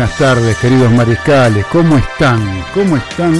Buenas 0.00 0.16
tardes, 0.16 0.56
queridos 0.56 0.90
mariscales. 0.92 1.66
¿Cómo 1.66 1.98
están? 1.98 2.40
¿Cómo 2.72 2.96
están 2.96 3.34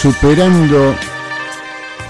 superando 0.00 0.94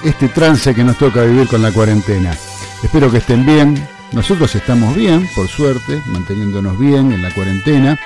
este 0.03 0.29
trance 0.29 0.75
que 0.75 0.85
nos 0.85 0.99
toca 0.99 1.23
vivir 1.23 1.49
con 1.49 1.63
la 1.63 1.73
cuarentena? 1.73 2.37
Espero 2.83 3.11
que 3.11 3.19
estén 3.19 3.47
bien. 3.47 3.89
Nosotros 4.13 4.55
estamos 4.55 4.95
bien, 4.95 5.27
por 5.35 5.49
suerte, 5.49 6.03
manteniéndonos 6.09 6.79
bien 6.79 7.11
en 7.11 7.23
la 7.23 7.31
cuarentena 7.31 7.99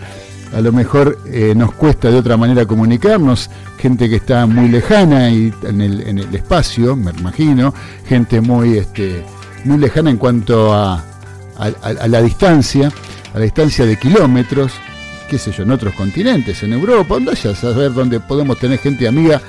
a 0.53 0.59
lo 0.59 0.71
mejor 0.71 1.19
eh, 1.27 1.53
nos 1.55 1.71
cuesta 1.73 2.09
de 2.09 2.17
otra 2.17 2.35
manera 2.35 2.65
comunicarnos, 2.65 3.49
gente 3.77 4.09
que 4.09 4.17
está 4.17 4.45
muy 4.47 4.67
lejana 4.67 5.29
y 5.29 5.53
en 5.63 5.81
el, 5.81 6.01
en 6.01 6.19
el 6.19 6.35
espacio, 6.35 6.95
me 6.95 7.11
imagino, 7.11 7.73
gente 8.05 8.41
muy, 8.41 8.77
este, 8.77 9.23
muy 9.63 9.77
lejana 9.77 10.09
en 10.09 10.17
cuanto 10.17 10.73
a, 10.73 11.10
a, 11.61 12.07
la 12.07 12.21
distancia, 12.21 12.91
a 13.33 13.37
la 13.37 13.43
distancia 13.43 13.85
de 13.85 13.97
kilómetros, 13.97 14.71
qué 15.29 15.37
sé 15.37 15.51
yo, 15.51 15.63
en 15.63 15.71
otros 15.71 15.93
continentes, 15.93 16.63
en 16.63 16.71
Europa, 16.73 17.15
donde 17.15 17.31
a 17.31 17.55
saber 17.55 17.93
dónde 17.93 18.19
podemos 18.19 18.59
tener 18.59 18.79
gente 18.79 19.07
amiga 19.07 19.41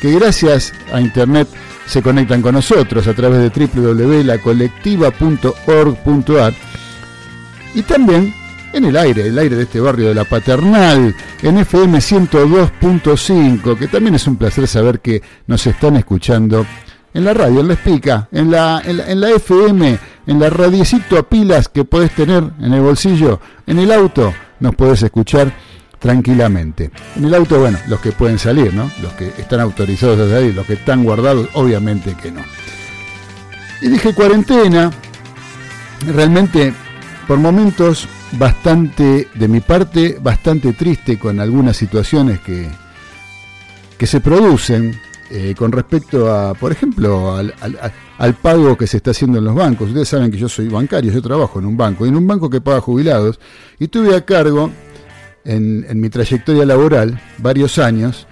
que 0.00 0.12
gracias 0.12 0.72
a 0.92 1.00
internet 1.00 1.48
se 1.86 2.02
conectan 2.02 2.42
con 2.42 2.54
nosotros 2.54 3.06
a 3.06 3.14
través 3.14 3.38
de 3.38 3.48
www.lacolectiva.org.ar 3.66 6.54
y 7.74 7.82
también 7.82 8.34
en 8.72 8.84
el 8.84 8.96
aire, 8.96 9.26
el 9.26 9.38
aire 9.38 9.56
de 9.56 9.64
este 9.64 9.80
barrio 9.80 10.08
de 10.08 10.14
la 10.14 10.24
Paternal, 10.24 11.14
en 11.42 11.58
FM 11.58 11.98
102.5, 11.98 13.78
que 13.78 13.88
también 13.88 14.14
es 14.14 14.26
un 14.26 14.36
placer 14.36 14.66
saber 14.66 15.00
que 15.00 15.20
nos 15.46 15.66
están 15.66 15.96
escuchando 15.96 16.66
en 17.14 17.24
la 17.24 17.34
radio, 17.34 17.60
en 17.60 17.68
la 17.68 17.74
espica, 17.74 18.28
en 18.32 18.50
la, 18.50 18.82
en 18.84 19.20
la, 19.20 19.30
FM, 19.30 19.98
en 20.26 20.38
la 20.38 20.50
radiecito 20.50 21.18
a 21.18 21.22
pilas 21.22 21.68
que 21.68 21.84
podés 21.84 22.14
tener 22.14 22.44
en 22.60 22.72
el 22.72 22.80
bolsillo, 22.80 23.40
en 23.66 23.78
el 23.78 23.92
auto, 23.92 24.32
nos 24.60 24.74
podés 24.74 25.02
escuchar 25.02 25.52
tranquilamente. 25.98 26.90
En 27.16 27.24
el 27.24 27.34
auto, 27.34 27.60
bueno, 27.60 27.78
los 27.88 28.00
que 28.00 28.12
pueden 28.12 28.38
salir, 28.38 28.74
¿no? 28.74 28.90
Los 29.00 29.12
que 29.12 29.28
están 29.28 29.60
autorizados 29.60 30.18
a 30.18 30.28
salir, 30.28 30.54
los 30.54 30.66
que 30.66 30.74
están 30.74 31.04
guardados, 31.04 31.48
obviamente 31.54 32.14
que 32.20 32.30
no. 32.30 32.42
Y 33.80 33.88
dije 33.88 34.14
cuarentena, 34.14 34.90
realmente 36.06 36.72
por 37.26 37.38
momentos 37.38 38.08
bastante, 38.32 39.28
de 39.34 39.48
mi 39.48 39.60
parte, 39.60 40.18
bastante 40.20 40.72
triste 40.72 41.18
con 41.18 41.40
algunas 41.40 41.76
situaciones 41.76 42.40
que, 42.40 42.68
que 43.98 44.06
se 44.06 44.20
producen 44.20 44.98
eh, 45.34 45.54
con 45.56 45.72
respecto 45.72 46.30
a, 46.30 46.52
por 46.52 46.72
ejemplo, 46.72 47.34
al, 47.34 48.34
pago 48.34 48.76
que 48.76 48.86
se 48.86 48.98
está 48.98 49.12
haciendo 49.12 49.38
en 49.38 49.46
los 49.46 49.54
bancos. 49.54 49.88
Ustedes 49.88 50.08
saben 50.08 50.30
que 50.30 50.36
yo 50.36 50.46
soy 50.46 50.68
bancario, 50.68 51.10
yo 51.10 51.22
trabajo 51.22 51.58
en 51.58 51.64
un 51.64 51.74
banco, 51.74 52.04
en 52.04 52.16
un 52.16 52.26
banco 52.26 52.50
que 52.50 52.60
paga 52.60 52.82
jubilados, 52.82 53.40
y 53.78 53.88
tuve 53.88 54.14
a 54.14 54.26
cargo, 54.26 54.70
en, 55.46 55.98
mi 55.98 56.10
trayectoria 56.10 56.66
laboral, 56.66 57.18
varios 57.38 57.78
años, 57.78 58.26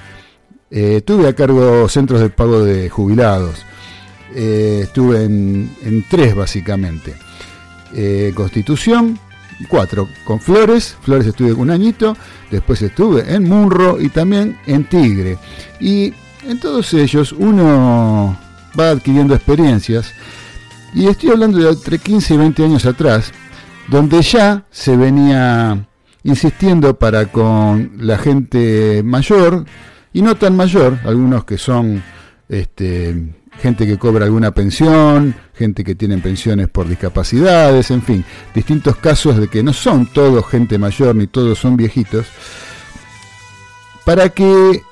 eh, 0.71 1.01
tuve 1.01 1.27
a 1.27 1.35
cargo 1.35 1.89
centros 1.89 2.21
de 2.21 2.29
pago 2.29 2.63
de 2.63 2.91
jubilados. 2.91 3.65
Eh, 4.35 4.81
estuve 4.83 5.25
en, 5.25 5.75
en 5.83 6.05
tres 6.07 6.35
básicamente. 6.35 7.15
eh, 7.95 8.33
Constitución, 8.35 9.19
cuatro, 9.69 10.07
con 10.27 10.39
Flores, 10.39 10.99
Flores 11.01 11.27
estuve 11.27 11.55
un 11.55 11.71
añito, 11.71 12.15
después 12.51 12.83
estuve 12.83 13.35
en 13.35 13.49
Munro 13.49 13.99
y 13.99 14.11
también 14.11 14.59
en 14.67 14.85
Tigre. 14.85 15.39
Y 15.81 16.13
en 16.47 16.59
todos 16.61 16.93
ellos 16.95 17.33
uno 17.33 18.37
va 18.79 18.91
adquiriendo 18.91 19.35
experiencias, 19.35 20.13
y 20.95 21.07
estoy 21.07 21.31
hablando 21.31 21.59
de 21.59 21.71
entre 21.71 21.99
15 21.99 22.35
y 22.35 22.37
20 22.37 22.65
años 22.65 22.87
atrás, 22.87 23.33
donde 23.89 24.23
ya 24.23 24.65
se 24.71 24.97
venía 24.97 25.87
insistiendo 26.23 26.99
para 26.99 27.27
con 27.27 27.93
la 27.99 28.19
gente 28.19 29.03
mayor, 29.05 29.65
y 30.13 30.23
no 30.23 30.37
tan 30.37 30.57
mayor, 30.57 30.99
algunos 31.05 31.45
que 31.45 31.59
son 31.59 32.03
este, 32.49 33.35
gente 33.61 33.87
que 33.87 33.99
cobra 33.99 34.25
alguna 34.25 34.53
pensión, 34.53 35.35
gente 35.55 35.85
que 35.85 35.95
tiene 35.95 36.19
pensiones 36.19 36.69
por 36.69 36.89
discapacidades, 36.89 37.91
en 37.91 38.03
fin, 38.03 38.25
distintos 38.55 38.97
casos 38.97 39.37
de 39.37 39.49
que 39.49 39.63
no 39.63 39.73
son 39.73 40.07
todos 40.07 40.47
gente 40.49 40.79
mayor 40.79 41.15
ni 41.15 41.27
todos 41.27 41.59
son 41.59 41.77
viejitos, 41.77 42.27
para 44.05 44.31
que 44.31 44.83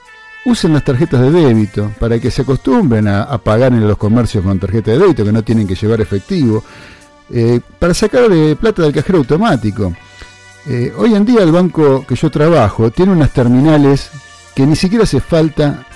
usen 0.49 0.73
las 0.73 0.83
tarjetas 0.83 1.21
de 1.21 1.31
débito, 1.31 1.93
para 1.99 2.19
que 2.19 2.31
se 2.31 2.43
acostumbren 2.43 3.06
a, 3.06 3.37
pagar 3.39 3.73
en 3.73 3.87
los 3.87 3.99
comercios 3.99 4.43
con 4.43 4.59
tarjeta 4.59 4.93
de 4.93 4.99
débito, 4.99 5.25
que 5.25 5.33
no 5.33 5.43
tienen 5.43 5.67
que 5.67 5.75
llevar 5.75 6.00
efectivo, 6.00 6.65
eh, 7.31 7.61
para 7.79 7.93
sacar 7.93 8.29
de 8.29 8.56
plata 8.56 8.83
del 8.83 8.93
cajero 8.93 9.19
automático. 9.19 9.93
Eh, 10.67 10.93
hoy 10.97 11.15
en 11.15 11.25
día 11.25 11.43
el 11.43 11.53
banco 11.53 12.05
que 12.06 12.15
yo 12.15 12.31
trabajo 12.31 12.91
tiene 12.91 13.12
unas 13.12 13.31
terminales 13.31 14.11
que 14.55 14.67
ni 14.67 14.77
siquiera 14.77 15.05
hace 15.05 15.21
falta 15.21 15.87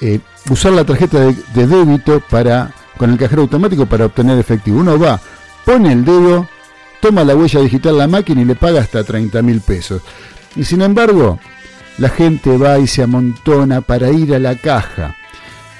eh, 0.00 0.20
usar 0.50 0.72
la 0.72 0.84
tarjeta 0.84 1.20
de, 1.20 1.66
débito 1.66 2.20
para 2.28 2.72
con 2.96 3.10
el 3.10 3.18
cajero 3.18 3.42
automático 3.42 3.86
para 3.86 4.06
obtener 4.06 4.38
efectivo. 4.38 4.80
Uno 4.80 4.98
va, 4.98 5.20
pone 5.64 5.92
el 5.92 6.04
dedo, 6.04 6.48
toma 7.00 7.24
la 7.24 7.36
huella 7.36 7.60
digital 7.60 7.98
la 7.98 8.08
máquina 8.08 8.42
y 8.42 8.44
le 8.44 8.56
paga 8.56 8.80
hasta 8.80 9.04
30 9.04 9.40
mil 9.42 9.60
pesos. 9.60 10.02
Y 10.56 10.64
sin 10.64 10.82
embargo, 10.82 11.38
la 11.98 12.08
gente 12.08 12.56
va 12.56 12.78
y 12.78 12.86
se 12.86 13.02
amontona 13.02 13.80
para 13.80 14.10
ir 14.10 14.34
a 14.34 14.38
la 14.38 14.56
caja. 14.56 15.16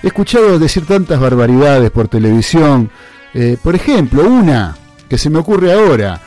He 0.03 0.09
escuchado 0.09 0.59
decir 0.59 0.87
tantas 0.87 1.19
barbaridades 1.19 1.91
por 1.91 2.09
televisión. 2.09 2.91
Eh, 3.35 3.57
por 3.63 3.75
ejemplo, 3.75 4.25
una 4.25 4.77
que 5.09 5.19
se 5.19 5.31
me 5.31 5.39
ocurre 5.39 5.73
ahora. 5.73 6.21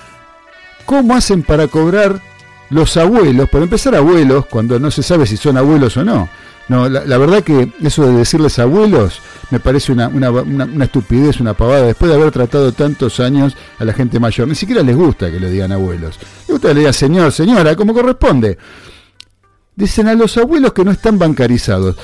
¿Cómo 0.85 1.15
hacen 1.15 1.43
para 1.43 1.67
cobrar 1.67 2.21
los 2.69 2.97
abuelos? 2.97 3.49
Por 3.49 3.61
empezar, 3.61 3.95
abuelos, 3.95 4.45
cuando 4.47 4.79
no 4.79 4.91
se 4.91 5.03
sabe 5.03 5.25
si 5.25 5.37
son 5.37 5.57
abuelos 5.57 5.97
o 5.97 6.03
no. 6.03 6.29
No, 6.67 6.87
la, 6.87 7.17
verdad 7.17 7.43
que 7.43 7.71
eso 7.81 8.05
de 8.05 8.13
decirles 8.13 8.59
abuelos 8.59 9.21
me 9.49 9.59
parece 9.59 9.91
una, 9.91 10.11
estupidez, 10.83 11.39
una 11.39 11.55
pavada. 11.55 11.87
Después 11.87 12.11
de 12.11 12.15
haber 12.15 12.31
tratado 12.31 12.71
tantos 12.73 13.19
años 13.19 13.57
a 13.79 13.85
la 13.85 13.93
gente 13.93 14.19
mayor, 14.19 14.47
ni 14.47 14.53
siquiera 14.53 14.83
les 14.83 14.95
gusta 14.95 15.31
que 15.31 15.39
le 15.39 15.49
digan 15.49 15.71
abuelos. 15.71 16.19
Les 16.19 16.47
gusta 16.47 16.67
que 16.67 16.73
le 16.75 16.79
digan 16.81 16.93
señor, 16.93 17.31
señora, 17.31 17.75
como 17.75 17.91
corresponde. 17.91 18.59
Dicen 19.79 20.09
a 20.09 20.13
los 20.13 20.37
abuelos 20.37 20.73
que 20.73 20.83
no 20.83 20.91
están 20.91 21.17
bancarizados. 21.17 21.95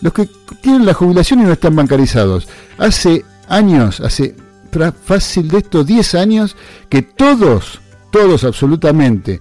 Los 0.00 0.12
que 0.12 0.30
tienen 0.62 0.86
la 0.86 0.94
jubilación 0.94 1.40
y 1.40 1.42
no 1.42 1.52
están 1.52 1.74
bancarizados. 1.74 2.46
Hace 2.78 3.24
años, 3.48 4.00
hace 4.00 4.36
fácil 5.02 5.48
de 5.48 5.58
esto 5.58 5.82
10 5.82 6.14
años, 6.14 6.56
que 6.88 7.02
todos, 7.02 7.80
todos 8.12 8.44
absolutamente, 8.44 9.40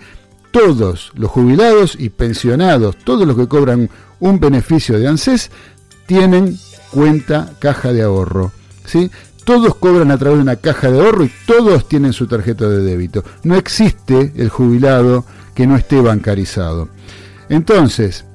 todos 0.49 1.11
los 1.13 1.29
jubilados 1.29 1.95
y 1.99 2.09
pensionados, 2.09 2.95
todos 3.03 3.27
los 3.27 3.37
que 3.37 3.47
cobran 3.47 3.91
un 4.19 4.39
beneficio 4.39 4.97
de 4.97 5.07
ANSES, 5.07 5.51
tienen 6.07 6.57
cuenta 6.89 7.53
caja 7.59 7.93
de 7.93 8.01
ahorro. 8.01 8.51
¿sí? 8.85 9.11
Todos 9.43 9.75
cobran 9.75 10.09
a 10.09 10.17
través 10.17 10.39
de 10.39 10.43
una 10.43 10.55
caja 10.55 10.89
de 10.89 10.99
ahorro 10.99 11.25
y 11.25 11.31
todos 11.45 11.87
tienen 11.87 12.11
su 12.11 12.25
tarjeta 12.25 12.67
de 12.67 12.79
débito. 12.79 13.23
No 13.43 13.55
existe 13.55 14.33
el 14.35 14.49
jubilado 14.49 15.25
que 15.53 15.67
no 15.67 15.75
esté 15.75 16.01
bancarizado. 16.01 16.89
Entonces, 17.49 18.25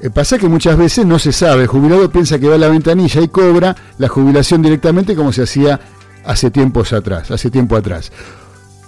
eh, 0.00 0.10
pasa 0.10 0.38
que 0.38 0.48
muchas 0.48 0.78
veces 0.78 1.04
no 1.04 1.18
se 1.18 1.32
sabe, 1.32 1.62
el 1.62 1.68
jubilado 1.68 2.10
piensa 2.10 2.38
que 2.38 2.48
va 2.48 2.54
a 2.54 2.58
la 2.58 2.68
ventanilla 2.68 3.20
y 3.20 3.28
cobra 3.28 3.76
la 3.98 4.08
jubilación 4.08 4.62
directamente 4.62 5.14
como 5.14 5.32
se 5.32 5.42
hacía 5.42 5.78
hace 6.24 6.50
tiempos 6.50 6.92
atrás, 6.92 7.30
hace 7.30 7.50
tiempo 7.50 7.76
atrás. 7.76 8.10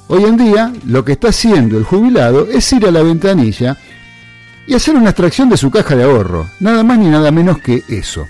Hoy 0.08 0.24
en 0.24 0.36
día 0.36 0.72
lo 0.86 1.04
que 1.04 1.12
está 1.12 1.28
haciendo 1.28 1.76
el 1.76 1.84
jubilado 1.84 2.46
es 2.46 2.72
ir 2.72 2.86
a 2.86 2.90
la 2.90 3.02
ventanilla 3.02 3.76
y 4.66 4.74
hacer 4.74 4.94
una 4.94 5.10
extracción 5.10 5.48
de 5.48 5.56
su 5.56 5.70
caja 5.70 5.96
de 5.96 6.04
ahorro, 6.04 6.46
nada 6.60 6.82
más 6.82 6.98
ni 6.98 7.08
nada 7.08 7.30
menos 7.30 7.58
que 7.58 7.82
eso. 7.88 8.26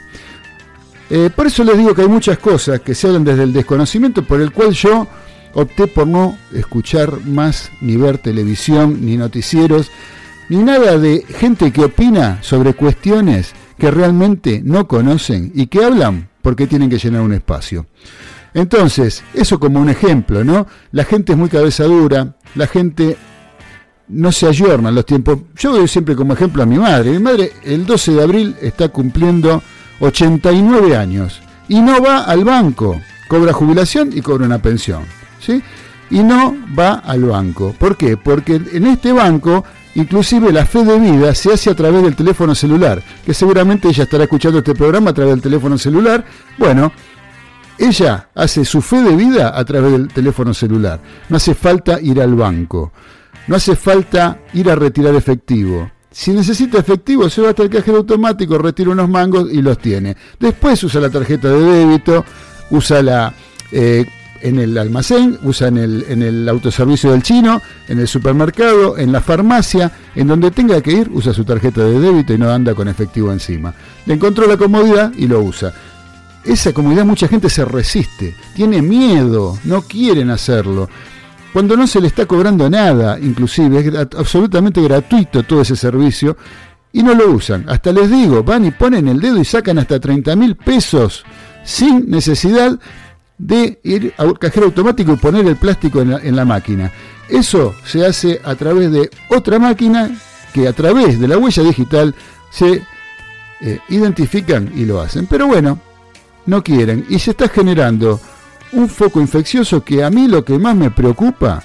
Eh, 1.11 1.31
por 1.35 1.47
eso 1.47 1.63
les 1.63 1.77
digo 1.77 1.95
que 1.95 2.03
hay 2.03 2.09
muchas 2.09 2.39
cosas 2.39 2.81
que 2.81 2.95
se 2.95 3.07
hablan 3.07 3.25
desde 3.25 3.43
el 3.43 3.53
desconocimiento 3.53 4.25
por 4.25 4.41
el 4.41 4.51
cual 4.51 4.73
yo 4.73 5.07
opté 5.55 5.87
por 5.87 6.07
no 6.07 6.39
escuchar 6.53 7.25
más 7.27 7.71
ni 7.81 7.97
ver 7.97 8.19
televisión 8.19 9.05
ni 9.05 9.17
noticieros 9.17 9.91
ni 10.49 10.59
nada 10.59 10.99
de 10.99 11.25
gente 11.39 11.73
que 11.73 11.85
opina 11.85 12.39
sobre 12.43 12.75
cuestiones 12.75 13.53
que 13.79 13.91
realmente 13.91 14.61
no 14.65 14.87
conocen 14.87 15.53
y 15.55 15.67
que 15.67 15.85
hablan 15.85 16.29
porque 16.43 16.67
tienen 16.67 16.91
que 16.91 16.99
llenar 16.99 17.23
un 17.23 17.33
espacio. 17.33 17.87
Entonces, 18.55 19.25
eso 19.35 19.59
como 19.59 19.81
un 19.81 19.89
ejemplo, 19.89 20.45
¿no? 20.45 20.67
La 20.91 21.05
gente 21.05 21.33
es 21.33 21.39
muy 21.39 21.49
cabeza 21.49 21.85
dura, 21.85 22.37
la 22.55 22.67
gente 22.67 23.17
no 24.09 24.31
se 24.31 24.47
ayornan 24.47 24.95
los 24.95 25.07
tiempos. 25.07 25.39
Yo 25.57 25.73
doy 25.73 25.89
siempre 25.89 26.15
como 26.15 26.35
ejemplo 26.35 26.63
a 26.63 26.67
mi 26.67 26.79
madre. 26.79 27.11
Mi 27.13 27.19
madre 27.19 27.53
el 27.65 27.87
12 27.87 28.13
de 28.13 28.23
abril 28.23 28.57
está 28.61 28.89
cumpliendo 28.91 29.63
89 30.01 30.97
años 30.97 31.41
y 31.69 31.81
no 31.81 32.03
va 32.03 32.25
al 32.25 32.45
banco. 32.45 33.01
Cobra 33.29 33.53
jubilación 33.53 34.11
y 34.15 34.21
cobra 34.21 34.45
una 34.45 34.61
pensión. 34.61 35.05
¿sí? 35.41 35.63
Y 36.11 36.23
no 36.23 36.55
va 36.79 36.95
al 36.95 37.25
banco. 37.25 37.75
¿Por 37.79 37.97
qué? 37.97 38.17
Porque 38.19 38.61
en 38.73 38.87
este 38.87 39.13
banco 39.13 39.65
inclusive 39.95 40.53
la 40.53 40.67
fe 40.67 40.85
de 40.85 40.99
vida 40.99 41.35
se 41.35 41.53
hace 41.53 41.71
a 41.71 41.75
través 41.75 42.03
del 42.03 42.17
teléfono 42.17 42.55
celular, 42.55 43.03
que 43.25 43.35
seguramente 43.35 43.89
ella 43.89 44.05
estará 44.05 44.25
escuchando 44.25 44.59
este 44.59 44.75
programa 44.75 45.11
a 45.11 45.15
través 45.15 45.35
del 45.35 45.43
teléfono 45.43 45.79
celular. 45.79 46.25
Bueno, 46.59 46.93
ella 47.79 48.29
hace 48.35 48.65
su 48.65 48.81
fe 48.81 49.03
de 49.03 49.17
vida 49.17 49.59
a 49.59 49.65
través 49.65 49.93
del 49.93 50.09
teléfono 50.09 50.55
celular. 50.55 51.01
No 51.29 51.37
hace 51.37 51.55
falta 51.55 52.01
ir 52.01 52.21
al 52.21 52.35
banco. 52.35 52.93
No 53.47 53.57
hace 53.57 53.75
falta 53.75 54.41
ir 54.55 54.71
a 54.71 54.75
retirar 54.75 55.15
efectivo. 55.15 55.91
Si 56.11 56.31
necesita 56.33 56.79
efectivo, 56.79 57.29
se 57.31 57.41
va 57.41 57.51
hasta 57.51 57.63
el 57.63 57.71
cajero 57.71 57.99
automático, 57.99 58.59
retira 58.59 58.91
unos 58.91 59.09
mangos 59.09 59.51
y 59.51 59.63
los 59.63 59.79
tiene. 59.79 60.17
Después 60.39 60.83
usa 60.85 61.01
la 61.01 61.09
tarjeta 61.09 61.49
de 61.49 61.61
débito, 61.61 62.25
usa 62.71 63.03
la 63.03 63.35
eh, 63.73 64.07
en 64.43 64.59
el 64.59 64.77
almacén, 64.77 65.39
usa 65.43 65.69
en 65.69 65.79
el, 65.79 66.05
en 66.09 66.23
el 66.23 66.49
autoservicio 66.49 67.13
del 67.13 67.23
chino, 67.23 67.61
en 67.89 67.99
el 67.99 68.09
supermercado, 68.09 68.99
en 68.99 69.13
la 69.13 69.21
farmacia, 69.21 69.93
en 70.15 70.27
donde 70.27 70.51
tenga 70.51 70.81
que 70.81 70.93
ir, 70.93 71.11
usa 71.13 71.33
su 71.33 71.45
tarjeta 71.45 71.85
de 71.85 71.99
débito 71.99 72.35
y 72.35 72.39
no 72.39 72.51
anda 72.51 72.75
con 72.75 72.89
efectivo 72.89 73.33
encima. 73.33 73.75
Le 74.07 74.15
encontró 74.15 74.47
la 74.47 74.57
comodidad 74.57 75.13
y 75.17 75.27
lo 75.27 75.41
usa. 75.41 75.73
Esa 76.45 76.73
comodidad 76.73 77.05
mucha 77.05 77.29
gente 77.29 77.49
se 77.49 77.65
resiste, 77.65 78.35
tiene 78.55 78.83
miedo, 78.83 79.59
no 79.65 79.83
quieren 79.83 80.31
hacerlo 80.31 80.89
cuando 81.53 81.77
no 81.77 81.87
se 81.87 82.01
le 82.01 82.07
está 82.07 82.25
cobrando 82.25 82.71
nada, 82.71 83.19
inclusive 83.21 83.81
es 83.81 83.95
absolutamente 84.17 84.81
gratuito 84.81 85.43
todo 85.43 85.61
ese 85.61 85.77
servicio, 85.77 86.37
y 86.93 87.03
no 87.03 87.15
lo 87.15 87.31
usan. 87.31 87.69
Hasta 87.69 87.93
les 87.93 88.11
digo, 88.11 88.43
van 88.43 88.65
y 88.65 88.71
ponen 88.71 89.09
el 89.09 89.21
dedo 89.21 89.39
y 89.39 89.45
sacan 89.45 89.79
hasta 89.79 90.01
30 90.01 90.35
mil 90.37 90.57
pesos 90.57 91.25
sin 91.63 92.11
necesidad 92.11 92.79
de 93.43 93.81
ir 93.83 94.15
a 94.19 94.33
cajero 94.35 94.67
automático 94.67 95.13
y 95.13 95.17
poner 95.17 95.45
el 95.47 95.57
plástico 95.57 96.01
en 96.01 96.37
la, 96.37 96.45
máquina. 96.45 96.93
Eso 97.29 97.75
se 97.85 98.07
hace 98.07 98.41
a 98.45 98.55
través 98.55 98.93
de 98.93 99.11
otra 99.29 99.59
máquina 99.59 100.11
que 100.55 100.69
a 100.69 100.73
través 100.73 101.19
de 101.19 101.27
la 101.27 101.39
huella 101.39 101.65
digital 101.65 102.15
se 102.51 102.83
eh, 103.61 103.81
identifican 103.89 104.71
y 104.77 104.85
lo 104.85 105.01
hacen. 105.01 105.27
Pero 105.27 105.49
bueno, 105.49 105.81
no 106.47 106.63
quieren 106.63 107.05
y 107.09 107.19
se 107.19 107.33
está 107.33 107.49
generando 107.49 108.21
un 108.71 108.89
foco 108.89 109.21
infeccioso 109.21 109.83
que 109.83 110.05
a 110.05 110.11
mí 110.11 110.29
lo 110.29 110.45
que 110.45 110.57
más 110.59 110.77
me 110.77 110.93
preocupa 110.93 111.65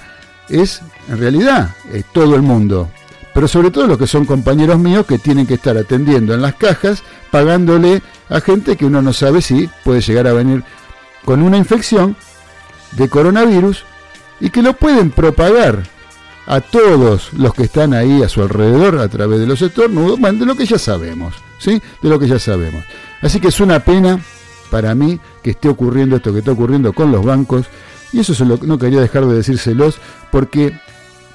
es, 0.50 0.82
en 1.10 1.20
realidad, 1.20 1.76
todo 2.12 2.36
el 2.36 2.42
mundo, 2.42 2.90
pero 3.36 3.48
sobre 3.48 3.70
todo 3.70 3.86
los 3.86 4.00
que 4.00 4.08
son 4.08 4.26
compañeros 4.26 4.80
míos 4.80 5.06
que 5.06 5.20
tienen 5.20 5.46
que 5.46 5.56
estar 5.56 5.78
atendiendo 5.78 6.34
en 6.34 6.42
las 6.42 6.56
cajas, 6.56 7.04
pagándole 7.30 8.02
a 8.30 8.42
gente 8.42 8.76
que 8.76 8.86
uno 8.86 9.02
no 9.02 9.14
sabe 9.14 9.44
si 9.44 9.70
puede 9.84 10.02
llegar 10.02 10.26
a 10.26 10.34
venir 10.34 10.64
con 11.28 11.44
una 11.44 11.58
infección 11.58 12.16
de 12.94 13.10
coronavirus 13.10 13.84
y 14.40 14.50
que 14.50 14.62
lo 14.62 14.72
pueden 14.72 15.12
propagar 15.12 15.84
a 16.46 16.62
todos 16.62 17.34
los 17.34 17.54
que 17.54 17.64
están 17.64 17.94
ahí 17.94 18.24
a 18.24 18.30
su 18.30 18.42
alrededor 18.42 19.00
a 19.00 19.10
través 19.10 19.42
de 19.42 19.46
los 19.46 19.62
estornudos, 19.62 20.22
de 20.22 20.46
lo 20.46 20.56
que 20.56 20.66
ya 20.66 20.80
sabemos, 20.80 21.36
¿sí? 21.58 21.82
De 22.02 22.08
lo 22.08 22.18
que 22.18 22.30
ya 22.30 22.40
sabemos. 22.40 22.86
Así 23.22 23.42
que 23.42 23.50
es 23.50 23.60
una 23.60 23.82
pena 23.82 24.22
para 24.72 24.96
mí 24.96 25.20
que 25.44 25.50
esté 25.50 25.68
ocurriendo 25.68 26.16
esto 26.16 26.32
que 26.32 26.40
está 26.40 26.52
ocurriendo 26.52 26.94
con 26.94 27.12
los 27.12 27.26
bancos. 27.26 27.66
Y 28.14 28.22
eso 28.22 28.46
no 28.46 28.80
quería 28.80 29.02
dejar 29.02 29.26
de 29.26 29.36
decírselos 29.36 30.00
porque 30.32 30.80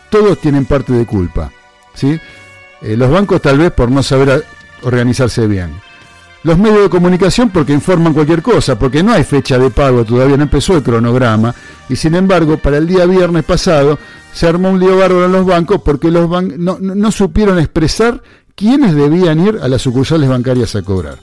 todos 0.09 0.39
tienen 0.39 0.65
parte 0.65 0.95
de 0.95 1.05
culpa. 1.05 1.53
¿sí? 1.93 2.19
Eh, 2.81 2.97
los 2.97 3.11
bancos 3.11 3.43
tal 3.43 3.59
vez 3.59 3.73
por 3.73 3.91
no 3.91 4.03
saber 4.03 4.47
organizarse 4.81 5.47
bien. 5.47 5.83
Los 6.45 6.59
medios 6.59 6.83
de 6.83 6.91
comunicación 6.91 7.51
porque 7.51 7.73
informan 7.73 8.13
cualquier 8.13 8.43
cosa, 8.43 8.77
porque 8.77 9.03
no 9.03 9.13
hay 9.13 9.23
fecha 9.23 9.59
de 9.59 9.71
pago, 9.71 10.05
todavía 10.05 10.37
no 10.37 10.43
empezó 10.43 10.77
el 10.77 10.83
cronograma. 10.83 11.55
Y 11.89 11.95
sin 11.95 12.17
embargo, 12.17 12.57
para 12.57 12.79
el 12.79 12.87
día 12.87 13.07
viernes 13.07 13.45
pasado 13.45 13.99
se 14.33 14.49
armó 14.49 14.71
un 14.71 14.81
lío 14.81 14.97
bárbaro 14.97 15.27
en 15.27 15.33
los 15.33 15.47
bancos 15.47 15.83
porque 15.85 16.11
los 16.11 16.29
bancos 16.29 16.59
no, 16.59 16.79
no 16.81 17.13
supieron 17.13 17.59
expresar 17.61 18.23
quiénes 18.57 18.95
debían 18.95 19.47
ir 19.47 19.61
a 19.63 19.69
las 19.69 19.83
sucursales 19.83 20.29
bancarias 20.29 20.75
a 20.75 20.83
cobrar. 20.83 21.19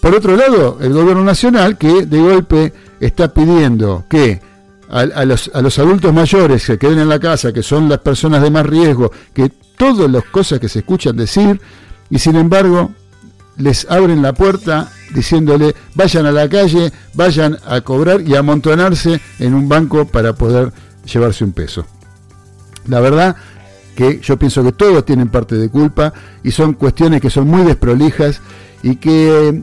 Por 0.00 0.14
otro 0.14 0.36
lado, 0.36 0.78
el 0.82 0.92
gobierno 0.92 1.24
nacional 1.24 1.78
que 1.78 2.04
de 2.04 2.20
golpe 2.20 2.72
está 3.00 3.32
pidiendo 3.32 4.04
que 4.08 4.40
a, 4.88 5.24
los, 5.24 5.50
a, 5.52 5.62
los, 5.62 5.78
adultos 5.80 6.12
mayores 6.12 6.64
que 6.64 6.78
queden 6.78 7.00
en 7.00 7.08
la 7.08 7.18
casa, 7.18 7.52
que 7.52 7.62
son 7.62 7.88
las 7.88 7.98
personas 7.98 8.40
de 8.42 8.50
más 8.50 8.66
riesgo, 8.66 9.10
que 9.34 9.50
todas 9.76 10.08
las 10.08 10.24
cosas 10.24 10.60
que 10.60 10.68
se 10.68 10.80
escuchan 10.80 11.16
decir, 11.16 11.60
y 12.08 12.18
sin 12.20 12.36
embargo 12.36 12.92
les 13.58 13.86
abren 13.88 14.22
la 14.22 14.32
puerta 14.32 14.90
diciéndole 15.14 15.74
vayan 15.94 16.26
a 16.26 16.32
la 16.32 16.48
calle, 16.48 16.92
vayan 17.14 17.58
a 17.66 17.80
cobrar 17.80 18.20
y 18.22 18.34
a 18.34 18.40
amontonarse 18.40 19.20
en 19.38 19.54
un 19.54 19.68
banco 19.68 20.06
para 20.06 20.34
poder 20.34 20.72
llevarse 21.04 21.44
un 21.44 21.52
peso. 21.52 21.86
La 22.86 23.00
verdad 23.00 23.36
que 23.94 24.20
yo 24.20 24.38
pienso 24.38 24.62
que 24.62 24.72
todos 24.72 25.04
tienen 25.04 25.28
parte 25.28 25.56
de 25.56 25.68
culpa 25.70 26.12
y 26.42 26.50
son 26.50 26.74
cuestiones 26.74 27.20
que 27.20 27.30
son 27.30 27.48
muy 27.48 27.64
desprolijas 27.64 28.40
y 28.82 28.96
que 28.96 29.62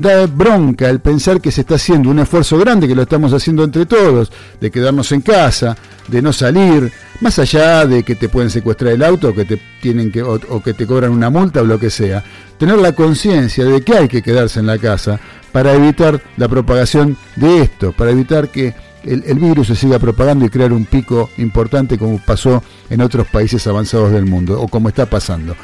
da 0.00 0.26
bronca 0.26 0.88
el 0.88 1.00
pensar 1.00 1.40
que 1.40 1.50
se 1.50 1.60
está 1.60 1.74
haciendo 1.74 2.10
un 2.10 2.18
esfuerzo 2.18 2.58
grande, 2.58 2.88
que 2.88 2.94
lo 2.94 3.02
estamos 3.02 3.32
haciendo 3.32 3.62
entre 3.62 3.86
todos, 3.86 4.32
de 4.60 4.70
quedarnos 4.70 5.12
en 5.12 5.20
casa, 5.20 5.76
de 6.08 6.22
no 6.22 6.32
salir, 6.32 6.92
más 7.20 7.38
allá 7.38 7.86
de 7.86 8.02
que 8.02 8.14
te 8.14 8.28
pueden 8.28 8.50
secuestrar 8.50 8.92
el 8.92 9.02
auto, 9.02 9.28
o 9.28 9.34
que 9.34 9.44
te 9.44 9.60
tienen 9.80 10.10
que, 10.10 10.22
o, 10.22 10.62
que 10.62 10.74
te 10.74 10.86
cobran 10.86 11.12
una 11.12 11.30
multa 11.30 11.60
o 11.60 11.64
lo 11.64 11.78
que 11.78 11.90
sea, 11.90 12.24
tener 12.58 12.78
la 12.78 12.92
conciencia 12.92 13.64
de 13.64 13.82
que 13.82 13.94
hay 13.94 14.08
que 14.08 14.22
quedarse 14.22 14.60
en 14.60 14.66
la 14.66 14.78
casa 14.78 15.20
para 15.52 15.74
evitar 15.74 16.20
la 16.36 16.48
propagación 16.48 17.16
de 17.36 17.62
esto, 17.62 17.92
para 17.92 18.10
evitar 18.10 18.48
que 18.48 18.74
el, 19.04 19.22
el, 19.26 19.38
virus 19.38 19.68
se 19.68 19.76
siga 19.76 19.98
propagando 19.98 20.44
y 20.44 20.50
crear 20.50 20.72
un 20.72 20.84
pico 20.84 21.30
importante 21.38 21.96
como 21.96 22.18
pasó 22.18 22.62
en 22.90 23.00
otros 23.00 23.26
países 23.28 23.66
avanzados 23.66 24.12
del 24.12 24.26
mundo, 24.26 24.60
o 24.60 24.68
como 24.68 24.88
está 24.88 25.06
pasando. 25.06 25.56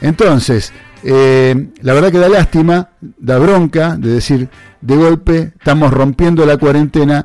Entonces, 0.00 0.72
eh, 1.06 1.68
la 1.82 1.92
verdad 1.92 2.10
que 2.10 2.18
da 2.18 2.28
lástima, 2.28 2.90
da 3.00 3.38
bronca 3.38 3.96
de 3.96 4.10
decir, 4.10 4.48
de 4.80 4.96
golpe 4.96 5.52
estamos 5.58 5.92
rompiendo 5.92 6.46
la 6.46 6.56
cuarentena 6.56 7.24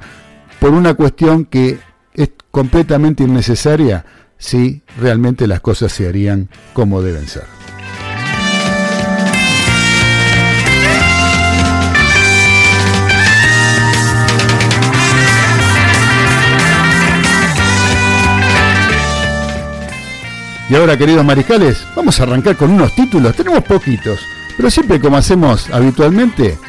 por 0.60 0.72
una 0.72 0.94
cuestión 0.96 1.46
que 1.46 1.80
es 2.14 2.30
completamente 2.52 3.24
innecesaria 3.24 4.06
si 4.38 4.84
realmente 5.00 5.48
las 5.48 5.62
cosas 5.62 5.94
se 5.94 6.08
harían 6.08 6.50
como 6.74 7.02
deben 7.02 7.28
ser. 7.28 7.59
Y 20.70 20.76
ahora, 20.76 20.96
queridos 20.96 21.26
mariscales, 21.26 21.84
vamos 21.96 22.20
a 22.20 22.24
arrancar 22.24 22.56
con 22.56 22.70
unos 22.70 22.94
títulos. 22.94 23.36
Tenemos 23.36 23.64
poquitos, 23.64 24.20
pero 24.56 24.70
siempre 24.70 25.00
como 25.02 25.18
hacemos 25.18 25.68
habitualmente, 25.72 26.60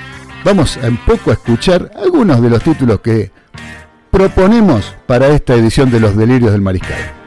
vamos 0.43 0.79
a 0.79 0.89
un 0.89 0.97
poco 0.97 1.31
a 1.31 1.35
escuchar 1.35 1.91
algunos 2.03 2.41
de 2.41 2.49
los 2.49 2.63
títulos 2.63 3.01
que 3.01 3.31
proponemos 4.11 4.95
para 5.07 5.29
esta 5.29 5.55
edición 5.55 5.91
de 5.91 6.01
Los 6.01 6.17
Delirios 6.17 6.53
del 6.53 6.63
Mariscal. 6.63 7.20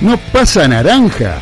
No 0.00 0.18
pasa 0.32 0.68
naranja. 0.68 1.38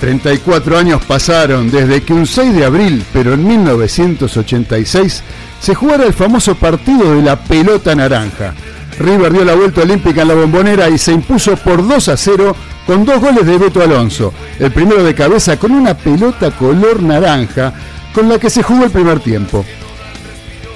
34 0.00 0.78
años 0.78 1.04
pasaron 1.04 1.70
desde 1.70 2.02
que 2.02 2.12
un 2.12 2.26
6 2.26 2.54
de 2.54 2.64
abril, 2.64 3.04
pero 3.12 3.34
en 3.34 3.46
1986, 3.46 5.22
se 5.60 5.74
jugara 5.74 6.04
el 6.04 6.12
famoso 6.12 6.54
partido 6.54 7.14
de 7.14 7.22
la 7.22 7.36
pelota 7.36 7.94
naranja. 7.94 8.54
River 8.98 9.32
dio 9.32 9.44
la 9.44 9.54
vuelta 9.54 9.82
olímpica 9.82 10.22
en 10.22 10.28
la 10.28 10.34
bombonera 10.34 10.88
y 10.88 10.98
se 10.98 11.12
impuso 11.12 11.56
por 11.56 11.86
2 11.86 12.08
a 12.08 12.16
0 12.16 12.56
con 12.86 13.04
dos 13.04 13.20
goles 13.20 13.44
de 13.44 13.58
Beto 13.58 13.82
Alonso. 13.82 14.32
El 14.58 14.70
primero 14.72 15.02
de 15.02 15.14
cabeza 15.14 15.56
con 15.58 15.72
una 15.72 15.94
pelota 15.94 16.50
color 16.52 17.02
naranja 17.02 17.72
con 18.12 18.28
la 18.28 18.38
que 18.38 18.50
se 18.50 18.62
jugó 18.62 18.84
el 18.84 18.90
primer 18.90 19.20
tiempo. 19.20 19.64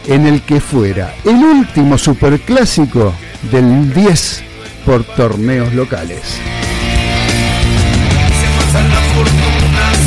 En 0.07 0.27
el 0.27 0.43
que 0.43 0.61
fuera 0.61 1.15
el 1.25 1.37
último 1.37 1.97
superclásico 1.97 3.15
del 3.51 3.93
10 3.95 4.43
por 4.85 5.05
torneos 5.05 5.73
locales 5.75 6.41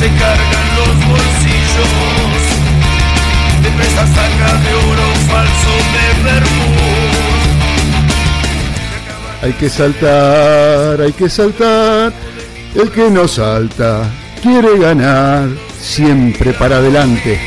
se 0.06 0.12
cargan 0.20 0.68
los 0.78 0.96
bolsillos. 1.10 1.92
De 3.64 3.70
presa 3.72 4.06
saca 4.08 4.54
de 4.64 4.72
oro 4.92 5.08
falso 5.30 5.74
de. 5.94 6.06
Hay 9.42 9.54
que 9.54 9.70
saltar, 9.70 11.02
hay 11.02 11.14
que 11.14 11.30
saltar. 11.30 12.14
El 12.76 12.92
que 12.92 13.10
no 13.10 13.28
salta 13.28 14.10
quiere 14.42 14.78
ganar, 14.78 15.50
siempre 15.80 16.54
para 16.54 16.78
adelante. 16.78 17.40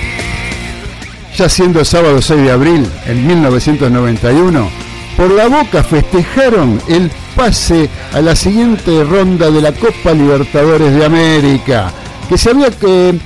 Ya 1.37 1.49
siendo 1.49 1.85
sábado 1.85 2.21
6 2.21 2.43
de 2.43 2.51
abril 2.51 2.91
en 3.07 3.27
1991, 3.27 4.69
por 5.17 5.31
la 5.31 5.47
boca 5.49 5.85
festejaron 5.85 6.81
el 6.89 7.11
pase 7.37 7.89
a 8.13 8.21
la 8.21 8.35
siguiente 8.35 9.05
ronda 9.05 9.51
de 9.51 9.61
la 9.61 9.73
Copa 9.73 10.13
Libertadores 10.13 10.95
de 10.95 11.05
América, 11.05 11.93
que 12.29 12.39
se 12.39 12.51
había 12.51 12.69
eh, 12.83 13.19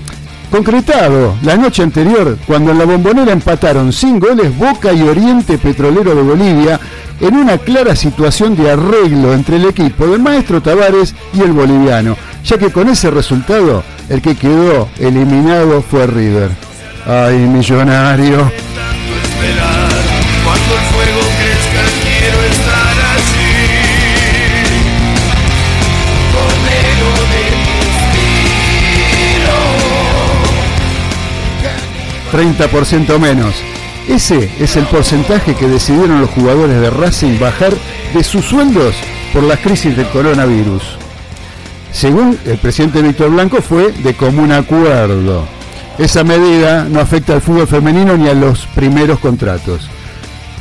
concretado 0.51 1.35
la 1.43 1.57
noche 1.57 1.83
anterior 1.83 2.39
cuando 2.47 2.73
en 2.73 2.79
la 2.79 2.85
bombonera 2.85 3.33
empataron 3.33 3.93
sin 3.93 4.21
goles 4.21 4.57
Boca 4.57 4.93
y 4.93 5.03
Oriente 5.03 5.59
Petrolero 5.59 6.15
de 6.15 6.23
Bolivia 6.23 6.81
en 7.21 7.37
una 7.37 7.59
clara 7.59 7.97
situación 7.97 8.57
de 8.57 8.71
arreglo 8.71 9.33
entre 9.33 9.57
el 9.57 9.67
equipo 9.67 10.07
del 10.07 10.21
maestro 10.21 10.61
Tavares 10.61 11.15
y 11.33 11.41
el 11.41 11.53
boliviano, 11.53 12.17
ya 12.45 12.59
que 12.59 12.71
con 12.71 12.89
ese 12.89 13.11
resultado 13.11 13.83
el 14.09 14.21
que 14.21 14.35
quedó 14.37 14.89
eliminado 14.99 15.83
fue 15.83 16.07
River. 16.07 16.51
¡Ay, 17.07 17.37
millonario! 17.39 18.51
30% 32.33 33.19
menos. 33.19 33.55
Ese 34.09 34.51
es 34.59 34.77
el 34.77 34.85
porcentaje 34.87 35.55
que 35.55 35.69
decidieron 35.69 36.21
los 36.21 36.31
jugadores 36.31 36.81
de 36.81 36.91
Racing 36.91 37.39
bajar 37.39 37.73
de 38.15 38.25
sus 38.25 38.45
sueldos 38.45 38.95
por 39.33 39.43
la 39.43 39.57
crisis 39.57 39.97
del 39.97 40.09
coronavirus. 40.09 40.83
Según 41.93 42.39
el 42.47 42.59
presidente 42.59 43.03
Víctor 43.03 43.31
Blanco 43.31 43.61
fue 43.61 43.93
de 43.93 44.15
común 44.15 44.51
acuerdo. 44.51 45.47
Esa 45.99 46.25
medida 46.25 46.85
no 46.85 47.01
afecta 47.01 47.35
al 47.35 47.43
fútbol 47.43 47.67
femenino 47.67 48.17
ni 48.17 48.29
a 48.29 48.35
los 48.35 48.67
primeros 48.75 49.19
contratos. 49.21 49.89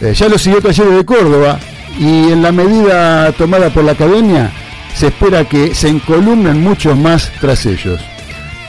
Eh, 0.01 0.13
ya 0.13 0.27
lo 0.27 0.37
siguió 0.37 0.61
Talleres 0.61 0.93
de 0.93 1.05
Córdoba 1.05 1.57
y 1.97 2.31
en 2.31 2.41
la 2.41 2.51
medida 2.51 3.31
tomada 3.31 3.69
por 3.69 3.83
la 3.83 3.93
academia 3.93 4.51
se 4.95 5.07
espera 5.07 5.45
que 5.45 5.73
se 5.73 5.87
encolumnen 5.87 6.61
muchos 6.61 6.97
más 6.97 7.31
tras 7.39 7.65
ellos. 7.65 8.01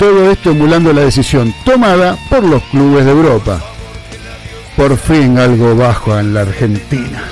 Todo 0.02 0.32
esto 0.32 0.50
emulando 0.50 0.92
la 0.92 1.02
decisión 1.02 1.54
tomada 1.64 2.18
por 2.28 2.42
los 2.42 2.60
clubes 2.64 3.04
de 3.04 3.12
Europa. 3.12 3.60
Por 4.76 4.98
fin 4.98 5.38
algo 5.38 5.76
bajo 5.76 6.18
en 6.18 6.34
la 6.34 6.40
Argentina. 6.40 7.22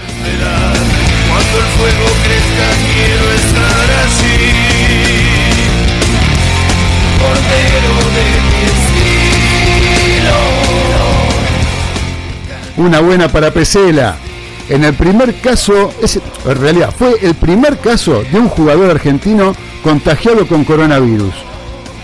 Una 12.77 13.01
buena 13.01 13.27
para 13.27 13.51
Pesela. 13.51 14.15
En 14.69 14.85
el 14.85 14.95
primer 14.95 15.35
caso, 15.41 15.93
en 16.47 16.57
realidad 16.57 16.95
fue 16.97 17.19
el 17.21 17.35
primer 17.35 17.79
caso 17.79 18.23
de 18.31 18.39
un 18.39 18.49
jugador 18.49 18.93
argentino 18.93 19.57
contagiado 19.83 20.47
con 20.47 20.63
coronavirus 20.63 21.50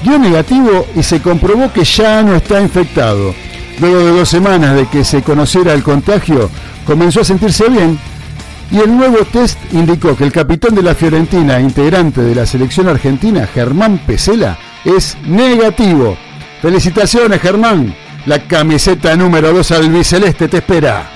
dio 0.02 0.18
negativo 0.18 0.86
y 0.94 1.02
se 1.02 1.20
comprobó 1.20 1.72
que 1.72 1.84
ya 1.84 2.22
no 2.22 2.36
está 2.36 2.60
infectado. 2.60 3.34
Luego 3.80 3.98
de 3.98 4.10
dos 4.12 4.28
semanas 4.28 4.74
de 4.74 4.86
que 4.86 5.04
se 5.04 5.22
conociera 5.22 5.72
el 5.72 5.82
contagio, 5.82 6.50
comenzó 6.86 7.20
a 7.20 7.24
sentirse 7.24 7.68
bien 7.68 7.98
Y 8.70 8.78
el 8.78 8.96
nuevo 8.96 9.18
test 9.30 9.58
indicó 9.72 10.16
que 10.16 10.24
el 10.24 10.32
capitán 10.32 10.74
de 10.74 10.82
la 10.82 10.94
Fiorentina, 10.94 11.60
integrante 11.60 12.20
de 12.22 12.34
la 12.34 12.46
selección 12.46 12.88
argentina, 12.88 13.46
Germán 13.46 13.98
Pesela, 13.98 14.58
es 14.84 15.16
negativo. 15.24 16.16
Felicitaciones, 16.60 17.40
Germán. 17.40 17.94
La 18.26 18.40
camiseta 18.40 19.14
número 19.14 19.52
2 19.52 19.70
albiceleste 19.70 20.48
te 20.48 20.56
espera. 20.56 21.15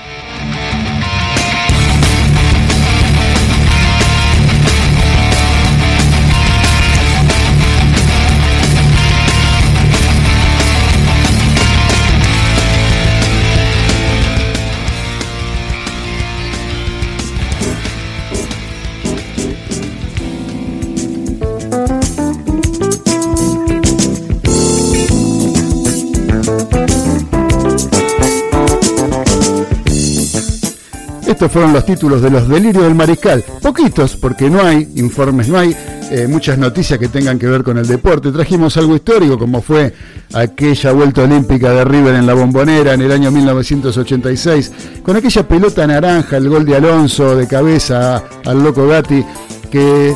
Estos 31.41 31.53
fueron 31.53 31.73
los 31.73 31.83
títulos 31.83 32.21
de 32.21 32.29
los 32.29 32.47
delirios 32.47 32.83
del 32.83 32.93
mariscal. 32.93 33.43
Poquitos, 33.63 34.15
porque 34.15 34.47
no 34.47 34.61
hay 34.61 34.87
informes, 34.97 35.47
no 35.47 35.57
hay 35.57 35.75
eh, 36.11 36.27
muchas 36.27 36.55
noticias 36.55 36.99
que 36.99 37.07
tengan 37.07 37.39
que 37.39 37.47
ver 37.47 37.63
con 37.63 37.79
el 37.79 37.87
deporte. 37.87 38.31
Trajimos 38.31 38.77
algo 38.77 38.95
histórico, 38.95 39.39
como 39.39 39.59
fue 39.63 39.91
aquella 40.35 40.91
vuelta 40.91 41.23
olímpica 41.23 41.71
de 41.71 41.83
River 41.83 42.13
en 42.13 42.27
la 42.27 42.35
bombonera 42.35 42.93
en 42.93 43.01
el 43.01 43.11
año 43.11 43.31
1986, 43.31 44.71
con 45.01 45.15
aquella 45.15 45.47
pelota 45.47 45.87
naranja, 45.87 46.37
el 46.37 46.47
gol 46.47 46.63
de 46.63 46.75
Alonso 46.75 47.35
de 47.35 47.47
cabeza 47.47 48.23
al 48.45 48.63
loco 48.63 48.87
Gatti, 48.87 49.25
que 49.71 50.13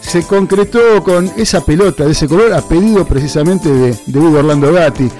se 0.00 0.22
concretó 0.22 1.02
con 1.02 1.28
esa 1.36 1.60
pelota 1.64 2.04
de 2.04 2.12
ese 2.12 2.28
color 2.28 2.52
a 2.52 2.62
pedido 2.62 3.04
precisamente 3.04 3.68
de, 3.68 3.96
de 4.06 4.18
Hugo 4.20 4.38
Orlando 4.38 4.72
Gatti, 4.72 5.10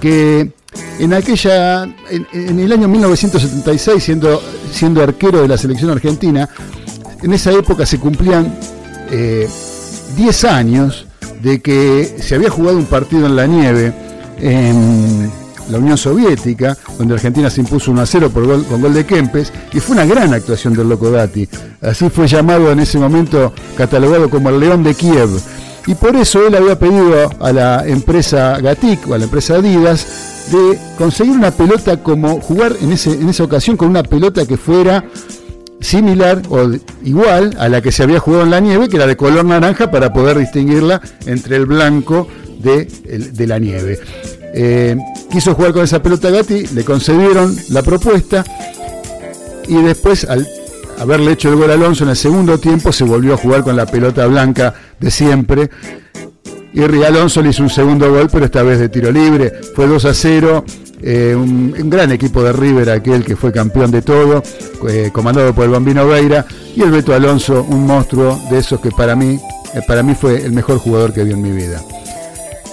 que 0.00 0.52
en 0.98 1.14
aquella, 1.14 1.84
en, 2.10 2.58
el 2.60 2.72
año 2.72 2.88
1976, 2.88 4.02
siendo, 4.02 4.42
siendo 4.72 5.02
arquero 5.02 5.42
de 5.42 5.48
la 5.48 5.56
selección 5.56 5.90
argentina, 5.90 6.48
en 7.22 7.32
esa 7.32 7.52
época 7.52 7.86
se 7.86 7.98
cumplían 7.98 8.58
10 9.10 10.44
eh, 10.44 10.48
años 10.48 11.06
de 11.42 11.60
que 11.60 12.16
se 12.20 12.34
había 12.34 12.50
jugado 12.50 12.76
un 12.76 12.86
partido 12.86 13.26
en 13.26 13.36
la 13.36 13.46
nieve 13.46 13.92
en 14.40 15.30
la 15.70 15.78
Unión 15.78 15.98
Soviética, 15.98 16.76
donde 16.96 17.14
Argentina 17.14 17.50
se 17.50 17.60
impuso 17.60 17.90
1 17.90 18.00
a 18.00 18.06
0 18.06 18.30
por 18.30 18.46
gol, 18.46 18.64
con 18.64 18.80
gol 18.80 18.94
de 18.94 19.04
Kempes, 19.04 19.52
y 19.72 19.80
fue 19.80 19.94
una 19.94 20.06
gran 20.06 20.32
actuación 20.32 20.74
del 20.74 20.88
Loco 20.88 21.10
Dati. 21.10 21.48
Así 21.82 22.08
fue 22.08 22.26
llamado 22.26 22.72
en 22.72 22.80
ese 22.80 22.98
momento, 22.98 23.52
catalogado 23.76 24.30
como 24.30 24.48
el 24.48 24.60
León 24.60 24.82
de 24.82 24.94
Kiev. 24.94 25.28
Y 25.88 25.94
por 25.94 26.14
eso 26.16 26.46
él 26.46 26.54
había 26.54 26.78
pedido 26.78 27.30
a 27.40 27.50
la 27.50 27.88
empresa 27.88 28.60
Gatik 28.60 29.08
o 29.08 29.14
a 29.14 29.18
la 29.18 29.24
empresa 29.24 29.54
Adidas 29.54 30.06
de 30.52 30.78
conseguir 30.98 31.32
una 31.32 31.50
pelota 31.50 31.96
como 32.02 32.42
jugar 32.42 32.76
en, 32.82 32.92
ese, 32.92 33.12
en 33.12 33.26
esa 33.30 33.44
ocasión 33.44 33.78
con 33.78 33.88
una 33.88 34.02
pelota 34.02 34.44
que 34.44 34.58
fuera 34.58 35.02
similar 35.80 36.42
o 36.50 36.70
igual 37.04 37.56
a 37.58 37.70
la 37.70 37.80
que 37.80 37.90
se 37.90 38.02
había 38.02 38.20
jugado 38.20 38.44
en 38.44 38.50
la 38.50 38.60
nieve, 38.60 38.90
que 38.90 38.96
era 38.96 39.06
de 39.06 39.16
color 39.16 39.46
naranja 39.46 39.90
para 39.90 40.12
poder 40.12 40.38
distinguirla 40.38 41.00
entre 41.24 41.56
el 41.56 41.64
blanco 41.64 42.28
de, 42.58 43.46
la 43.46 43.58
nieve. 43.58 43.98
Eh, 44.52 44.94
quiso 45.30 45.54
jugar 45.54 45.72
con 45.72 45.84
esa 45.84 46.02
pelota 46.02 46.28
Gatti, 46.28 46.66
le 46.66 46.84
concedieron 46.84 47.56
la 47.70 47.82
propuesta 47.82 48.44
y 49.66 49.80
después 49.82 50.24
al 50.24 50.46
haberle 50.98 51.32
hecho 51.32 51.50
el 51.50 51.56
gol 51.56 51.70
a 51.70 51.74
Alonso 51.74 52.04
en 52.04 52.10
el 52.10 52.16
segundo 52.16 52.58
tiempo 52.58 52.92
se 52.92 53.04
volvió 53.04 53.34
a 53.34 53.36
jugar 53.36 53.62
con 53.62 53.76
la 53.76 53.86
pelota 53.86 54.26
blanca 54.26 54.74
de 54.98 55.10
siempre 55.10 55.70
y 56.72 56.82
Alonso 57.02 57.42
le 57.42 57.50
hizo 57.50 57.62
un 57.62 57.70
segundo 57.70 58.08
gol, 58.10 58.28
pero 58.30 58.44
esta 58.44 58.62
vez 58.62 58.78
de 58.78 58.88
tiro 58.88 59.10
libre. 59.10 59.52
Fue 59.74 59.86
2 59.86 60.04
a 60.04 60.14
0. 60.14 60.64
Eh, 61.00 61.34
un, 61.34 61.72
gran 61.90 62.12
equipo 62.12 62.42
de 62.42 62.52
River, 62.52 62.90
aquel 62.90 63.24
que 63.24 63.36
fue 63.36 63.52
campeón 63.52 63.90
de 63.90 64.02
todo, 64.02 64.42
eh, 64.88 65.10
comandado 65.12 65.54
por 65.54 65.64
el 65.64 65.70
Bambino 65.70 66.06
Veira. 66.06 66.46
Y 66.76 66.82
el 66.82 66.90
Beto 66.90 67.14
Alonso, 67.14 67.66
un 67.68 67.86
monstruo 67.86 68.38
de 68.50 68.58
esos 68.58 68.80
que 68.80 68.90
para 68.90 69.16
mí, 69.16 69.40
eh, 69.74 69.80
para 69.86 70.02
mí 70.02 70.14
fue 70.14 70.44
el 70.44 70.52
mejor 70.52 70.78
jugador 70.78 71.12
que 71.12 71.24
vi 71.24 71.32
en 71.32 71.42
mi 71.42 71.50
vida. 71.50 71.82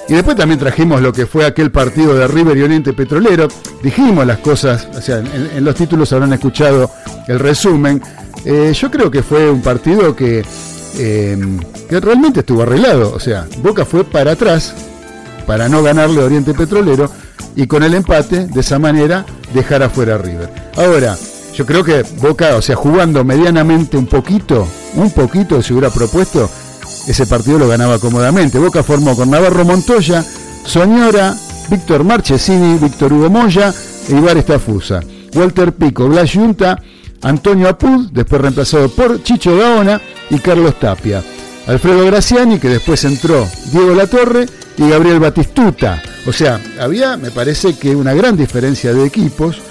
Y 0.08 0.14
después 0.14 0.36
también 0.36 0.60
trajimos 0.60 1.02
lo 1.02 1.12
que 1.12 1.26
fue 1.26 1.46
aquel 1.46 1.72
partido 1.72 2.14
de 2.14 2.28
River 2.28 2.58
y 2.58 2.64
Oriente 2.64 2.94
Petrolero. 2.94 3.48
Dijimos 3.82 4.26
las 4.26 4.40
cosas, 4.40 4.88
o 4.96 5.02
sea, 5.02 5.18
en, 5.18 5.66
los 5.66 5.76
títulos 5.76 6.14
habrán 6.14 6.34
escuchado 6.34 6.92
el 7.28 7.40
resumen. 7.40 8.02
yo 8.46 8.92
creo 8.92 9.10
que 9.10 9.24
fue 9.24 9.50
un 9.50 9.62
partido 9.62 10.16
que 10.16 10.44
Em, 10.98 11.60
que 11.90 12.00
realmente 12.00 12.40
estuvo 12.40 12.64
arreglado. 12.64 13.14
O 13.14 13.20
sea, 13.20 13.48
Boca 13.60 13.86
fue 13.86 14.04
para 14.04 14.32
atrás 14.32 14.74
para 15.46 15.70
no 15.70 15.84
ganarle 15.84 16.24
Oriente 16.24 16.54
Petrolero 16.54 17.10
y 17.56 17.68
con 17.68 17.84
el 17.84 17.94
empate, 17.94 18.48
de 18.48 18.60
esa 18.60 18.80
manera, 18.80 19.26
dejar 19.54 19.84
afuera 19.84 20.16
a 20.16 20.18
River. 20.18 20.50
Ahora, 20.76 21.18
yo 21.54 21.66
creo 21.66 21.84
que 21.84 22.04
Boca, 22.22 22.56
o 22.56 22.62
sea, 22.62 22.76
jugando 22.76 23.24
medianamente 23.24 23.98
un 23.98 24.08
poquito, 24.08 24.68
un 24.96 25.12
poquito, 25.12 25.62
se 25.62 25.74
hubiera 25.74 25.90
propuesto, 25.90 26.50
ese 27.08 27.26
partido 27.26 27.60
lo 27.60 27.68
ganaba 27.68 28.00
cómodamente. 28.00 28.60
Boca 28.60 28.84
formó 28.84 29.16
con 29.16 29.30
Navarro 29.30 29.66
Montoya, 29.66 30.24
Soñora, 30.66 31.36
Víctor 31.70 32.04
Marchesini, 32.04 32.78
Víctor 32.78 33.14
Hugo 33.14 33.30
Moya 33.30 33.74
e 34.08 34.12
Ibar 34.12 34.38
Estafusa. 34.38 35.02
Walter 35.34 35.74
Pico, 35.74 36.08
Blas 36.08 36.32
Yunta, 36.32 36.82
Antonio 37.22 37.68
Apud, 37.70 38.10
después 38.12 38.42
reemplazado 38.42 38.90
por 38.90 39.22
Chicho 39.24 39.58
Gaona 39.58 40.02
y 40.30 40.40
Carlos 40.40 40.80
Tapia. 40.80 41.24
Alfredo 41.68 42.06
Graciani, 42.06 42.60
que 42.60 42.70
después 42.70 43.04
entró 43.06 43.48
Diego 43.72 43.96
Latorre 43.96 44.46
y 44.78 44.90
Gabriel 44.90 45.20
Batistuta. 45.20 46.02
O 46.28 46.34
sea, 46.34 46.60
había, 46.80 47.18
me 47.18 47.32
parece 47.32 47.76
que 47.76 47.96
una 47.96 48.14
gran 48.14 48.38
diferencia 48.38 48.94
de 48.94 49.06
equipos 49.06 49.62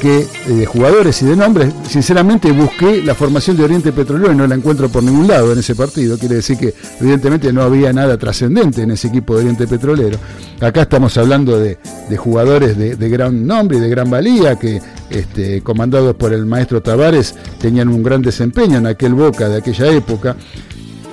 que 0.00 0.20
eh, 0.20 0.26
de 0.48 0.66
jugadores 0.66 1.20
y 1.22 1.26
de 1.26 1.36
nombres, 1.36 1.72
sinceramente 1.88 2.50
busqué 2.52 3.02
la 3.02 3.14
formación 3.14 3.56
de 3.56 3.64
Oriente 3.64 3.92
Petrolero 3.92 4.32
y 4.32 4.36
no 4.36 4.46
la 4.46 4.54
encuentro 4.54 4.88
por 4.88 5.02
ningún 5.02 5.28
lado 5.28 5.52
en 5.52 5.58
ese 5.58 5.74
partido. 5.74 6.18
Quiere 6.18 6.36
decir 6.36 6.58
que 6.58 6.74
evidentemente 7.00 7.52
no 7.52 7.62
había 7.62 7.92
nada 7.92 8.16
trascendente 8.18 8.82
en 8.82 8.90
ese 8.90 9.08
equipo 9.08 9.34
de 9.34 9.40
Oriente 9.40 9.66
Petrolero. 9.66 10.18
Acá 10.60 10.82
estamos 10.82 11.16
hablando 11.16 11.58
de, 11.58 11.78
jugadores 12.16 12.76
de, 12.76 13.08
gran 13.08 13.46
nombre 13.46 13.78
y 13.78 13.80
de 13.80 13.88
gran 13.88 14.10
valía 14.10 14.56
que, 14.56 14.80
este, 15.10 15.62
comandados 15.62 16.14
por 16.16 16.32
el 16.32 16.46
maestro 16.46 16.82
Tavares, 16.82 17.34
tenían 17.60 17.88
un 17.88 18.02
gran 18.02 18.22
desempeño 18.22 18.78
en 18.78 18.86
aquel 18.86 19.14
Boca 19.14 19.48
de 19.48 19.58
aquella 19.58 19.88
época. 19.88 20.36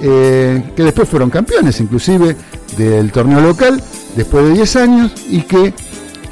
Eh, 0.03 0.71
que 0.75 0.83
después 0.83 1.07
fueron 1.07 1.29
campeones 1.29 1.79
inclusive 1.79 2.35
del 2.75 3.11
torneo 3.11 3.39
local 3.39 3.79
después 4.15 4.45
de 4.45 4.53
10 4.53 4.75
años 4.77 5.11
y 5.29 5.41
que 5.43 5.75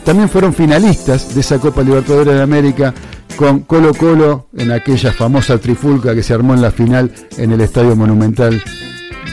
también 0.03 0.29
fueron 0.29 0.53
finalistas 0.53 1.33
de 1.33 1.41
esa 1.41 1.59
Copa 1.59 1.81
Libertadores 1.81 2.33
de 2.33 2.41
América 2.41 2.93
con 3.35 3.61
Colo 3.61 3.93
Colo 3.93 4.47
en 4.57 4.71
aquella 4.71 5.13
famosa 5.13 5.57
trifulca 5.57 6.13
que 6.13 6.23
se 6.23 6.33
armó 6.33 6.53
en 6.53 6.61
la 6.61 6.71
final 6.71 7.11
en 7.37 7.51
el 7.51 7.61
Estadio 7.61 7.95
Monumental 7.95 8.61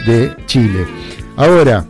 de 0.07 0.35
Chile. 0.46 0.87
Ahora, 1.37 1.85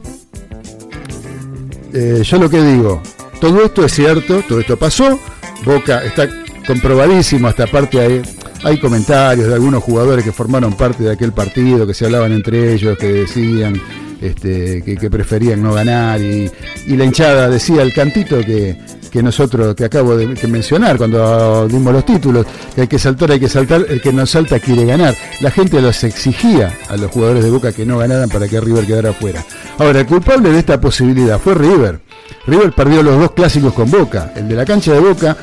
eh, 1.92 2.22
yo 2.24 2.38
lo 2.38 2.48
que 2.48 2.62
digo, 2.62 3.02
todo 3.40 3.64
esto 3.64 3.84
es 3.84 3.92
cierto, 3.92 4.42
todo 4.48 4.60
esto 4.60 4.76
pasó, 4.76 5.18
Boca 5.64 6.02
está 6.04 6.28
comprobadísimo, 6.66 7.48
hasta 7.48 7.66
parte 7.66 8.00
hay, 8.00 8.22
hay 8.64 8.78
comentarios 8.78 9.48
de 9.48 9.54
algunos 9.54 9.82
jugadores 9.82 10.24
que 10.24 10.32
formaron 10.32 10.74
parte 10.74 11.04
de 11.04 11.12
aquel 11.12 11.32
partido, 11.32 11.86
que 11.86 11.94
se 11.94 12.06
hablaban 12.06 12.32
entre 12.32 12.72
ellos, 12.72 12.96
que 12.98 13.06
decían 13.08 13.80
este, 14.20 14.82
que, 14.82 15.10
preferían 15.10 15.62
no 15.62 15.74
ganar 15.74 16.20
y, 16.20 16.50
la 16.86 17.04
hinchada 17.04 17.48
decía 17.48 17.82
el 17.82 17.92
cantito 17.92 18.38
que, 18.40 18.76
nosotros, 19.22 19.74
que 19.74 19.86
acabo 19.86 20.14
de 20.14 20.26
mencionar 20.46 20.98
cuando 20.98 21.66
dimos 21.68 21.90
los 21.90 22.04
títulos, 22.04 22.44
que 22.74 22.82
hay 22.82 22.86
que 22.86 22.98
saltar, 22.98 23.30
hay 23.30 23.40
que 23.40 23.48
saltar, 23.48 23.86
el 23.88 24.02
que 24.02 24.12
no 24.12 24.26
salta 24.26 24.60
quiere 24.60 24.84
ganar. 24.84 25.14
La 25.40 25.50
gente 25.50 25.80
los 25.80 26.04
exigía 26.04 26.76
a 26.90 26.98
los 26.98 27.10
jugadores 27.10 27.42
de 27.42 27.50
Boca 27.50 27.72
que 27.72 27.86
no 27.86 27.96
ganaran 27.96 28.28
para 28.28 28.46
que 28.46 28.60
River 28.60 28.84
quedara 28.84 29.10
afuera. 29.10 29.42
Ahora, 29.78 30.00
el 30.00 30.06
culpable 30.06 30.52
de 30.52 30.58
esta 30.58 30.78
posibilidad 30.78 31.38
fue 31.38 31.54
River. 31.54 32.00
River 32.46 32.72
perdió 32.72 33.02
los 33.02 33.18
dos 33.18 33.32
clásicos 33.32 33.72
con 33.72 33.90
Boca, 33.90 34.34
el 34.36 34.48
de 34.48 34.54
la 34.54 34.66
cancha 34.66 34.92
de 34.92 35.00
Boca 35.00 35.34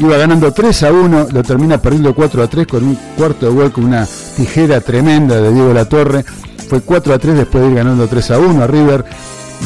iba 0.00 0.16
ganando 0.16 0.50
3 0.50 0.82
a 0.82 0.92
1, 0.92 1.28
lo 1.30 1.42
termina 1.42 1.80
perdiendo 1.80 2.14
4 2.14 2.42
a 2.42 2.46
3 2.48 2.66
con 2.66 2.84
un 2.84 2.98
cuarto 3.16 3.46
de 3.46 3.52
gol 3.52 3.70
con 3.70 3.84
una 3.84 4.08
tijera 4.34 4.80
tremenda 4.80 5.40
de 5.40 5.52
Diego 5.52 5.74
Latorre 5.74 6.24
fue 6.70 6.80
4 6.80 7.12
a 7.12 7.18
3 7.18 7.34
después 7.34 7.64
de 7.64 7.70
ir 7.70 7.76
ganando 7.76 8.06
3 8.06 8.30
a 8.30 8.38
1 8.38 8.62
a 8.62 8.66
River. 8.68 9.04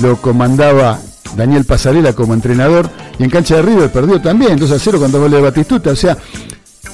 Lo 0.01 0.17
comandaba 0.17 0.99
Daniel 1.37 1.67
Pasarela 1.67 2.15
como 2.15 2.33
entrenador. 2.33 2.89
Y 3.19 3.25
en 3.25 3.31
cancha 3.31 3.57
de 3.57 3.63
River 3.63 3.93
perdió 3.93 4.21
también 4.23 4.57
2 4.57 4.71
a 4.71 4.79
0 4.79 4.99
cuando 4.99 5.21
gol 5.21 5.31
de 5.31 5.41
Batistuta. 5.43 5.91
O 5.91 5.97
sea, 5.97 6.17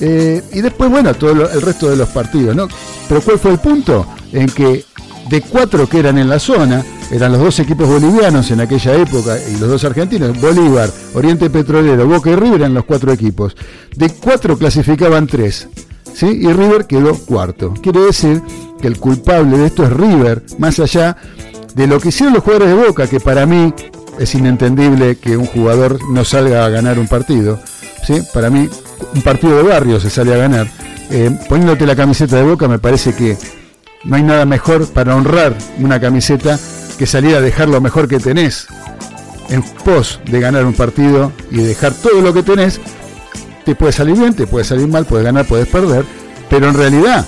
eh, 0.01 0.43
y 0.53 0.61
después, 0.61 0.91
bueno, 0.91 1.15
todo 1.15 1.31
el 1.31 1.63
resto 1.63 1.89
de 1.89 1.97
los 1.97 2.09
partidos, 2.09 2.57
¿no? 2.57 2.67
Pero 3.09 3.21
¿cuál 3.21 3.39
fue 3.39 3.53
el 3.53 3.59
punto? 3.59 4.05
En 4.33 4.49
que 4.49 4.85
de 5.29 5.43
cuatro 5.43 5.89
que 5.89 6.01
eran 6.01 6.19
en 6.19 6.29
la 6.29 6.41
zona, 6.41 6.85
eran 7.13 7.31
los 7.31 7.41
dos 7.41 7.61
equipos 7.61 7.87
bolivianos 7.89 8.51
en 8.51 8.63
aquella 8.63 8.97
época 8.97 9.39
y 9.39 9.61
los 9.61 9.69
dos 9.69 9.85
argentinos, 9.85 10.41
Bolívar, 10.41 10.91
Oriente 11.15 11.49
Petrolero, 11.51 12.05
Boca 12.05 12.31
y 12.31 12.35
River 12.35 12.63
eran 12.63 12.75
los 12.75 12.85
cuatro 12.85 13.13
equipos. 13.13 13.55
De 13.95 14.11
cuatro 14.11 14.59
clasificaban 14.59 15.29
tres 15.29 15.69
¿sí? 16.15 16.27
y 16.27 16.53
River 16.53 16.87
quedó 16.87 17.15
cuarto. 17.15 17.75
Quiere 17.81 18.01
decir 18.01 18.43
que 18.81 18.89
el 18.89 18.99
culpable 18.99 19.59
de 19.59 19.67
esto 19.67 19.85
es 19.85 19.93
River, 19.93 20.43
más 20.59 20.79
allá 20.81 21.17
de 21.75 21.87
lo 21.87 22.01
que 22.01 22.09
hicieron 22.09 22.35
los 22.35 22.43
jugadores 22.43 22.69
de 22.69 22.87
Boca, 22.87 23.07
que 23.07 23.21
para 23.21 23.47
mí 23.47 23.73
es 24.19 24.35
inentendible 24.35 25.17
que 25.17 25.37
un 25.37 25.47
jugador 25.47 25.99
no 26.11 26.25
salga 26.25 26.65
a 26.65 26.69
ganar 26.69 26.99
un 26.99 27.09
partido. 27.09 27.61
¿sí? 28.05 28.21
Para 28.35 28.51
mí, 28.51 28.69
un 29.15 29.23
partido 29.23 29.57
de 29.57 29.63
barrio 29.63 30.01
se 30.01 30.11
sale 30.11 30.35
a 30.35 30.37
ganar. 30.37 30.67
Eh, 31.11 31.31
poniéndote 31.49 31.87
la 31.87 31.97
camiseta 31.97 32.37
de 32.37 32.43
Boca, 32.43 32.69
me 32.69 32.79
parece 32.79 33.15
que 33.15 33.37
no 34.05 34.17
hay 34.17 34.23
nada 34.23 34.45
mejor 34.47 34.87
para 34.89 35.17
honrar 35.17 35.57
una 35.79 36.01
camiseta 36.01 36.59
que 36.99 37.07
salir 37.07 37.35
a 37.35 37.41
dejar 37.41 37.69
lo 37.69 37.81
mejor 37.81 38.09
que 38.09 38.19
tenés 38.19 38.67
en 39.49 39.63
pos 39.63 40.21
de 40.31 40.41
ganar 40.41 40.65
un 40.65 40.75
partido 40.75 41.33
y 41.51 41.59
dejar 41.59 41.93
todo 41.95 42.21
lo 42.21 42.33
que 42.33 42.43
tenés. 42.43 42.81
Te 43.65 43.75
puede 43.75 43.93
salir 43.93 44.17
bien, 44.17 44.35
te 44.35 44.47
puede 44.47 44.65
salir 44.65 44.87
mal, 44.87 45.05
puedes 45.05 45.25
ganar, 45.25 45.47
puedes 45.47 45.67
perder, 45.69 46.05
pero 46.49 46.69
en 46.69 46.75
realidad 46.75 47.27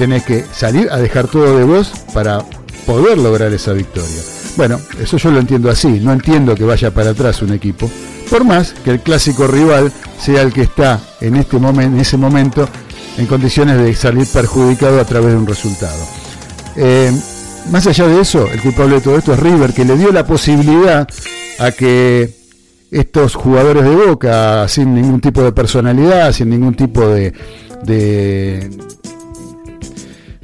tenés 0.00 0.22
que 0.22 0.46
salir 0.50 0.88
a 0.90 0.96
dejar 0.96 1.28
todo 1.28 1.58
de 1.58 1.64
vos 1.64 1.92
para 2.14 2.38
poder 2.86 3.18
lograr 3.18 3.52
esa 3.52 3.74
victoria. 3.74 4.22
Bueno, 4.56 4.80
eso 4.98 5.18
yo 5.18 5.30
lo 5.30 5.40
entiendo 5.40 5.68
así, 5.68 6.00
no 6.00 6.14
entiendo 6.14 6.54
que 6.54 6.64
vaya 6.64 6.90
para 6.90 7.10
atrás 7.10 7.42
un 7.42 7.52
equipo, 7.52 7.90
por 8.30 8.42
más 8.42 8.72
que 8.82 8.92
el 8.92 9.00
clásico 9.00 9.46
rival 9.46 9.92
sea 10.18 10.40
el 10.40 10.54
que 10.54 10.62
está 10.62 10.98
en, 11.20 11.36
este 11.36 11.58
ese 11.98 12.16
momento 12.16 12.66
en 13.18 13.26
condiciones 13.26 13.76
de 13.76 13.94
salir 13.94 14.26
perjudicado 14.26 14.98
a 14.98 15.04
través 15.04 15.32
de 15.32 15.36
un 15.36 15.46
resultado. 15.46 16.02
Eh, 16.76 17.12
más 17.70 17.86
allá 17.86 18.06
de 18.06 18.22
eso, 18.22 18.46
el 18.50 18.62
culpable 18.62 18.94
de 18.94 19.00
todo 19.02 19.18
esto 19.18 19.34
es 19.34 19.38
River, 19.38 19.74
que 19.74 19.84
le 19.84 19.98
dio 19.98 20.12
la 20.12 20.24
posibilidad 20.24 21.06
a 21.58 21.72
que 21.72 22.34
estos 22.90 23.34
jugadores 23.34 23.84
de 23.84 23.94
Boca, 23.94 24.66
sin 24.66 24.94
ningún 24.94 25.20
tipo 25.20 25.42
de 25.42 25.52
personalidad, 25.52 26.32
sin 26.32 26.48
ningún 26.48 26.74
tipo 26.74 27.06
de, 27.06 27.34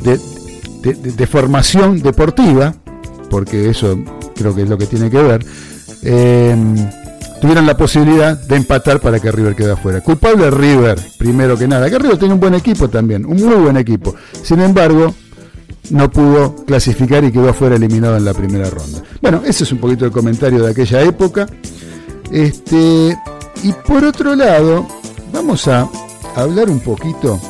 de, 0.06 1.26
formación 1.26 2.00
deportiva, 2.00 2.74
porque 3.30 3.70
eso 3.70 3.98
creo 4.34 4.54
que 4.54 4.62
es 4.62 4.68
lo 4.68 4.78
que 4.78 4.86
tiene 4.86 5.10
que 5.10 5.22
ver, 5.22 5.44
eh, 6.02 6.56
tuvieran 7.40 7.66
la 7.66 7.76
posibilidad 7.76 8.38
de 8.38 8.56
empatar 8.56 9.00
para 9.00 9.18
que 9.18 9.30
River 9.32 9.54
quede 9.54 9.72
afuera. 9.72 10.00
Culpable 10.00 10.50
River, 10.50 10.98
primero 11.18 11.56
que 11.56 11.66
nada. 11.66 11.90
Que 11.90 11.98
River 11.98 12.18
tiene 12.18 12.34
un 12.34 12.40
buen 12.40 12.54
equipo 12.54 12.88
también, 12.88 13.26
un 13.26 13.36
muy 13.36 13.56
buen 13.56 13.76
equipo. 13.76 14.14
Sin 14.42 14.60
embargo, 14.60 15.14
no 15.90 16.10
pudo 16.10 16.56
clasificar 16.64 17.24
y 17.24 17.32
quedó 17.32 17.48
afuera 17.48 17.76
eliminado 17.76 18.16
en 18.16 18.24
la 18.24 18.34
primera 18.34 18.68
ronda. 18.70 19.02
Bueno, 19.20 19.42
ese 19.44 19.64
es 19.64 19.72
un 19.72 19.78
poquito 19.78 20.04
el 20.04 20.12
comentario 20.12 20.62
de 20.62 20.70
aquella 20.70 21.02
época. 21.02 21.46
Este, 22.30 23.16
y 23.62 23.72
por 23.86 24.04
otro 24.04 24.34
lado, 24.34 24.86
vamos 25.32 25.68
a 25.68 25.88
hablar 26.34 26.68
un 26.68 26.80
poquito 26.80 27.40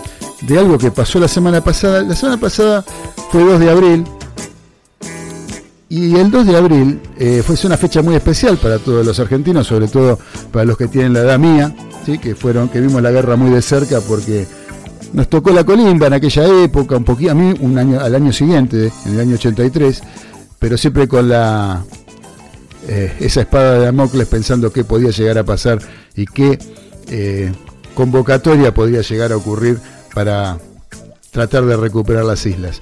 de 0.42 0.58
algo 0.58 0.78
que 0.78 0.90
pasó 0.90 1.18
la 1.18 1.28
semana 1.28 1.62
pasada. 1.62 2.02
La 2.02 2.14
semana 2.14 2.38
pasada 2.38 2.84
fue 3.30 3.44
2 3.44 3.60
de 3.60 3.70
abril, 3.70 4.04
y 5.88 6.16
el 6.16 6.30
2 6.30 6.46
de 6.46 6.56
abril 6.56 7.00
eh, 7.16 7.42
fue 7.46 7.56
una 7.64 7.76
fecha 7.76 8.02
muy 8.02 8.16
especial 8.16 8.56
para 8.56 8.78
todos 8.78 9.06
los 9.06 9.20
argentinos, 9.20 9.68
sobre 9.68 9.86
todo 9.86 10.18
para 10.50 10.64
los 10.64 10.76
que 10.76 10.88
tienen 10.88 11.12
la 11.12 11.20
edad 11.20 11.38
mía, 11.38 11.74
¿sí? 12.04 12.18
que 12.18 12.34
fueron, 12.34 12.68
que 12.68 12.80
vimos 12.80 13.00
la 13.02 13.12
guerra 13.12 13.36
muy 13.36 13.50
de 13.50 13.62
cerca 13.62 14.00
porque 14.00 14.46
nos 15.12 15.28
tocó 15.28 15.52
la 15.52 15.62
colimba 15.62 16.08
en 16.08 16.14
aquella 16.14 16.64
época, 16.64 16.96
un 16.96 17.04
poquito, 17.04 17.30
a 17.30 17.34
mí 17.34 17.54
un 17.60 17.78
año, 17.78 18.00
al 18.00 18.14
año 18.16 18.32
siguiente, 18.32 18.90
en 19.04 19.14
el 19.14 19.20
año 19.20 19.34
83, 19.36 20.02
pero 20.58 20.76
siempre 20.76 21.06
con 21.06 21.28
la 21.28 21.84
eh, 22.88 23.14
esa 23.20 23.42
espada 23.42 23.74
de 23.74 23.84
Damocles 23.84 24.26
pensando 24.26 24.72
qué 24.72 24.82
podía 24.82 25.10
llegar 25.10 25.38
a 25.38 25.44
pasar 25.44 25.78
y 26.16 26.24
qué 26.26 26.58
eh, 27.08 27.52
convocatoria 27.94 28.74
podría 28.74 29.02
llegar 29.02 29.30
a 29.30 29.36
ocurrir 29.36 29.78
para 30.16 30.56
tratar 31.30 31.66
de 31.66 31.76
recuperar 31.76 32.24
las 32.24 32.46
islas. 32.46 32.80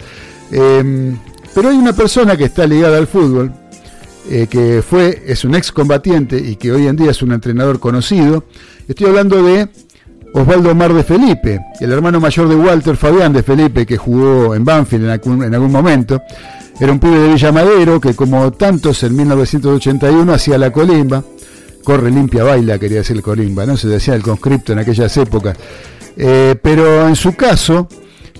Em, 0.52 1.18
pero 1.52 1.70
hay 1.70 1.76
una 1.76 1.92
persona 1.92 2.36
que 2.36 2.44
está 2.44 2.64
ligada 2.64 2.96
al 2.96 3.08
fútbol, 3.08 3.52
eh, 4.30 4.46
que 4.48 4.84
fue, 4.88 5.20
es 5.26 5.44
un 5.44 5.56
excombatiente 5.56 6.38
y 6.38 6.54
que 6.54 6.70
hoy 6.70 6.86
en 6.86 6.94
día 6.94 7.10
es 7.10 7.22
un 7.22 7.32
entrenador 7.32 7.80
conocido. 7.80 8.44
Estoy 8.86 9.08
hablando 9.08 9.42
de 9.42 9.68
Osvaldo 10.32 10.76
Mar 10.76 10.94
de 10.94 11.02
Felipe, 11.02 11.60
el 11.80 11.90
hermano 11.90 12.20
mayor 12.20 12.48
de 12.48 12.54
Walter 12.54 12.96
Fabián 12.96 13.32
de 13.32 13.42
Felipe, 13.42 13.84
que 13.84 13.96
jugó 13.96 14.54
en 14.54 14.64
Banfield 14.64 15.06
en 15.06 15.10
algún, 15.10 15.42
en 15.42 15.54
algún 15.54 15.72
momento. 15.72 16.22
Era 16.78 16.92
un 16.92 17.00
pibe 17.00 17.18
de 17.18 17.28
Villa 17.30 17.50
Madero 17.50 18.00
que, 18.00 18.14
como 18.14 18.52
tantos 18.52 19.02
en 19.02 19.16
1981, 19.16 20.32
hacía 20.32 20.56
la 20.56 20.70
colimba. 20.70 21.24
Corre, 21.82 22.12
limpia, 22.12 22.44
baila, 22.44 22.78
quería 22.78 22.98
decir 22.98 23.20
colimba, 23.20 23.66
¿no? 23.66 23.76
Se 23.76 23.88
decía 23.88 24.14
el 24.14 24.22
conscripto 24.22 24.72
en 24.72 24.78
aquellas 24.78 25.16
épocas. 25.16 25.56
Eh, 26.16 26.54
pero 26.62 27.08
en 27.08 27.16
su 27.16 27.34
caso, 27.34 27.88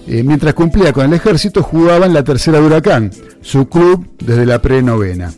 eh, 0.06 0.22
mientras 0.22 0.54
cumplía 0.54 0.92
con 0.92 1.06
el 1.06 1.12
ejército, 1.14 1.62
jugaba 1.62 2.06
en 2.06 2.14
la 2.14 2.22
tercera 2.22 2.60
de 2.60 2.66
Huracán, 2.66 3.10
su 3.40 3.68
club 3.68 4.06
desde 4.18 4.46
la 4.46 4.60
pre-novena. 4.60 5.32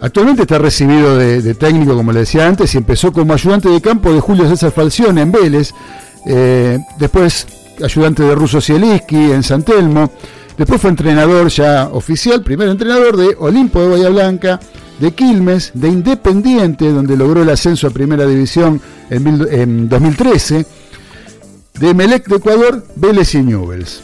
Actualmente 0.00 0.42
está 0.42 0.58
recibido 0.58 1.16
de, 1.16 1.54
técnico, 1.54 1.96
como 1.96 2.12
le 2.12 2.20
decía 2.20 2.46
antes, 2.46 2.74
y 2.74 2.78
empezó 2.78 3.12
como 3.12 3.32
ayudante 3.32 3.68
de 3.68 3.80
campo 3.80 4.12
de 4.12 4.20
Julio 4.20 4.48
César 4.48 4.70
Falcione 4.70 5.22
en 5.22 5.32
Vélez, 5.32 5.72
eh, 6.26 6.78
después 6.98 7.46
ayudante 7.82 8.22
de 8.22 8.34
Russo 8.34 8.60
Sieliski 8.60 9.16
en 9.16 9.42
San 9.42 9.64
Telmo, 9.64 10.12
después 10.56 10.80
fue 10.80 10.90
entrenador 10.90 11.48
ya 11.48 11.88
oficial, 11.92 12.42
primer 12.42 12.68
entrenador 12.68 13.16
de 13.16 13.36
Olimpo 13.38 13.80
de 13.80 13.88
Bahía 13.88 14.08
Blanca, 14.08 14.60
de 15.00 15.12
Quilmes, 15.12 15.72
de 15.74 15.88
Independiente, 15.88 16.90
donde 16.90 17.16
logró 17.16 17.42
el 17.42 17.50
ascenso 17.50 17.88
a 17.88 17.90
Primera 17.90 18.26
División 18.26 18.80
en 19.10 19.88
2013, 19.88 20.64
de 21.80 21.94
Melec 21.94 22.26
de 22.28 22.36
Ecuador, 22.36 22.84
Vélez 22.96 23.34
y 23.34 23.42
Newells. 23.42 24.02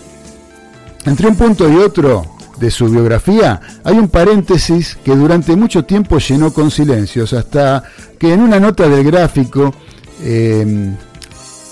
Entre 1.04 1.26
un 1.26 1.36
punto 1.36 1.70
y 1.70 1.76
otro 1.76 2.24
de 2.58 2.70
su 2.70 2.88
biografía 2.88 3.60
hay 3.82 3.98
un 3.98 4.08
paréntesis 4.08 4.96
que 5.04 5.14
durante 5.14 5.56
mucho 5.56 5.84
tiempo 5.84 6.18
llenó 6.18 6.52
con 6.52 6.70
silencios, 6.70 7.32
hasta 7.32 7.82
que 8.18 8.32
en 8.32 8.40
una 8.40 8.60
nota 8.60 8.88
del 8.88 9.04
gráfico 9.04 9.74
em, 10.22 10.96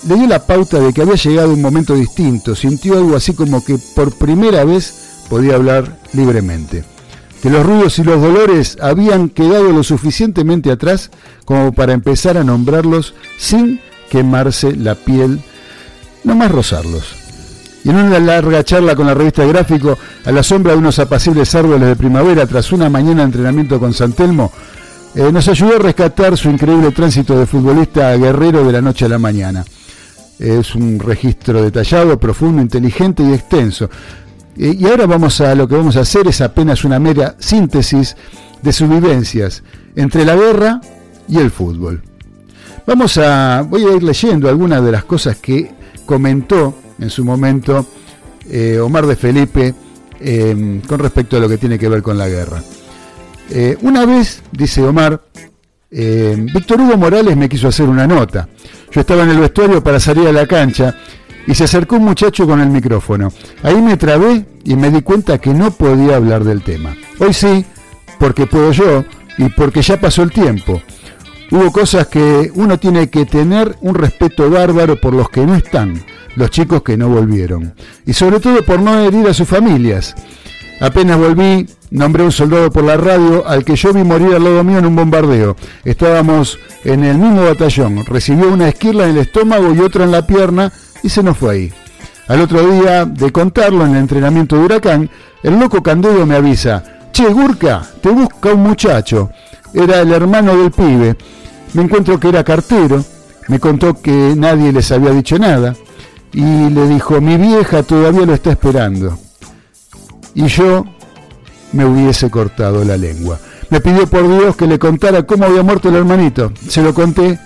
le 0.08 0.14
dio 0.16 0.26
la 0.26 0.44
pauta 0.44 0.80
de 0.80 0.92
que 0.92 1.02
había 1.02 1.14
llegado 1.14 1.52
un 1.52 1.62
momento 1.62 1.94
distinto, 1.94 2.54
sintió 2.56 2.94
algo 2.94 3.16
así 3.16 3.34
como 3.34 3.64
que 3.64 3.78
por 3.94 4.12
primera 4.16 4.64
vez 4.64 5.24
podía 5.28 5.54
hablar 5.54 5.98
libremente, 6.12 6.84
que 7.40 7.48
los 7.48 7.64
ruidos 7.64 7.98
y 8.00 8.04
los 8.04 8.20
dolores 8.20 8.76
habían 8.80 9.28
quedado 9.28 9.70
lo 9.72 9.84
suficientemente 9.84 10.72
atrás 10.72 11.10
como 11.44 11.72
para 11.72 11.92
empezar 11.92 12.36
a 12.36 12.44
nombrarlos 12.44 13.14
sin 13.38 13.80
quemarse 14.10 14.74
la 14.74 14.96
piel 14.96 15.40
no 16.24 16.34
más 16.34 16.50
rozarlos. 16.50 17.14
Y 17.84 17.90
en 17.90 17.96
una 17.96 18.18
larga 18.20 18.62
charla 18.62 18.94
con 18.94 19.06
la 19.06 19.14
revista 19.14 19.44
Gráfico, 19.44 19.98
a 20.24 20.30
la 20.30 20.42
sombra 20.42 20.72
de 20.72 20.78
unos 20.78 20.98
apacibles 20.98 21.54
árboles 21.54 21.88
de 21.88 21.96
primavera, 21.96 22.46
tras 22.46 22.70
una 22.72 22.88
mañana 22.88 23.22
de 23.22 23.26
entrenamiento 23.26 23.80
con 23.80 23.92
Santelmo, 23.92 24.52
eh, 25.14 25.30
nos 25.32 25.48
ayudó 25.48 25.76
a 25.76 25.78
rescatar 25.78 26.36
su 26.36 26.48
increíble 26.48 26.92
tránsito 26.92 27.38
de 27.38 27.46
futbolista 27.46 28.16
guerrero 28.16 28.64
de 28.64 28.72
la 28.72 28.80
noche 28.80 29.04
a 29.04 29.08
la 29.08 29.18
mañana. 29.18 29.64
Es 30.38 30.74
un 30.74 30.98
registro 30.98 31.62
detallado, 31.62 32.18
profundo, 32.18 32.62
inteligente 32.62 33.22
y 33.22 33.32
extenso. 33.32 33.90
Eh, 34.56 34.76
y 34.78 34.86
ahora 34.86 35.06
vamos 35.06 35.40
a 35.40 35.54
lo 35.54 35.66
que 35.66 35.76
vamos 35.76 35.96
a 35.96 36.00
hacer 36.00 36.28
es 36.28 36.40
apenas 36.40 36.84
una 36.84 36.98
mera 36.98 37.34
síntesis 37.38 38.16
de 38.62 38.72
sus 38.72 38.88
vivencias 38.88 39.62
entre 39.96 40.24
la 40.24 40.36
guerra 40.36 40.80
y 41.28 41.38
el 41.38 41.50
fútbol. 41.50 42.02
Vamos 42.86 43.18
a, 43.18 43.62
voy 43.68 43.84
a 43.84 43.96
ir 43.96 44.02
leyendo 44.02 44.48
algunas 44.48 44.84
de 44.84 44.92
las 44.92 45.04
cosas 45.04 45.36
que 45.36 45.81
comentó 46.04 46.74
en 46.98 47.10
su 47.10 47.24
momento 47.24 47.86
eh, 48.50 48.78
Omar 48.78 49.06
de 49.06 49.16
Felipe 49.16 49.74
em, 50.20 50.80
con 50.82 50.98
respecto 50.98 51.36
a 51.36 51.40
lo 51.40 51.48
que 51.48 51.58
tiene 51.58 51.78
que 51.78 51.88
ver 51.88 52.02
con 52.02 52.18
la 52.18 52.28
guerra. 52.28 52.62
Eh, 53.50 53.76
una 53.82 54.06
vez, 54.06 54.42
dice 54.52 54.82
Omar, 54.82 55.20
em, 55.90 56.46
Víctor 56.46 56.80
Hugo 56.80 56.96
Morales 56.96 57.36
me 57.36 57.48
quiso 57.48 57.68
hacer 57.68 57.88
una 57.88 58.06
nota. 58.06 58.48
Yo 58.90 59.00
estaba 59.00 59.24
en 59.24 59.30
el 59.30 59.38
vestuario 59.38 59.82
para 59.82 60.00
salir 60.00 60.28
a 60.28 60.32
la 60.32 60.46
cancha 60.46 60.94
y 61.46 61.54
se 61.54 61.64
acercó 61.64 61.96
un 61.96 62.04
muchacho 62.04 62.46
con 62.46 62.60
el 62.60 62.68
micrófono. 62.68 63.32
Ahí 63.62 63.80
me 63.80 63.96
trabé 63.96 64.46
y 64.64 64.76
me 64.76 64.90
di 64.90 65.02
cuenta 65.02 65.38
que 65.38 65.52
no 65.52 65.70
podía 65.70 66.16
hablar 66.16 66.44
del 66.44 66.62
tema. 66.62 66.94
Hoy 67.18 67.32
sí, 67.32 67.64
porque 68.18 68.46
puedo 68.46 68.72
yo 68.72 69.04
y 69.38 69.48
porque 69.48 69.82
ya 69.82 70.00
pasó 70.00 70.22
el 70.22 70.30
tiempo. 70.30 70.80
Hubo 71.52 71.70
cosas 71.70 72.06
que 72.06 72.50
uno 72.54 72.78
tiene 72.78 73.10
que 73.10 73.26
tener 73.26 73.76
un 73.82 73.94
respeto 73.94 74.48
bárbaro 74.48 74.98
por 74.98 75.12
los 75.12 75.28
que 75.28 75.44
no 75.44 75.54
están, 75.54 76.02
los 76.34 76.48
chicos 76.48 76.82
que 76.82 76.96
no 76.96 77.10
volvieron. 77.10 77.74
Y 78.06 78.14
sobre 78.14 78.40
todo 78.40 78.62
por 78.64 78.80
no 78.80 78.98
herir 78.98 79.28
a 79.28 79.34
sus 79.34 79.46
familias. 79.46 80.14
Apenas 80.80 81.18
volví, 81.18 81.66
nombré 81.90 82.22
un 82.24 82.32
soldado 82.32 82.72
por 82.72 82.84
la 82.84 82.96
radio 82.96 83.46
al 83.46 83.66
que 83.66 83.76
yo 83.76 83.92
vi 83.92 84.02
morir 84.02 84.34
al 84.34 84.44
lado 84.44 84.64
mío 84.64 84.78
en 84.78 84.86
un 84.86 84.96
bombardeo. 84.96 85.54
Estábamos 85.84 86.58
en 86.84 87.04
el 87.04 87.18
mismo 87.18 87.44
batallón. 87.44 88.02
Recibió 88.06 88.50
una 88.50 88.70
esquirla 88.70 89.04
en 89.04 89.10
el 89.10 89.18
estómago 89.18 89.74
y 89.74 89.80
otra 89.80 90.04
en 90.04 90.12
la 90.12 90.26
pierna 90.26 90.72
y 91.02 91.10
se 91.10 91.22
nos 91.22 91.36
fue 91.36 91.52
ahí. 91.54 91.72
Al 92.28 92.40
otro 92.40 92.66
día 92.66 93.04
de 93.04 93.30
contarlo 93.30 93.84
en 93.84 93.90
el 93.90 93.98
entrenamiento 93.98 94.56
de 94.56 94.64
huracán, 94.64 95.10
el 95.42 95.60
loco 95.60 95.82
Candedo 95.82 96.24
me 96.24 96.36
avisa, 96.36 96.82
Che, 97.12 97.26
Gurka, 97.26 97.82
te 98.00 98.08
busca 98.08 98.54
un 98.54 98.62
muchacho. 98.62 99.28
Era 99.74 100.00
el 100.00 100.12
hermano 100.12 100.56
del 100.56 100.70
pibe. 100.70 101.14
Me 101.74 101.82
encuentro 101.82 102.20
que 102.20 102.28
era 102.28 102.44
cartero, 102.44 103.04
me 103.48 103.58
contó 103.58 104.00
que 104.00 104.34
nadie 104.36 104.72
les 104.72 104.90
había 104.92 105.10
dicho 105.10 105.38
nada. 105.38 105.74
y 106.34 106.70
le 106.70 106.88
dijo, 106.88 107.20
mi 107.20 107.36
vieja 107.36 107.82
todavía 107.82 108.24
lo 108.24 108.32
está 108.32 108.52
esperando. 108.52 109.18
Y 110.34 110.46
yo 110.46 110.86
me 111.72 111.84
hubiese 111.84 112.30
cortado 112.30 112.84
la 112.84 112.96
lengua. 112.96 113.38
Me 113.70 113.80
pidió 113.80 114.06
por 114.06 114.28
Dios 114.28 114.56
que 114.56 114.66
le 114.66 114.78
contara 114.78 115.24
cómo 115.24 115.44
había 115.44 115.62
muerto 115.62 115.88
el 115.88 115.96
hermanito. 115.96 116.52
Se 116.68 116.82
lo 116.82 116.94
conté 116.94 117.38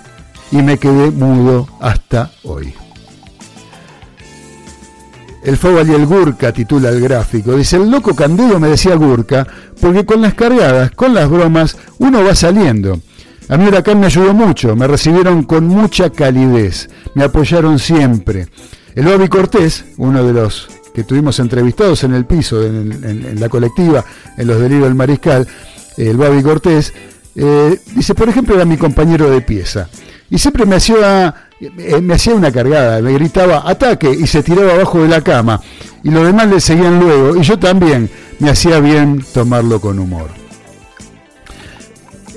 y 0.50 0.56
me 0.56 0.78
quedé 0.78 1.10
mudo 1.10 1.68
hasta 1.80 2.30
hoy. 2.44 2.74
El 5.44 5.56
Fóbal 5.56 5.88
y 5.88 5.94
el 5.94 6.06
Gurka 6.06 6.52
titula 6.52 6.88
el 6.88 7.00
gráfico. 7.00 7.54
Dice, 7.54 7.76
el 7.76 7.88
loco 7.88 8.16
Candido 8.16 8.58
me 8.58 8.68
decía 8.68 8.96
Gurka, 8.96 9.46
porque 9.80 10.04
con 10.04 10.20
las 10.20 10.34
cargadas, 10.34 10.90
con 10.90 11.14
las 11.14 11.28
bromas, 11.30 11.76
uno 11.98 12.24
va 12.24 12.34
saliendo. 12.34 13.00
A 13.48 13.56
mí 13.56 13.66
Huracán 13.66 14.00
me 14.00 14.06
ayudó 14.06 14.34
mucho, 14.34 14.74
me 14.74 14.88
recibieron 14.88 15.44
con 15.44 15.68
mucha 15.68 16.10
calidez, 16.10 16.88
me 17.14 17.24
apoyaron 17.24 17.78
siempre. 17.78 18.48
El 18.94 19.04
Bobby 19.04 19.28
Cortés, 19.28 19.84
uno 19.98 20.24
de 20.24 20.32
los 20.32 20.68
que 20.92 21.04
tuvimos 21.04 21.38
entrevistados 21.38 22.02
en 22.02 22.14
el 22.14 22.24
piso, 22.24 22.64
en, 22.64 23.38
la 23.38 23.48
colectiva, 23.48 24.04
en 24.36 24.46
los 24.48 24.58
delirios 24.58 24.88
del 24.88 24.94
Mariscal, 24.96 25.46
el 25.96 26.16
Bobby 26.16 26.42
Cortés, 26.42 26.92
eh, 27.36 27.78
dice, 27.94 28.14
por 28.14 28.28
ejemplo, 28.28 28.56
era 28.56 28.64
mi 28.64 28.76
compañero 28.76 29.30
de 29.30 29.40
pieza. 29.42 29.88
Y 30.28 30.38
siempre 30.38 30.66
me 30.66 30.76
hacía, 30.76 31.48
eh, 31.60 32.00
me 32.00 32.14
hacía 32.14 32.34
una 32.34 32.50
cargada, 32.50 33.00
me 33.00 33.12
gritaba 33.12 33.68
ataque 33.68 34.10
y 34.10 34.26
se 34.26 34.42
tiraba 34.42 34.72
abajo 34.72 35.02
de 35.02 35.08
la 35.08 35.20
cama. 35.20 35.60
Y 36.02 36.10
los 36.10 36.26
demás 36.26 36.48
le 36.48 36.60
seguían 36.60 36.98
luego. 36.98 37.36
Y 37.36 37.42
yo 37.42 37.58
también 37.58 38.10
me 38.40 38.50
hacía 38.50 38.80
bien 38.80 39.24
tomarlo 39.32 39.80
con 39.80 39.98
humor. 40.00 40.45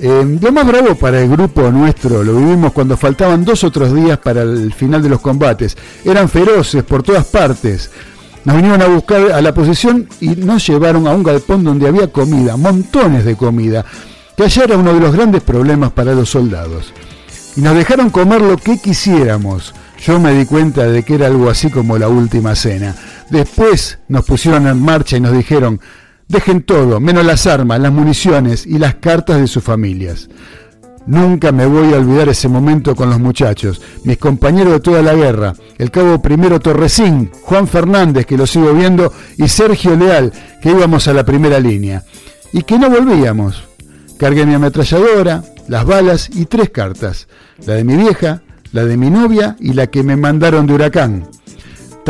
Eh, 0.02 0.38
lo 0.40 0.50
más 0.50 0.66
bravo 0.66 0.94
para 0.94 1.20
el 1.20 1.28
grupo 1.28 1.70
nuestro 1.70 2.24
lo 2.24 2.34
vivimos 2.36 2.72
cuando 2.72 2.96
faltaban 2.96 3.44
dos 3.44 3.64
otros 3.64 3.94
días 3.94 4.16
para 4.16 4.40
el 4.40 4.72
final 4.72 5.02
de 5.02 5.10
los 5.10 5.20
combates. 5.20 5.76
Eran 6.04 6.30
feroces 6.30 6.82
por 6.84 7.02
todas 7.02 7.26
partes. 7.26 7.90
Nos 8.44 8.56
vinieron 8.56 8.80
a 8.80 8.86
buscar 8.86 9.32
a 9.32 9.42
la 9.42 9.52
posición 9.52 10.08
y 10.18 10.28
nos 10.28 10.66
llevaron 10.66 11.06
a 11.06 11.10
un 11.10 11.22
galpón 11.22 11.64
donde 11.64 11.86
había 11.86 12.10
comida, 12.10 12.56
montones 12.56 13.26
de 13.26 13.36
comida, 13.36 13.84
que 14.34 14.44
allá 14.44 14.64
era 14.64 14.78
uno 14.78 14.94
de 14.94 15.00
los 15.00 15.14
grandes 15.14 15.42
problemas 15.42 15.92
para 15.92 16.14
los 16.14 16.30
soldados. 16.30 16.94
Y 17.56 17.60
nos 17.60 17.76
dejaron 17.76 18.08
comer 18.08 18.40
lo 18.40 18.56
que 18.56 18.78
quisiéramos. 18.78 19.74
Yo 20.02 20.18
me 20.18 20.32
di 20.32 20.46
cuenta 20.46 20.84
de 20.84 21.02
que 21.02 21.16
era 21.16 21.26
algo 21.26 21.50
así 21.50 21.68
como 21.68 21.98
la 21.98 22.08
última 22.08 22.54
cena. 22.54 22.96
Después 23.28 23.98
nos 24.08 24.24
pusieron 24.24 24.66
en 24.66 24.80
marcha 24.80 25.18
y 25.18 25.20
nos 25.20 25.32
dijeron, 25.32 25.78
Dejen 26.30 26.62
todo, 26.62 27.00
menos 27.00 27.26
las 27.26 27.48
armas, 27.48 27.80
las 27.80 27.90
municiones 27.90 28.64
y 28.64 28.78
las 28.78 28.94
cartas 28.94 29.40
de 29.40 29.48
sus 29.48 29.64
familias. 29.64 30.28
Nunca 31.04 31.50
me 31.50 31.66
voy 31.66 31.92
a 31.92 31.96
olvidar 31.96 32.28
ese 32.28 32.46
momento 32.46 32.94
con 32.94 33.10
los 33.10 33.18
muchachos, 33.18 33.82
mis 34.04 34.16
compañeros 34.16 34.74
de 34.74 34.78
toda 34.80 35.02
la 35.02 35.14
guerra, 35.14 35.54
el 35.76 35.90
cabo 35.90 36.22
primero 36.22 36.60
Torresín, 36.60 37.32
Juan 37.42 37.66
Fernández, 37.66 38.26
que 38.26 38.36
lo 38.36 38.46
sigo 38.46 38.72
viendo, 38.72 39.12
y 39.38 39.48
Sergio 39.48 39.96
Leal, 39.96 40.32
que 40.62 40.70
íbamos 40.70 41.08
a 41.08 41.14
la 41.14 41.24
primera 41.24 41.58
línea. 41.58 42.04
Y 42.52 42.62
que 42.62 42.78
no 42.78 42.88
volvíamos. 42.88 43.64
Cargué 44.16 44.46
mi 44.46 44.54
ametralladora, 44.54 45.42
las 45.66 45.84
balas 45.84 46.30
y 46.32 46.44
tres 46.44 46.70
cartas, 46.70 47.26
la 47.66 47.74
de 47.74 47.82
mi 47.82 47.96
vieja, 47.96 48.42
la 48.70 48.84
de 48.84 48.96
mi 48.96 49.10
novia 49.10 49.56
y 49.58 49.72
la 49.72 49.88
que 49.88 50.04
me 50.04 50.14
mandaron 50.14 50.68
de 50.68 50.74
huracán. 50.74 51.26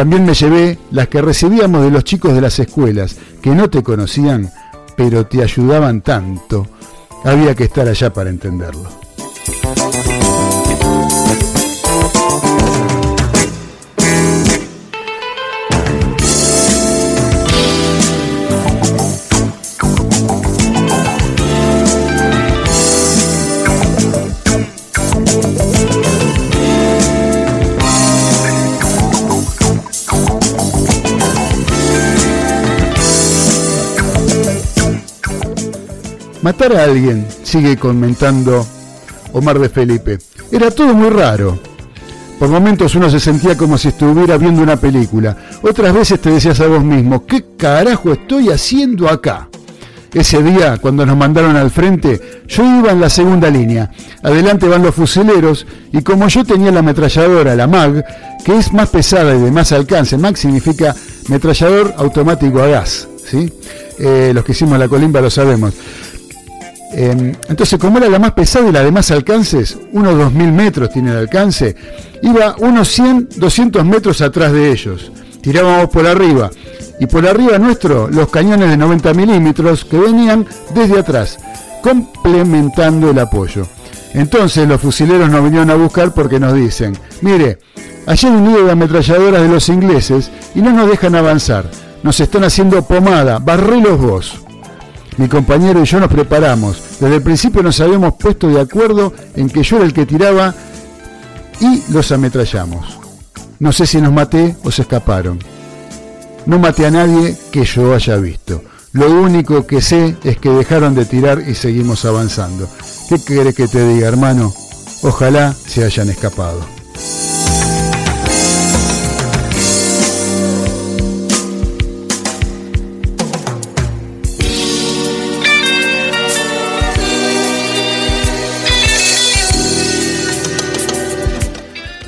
También 0.01 0.25
me 0.25 0.33
llevé 0.33 0.79
las 0.93 1.09
que 1.09 1.21
recibíamos 1.21 1.85
de 1.85 1.91
los 1.91 2.05
chicos 2.05 2.33
de 2.33 2.41
las 2.41 2.59
escuelas, 2.59 3.17
que 3.43 3.51
no 3.51 3.69
te 3.69 3.83
conocían, 3.83 4.51
pero 4.97 5.27
te 5.27 5.43
ayudaban 5.43 6.01
tanto. 6.01 6.67
Había 7.23 7.55
que 7.55 7.65
estar 7.65 7.87
allá 7.87 8.11
para 8.11 8.31
entenderlo. 8.31 8.89
Matar 36.43 36.75
a 36.75 36.85
alguien, 36.85 37.27
sigue 37.43 37.77
comentando 37.77 38.67
Omar 39.33 39.59
de 39.59 39.69
Felipe. 39.69 40.19
Era 40.51 40.71
todo 40.71 40.95
muy 40.95 41.11
raro. 41.11 41.59
Por 42.39 42.49
momentos 42.49 42.95
uno 42.95 43.11
se 43.11 43.21
sentía 43.21 43.59
como 43.59 43.77
si 43.77 43.89
estuviera 43.89 44.39
viendo 44.39 44.63
una 44.63 44.77
película. 44.77 45.37
Otras 45.61 45.93
veces 45.93 46.19
te 46.19 46.31
decías 46.31 46.59
a 46.61 46.67
vos 46.67 46.83
mismo, 46.83 47.27
¿qué 47.27 47.45
carajo 47.59 48.13
estoy 48.13 48.49
haciendo 48.49 49.11
acá? 49.11 49.51
Ese 50.15 50.43
día, 50.43 50.79
cuando 50.79 51.05
nos 51.05 51.17
mandaron 51.17 51.55
al 51.57 51.71
frente, 51.71 52.43
yo 52.49 52.65
iba 52.65 52.91
en 52.91 53.01
la 53.01 53.11
segunda 53.11 53.51
línea. 53.51 53.91
Adelante 54.23 54.67
van 54.67 54.83
los 54.83 54.95
fusileros 54.95 55.67
y 55.93 56.01
como 56.01 56.27
yo 56.29 56.43
tenía 56.43 56.73
la 56.73 56.81
ametralladora, 56.81 57.55
la 57.55 57.67
MAG, 57.67 58.05
que 58.45 58.57
es 58.57 58.73
más 58.73 58.89
pesada 58.89 59.37
y 59.37 59.41
de 59.41 59.51
más 59.51 59.73
alcance, 59.73 60.17
MAG 60.17 60.39
significa 60.39 60.97
metrallador 61.29 61.95
automático 61.99 62.63
a 62.63 62.67
gas. 62.67 63.07
¿sí? 63.25 63.53
Eh, 63.99 64.33
los 64.35 64.43
que 64.45 64.53
hicimos 64.53 64.79
la 64.79 64.89
colimba 64.89 65.21
lo 65.21 65.31
sabemos. 65.31 65.75
Em, 66.93 67.35
entonces, 67.49 67.79
como 67.79 67.99
era 67.99 68.09
la 68.09 68.19
más 68.19 68.33
pesada 68.33 68.69
y 68.69 68.73
la 68.73 68.83
de 68.83 68.91
más 68.91 69.11
alcances, 69.11 69.79
unos 69.93 70.15
2.000 70.15 70.53
metros 70.53 70.91
tiene 70.91 71.13
el 71.13 71.19
alcance, 71.19 71.77
iba 72.23 72.57
unos 72.59 72.89
100, 72.89 73.29
200 73.37 73.85
metros 73.85 74.21
atrás 74.21 74.53
de 74.53 74.73
ellos. 74.73 75.13
Tirábamos 75.41 75.89
por 75.91 76.07
arriba. 76.07 76.51
Y 76.99 77.07
por 77.07 77.27
arriba 77.27 77.59
nuestro, 77.59 78.09
los 78.09 78.29
cañones 78.29 78.71
de 78.71 78.77
90 78.77 79.15
milímetros 79.15 79.85
que 79.85 79.99
venían 79.99 80.47
desde 80.75 80.99
atrás, 80.99 81.39
complementando 81.81 83.11
el 83.11 83.19
apoyo. 83.19 83.67
Entonces 84.13 84.69
los 84.69 84.81
fusileros 84.81 85.31
nos 85.31 85.45
vinieron 85.45 85.71
a 85.71 85.77
buscar 85.77 86.13
porque 86.13 86.41
nos 86.41 86.53
dicen, 86.53 86.99
mire, 87.23 87.59
hay 88.07 88.19
un 88.25 88.67
de 88.67 88.73
ametralladoras 88.73 89.41
de 89.41 89.49
los 89.49 89.69
ingleses 89.69 90.31
y 90.55 90.61
no 90.61 90.73
nos 90.73 90.91
dejan 90.91 91.15
avanzar. 91.15 91.71
Nos 92.03 92.19
están 92.19 92.45
haciendo 92.45 92.83
pomada, 92.83 93.39
barrilos 93.39 93.99
vos 93.99 94.41
mi 95.21 95.29
compañero 95.29 95.83
y 95.83 95.85
yo 95.85 96.01
nos 96.01 96.09
preparamos. 96.09 96.83
Desde 96.99 97.17
el 97.17 97.23
principio 97.23 97.63
nos 97.63 97.79
habíamos 97.79 98.15
puesto 98.15 98.49
de 98.49 98.59
acuerdo 98.59 99.13
en 99.37 99.51
que 99.51 99.63
yo 99.63 99.77
era 99.77 99.85
el 99.85 99.93
que 99.93 100.07
tiraba 100.07 100.55
y 101.61 101.83
los 101.93 102.11
ametrallamos. 102.11 102.99
No 103.59 103.71
sé 103.71 103.87
si 103.87 104.01
nos 104.01 104.15
maté 104.15 104.57
o 104.65 104.71
se 104.71 104.81
escaparon. 104.81 105.39
No 106.47 106.59
maté 106.59 106.87
a 106.87 106.91
nadie 106.91 107.37
que 107.53 107.67
yo 107.67 107.95
haya 107.95 108.17
visto. 108.17 108.63
Lo 108.95 109.11
único 109.11 109.67
que 109.67 109.83
sé 109.83 110.17
es 110.25 110.39
que 110.39 110.49
dejaron 110.49 110.95
de 110.95 111.05
tirar 111.05 111.45
y 111.47 111.55
seguimos 111.55 112.07
avanzando. 112.07 112.67
¿Qué 113.11 113.23
querés 113.23 113.55
que 113.55 113.69
te 113.69 113.87
diga, 113.87 114.09
hermano? 114.09 114.51
Ojalá 115.03 115.53
se 115.53 115.85
hayan 115.85 116.09
escapado. 116.09 116.65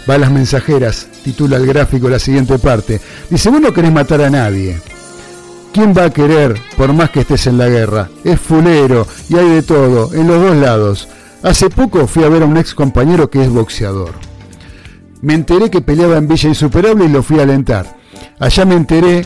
Balas 0.07 0.33
mensajeras, 0.33 1.07
titula 1.23 1.57
el 1.57 1.67
gráfico 1.67 2.09
la 2.09 2.19
siguiente 2.19 2.59
parte. 2.59 3.01
Dice, 3.31 3.51
vos 3.51 3.61
no 3.61 3.73
querés 3.73 3.93
matar 3.93 4.23
a 4.23 4.31
nadie. 4.31 4.81
¿Quién 5.73 5.95
va 5.97 6.05
a 6.05 6.11
querer 6.11 6.61
por 6.77 6.93
más 6.93 7.11
que 7.11 7.21
estés 7.21 7.47
en 7.47 7.57
la 7.57 7.69
guerra? 7.69 8.09
Es 8.25 8.41
fulero 8.41 9.07
y 9.29 9.37
hay 9.37 9.49
de 9.49 9.63
todo, 9.63 10.13
en 10.13 10.27
los 10.27 10.43
dos 10.43 10.57
lados. 10.57 11.09
Hace 11.43 11.71
poco 11.71 12.07
fui 12.07 12.25
a 12.25 12.29
ver 12.29 12.43
a 12.43 12.47
un 12.47 12.57
ex 12.57 12.75
compañero 12.75 13.31
que 13.31 13.43
es 13.43 13.49
boxeador. 13.49 14.13
Me 15.23 15.35
enteré 15.35 15.71
que 15.71 15.81
peleaba 15.81 16.17
en 16.19 16.27
Villa 16.27 16.49
Insuperable 16.49 17.05
y 17.05 17.09
lo 17.09 17.23
fui 17.23 17.39
a 17.39 17.45
alentar. 17.45 17.97
Allá 18.41 18.65
me 18.65 18.75
enteré 18.75 19.25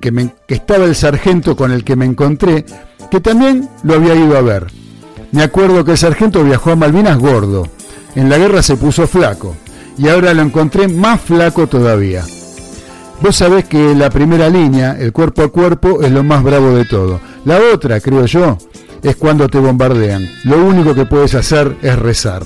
que, 0.00 0.30
que 0.46 0.54
estaba 0.54 0.84
el 0.84 0.94
sargento 0.94 1.56
con 1.56 1.72
el 1.72 1.82
que 1.82 1.96
me 1.96 2.06
encontré, 2.06 2.64
que 3.10 3.20
también 3.20 3.68
lo 3.82 3.94
había 3.94 4.14
ido 4.14 4.36
a 4.36 4.40
ver. 4.40 4.68
Me 5.32 5.42
acuerdo 5.42 5.84
que 5.84 5.92
el 5.92 5.98
sargento 5.98 6.44
viajó 6.44 6.70
a 6.70 6.76
Malvinas 6.76 7.18
gordo. 7.18 7.66
En 8.14 8.28
la 8.30 8.38
guerra 8.38 8.62
se 8.62 8.76
puso 8.76 9.06
flaco 9.06 9.56
y 10.00 10.08
ahora 10.08 10.32
lo 10.32 10.42
encontré 10.42 10.88
más 10.88 11.20
flaco 11.20 11.66
todavía. 11.66 12.24
Vos 13.20 13.36
sabés 13.36 13.66
que 13.66 13.94
la 13.94 14.08
primera 14.08 14.48
línea, 14.48 14.96
el 14.98 15.12
cuerpo 15.12 15.42
a 15.42 15.52
cuerpo, 15.52 16.00
es 16.00 16.10
lo 16.10 16.24
más 16.24 16.42
bravo 16.42 16.74
de 16.74 16.86
todo. 16.86 17.20
La 17.44 17.58
otra, 17.74 18.00
creo 18.00 18.24
yo, 18.24 18.56
es 19.02 19.16
cuando 19.16 19.46
te 19.48 19.58
bombardean. 19.58 20.26
Lo 20.44 20.64
único 20.64 20.94
que 20.94 21.04
puedes 21.04 21.34
hacer 21.34 21.76
es 21.82 21.98
rezar. 21.98 22.44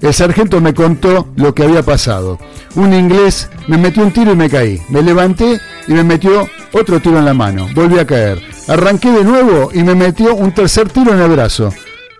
El 0.00 0.12
sargento 0.12 0.60
me 0.60 0.74
contó 0.74 1.28
lo 1.36 1.54
que 1.54 1.62
había 1.62 1.82
pasado. 1.82 2.38
Un 2.74 2.92
inglés 2.92 3.48
me 3.66 3.78
metió 3.78 4.02
un 4.02 4.12
tiro 4.12 4.32
y 4.32 4.36
me 4.36 4.50
caí. 4.50 4.80
Me 4.90 5.00
levanté 5.02 5.58
y 5.88 5.92
me 5.92 6.04
metió 6.04 6.48
otro 6.72 7.00
tiro 7.00 7.18
en 7.18 7.24
la 7.24 7.34
mano. 7.34 7.66
Volví 7.74 7.98
a 7.98 8.06
caer. 8.06 8.42
Arranqué 8.68 9.10
de 9.10 9.24
nuevo 9.24 9.70
y 9.72 9.82
me 9.82 9.94
metió 9.94 10.34
un 10.34 10.52
tercer 10.52 10.90
tiro 10.90 11.14
en 11.14 11.20
el 11.20 11.30
brazo. 11.30 11.72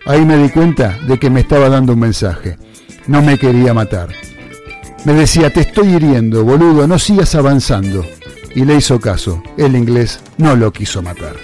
Ahí 0.07 0.25
me 0.25 0.37
di 0.37 0.49
cuenta 0.49 0.97
de 1.07 1.19
que 1.19 1.29
me 1.29 1.41
estaba 1.41 1.69
dando 1.69 1.93
un 1.93 1.99
mensaje. 1.99 2.57
No 3.05 3.21
me 3.21 3.37
quería 3.37 3.73
matar. 3.75 4.09
Me 5.03 5.13
decía, 5.13 5.51
te 5.51 5.61
estoy 5.61 5.95
hiriendo, 5.95 6.43
boludo, 6.43 6.87
no 6.87 6.99
sigas 6.99 7.33
avanzando. 7.33 8.05
Y 8.53 8.65
le 8.65 8.75
hizo 8.75 8.99
caso. 8.99 9.41
El 9.57 9.75
inglés 9.75 10.19
no 10.37 10.55
lo 10.55 10.71
quiso 10.71 11.01
matar. 11.01 11.35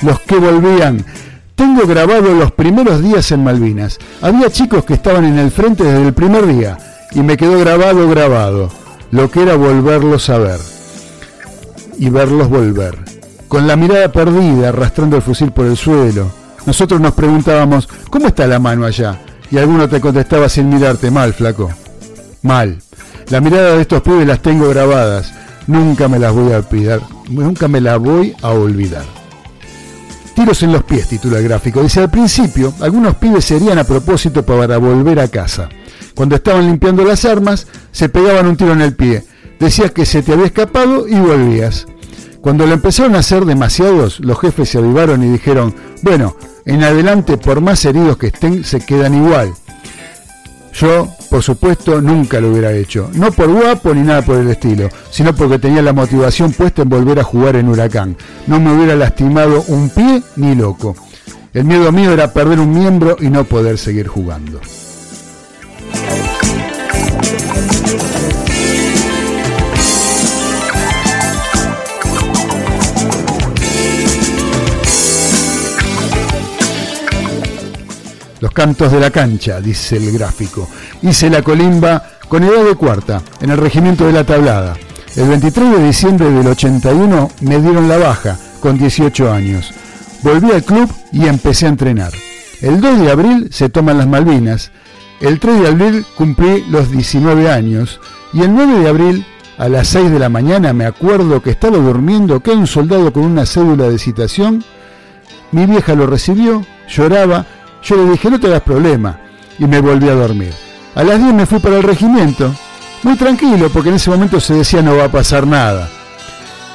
Los 0.00 0.20
que 0.20 0.36
volvían. 0.36 1.04
Tengo 1.54 1.86
grabado 1.86 2.32
los 2.32 2.52
primeros 2.52 3.02
días 3.02 3.30
en 3.32 3.44
Malvinas. 3.44 3.98
Había 4.22 4.50
chicos 4.50 4.84
que 4.86 4.94
estaban 4.94 5.24
en 5.24 5.38
el 5.38 5.50
frente 5.50 5.84
desde 5.84 6.06
el 6.06 6.14
primer 6.14 6.46
día. 6.46 6.78
Y 7.12 7.20
me 7.20 7.36
quedó 7.36 7.58
grabado, 7.58 8.08
grabado. 8.08 8.70
Lo 9.10 9.30
que 9.30 9.42
era 9.42 9.56
volverlos 9.56 10.30
a 10.30 10.38
ver. 10.38 10.60
Y 11.98 12.08
verlos 12.08 12.48
volver. 12.48 12.96
Con 13.46 13.66
la 13.66 13.76
mirada 13.76 14.10
perdida, 14.10 14.70
arrastrando 14.70 15.16
el 15.16 15.22
fusil 15.22 15.52
por 15.52 15.66
el 15.66 15.76
suelo 15.76 16.45
nosotros 16.66 17.00
nos 17.00 17.14
preguntábamos, 17.14 17.88
¿cómo 18.10 18.26
está 18.26 18.46
la 18.46 18.58
mano 18.58 18.84
allá? 18.84 19.20
Y 19.50 19.58
alguno 19.58 19.88
te 19.88 20.00
contestaba 20.00 20.48
sin 20.48 20.68
mirarte, 20.68 21.10
mal, 21.10 21.32
flaco. 21.32 21.70
Mal. 22.42 22.78
La 23.28 23.40
mirada 23.40 23.76
de 23.76 23.82
estos 23.82 24.02
pibes 24.02 24.26
las 24.26 24.42
tengo 24.42 24.68
grabadas. 24.68 25.32
Nunca 25.68 26.08
me 26.08 26.18
las 26.18 26.32
voy 26.32 26.52
a 26.52 26.58
olvidar. 26.58 27.00
Nunca 27.28 27.68
me 27.68 27.80
las 27.80 27.98
voy 27.98 28.34
a 28.42 28.50
olvidar. 28.50 29.04
Tiros 30.34 30.62
en 30.62 30.72
los 30.72 30.82
pies, 30.82 31.08
titula 31.08 31.38
el 31.38 31.44
gráfico. 31.44 31.82
Dice, 31.82 32.00
al 32.00 32.10
principio, 32.10 32.74
algunos 32.80 33.14
pibes 33.14 33.44
serían 33.44 33.78
a 33.78 33.84
propósito 33.84 34.44
para 34.44 34.76
volver 34.78 35.20
a 35.20 35.28
casa. 35.28 35.68
Cuando 36.14 36.36
estaban 36.36 36.66
limpiando 36.66 37.04
las 37.04 37.24
armas, 37.24 37.66
se 37.92 38.08
pegaban 38.08 38.46
un 38.46 38.56
tiro 38.56 38.72
en 38.72 38.80
el 38.80 38.94
pie. 38.94 39.24
Decías 39.58 39.92
que 39.92 40.04
se 40.04 40.22
te 40.22 40.32
había 40.32 40.46
escapado 40.46 41.06
y 41.08 41.14
volvías. 41.14 41.86
Cuando 42.40 42.66
lo 42.66 42.74
empezaron 42.74 43.16
a 43.16 43.20
hacer 43.20 43.44
demasiados, 43.44 44.20
los 44.20 44.38
jefes 44.38 44.68
se 44.68 44.78
avivaron 44.78 45.22
y 45.24 45.30
dijeron, 45.30 45.74
bueno, 46.02 46.36
en 46.66 46.82
adelante, 46.82 47.38
por 47.38 47.60
más 47.60 47.84
heridos 47.84 48.16
que 48.18 48.26
estén, 48.26 48.64
se 48.64 48.80
quedan 48.80 49.14
igual. 49.14 49.54
Yo, 50.74 51.08
por 51.30 51.42
supuesto, 51.42 52.02
nunca 52.02 52.40
lo 52.40 52.50
hubiera 52.50 52.72
hecho. 52.72 53.08
No 53.14 53.32
por 53.32 53.48
guapo 53.50 53.94
ni 53.94 54.02
nada 54.02 54.22
por 54.22 54.36
el 54.36 54.50
estilo, 54.50 54.90
sino 55.10 55.34
porque 55.34 55.58
tenía 55.58 55.80
la 55.80 55.94
motivación 55.94 56.52
puesta 56.52 56.82
en 56.82 56.88
volver 56.88 57.20
a 57.20 57.24
jugar 57.24 57.56
en 57.56 57.68
Huracán. 57.68 58.16
No 58.46 58.60
me 58.60 58.74
hubiera 58.74 58.96
lastimado 58.96 59.64
un 59.68 59.88
pie 59.88 60.22
ni 60.34 60.54
loco. 60.54 60.94
El 61.54 61.64
miedo 61.64 61.90
mío 61.92 62.12
era 62.12 62.34
perder 62.34 62.60
un 62.60 62.78
miembro 62.78 63.16
y 63.18 63.30
no 63.30 63.44
poder 63.44 63.78
seguir 63.78 64.08
jugando. 64.08 64.60
Los 78.40 78.52
cantos 78.52 78.92
de 78.92 79.00
la 79.00 79.10
cancha, 79.10 79.60
dice 79.60 79.96
el 79.96 80.12
gráfico. 80.12 80.68
Hice 81.02 81.30
la 81.30 81.42
colimba 81.42 82.02
con 82.28 82.42
edad 82.42 82.64
de 82.64 82.74
cuarta, 82.74 83.22
en 83.40 83.50
el 83.50 83.58
regimiento 83.58 84.06
de 84.06 84.12
la 84.12 84.24
tablada. 84.24 84.76
El 85.14 85.28
23 85.28 85.70
de 85.70 85.86
diciembre 85.86 86.30
del 86.30 86.46
81 86.46 87.30
me 87.40 87.60
dieron 87.60 87.88
la 87.88 87.96
baja, 87.96 88.36
con 88.60 88.76
18 88.76 89.32
años. 89.32 89.72
Volví 90.22 90.50
al 90.50 90.64
club 90.64 90.92
y 91.12 91.26
empecé 91.26 91.66
a 91.66 91.70
entrenar. 91.70 92.12
El 92.60 92.80
2 92.80 93.00
de 93.00 93.10
abril 93.10 93.48
se 93.50 93.70
toman 93.70 93.98
las 93.98 94.06
Malvinas. 94.06 94.72
El 95.20 95.40
3 95.40 95.60
de 95.60 95.68
abril 95.68 96.06
cumplí 96.16 96.64
los 96.68 96.90
19 96.90 97.50
años. 97.50 98.00
Y 98.34 98.42
el 98.42 98.52
9 98.52 98.80
de 98.80 98.88
abril, 98.88 99.26
a 99.56 99.68
las 99.68 99.88
6 99.88 100.10
de 100.10 100.18
la 100.18 100.28
mañana, 100.28 100.74
me 100.74 100.84
acuerdo 100.84 101.40
que 101.40 101.50
estaba 101.50 101.78
durmiendo, 101.78 102.40
que 102.40 102.50
un 102.50 102.66
soldado 102.66 103.12
con 103.12 103.24
una 103.24 103.46
cédula 103.46 103.88
de 103.88 103.98
citación. 103.98 104.62
Mi 105.52 105.64
vieja 105.64 105.94
lo 105.94 106.06
recibió, 106.06 106.66
lloraba 106.88 107.46
yo 107.86 107.96
le 107.96 108.10
dije, 108.10 108.30
no 108.30 108.40
te 108.40 108.48
das 108.48 108.62
problema, 108.62 109.18
y 109.58 109.66
me 109.66 109.80
volví 109.80 110.08
a 110.08 110.14
dormir. 110.14 110.52
A 110.94 111.04
las 111.04 111.22
10 111.22 111.34
me 111.34 111.46
fui 111.46 111.60
para 111.60 111.76
el 111.76 111.82
regimiento, 111.82 112.52
muy 113.02 113.16
tranquilo, 113.16 113.70
porque 113.70 113.90
en 113.90 113.96
ese 113.96 114.10
momento 114.10 114.40
se 114.40 114.54
decía 114.54 114.82
no 114.82 114.96
va 114.96 115.04
a 115.04 115.12
pasar 115.12 115.46
nada. 115.46 115.88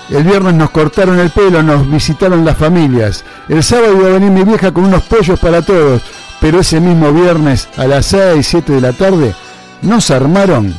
El 0.10 0.24
viernes 0.24 0.54
nos 0.54 0.70
cortaron 0.70 1.20
el 1.20 1.30
pelo, 1.30 1.64
nos 1.64 1.90
visitaron 1.90 2.46
las 2.46 2.58
familias. 2.58 3.24
El 3.50 3.64
sábado 3.64 3.96
iba 3.98 4.10
a 4.10 4.14
venir 4.14 4.32
mi 4.32 4.44
vieja 4.44 4.72
con 4.72 4.86
unos 4.86 5.04
pollos 5.04 5.40
para 5.40 5.62
todos, 5.62 6.02
pero 6.40 6.60
ese 6.60 6.80
mismo 6.80 7.12
viernes 7.12 7.68
a 7.78 7.88
las 7.88 8.06
6, 8.08 8.46
7 8.46 8.74
de 8.74 8.82
la 8.82 8.94
tarde 8.94 9.34
nos 9.82 10.12
armaron, 10.12 10.74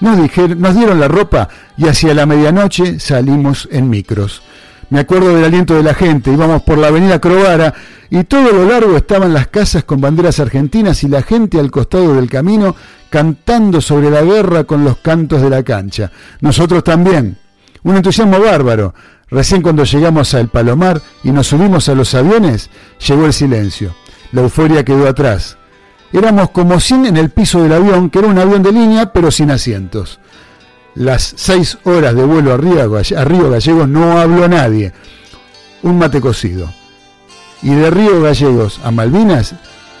nos, 0.00 0.20
dijeron, 0.20 0.60
nos 0.60 0.74
dieron 0.74 1.00
la 1.00 1.08
ropa 1.08 1.48
y 1.76 1.88
hacia 1.88 2.14
la 2.14 2.26
medianoche 2.26 3.00
salimos 3.00 3.68
en 3.70 3.90
micros. 3.90 4.42
Me 4.92 5.00
acuerdo 5.00 5.34
del 5.34 5.44
aliento 5.44 5.74
de 5.74 5.82
la 5.82 5.94
gente, 5.94 6.30
íbamos 6.30 6.60
por 6.64 6.76
la 6.76 6.88
avenida 6.88 7.18
Crovara 7.18 7.72
y 8.10 8.24
todo 8.24 8.52
lo 8.52 8.68
largo 8.68 8.94
estaban 8.94 9.32
las 9.32 9.46
casas 9.46 9.84
con 9.84 10.02
banderas 10.02 10.38
argentinas 10.38 11.02
y 11.02 11.08
la 11.08 11.22
gente 11.22 11.58
al 11.58 11.70
costado 11.70 12.14
del 12.14 12.28
camino 12.28 12.76
cantando 13.08 13.80
sobre 13.80 14.10
la 14.10 14.20
guerra 14.20 14.64
con 14.64 14.84
los 14.84 14.98
cantos 14.98 15.40
de 15.40 15.48
la 15.48 15.62
cancha. 15.62 16.12
Nosotros 16.42 16.84
también. 16.84 17.38
Un 17.84 17.96
entusiasmo 17.96 18.38
bárbaro. 18.38 18.92
Recién 19.30 19.62
cuando 19.62 19.84
llegamos 19.84 20.34
al 20.34 20.48
Palomar 20.48 21.00
y 21.24 21.30
nos 21.30 21.46
subimos 21.46 21.88
a 21.88 21.94
los 21.94 22.14
aviones, 22.14 22.68
llegó 23.08 23.24
el 23.24 23.32
silencio. 23.32 23.94
La 24.32 24.42
euforia 24.42 24.84
quedó 24.84 25.08
atrás. 25.08 25.56
Éramos 26.12 26.50
como 26.50 26.78
100 26.78 27.06
en 27.06 27.16
el 27.16 27.30
piso 27.30 27.62
del 27.62 27.72
avión, 27.72 28.10
que 28.10 28.18
era 28.18 28.28
un 28.28 28.38
avión 28.38 28.62
de 28.62 28.72
línea, 28.72 29.10
pero 29.10 29.30
sin 29.30 29.50
asientos 29.50 30.20
las 30.94 31.34
seis 31.36 31.78
horas 31.84 32.14
de 32.14 32.24
vuelo 32.24 32.52
a 32.52 32.56
Río, 32.56 32.90
Gallegos 33.50 33.88
no 33.88 34.18
habló 34.18 34.48
nadie. 34.48 34.92
Un 35.82 35.98
mate 35.98 36.20
cocido. 36.20 36.72
Y 37.62 37.70
de 37.70 37.90
Río 37.90 38.20
Gallegos 38.22 38.80
a 38.84 38.90
Malvinas, 38.90 39.54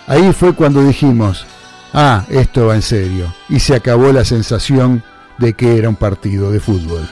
ahí 0.06 0.32
fue 0.32 0.54
cuando 0.54 0.82
dijimos, 0.82 1.46
ah, 1.92 2.24
esto 2.28 2.66
va 2.66 2.74
en 2.74 2.82
serio. 2.82 3.32
Y 3.48 3.60
se 3.60 3.74
acabó 3.74 4.12
la 4.12 4.24
sensación 4.24 5.02
de 5.38 5.54
que 5.54 5.76
era 5.78 5.88
un 5.88 5.96
partido 5.96 6.50
de 6.50 6.60
fútbol. 6.60 7.08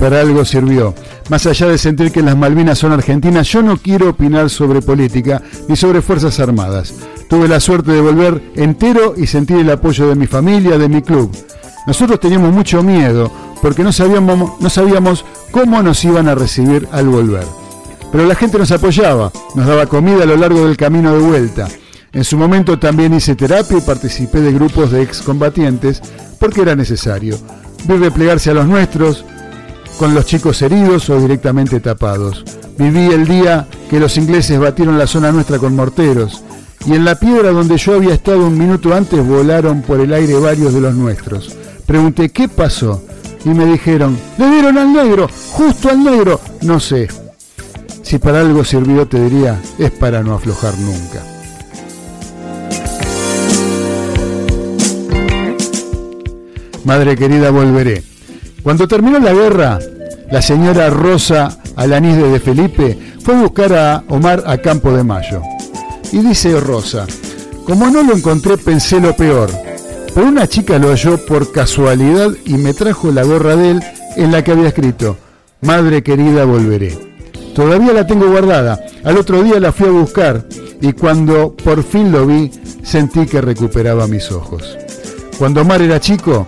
Para 0.00 0.20
algo 0.20 0.44
sirvió. 0.46 0.94
Más 1.28 1.46
allá 1.46 1.68
de 1.68 1.78
sentir 1.78 2.10
que 2.10 2.22
las 2.22 2.36
Malvinas 2.36 2.78
son 2.78 2.92
argentinas, 2.92 3.46
yo 3.48 3.62
no 3.62 3.76
quiero 3.76 4.08
opinar 4.08 4.48
sobre 4.48 4.80
política 4.80 5.42
ni 5.68 5.76
sobre 5.76 6.00
Fuerzas 6.00 6.40
Armadas. 6.40 6.94
Tuve 7.28 7.46
la 7.46 7.60
suerte 7.60 7.92
de 7.92 8.00
volver 8.00 8.42
entero 8.56 9.14
y 9.16 9.26
sentir 9.26 9.58
el 9.58 9.70
apoyo 9.70 10.08
de 10.08 10.16
mi 10.16 10.26
familia, 10.26 10.78
de 10.78 10.88
mi 10.88 11.02
club. 11.02 11.30
Nosotros 11.86 12.18
teníamos 12.18 12.52
mucho 12.52 12.82
miedo 12.82 13.30
porque 13.60 13.84
no 13.84 13.92
sabíamos, 13.92 15.24
cómo 15.52 15.82
nos 15.82 16.04
iban 16.04 16.28
a 16.28 16.34
recibir 16.34 16.88
al 16.92 17.06
volver. 17.06 17.44
Pero 18.10 18.26
la 18.26 18.34
gente 18.34 18.58
nos 18.58 18.72
apoyaba, 18.72 19.30
nos 19.54 19.66
daba 19.66 19.86
comida 19.86 20.22
a 20.22 20.26
lo 20.26 20.36
largo 20.36 20.66
del 20.66 20.76
camino 20.76 21.12
de 21.12 21.20
vuelta. 21.20 21.68
En 22.12 22.24
su 22.24 22.36
momento 22.36 22.78
también 22.78 23.14
hice 23.14 23.36
terapia 23.36 23.78
y 23.78 23.82
participé 23.82 24.40
de 24.40 24.52
grupos 24.52 24.90
de 24.90 25.02
excombatientes 25.02 26.02
porque 26.38 26.62
era 26.62 26.74
necesario. 26.74 27.36
Vi 27.84 27.96
replegarse 27.96 28.50
a 28.50 28.54
los 28.54 28.66
nuestros, 28.66 29.24
con 30.00 30.14
los 30.14 30.24
chicos 30.24 30.62
heridos 30.62 31.10
o 31.10 31.20
directamente 31.20 31.78
tapados. 31.78 32.42
Viví 32.78 33.12
el 33.12 33.28
día 33.28 33.68
que 33.90 34.00
los 34.00 34.16
ingleses 34.16 34.58
batieron 34.58 34.96
la 34.96 35.06
zona 35.06 35.30
nuestra 35.30 35.58
con 35.58 35.76
morteros 35.76 36.42
y 36.86 36.94
en 36.94 37.04
la 37.04 37.16
piedra 37.16 37.50
donde 37.50 37.76
yo 37.76 37.96
había 37.96 38.14
estado 38.14 38.46
un 38.46 38.56
minuto 38.56 38.94
antes 38.94 39.22
volaron 39.22 39.82
por 39.82 40.00
el 40.00 40.14
aire 40.14 40.38
varios 40.38 40.72
de 40.72 40.80
los 40.80 40.94
nuestros. 40.94 41.54
Pregunté, 41.84 42.30
¿qué 42.30 42.48
pasó? 42.48 43.04
Y 43.44 43.50
me 43.50 43.66
dijeron, 43.66 44.18
le 44.38 44.48
dieron 44.48 44.78
al 44.78 44.90
negro, 44.90 45.28
justo 45.52 45.90
al 45.90 46.02
negro. 46.02 46.40
No 46.62 46.80
sé. 46.80 47.06
Si 48.00 48.16
para 48.16 48.40
algo 48.40 48.64
sirvió, 48.64 49.06
te 49.06 49.22
diría, 49.22 49.60
es 49.78 49.90
para 49.90 50.22
no 50.22 50.32
aflojar 50.32 50.78
nunca. 50.78 51.22
Madre 56.84 57.16
querida, 57.16 57.50
volveré. 57.50 58.02
Cuando 58.62 58.86
terminó 58.86 59.18
la 59.18 59.32
guerra, 59.32 59.78
la 60.30 60.42
señora 60.42 60.90
Rosa 60.90 61.58
Alanís 61.76 62.16
de 62.16 62.40
Felipe 62.40 62.98
fue 63.22 63.34
a 63.34 63.42
buscar 63.42 63.72
a 63.72 64.04
Omar 64.08 64.44
a 64.46 64.58
Campo 64.58 64.92
de 64.92 65.02
Mayo. 65.02 65.42
Y 66.12 66.18
dice 66.18 66.58
Rosa, 66.60 67.06
como 67.64 67.88
no 67.88 68.02
lo 68.02 68.14
encontré 68.14 68.58
pensé 68.58 69.00
lo 69.00 69.16
peor, 69.16 69.50
pero 70.14 70.26
una 70.26 70.46
chica 70.46 70.78
lo 70.78 70.88
halló 70.88 71.24
por 71.24 71.52
casualidad 71.52 72.30
y 72.44 72.54
me 72.54 72.74
trajo 72.74 73.10
la 73.10 73.22
gorra 73.22 73.56
de 73.56 73.70
él 73.70 73.82
en 74.16 74.32
la 74.32 74.44
que 74.44 74.52
había 74.52 74.68
escrito, 74.68 75.16
Madre 75.62 76.02
querida 76.02 76.44
volveré. 76.44 76.98
Todavía 77.54 77.92
la 77.92 78.06
tengo 78.06 78.30
guardada. 78.30 78.80
Al 79.04 79.18
otro 79.18 79.42
día 79.42 79.60
la 79.60 79.72
fui 79.72 79.88
a 79.88 79.90
buscar 79.90 80.46
y 80.80 80.92
cuando 80.92 81.54
por 81.54 81.82
fin 81.82 82.12
lo 82.12 82.26
vi, 82.26 82.50
sentí 82.82 83.26
que 83.26 83.40
recuperaba 83.40 84.06
mis 84.06 84.30
ojos. 84.30 84.78
Cuando 85.38 85.62
Omar 85.62 85.82
era 85.82 86.00
chico, 86.00 86.46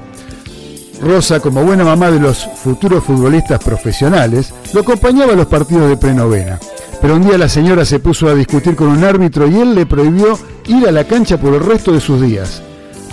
Rosa, 1.03 1.41
como 1.41 1.65
buena 1.65 1.85
mamá 1.85 2.11
de 2.13 2.21
los 2.21 2.49
futuros 2.63 3.03
futbolistas 3.03 3.63
profesionales, 3.63 4.55
lo 4.73 4.81
acompañaba 4.83 5.33
a 5.33 5.37
los 5.37 5.47
partidos 5.47 5.89
de 5.89 5.97
prenovena. 5.97 6.61
Pero 7.01 7.17
un 7.17 7.27
día 7.27 7.37
la 7.37 7.49
señora 7.49 7.85
se 7.85 7.99
puso 7.99 8.29
a 8.29 8.35
discutir 8.35 8.77
con 8.77 8.87
un 8.87 9.03
árbitro 9.03 9.49
y 9.49 9.57
él 9.61 9.75
le 9.75 9.85
prohibió 9.85 10.39
ir 10.69 10.87
a 10.87 10.93
la 10.93 11.05
cancha 11.05 11.39
por 11.39 11.55
el 11.55 11.61
resto 11.61 11.93
de 11.93 12.01
sus 12.01 12.23
días. 12.23 12.63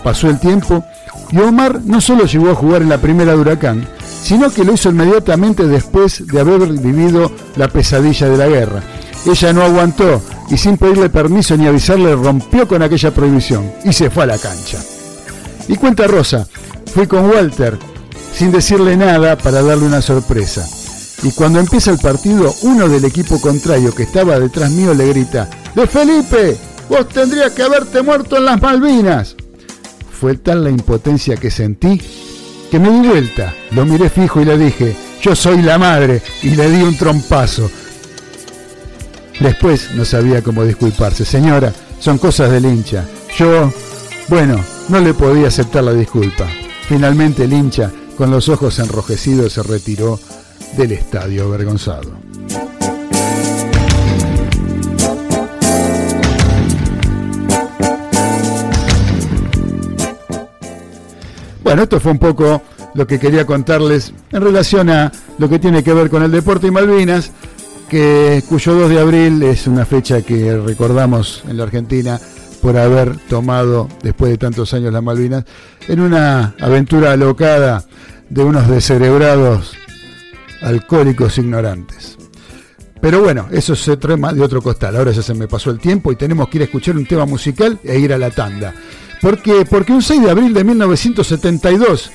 Pasó 0.04 0.30
el 0.30 0.40
tiempo 0.40 0.86
y 1.32 1.40
Omar 1.40 1.82
no 1.84 2.00
solo 2.00 2.26
llegó 2.26 2.52
a 2.52 2.56
jugar 2.56 2.84
en 2.84 2.90
la 2.90 3.00
primera 3.00 3.34
de 3.34 3.40
Huracán, 3.40 3.88
sino 4.22 4.52
que 4.52 4.64
lo 4.64 4.74
hizo 4.74 4.90
inmediatamente 4.90 5.66
después 5.66 6.28
de 6.28 6.40
haber 6.40 6.68
vivido 6.68 7.32
la 7.56 7.68
pesadilla 7.68 8.30
de 8.30 8.38
la 8.38 8.48
guerra. 8.48 8.84
Ella 9.26 9.52
no 9.52 9.64
aguantó 9.64 10.22
y 10.50 10.58
sin 10.58 10.78
pedirle 10.78 11.10
permiso 11.10 11.58
ni 11.58 11.66
avisarle 11.66 12.16
rompió 12.16 12.68
con 12.68 12.84
aquella 12.84 13.12
prohibición 13.12 13.72
y 13.84 13.94
se 13.94 14.12
fue 14.12 14.24
a 14.24 14.28
la 14.28 14.38
cancha. 14.38 14.78
Y 15.70 15.78
cuenta 15.78 16.07
Rosa, 16.07 16.45
fui 16.93 17.07
con 17.07 17.30
Walter 17.30 17.78
sin 18.34 18.51
decirle 18.51 18.97
nada 18.97 19.38
para 19.38 19.61
darle 19.61 19.86
una 19.86 20.01
sorpresa. 20.01 20.67
Y 21.24 21.32
cuando 21.32 21.59
empieza 21.59 21.91
el 21.91 21.99
partido, 21.99 22.53
uno 22.63 22.89
del 22.89 23.05
equipo 23.05 23.39
contrario 23.39 23.93
que 23.93 24.03
estaba 24.03 24.39
detrás 24.39 24.72
mío 24.72 24.93
le 24.93 25.07
grita, 25.07 25.49
¡De 25.76 25.88
Felipe! 25.88 26.57
¡Vos 26.89 27.07
tendrías 27.09 27.51
que 27.51 27.63
haberte 27.63 28.01
muerto 28.01 28.38
en 28.38 28.45
las 28.45 28.61
Malvinas! 28.61 29.36
Fue 30.20 30.36
tal 30.36 30.63
la 30.63 30.70
impotencia 30.70 31.38
que 31.38 31.51
sentí 31.51 32.01
que 32.70 32.80
me 32.80 32.89
di 32.89 33.07
vuelta, 33.07 33.53
lo 33.72 33.86
miré 33.86 34.09
fijo 34.09 34.41
y 34.41 34.45
le 34.45 34.57
dije, 34.57 34.95
yo 35.22 35.36
soy 35.36 35.61
la 35.61 35.78
madre, 35.78 36.22
y 36.43 36.51
le 36.51 36.70
di 36.70 36.84
un 36.84 36.95
trompazo. 36.97 37.70
Después 39.39 39.91
no 39.95 40.05
sabía 40.05 40.43
cómo 40.43 40.63
disculparse. 40.63 41.26
Señora, 41.26 41.74
son 41.99 42.17
cosas 42.17 42.51
del 42.51 42.65
hincha. 42.65 43.05
Yo, 43.38 43.72
bueno, 44.28 44.63
no 44.90 45.00
le 45.00 45.14
podía 45.14 45.48
aceptar 45.48 45.84
la 45.84 45.94
disculpa. 45.94 46.48
Finalmente 46.88 47.44
el 47.44 47.54
hincha, 47.54 47.92
con 48.18 48.32
los 48.32 48.50
ojos 48.50 48.80
enrojecidos, 48.80 49.54
se 49.54 49.64
retiró 49.64 50.20
del 50.76 50.94
estadio 50.94 51.46
avergonzado. 51.46 52.12
Bueno, 61.64 61.84
esto 61.84 62.00
fue 62.00 62.12
un 62.12 62.20
poco 62.20 62.64
lo 62.96 63.06
que 63.06 63.20
quería 63.20 63.46
contarles 63.46 64.12
en 64.32 64.42
relación 64.42 64.90
a 64.90 65.12
lo 65.38 65.48
que 65.48 65.60
tiene 65.60 65.84
que 65.84 65.94
ver 65.94 66.10
con 66.10 66.24
el 66.24 66.32
deporte 66.32 66.66
y 66.66 66.72
Malvinas, 66.72 67.32
que, 67.88 68.44
cuyo 68.50 68.74
2 68.74 68.90
de 68.90 69.00
abril 69.00 69.44
es 69.44 69.68
una 69.68 69.86
fecha 69.86 70.24
que 70.24 70.58
recordamos 70.58 71.44
en 71.48 71.58
la 71.58 71.64
Argentina 71.64 72.20
por 72.62 72.78
haber 72.78 73.18
tomado, 73.30 73.88
después 74.03 74.32
de 74.32 74.38
tantos 74.38 74.74
años, 74.74 74.93
las 74.93 75.03
Malvinas, 75.03 75.45
en 75.88 75.99
una 75.99 76.55
aventura 76.60 77.14
alocada 77.14 77.84
de 78.30 78.43
unos 78.43 78.68
descerebrados 78.68 79.74
alcohólicos 80.62 81.38
ignorantes. 81.38 82.18
Pero 83.01 83.22
bueno, 83.22 83.47
eso 83.51 83.76
se 83.76 83.97
trae 83.97 84.18
más 84.18 84.36
de 84.36 84.41
otro 84.41 84.62
costal. 84.62 84.95
Ahora 84.95 85.12
ya 85.12 85.22
se 85.22 85.34
me 85.34 85.47
pasó 85.47 85.72
el 85.72 85.80
tiempo 85.80 86.12
y 86.12 86.16
tenemos 86.16 86.49
que 86.49 86.57
ir 86.57 86.62
a 86.64 86.66
escuchar 86.66 86.97
un 86.97 87.05
tema 87.05 87.26
musical 87.26 87.80
e 87.84 87.97
ir 87.97 88.14
a 88.14 88.18
la 88.18 88.30
tanda. 88.30 88.74
Porque, 89.22 89.66
porque 89.70 89.93
un 89.93 90.01
6 90.01 90.22
de 90.24 90.32
abril 90.32 90.53
de 90.53 90.64
1972, 90.64 92.12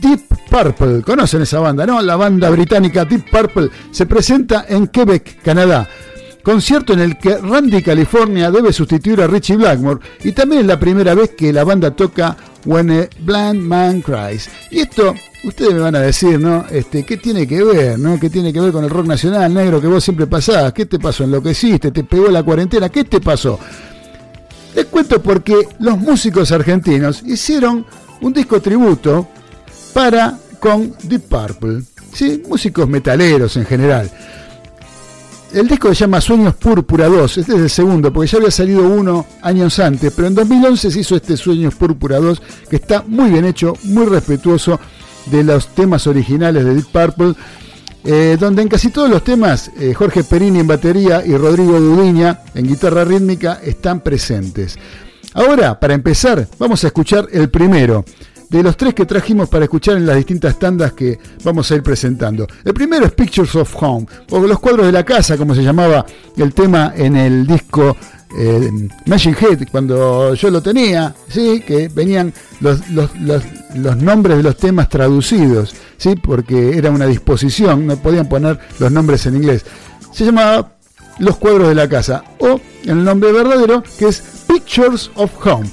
Deep 0.00 0.20
Purple, 0.50 1.02
¿conocen 1.02 1.42
esa 1.42 1.60
banda? 1.60 1.86
No, 1.86 2.00
la 2.02 2.16
banda 2.16 2.50
británica 2.50 3.04
Deep 3.04 3.30
Purple 3.30 3.70
se 3.90 4.06
presenta 4.06 4.66
en 4.68 4.88
Quebec, 4.88 5.42
Canadá. 5.42 5.88
Concierto 6.48 6.94
en 6.94 7.00
el 7.00 7.18
que 7.18 7.36
Randy 7.36 7.82
California 7.82 8.50
debe 8.50 8.72
sustituir 8.72 9.20
a 9.20 9.26
Richie 9.26 9.56
Blackmore 9.56 10.00
y 10.24 10.32
también 10.32 10.62
es 10.62 10.66
la 10.66 10.80
primera 10.80 11.14
vez 11.14 11.32
que 11.36 11.52
la 11.52 11.62
banda 11.62 11.90
toca 11.90 12.38
When 12.64 12.90
a 12.90 13.06
Blind 13.20 13.60
Man 13.60 14.00
Cries. 14.00 14.48
Y 14.70 14.78
esto, 14.78 15.14
ustedes 15.44 15.74
me 15.74 15.80
van 15.80 15.96
a 15.96 16.00
decir, 16.00 16.40
¿no? 16.40 16.64
Este, 16.70 17.04
¿Qué 17.04 17.18
tiene 17.18 17.46
que 17.46 17.62
ver, 17.62 17.98
¿no? 17.98 18.18
¿Qué 18.18 18.30
tiene 18.30 18.50
que 18.50 18.60
ver 18.60 18.72
con 18.72 18.82
el 18.82 18.88
rock 18.88 19.04
nacional 19.08 19.52
negro 19.52 19.78
que 19.78 19.88
vos 19.88 20.02
siempre 20.02 20.26
pasás? 20.26 20.72
¿Qué 20.72 20.86
te 20.86 20.98
pasó? 20.98 21.24
¿Enloqueciste? 21.24 21.90
¿Te 21.90 22.02
pegó 22.04 22.28
la 22.28 22.42
cuarentena? 22.42 22.88
¿Qué 22.88 23.04
te 23.04 23.20
pasó? 23.20 23.60
Les 24.74 24.86
cuento 24.86 25.20
porque 25.22 25.54
los 25.80 25.98
músicos 25.98 26.50
argentinos 26.50 27.24
hicieron 27.26 27.84
un 28.22 28.32
disco 28.32 28.62
tributo 28.62 29.28
para 29.92 30.38
con 30.58 30.94
Deep 31.02 31.24
Purple, 31.28 31.82
¿sí? 32.14 32.42
músicos 32.48 32.88
metaleros 32.88 33.54
en 33.58 33.66
general. 33.66 34.10
El 35.52 35.66
disco 35.66 35.88
se 35.88 36.00
llama 36.00 36.20
Sueños 36.20 36.54
Púrpura 36.56 37.06
2, 37.08 37.38
este 37.38 37.54
es 37.54 37.58
el 37.58 37.70
segundo, 37.70 38.12
porque 38.12 38.30
ya 38.30 38.38
había 38.38 38.50
salido 38.50 38.86
uno 38.86 39.24
años 39.42 39.78
antes, 39.78 40.12
pero 40.14 40.28
en 40.28 40.34
2011 40.34 40.90
se 40.90 41.00
hizo 41.00 41.16
este 41.16 41.36
Sueños 41.36 41.74
Púrpura 41.74 42.18
2, 42.18 42.42
que 42.68 42.76
está 42.76 43.02
muy 43.06 43.30
bien 43.30 43.46
hecho, 43.46 43.72
muy 43.84 44.04
respetuoso 44.04 44.78
de 45.26 45.42
los 45.44 45.68
temas 45.68 46.06
originales 46.06 46.64
de 46.64 46.74
Deep 46.74 46.86
Purple 46.86 47.34
eh, 48.04 48.36
donde 48.38 48.62
en 48.62 48.68
casi 48.68 48.90
todos 48.90 49.10
los 49.10 49.24
temas 49.24 49.70
eh, 49.78 49.92
Jorge 49.92 50.22
Perini 50.24 50.60
en 50.60 50.66
batería 50.66 51.22
y 51.26 51.36
Rodrigo 51.36 51.78
Dudiña 51.80 52.40
en 52.54 52.66
guitarra 52.66 53.04
rítmica 53.04 53.60
están 53.62 54.00
presentes. 54.00 54.78
Ahora, 55.34 55.78
para 55.78 55.94
empezar, 55.94 56.46
vamos 56.58 56.82
a 56.84 56.86
escuchar 56.86 57.28
el 57.32 57.50
primero 57.50 58.04
de 58.48 58.62
los 58.62 58.76
tres 58.76 58.94
que 58.94 59.04
trajimos 59.06 59.48
para 59.48 59.64
escuchar 59.64 59.96
en 59.96 60.06
las 60.06 60.16
distintas 60.16 60.58
tandas 60.58 60.92
que 60.92 61.18
vamos 61.44 61.70
a 61.70 61.74
ir 61.74 61.82
presentando. 61.82 62.46
El 62.64 62.74
primero 62.74 63.06
es 63.06 63.12
Pictures 63.12 63.54
of 63.56 63.74
Home, 63.82 64.06
o 64.30 64.40
los 64.40 64.58
cuadros 64.58 64.86
de 64.86 64.92
la 64.92 65.04
casa, 65.04 65.36
como 65.36 65.54
se 65.54 65.62
llamaba 65.62 66.04
el 66.36 66.54
tema 66.54 66.92
en 66.96 67.16
el 67.16 67.46
disco 67.46 67.96
eh, 68.36 68.70
Machine 69.06 69.36
Head, 69.40 69.68
cuando 69.70 70.34
yo 70.34 70.50
lo 70.50 70.62
tenía, 70.62 71.14
¿sí? 71.28 71.62
que 71.66 71.88
venían 71.88 72.32
los, 72.60 72.88
los, 72.90 73.10
los, 73.20 73.96
nombres 73.96 74.36
de 74.38 74.42
los 74.42 74.56
temas 74.56 74.88
traducidos, 74.88 75.74
¿sí? 75.96 76.14
porque 76.16 76.76
era 76.76 76.90
una 76.90 77.06
disposición, 77.06 77.86
no 77.86 77.96
podían 77.96 78.28
poner 78.28 78.58
los 78.78 78.92
nombres 78.92 79.24
en 79.26 79.36
inglés. 79.36 79.64
Se 80.12 80.24
llamaba 80.24 80.72
Los 81.18 81.36
cuadros 81.36 81.68
de 81.68 81.74
la 81.74 81.88
casa, 81.88 82.24
o 82.38 82.60
el 82.84 83.04
nombre 83.04 83.32
verdadero, 83.32 83.82
que 83.98 84.08
es 84.08 84.22
Pictures 84.46 85.10
of 85.14 85.30
Home. 85.46 85.68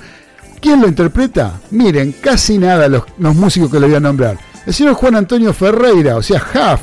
¿Quién 0.66 0.82
lo 0.82 0.88
interpreta? 0.88 1.61
Miren, 1.70 2.16
casi 2.20 2.57
nada 2.57 2.88
los, 2.88 3.03
músicos 3.20 3.70
que 3.70 3.80
le 3.80 3.86
voy 3.86 3.97
a 3.97 3.99
nombrar. 3.99 4.39
El 4.66 4.74
señor 4.74 4.95
Juan 4.95 5.16
Antonio 5.16 5.53
Ferreira, 5.53 6.16
o 6.18 6.24
sea, 6.24 6.41
Huff, 6.41 6.82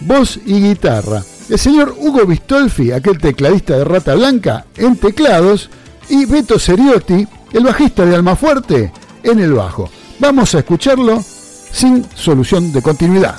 voz 0.00 0.38
y 0.44 0.60
guitarra 0.60 1.22
el 1.48 1.58
señor 1.58 1.96
Hugo 1.98 2.26
Bistolfi, 2.26 2.92
aquel 2.92 3.16
tecladista 3.16 3.78
de 3.78 3.84
Rata 3.84 4.14
Blanca, 4.14 4.66
en 4.76 4.98
teclados, 4.98 5.70
y 6.10 6.26
Beto 6.26 6.58
Seriotti, 6.58 7.26
el 7.54 7.64
bajista 7.64 8.04
de 8.04 8.14
Almafuerte, 8.14 8.92
en 9.22 9.38
el 9.38 9.54
bajo. 9.54 9.90
Vamos 10.18 10.54
a 10.54 10.58
escucharlo 10.58 11.24
sin 11.72 12.06
solución 12.14 12.74
de 12.74 12.82
continuidad. 12.82 13.36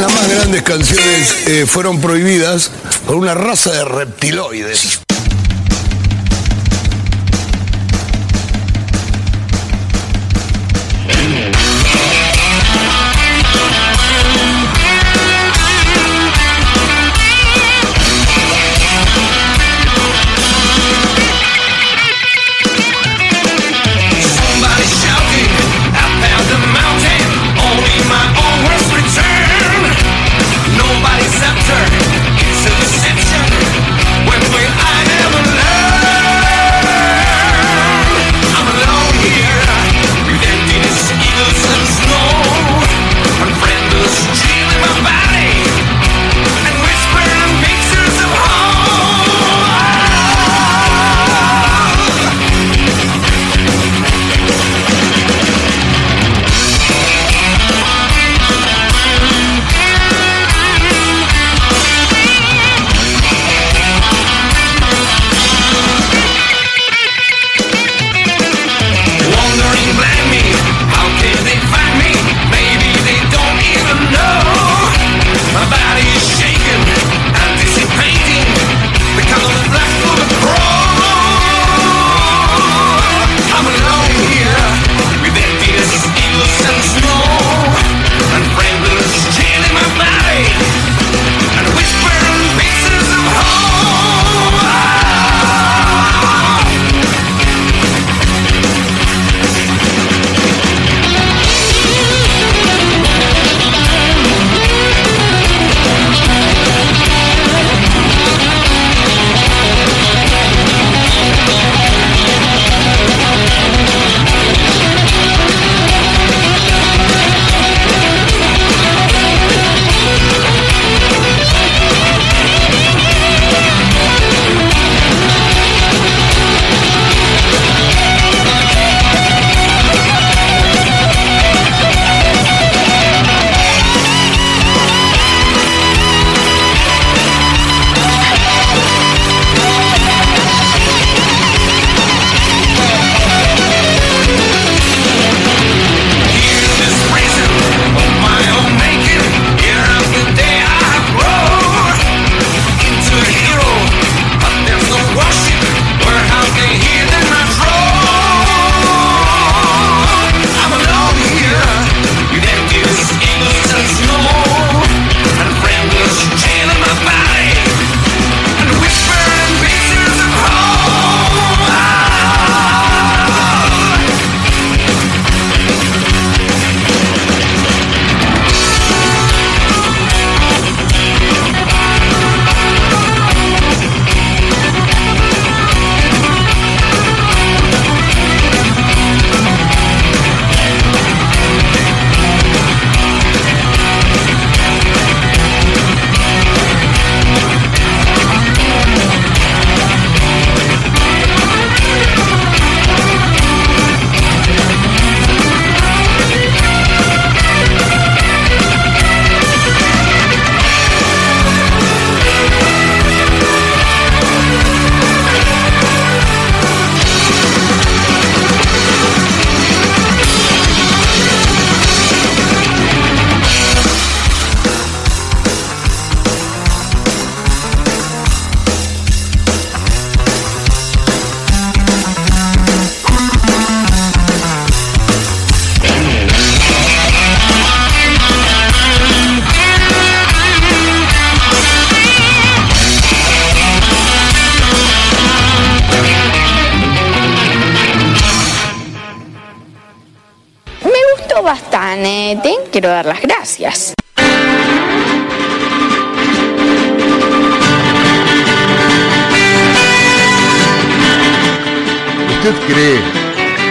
Las 0.00 0.14
más 0.14 0.30
grandes 0.34 0.62
canciones 0.62 1.46
eh, 1.46 1.66
fueron 1.66 2.00
prohibidas 2.00 2.70
por 3.06 3.16
una 3.16 3.34
raza 3.34 3.70
de 3.72 3.84
reptiloides. 3.84 5.02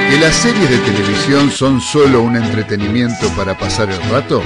Que 0.09 0.17
las 0.17 0.35
series 0.35 0.69
de 0.69 0.77
televisión 0.79 1.51
son 1.51 1.79
solo 1.79 2.21
un 2.21 2.35
entretenimiento 2.35 3.29
para 3.35 3.57
pasar 3.57 3.89
el 3.91 4.01
rato? 4.09 4.41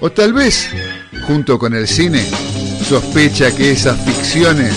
O 0.00 0.10
tal 0.10 0.32
vez, 0.32 0.70
junto 1.26 1.58
con 1.58 1.74
el 1.74 1.86
cine, 1.86 2.24
sospecha 2.88 3.54
que 3.54 3.72
esas 3.72 4.00
ficciones 4.02 4.74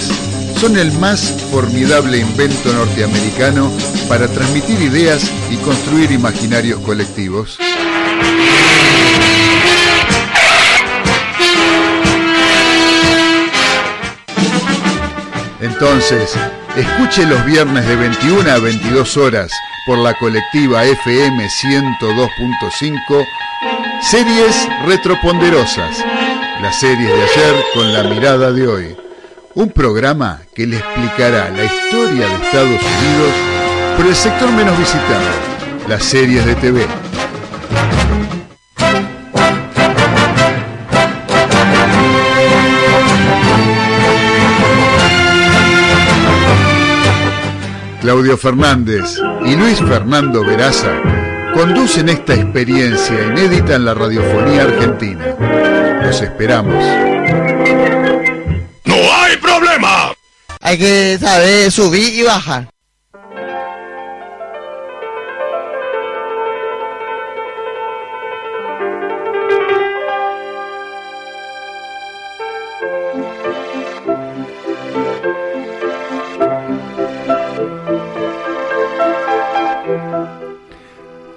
son 0.60 0.78
el 0.78 0.92
más 0.94 1.22
formidable 1.50 2.18
invento 2.18 2.74
norteamericano 2.74 3.72
para 4.10 4.28
transmitir 4.28 4.82
ideas 4.82 5.32
y 5.50 5.56
construir 5.58 6.12
imaginarios 6.12 6.82
colectivos. 6.82 7.58
Entonces, 15.64 16.30
escuche 16.76 17.26
los 17.26 17.46
viernes 17.46 17.88
de 17.88 17.96
21 17.96 18.52
a 18.52 18.60
22 18.60 19.16
horas 19.16 19.50
por 19.86 19.98
la 19.98 20.14
colectiva 20.14 20.84
FM 20.84 21.48
102.5 21.48 23.26
Series 24.02 24.68
Retroponderosas, 24.86 26.04
las 26.62 26.78
series 26.78 27.08
de 27.08 27.24
ayer 27.24 27.64
con 27.74 27.94
la 27.94 28.04
mirada 28.04 28.52
de 28.52 28.68
hoy. 28.68 28.98
Un 29.54 29.70
programa 29.70 30.42
que 30.54 30.68
le 30.68 30.80
explicará 30.80 31.50
la 31.50 31.64
historia 31.64 32.28
de 32.28 32.46
Estados 32.46 32.82
Unidos 32.82 33.34
por 33.96 34.06
el 34.06 34.16
sector 34.18 34.52
menos 34.52 34.78
visitado, 34.78 35.30
las 35.88 36.04
series 36.04 36.46
de 36.46 36.56
TV. 36.56 36.86
Claudio 48.04 48.38
Fernández 48.38 49.18
y 49.46 49.56
Luis 49.56 49.80
Fernando 49.80 50.44
Veraza 50.44 50.92
conducen 51.54 52.10
esta 52.10 52.34
experiencia 52.36 53.16
inédita 53.28 53.76
en 53.76 53.86
la 53.86 53.94
radiofonía 53.94 54.64
argentina. 54.64 55.24
Los 56.04 56.22
esperamos. 56.22 56.84
¡No 58.84 58.96
hay 58.96 59.38
problema! 59.38 60.14
Hay 60.60 60.78
que 60.78 61.18
saber 61.18 61.72
subir 61.72 62.14
y 62.14 62.24
bajar. 62.24 62.73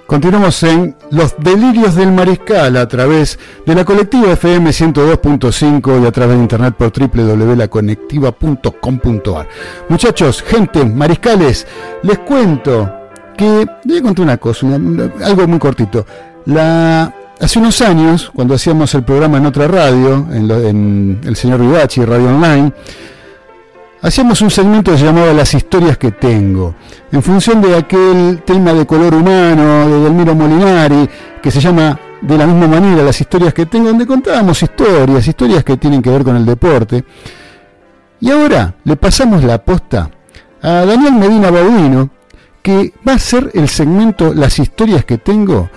Continuamos 0.07 0.63
en 0.63 0.95
Los 1.11 1.35
Delirios 1.37 1.93
del 1.95 2.13
Mariscal 2.13 2.77
a 2.77 2.87
través 2.87 3.37
de 3.65 3.75
la 3.75 3.83
colectiva 3.83 4.31
FM 4.31 4.69
102.5 4.69 6.01
y 6.01 6.05
a 6.05 6.11
través 6.13 6.37
de 6.37 6.43
internet 6.43 6.75
por 6.77 6.93
www.laconectiva.com.ar. 6.97 9.49
Muchachos, 9.89 10.41
gente, 10.43 10.85
mariscales, 10.85 11.67
les 12.03 12.19
cuento 12.19 12.89
que, 13.35 13.63
a 13.63 14.01
contar 14.01 14.23
una 14.23 14.37
cosa, 14.37 14.65
algo 15.25 15.45
muy 15.45 15.59
cortito. 15.59 16.05
La, 16.45 17.13
hace 17.41 17.59
unos 17.59 17.81
años, 17.81 18.31
cuando 18.33 18.53
hacíamos 18.53 18.95
el 18.95 19.03
programa 19.03 19.39
en 19.39 19.45
otra 19.45 19.67
radio, 19.67 20.25
en, 20.31 20.49
en 20.49 21.19
el 21.25 21.35
señor 21.35 21.59
Vivachi, 21.59 22.05
Radio 22.05 22.27
Online, 22.27 22.71
hacíamos 24.01 24.41
un 24.41 24.49
segmento 24.49 24.91
que 24.91 24.97
se 24.97 25.05
llamaba 25.05 25.33
Las 25.33 25.53
historias 25.53 25.97
que 25.97 26.11
tengo, 26.11 26.75
en 27.11 27.23
función 27.23 27.61
de 27.61 27.75
aquel 27.75 28.41
tema 28.45 28.73
de 28.73 28.85
color 28.85 29.13
humano 29.13 29.87
de 29.87 29.99
Delmiro 30.01 30.35
Molinari, 30.35 31.09
que 31.41 31.51
se 31.51 31.59
llama 31.59 31.99
de 32.21 32.37
la 32.37 32.45
misma 32.45 32.67
manera 32.67 33.03
Las 33.03 33.19
historias 33.19 33.53
que 33.53 33.65
tengo, 33.65 33.89
donde 33.89 34.05
contábamos 34.05 34.61
historias, 34.61 35.27
historias 35.27 35.63
que 35.63 35.77
tienen 35.77 36.01
que 36.01 36.09
ver 36.09 36.23
con 36.23 36.35
el 36.35 36.45
deporte. 36.45 37.03
Y 38.19 38.31
ahora 38.31 38.75
le 38.83 38.95
pasamos 38.95 39.43
la 39.43 39.55
aposta 39.55 40.09
a 40.61 40.69
Daniel 40.85 41.13
Medina 41.13 41.51
Baudino, 41.51 42.09
que 42.61 42.93
va 43.07 43.13
a 43.13 43.19
ser 43.19 43.51
el 43.53 43.69
segmento 43.69 44.33
Las 44.33 44.59
historias 44.59 45.05
que 45.05 45.17
tengo. 45.17 45.69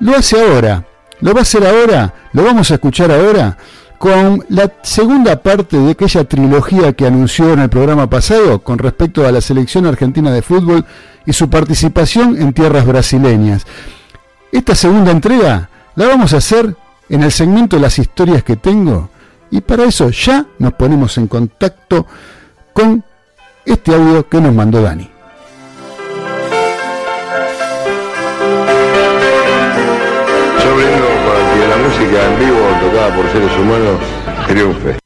Lo 0.00 0.16
hace 0.16 0.40
ahora, 0.40 0.84
lo 1.20 1.32
va 1.32 1.40
a 1.40 1.42
hacer 1.42 1.66
ahora, 1.66 2.14
lo 2.32 2.42
vamos 2.42 2.70
a 2.70 2.74
escuchar 2.74 3.10
ahora 3.10 3.56
con 4.00 4.46
la 4.48 4.72
segunda 4.80 5.42
parte 5.42 5.76
de 5.76 5.90
aquella 5.90 6.24
trilogía 6.24 6.94
que 6.94 7.06
anunció 7.06 7.52
en 7.52 7.58
el 7.58 7.68
programa 7.68 8.08
pasado 8.08 8.60
con 8.60 8.78
respecto 8.78 9.26
a 9.26 9.30
la 9.30 9.42
selección 9.42 9.84
argentina 9.84 10.32
de 10.32 10.40
fútbol 10.40 10.86
y 11.26 11.34
su 11.34 11.50
participación 11.50 12.40
en 12.40 12.54
tierras 12.54 12.86
brasileñas. 12.86 13.66
Esta 14.52 14.74
segunda 14.74 15.10
entrega 15.10 15.68
la 15.96 16.06
vamos 16.06 16.32
a 16.32 16.38
hacer 16.38 16.74
en 17.10 17.24
el 17.24 17.30
segmento 17.30 17.78
las 17.78 17.98
historias 17.98 18.42
que 18.42 18.56
tengo 18.56 19.10
y 19.50 19.60
para 19.60 19.84
eso 19.84 20.08
ya 20.08 20.46
nos 20.58 20.72
ponemos 20.72 21.18
en 21.18 21.26
contacto 21.26 22.06
con 22.72 23.04
este 23.66 23.94
audio 23.94 24.26
que 24.26 24.40
nos 24.40 24.54
mandó 24.54 24.80
Dani. 24.80 25.10
En 32.02 32.38
vivo 32.38 32.58
tocada 32.80 33.14
por 33.14 33.30
seres 33.30 33.52
humanos 33.58 34.00
triunfe. 34.48 34.96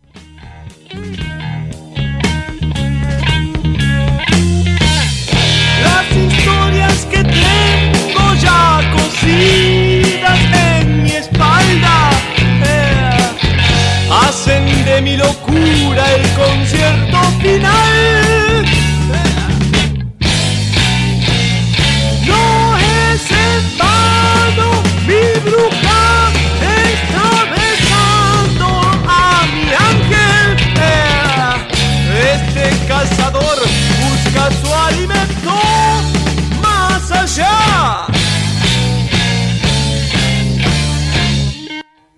Las 5.82 6.16
historias 6.16 7.06
que 7.06 7.24
tengo 7.24 8.34
ya 8.40 8.80
cosidas 8.92 10.38
en 10.52 11.02
mi 11.02 11.10
espalda 11.10 12.10
eh, 12.64 13.30
hacen 14.26 14.84
de 14.84 15.02
mi 15.02 15.16
locura 15.16 16.04
el 16.14 16.28
concierto 16.34 17.18
final. 17.42 18.43
Su 34.50 34.74
alimento 34.74 35.54
más 36.62 37.10
allá. 37.10 38.06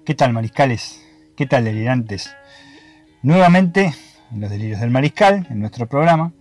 ¿Qué 0.04 0.14
tal, 0.14 0.32
mariscales? 0.32 1.02
¿Qué 1.36 1.46
tal, 1.46 1.64
delirantes? 1.64 2.34
Nuevamente, 3.22 3.94
en 4.32 4.40
los 4.40 4.50
delirios 4.50 4.80
del 4.80 4.90
mariscal, 4.90 5.46
en 5.50 5.60
nuestro 5.60 5.86
programa, 5.86 6.32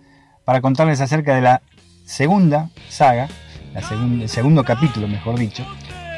para 0.44 0.62
contarles 0.62 1.02
acerca 1.02 1.36
de 1.36 1.42
la 1.42 1.62
segunda 2.06 2.70
saga, 2.90 3.28
el 3.74 4.30
segundo 4.30 4.64
capítulo, 4.64 5.08
mejor 5.08 5.38
dicho, 5.38 5.66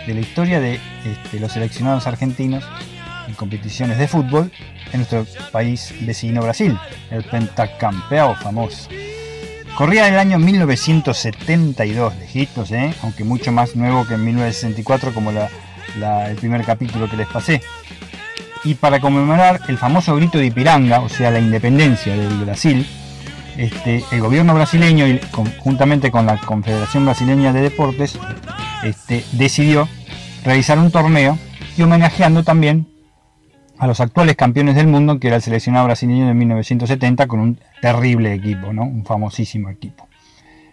de 0.06 0.14
la 0.14 0.20
historia 0.20 0.60
de 0.60 0.80
este, 1.06 1.40
los 1.40 1.52
seleccionados 1.52 2.06
argentinos 2.06 2.64
en 3.28 3.34
competiciones 3.34 3.98
de 3.98 4.08
fútbol 4.08 4.52
en 4.92 5.00
nuestro 5.00 5.26
país 5.52 5.94
vecino 6.02 6.42
Brasil, 6.42 6.78
el 7.12 7.24
pentacampeado 7.24 8.36
famoso. 8.36 8.90
Corría 9.78 10.08
el 10.08 10.18
año 10.18 10.40
1972, 10.40 12.16
lejitos, 12.16 12.72
¿eh? 12.72 12.96
aunque 13.04 13.24
mucho 13.24 13.52
más 13.52 13.76
nuevo 13.76 14.08
que 14.08 14.16
en 14.16 14.26
1964 14.26 15.14
como 15.14 15.30
el 15.30 16.36
primer 16.38 16.66
capítulo 16.66 17.08
que 17.08 17.16
les 17.16 17.28
pasé. 17.28 17.62
Y 18.64 18.74
para 18.74 19.00
conmemorar 19.00 19.62
el 19.68 19.78
famoso 19.78 20.16
grito 20.16 20.40
de 20.40 20.48
Ipiranga, 20.48 21.02
o 21.02 21.10
sea, 21.10 21.30
la 21.30 21.40
independencia 21.40 22.18
del 22.18 22.44
Brasil, 22.44 22.88
este, 23.56 24.04
el 24.12 24.20
gobierno 24.20 24.56
brasileño, 24.56 25.06
y 25.06 25.22
juntamente 25.60 26.10
con 26.10 26.26
la 26.26 26.38
Confederación 26.38 27.06
Brasileña 27.06 27.54
de 27.54 27.62
Deportes, 27.62 28.18
este, 28.82 29.24
decidió 29.34 29.88
realizar 30.44 30.80
un 30.80 30.90
torneo 30.90 31.38
y 31.78 31.84
homenajeando 31.84 32.44
también 32.44 32.88
a 33.78 33.86
los 33.86 34.00
actuales 34.00 34.36
campeones 34.38 34.74
del 34.74 34.88
mundo, 34.88 35.20
que 35.20 35.28
era 35.28 35.36
el 35.36 35.44
seleccionado 35.44 35.86
brasileño 35.86 36.26
de 36.26 36.34
1970, 36.34 37.28
con 37.28 37.42
un 37.42 37.60
terrible 37.82 38.34
equipo, 38.34 38.74
¿no? 38.74 38.84
un 38.84 39.06
famosísimo 39.06 39.70
equipo. 39.70 40.08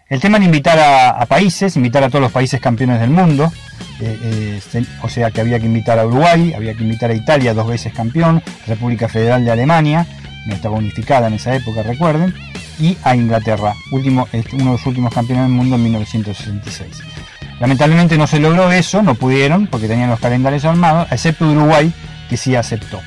El 0.07 0.19
tema 0.19 0.37
era 0.37 0.45
invitar 0.45 0.77
a, 0.79 1.25
países, 1.25 1.75
invitar 1.75 2.03
a 2.03 2.09
todos 2.09 2.21
los 2.21 2.31
países 2.31 2.61
campeones 2.61 2.99
del 2.99 3.09
mundo, 3.09 3.51
eh, 3.99 4.59
eh, 4.73 4.85
o 5.01 5.09
sea 5.09 5.31
que 5.31 5.41
había 5.41 5.59
que 5.59 5.65
invitar 5.65 5.97
a 5.97 6.05
Uruguay, 6.05 6.53
había 6.53 6.75
que 6.75 6.83
invitar 6.83 7.09
a 7.09 7.15
Italia, 7.15 7.55
dos 7.55 7.67
veces 7.67 7.91
campeón, 7.91 8.43
República 8.67 9.09
Federal 9.09 9.43
de 9.43 9.51
Alemania, 9.51 10.05
no 10.45 10.53
estaba 10.53 10.77
unificada 10.77 11.27
en 11.27 11.33
esa 11.33 11.55
época, 11.55 11.81
recuerden, 11.81 12.35
y 12.79 12.97
a 13.03 13.15
Inglaterra, 13.15 13.73
último, 13.91 14.27
este, 14.31 14.55
uno 14.55 14.65
de 14.65 14.71
los 14.73 14.85
últimos 14.85 15.11
campeones 15.11 15.45
del 15.45 15.53
mundo 15.53 15.75
en 15.75 15.83
1966. 15.83 17.01
Lamentablemente 17.59 18.17
no 18.17 18.27
se 18.27 18.39
logró 18.39 18.71
eso, 18.71 19.01
no 19.01 19.15
pudieron, 19.15 19.65
porque 19.67 19.87
tenían 19.87 20.09
los 20.09 20.19
calendarios 20.19 20.65
armados, 20.65 21.07
excepto 21.11 21.49
Uruguay, 21.49 21.91
que 22.29 22.37
sí 22.37 22.55
aceptó. 22.55 22.99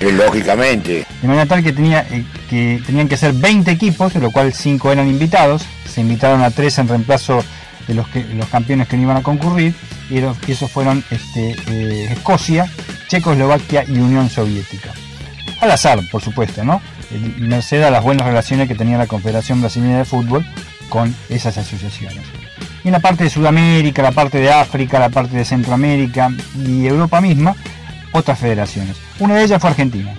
Lógicamente. 0.00 1.06
De 1.22 1.28
manera 1.28 1.46
tal 1.46 1.62
que, 1.62 1.70
eh, 1.70 2.24
que 2.50 2.82
tenían 2.84 3.08
que 3.08 3.16
ser 3.16 3.32
20 3.32 3.70
equipos, 3.70 4.12
de 4.12 4.20
lo 4.20 4.30
cual 4.30 4.52
5 4.52 4.92
eran 4.92 5.08
invitados. 5.08 5.64
Se 5.88 6.00
invitaron 6.00 6.42
a 6.42 6.50
3 6.50 6.78
en 6.78 6.88
reemplazo 6.88 7.42
de 7.86 7.94
los, 7.94 8.06
campeones 8.48 8.88
que 8.88 8.96
no 8.96 9.04
iban 9.04 9.16
a 9.16 9.22
concurrir. 9.22 9.74
Y, 10.10 10.18
y 10.18 10.52
esos 10.52 10.70
fueron 10.70 11.02
este, 11.10 11.56
eh, 11.68 12.12
Escocia, 12.12 12.70
Checoslovaquia 13.08 13.84
y 13.88 13.98
Unión 13.98 14.28
Soviética. 14.28 14.92
Al 15.60 15.70
azar, 15.70 16.00
por 16.10 16.22
supuesto, 16.22 16.64
¿no? 16.64 16.82
Eh, 17.10 17.34
Merced 17.38 17.82
a 17.82 17.90
las 17.90 18.02
buenas 18.02 18.26
relaciones 18.26 18.68
que 18.68 18.74
tenía 18.74 18.98
la 18.98 19.06
Confederación 19.06 19.60
Brasileña 19.60 19.98
de 19.98 20.04
Fútbol 20.04 20.44
con 20.88 21.14
esas 21.28 21.56
asociaciones. 21.56 22.22
Y 22.84 22.88
en 22.88 22.92
la 22.92 23.00
parte 23.00 23.24
de 23.24 23.30
Sudamérica, 23.30 24.02
la 24.02 24.12
parte 24.12 24.38
de 24.38 24.52
África, 24.52 24.98
la 24.98 25.08
parte 25.08 25.36
de 25.36 25.44
Centroamérica 25.44 26.30
y 26.64 26.86
Europa 26.86 27.20
misma, 27.20 27.56
otras 28.16 28.38
federaciones. 28.38 28.96
Una 29.18 29.34
de 29.34 29.44
ellas 29.44 29.60
fue 29.60 29.70
Argentina. 29.70 30.14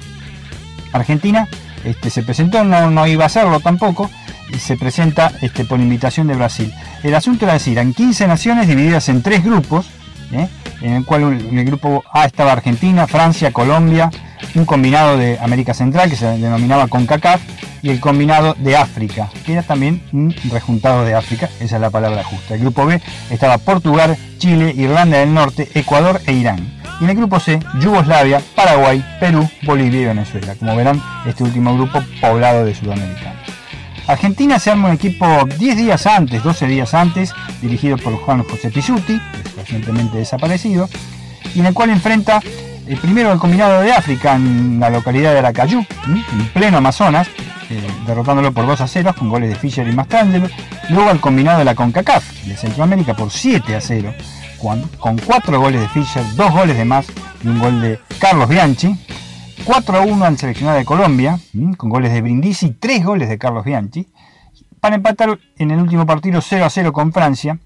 Argentina 0.93 1.47
este, 1.83 2.09
se 2.09 2.23
presentó, 2.23 2.63
no, 2.63 2.89
no 2.89 3.07
iba 3.07 3.23
a 3.23 3.27
hacerlo 3.27 3.59
tampoco, 3.59 4.09
y 4.49 4.57
se 4.59 4.77
presenta 4.77 5.31
este, 5.41 5.65
por 5.65 5.79
invitación 5.79 6.27
de 6.27 6.35
Brasil. 6.35 6.73
El 7.03 7.15
asunto 7.15 7.45
era 7.45 7.53
decir, 7.53 7.73
eran 7.73 7.93
15 7.93 8.27
naciones 8.27 8.67
divididas 8.67 9.09
en 9.09 9.21
tres 9.21 9.43
grupos, 9.43 9.87
¿eh? 10.31 10.47
en 10.81 10.93
el 10.93 11.05
cual 11.05 11.23
en 11.23 11.57
el 11.57 11.65
grupo 11.65 12.03
A 12.11 12.25
estaba 12.25 12.51
Argentina, 12.51 13.07
Francia, 13.07 13.51
Colombia, 13.51 14.09
un 14.55 14.65
combinado 14.65 15.17
de 15.17 15.37
América 15.39 15.73
Central 15.73 16.09
que 16.09 16.15
se 16.15 16.25
denominaba 16.25 16.87
CONCACAF 16.87 17.41
y 17.81 17.89
el 17.89 17.99
combinado 17.99 18.55
de 18.57 18.75
África, 18.75 19.29
que 19.45 19.53
era 19.53 19.63
también 19.63 20.01
un 20.11 20.33
rejuntado 20.51 21.05
de 21.05 21.15
África, 21.15 21.49
esa 21.59 21.75
es 21.75 21.81
la 21.81 21.89
palabra 21.89 22.23
justa. 22.23 22.55
El 22.55 22.61
grupo 22.61 22.85
B 22.85 23.01
estaba 23.29 23.57
Portugal, 23.57 24.17
Chile, 24.37 24.73
Irlanda 24.75 25.17
del 25.17 25.33
Norte, 25.33 25.69
Ecuador 25.73 26.21
e 26.25 26.33
Irán. 26.33 26.76
Y 26.99 27.03
en 27.03 27.09
el 27.11 27.15
grupo 27.17 27.39
C, 27.39 27.59
Yugoslavia, 27.79 28.41
Paraguay, 28.55 29.03
Perú, 29.19 29.47
Bolivia 29.63 30.01
y 30.01 30.05
Venezuela. 30.05 30.55
Como 30.55 30.75
verán, 30.75 31.01
este 31.25 31.43
último 31.43 31.75
grupo 31.75 32.03
poblado 32.19 32.65
de 32.65 32.73
sudamericanos. 32.73 33.37
Argentina 34.07 34.57
se 34.57 34.71
arma 34.71 34.87
un 34.87 34.95
equipo 34.95 35.25
10 35.59 35.77
días 35.77 36.07
antes, 36.07 36.41
12 36.41 36.67
días 36.67 36.93
antes, 36.93 37.33
dirigido 37.61 37.97
por 37.97 38.15
Juan 38.15 38.43
José 38.43 38.69
es 38.69 39.55
recientemente 39.57 40.17
desaparecido, 40.17 40.89
y 41.53 41.59
en 41.59 41.65
el 41.65 41.73
cual 41.73 41.89
enfrenta 41.89 42.39
el 42.87 42.97
primero 42.97 43.33
el 43.33 43.39
combinado 43.39 43.81
de 43.81 43.91
África 43.91 44.35
en 44.35 44.79
la 44.79 44.89
localidad 44.89 45.33
de 45.33 45.39
Aracayú, 45.39 45.85
en 46.07 46.47
pleno 46.53 46.77
Amazonas, 46.77 47.27
eh, 47.69 47.85
derrotándolo 48.05 48.53
por 48.53 48.65
2 48.65 48.79
a 48.79 48.87
0 48.87 49.13
con 49.17 49.29
goles 49.29 49.49
de 49.49 49.55
Fischer 49.55 49.85
y 49.85 49.91
Mastrangelo. 49.91 50.47
Luego 50.89 51.09
al 51.09 51.19
combinado 51.19 51.59
de 51.59 51.65
la 51.65 51.75
CONCACAF 51.75 52.45
de 52.45 52.55
Centroamérica 52.55 53.13
por 53.13 53.29
7 53.29 53.75
a 53.75 53.81
0, 53.81 54.13
con, 54.59 55.17
4 55.17 55.59
goles 55.59 55.81
de 55.81 55.87
Fischer, 55.89 56.23
2 56.35 56.51
goles 56.51 56.77
de 56.77 56.85
más 56.85 57.07
y 57.43 57.47
un 57.47 57.59
gol 57.59 57.81
de 57.81 57.99
Carlos 58.19 58.49
Bianchi. 58.49 58.95
4 59.63 59.97
a 59.97 60.01
1 60.01 60.25
al 60.25 60.37
seleccionado 60.37 60.77
de 60.77 60.85
Colombia, 60.85 61.39
con 61.75 61.89
goles 61.89 62.13
de 62.13 62.21
Brindisi 62.21 62.67
y 62.67 62.71
3 62.71 63.03
goles 63.03 63.27
de 63.27 63.37
Carlos 63.37 63.65
Bianchi, 63.65 64.07
para 64.79 64.95
empatar 64.95 65.39
en 65.57 65.71
el 65.71 65.79
último 65.79 66.05
partido 66.05 66.39
0 66.41 66.65
a 66.65 66.69
0 66.69 66.93
con 66.93 67.11
Francia 67.11 67.59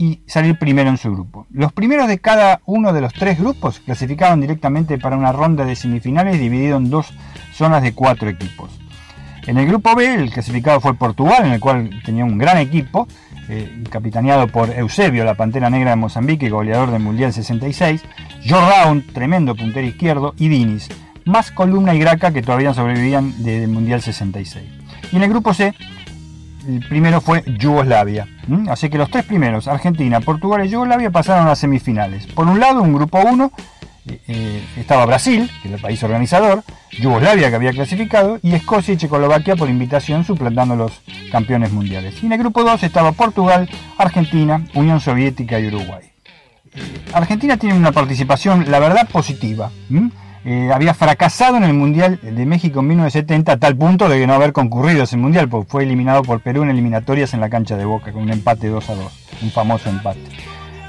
y 0.00 0.22
salir 0.26 0.58
primero 0.58 0.88
en 0.88 0.96
su 0.96 1.12
grupo. 1.12 1.46
Los 1.50 1.72
primeros 1.72 2.08
de 2.08 2.20
cada 2.20 2.60
uno 2.64 2.92
de 2.92 3.00
los 3.00 3.12
tres 3.12 3.38
grupos 3.38 3.80
clasificaban 3.80 4.40
directamente 4.40 4.96
para 4.96 5.16
una 5.16 5.32
ronda 5.32 5.64
de 5.64 5.76
semifinales 5.76 6.40
dividido 6.40 6.78
en 6.78 6.88
dos 6.88 7.12
zonas 7.52 7.82
de 7.82 7.92
cuatro 7.92 8.28
equipos. 8.28 8.70
En 9.46 9.58
el 9.58 9.66
grupo 9.66 9.94
B, 9.94 10.14
el 10.14 10.30
clasificado 10.30 10.80
fue 10.80 10.94
Portugal, 10.94 11.44
en 11.44 11.52
el 11.52 11.60
cual 11.60 11.90
tenía 12.04 12.24
un 12.24 12.38
gran 12.38 12.58
equipo, 12.58 13.08
eh, 13.52 13.82
capitaneado 13.90 14.46
por 14.46 14.70
Eusebio, 14.70 15.24
la 15.24 15.34
Pantera 15.34 15.70
Negra 15.70 15.90
de 15.90 15.96
Mozambique, 15.96 16.48
goleador 16.48 16.92
del 16.92 17.02
Mundial 17.02 17.32
66, 17.32 18.00
Joe 18.48 18.88
un 18.88 19.04
tremendo 19.04 19.56
puntero 19.56 19.84
izquierdo, 19.86 20.34
y 20.38 20.48
Dinis, 20.48 20.88
más 21.24 21.50
Columna 21.50 21.94
y 21.94 21.98
Graca 21.98 22.32
que 22.32 22.42
todavía 22.42 22.72
sobrevivían 22.74 23.42
del 23.42 23.68
Mundial 23.68 24.02
66. 24.02 24.64
Y 25.10 25.16
en 25.16 25.22
el 25.24 25.30
grupo 25.30 25.52
C, 25.52 25.74
el 26.68 26.86
primero 26.88 27.20
fue 27.20 27.42
Yugoslavia. 27.58 28.28
Así 28.68 28.88
que 28.88 28.98
los 28.98 29.10
tres 29.10 29.24
primeros, 29.24 29.66
Argentina, 29.66 30.20
Portugal 30.20 30.64
y 30.64 30.68
Yugoslavia, 30.68 31.10
pasaron 31.10 31.48
a 31.48 31.56
semifinales. 31.56 32.26
Por 32.28 32.46
un 32.46 32.60
lado, 32.60 32.82
un 32.82 32.92
grupo 32.92 33.18
1 33.18 33.50
eh, 34.28 34.62
estaba 34.76 35.06
Brasil, 35.06 35.50
que 35.62 35.68
era 35.68 35.76
el 35.76 35.82
país 35.82 36.02
organizador, 36.02 36.62
Yugoslavia, 36.98 37.50
que 37.50 37.56
había 37.56 37.72
clasificado, 37.72 38.38
y 38.42 38.54
Escocia 38.54 38.94
y 38.94 38.96
Checoslovaquia 38.96 39.56
por 39.56 39.68
invitación, 39.68 40.24
suplantando 40.24 40.76
los 40.76 41.00
campeones 41.30 41.72
mundiales. 41.72 42.22
Y 42.22 42.26
en 42.26 42.32
el 42.32 42.38
grupo 42.38 42.64
2 42.64 42.82
estaba 42.82 43.12
Portugal, 43.12 43.68
Argentina, 43.98 44.64
Unión 44.74 45.00
Soviética 45.00 45.60
y 45.60 45.68
Uruguay. 45.68 46.10
Argentina 47.12 47.56
tiene 47.56 47.76
una 47.76 47.92
participación, 47.92 48.70
la 48.70 48.78
verdad, 48.78 49.08
positiva. 49.08 49.70
Eh, 50.44 50.70
había 50.72 50.94
fracasado 50.94 51.56
en 51.56 51.64
el 51.64 51.74
Mundial 51.74 52.18
de 52.22 52.46
México 52.46 52.80
en 52.80 52.88
1970 52.88 53.52
a 53.52 53.56
tal 53.58 53.76
punto 53.76 54.08
de 54.08 54.26
no 54.26 54.32
haber 54.32 54.52
concurrido 54.52 55.02
a 55.02 55.04
ese 55.04 55.16
Mundial, 55.16 55.48
porque 55.48 55.70
fue 55.70 55.82
eliminado 55.82 56.22
por 56.22 56.40
Perú 56.40 56.62
en 56.62 56.70
eliminatorias 56.70 57.34
en 57.34 57.40
la 57.40 57.50
cancha 57.50 57.76
de 57.76 57.84
Boca 57.84 58.12
con 58.12 58.22
un 58.22 58.30
empate 58.30 58.68
2 58.68 58.90
a 58.90 58.94
2, 58.94 59.12
un 59.42 59.50
famoso 59.50 59.90
empate. 59.90 60.20